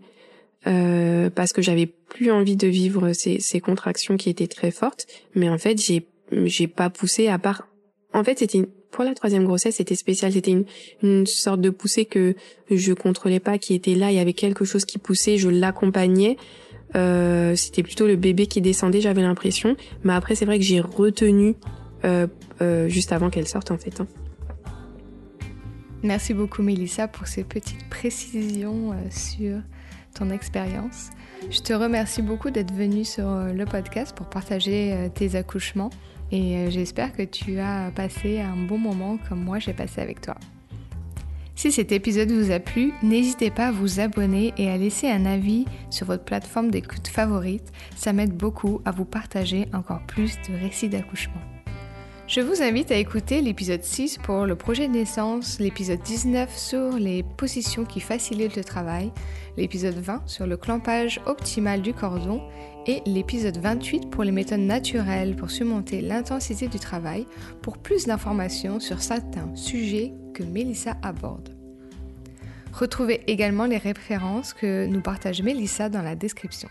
parce 0.64 1.52
que 1.52 1.62
j'avais 1.62 1.86
plus 1.86 2.30
envie 2.30 2.56
de 2.56 2.68
vivre 2.68 3.12
ces, 3.12 3.40
ces 3.40 3.60
contractions 3.60 4.16
qui 4.16 4.30
étaient 4.30 4.46
très 4.46 4.70
fortes, 4.70 5.06
mais 5.34 5.48
en 5.48 5.58
fait 5.58 5.80
j'ai 5.80 6.06
j'ai 6.32 6.66
pas 6.66 6.90
poussé 6.90 7.28
à 7.28 7.38
part. 7.38 7.68
En 8.12 8.24
fait, 8.24 8.38
c'était 8.38 8.68
pour 8.90 9.04
la 9.04 9.14
troisième 9.14 9.44
grossesse, 9.44 9.76
c'était 9.76 9.96
spécial. 9.96 10.32
C'était 10.32 10.52
une, 10.52 10.64
une 11.02 11.26
sorte 11.26 11.60
de 11.60 11.70
poussée 11.70 12.04
que 12.04 12.34
je 12.70 12.92
contrôlais 12.92 13.40
pas, 13.40 13.58
qui 13.58 13.74
était 13.74 13.94
là. 13.94 14.12
Il 14.12 14.16
y 14.16 14.20
avait 14.20 14.32
quelque 14.34 14.64
chose 14.64 14.84
qui 14.84 14.98
poussait, 14.98 15.36
je 15.36 15.48
l'accompagnais. 15.48 16.36
Euh, 16.94 17.56
c'était 17.56 17.82
plutôt 17.82 18.06
le 18.06 18.14
bébé 18.16 18.46
qui 18.46 18.60
descendait, 18.60 19.00
j'avais 19.00 19.22
l'impression. 19.22 19.76
Mais 20.04 20.12
après, 20.12 20.36
c'est 20.36 20.44
vrai 20.44 20.58
que 20.58 20.64
j'ai 20.64 20.80
retenu 20.80 21.56
euh, 22.04 22.28
euh, 22.62 22.88
juste 22.88 23.12
avant 23.12 23.30
qu'elle 23.30 23.48
sorte, 23.48 23.72
en 23.72 23.78
fait. 23.78 24.00
Hein. 24.00 24.06
Merci 26.04 26.34
beaucoup, 26.34 26.62
Mélissa, 26.62 27.08
pour 27.08 27.26
ces 27.26 27.44
petites 27.44 27.88
précisions 27.88 28.92
euh, 28.92 28.96
sur 29.10 29.56
ton 30.14 30.28
expérience. 30.28 31.08
Je 31.50 31.60
te 31.60 31.72
remercie 31.72 32.20
beaucoup 32.20 32.50
d'être 32.50 32.72
venue 32.72 33.04
sur 33.04 33.26
euh, 33.26 33.52
le 33.52 33.64
podcast 33.64 34.14
pour 34.14 34.28
partager 34.28 34.92
euh, 34.92 35.08
tes 35.08 35.34
accouchements 35.34 35.88
et 36.34 36.56
euh, 36.56 36.70
j'espère 36.70 37.12
que 37.12 37.22
tu 37.22 37.60
as 37.60 37.92
passé 37.94 38.40
un 38.40 38.56
bon 38.56 38.76
moment 38.76 39.18
comme 39.28 39.44
moi 39.44 39.60
j'ai 39.60 39.72
passé 39.72 40.00
avec 40.00 40.20
toi. 40.20 40.34
Si 41.54 41.70
cet 41.70 41.92
épisode 41.92 42.32
vous 42.32 42.50
a 42.50 42.58
plu, 42.58 42.92
n'hésitez 43.04 43.52
pas 43.52 43.68
à 43.68 43.72
vous 43.72 44.00
abonner 44.00 44.52
et 44.58 44.68
à 44.68 44.76
laisser 44.76 45.08
un 45.08 45.24
avis 45.26 45.64
sur 45.90 46.08
votre 46.08 46.24
plateforme 46.24 46.72
d'écoute 46.72 47.06
favorite. 47.06 47.72
Ça 47.94 48.12
m'aide 48.12 48.36
beaucoup 48.36 48.80
à 48.84 48.90
vous 48.90 49.04
partager 49.04 49.68
encore 49.72 50.00
plus 50.08 50.34
de 50.48 50.58
récits 50.58 50.88
d'accouchement. 50.88 51.40
Je 52.26 52.40
vous 52.40 52.62
invite 52.62 52.90
à 52.90 52.96
écouter 52.96 53.40
l'épisode 53.40 53.84
6 53.84 54.18
pour 54.18 54.46
le 54.46 54.56
projet 54.56 54.88
de 54.88 54.94
naissance, 54.94 55.60
l'épisode 55.60 56.00
19 56.02 56.56
sur 56.56 56.92
les 56.98 57.22
positions 57.22 57.84
qui 57.84 58.00
facilitent 58.00 58.56
le 58.56 58.64
travail, 58.64 59.12
l'épisode 59.56 59.98
20 59.98 60.22
sur 60.26 60.46
le 60.46 60.56
clampage 60.56 61.20
optimal 61.26 61.82
du 61.82 61.92
cordon 61.92 62.42
et 62.86 63.02
l'épisode 63.06 63.56
28 63.58 64.10
pour 64.10 64.24
les 64.24 64.32
méthodes 64.32 64.60
naturelles 64.60 65.36
pour 65.36 65.50
surmonter 65.50 66.00
l'intensité 66.00 66.68
du 66.68 66.78
travail 66.78 67.26
pour 67.62 67.78
plus 67.78 68.06
d'informations 68.06 68.80
sur 68.80 69.00
certains 69.00 69.54
sujets 69.54 70.12
que 70.34 70.42
Mélissa 70.42 70.96
aborde. 71.02 71.50
Retrouvez 72.72 73.22
également 73.26 73.66
les 73.66 73.78
références 73.78 74.52
que 74.52 74.86
nous 74.86 75.00
partage 75.00 75.42
Mélissa 75.42 75.88
dans 75.88 76.02
la 76.02 76.16
description. 76.16 76.68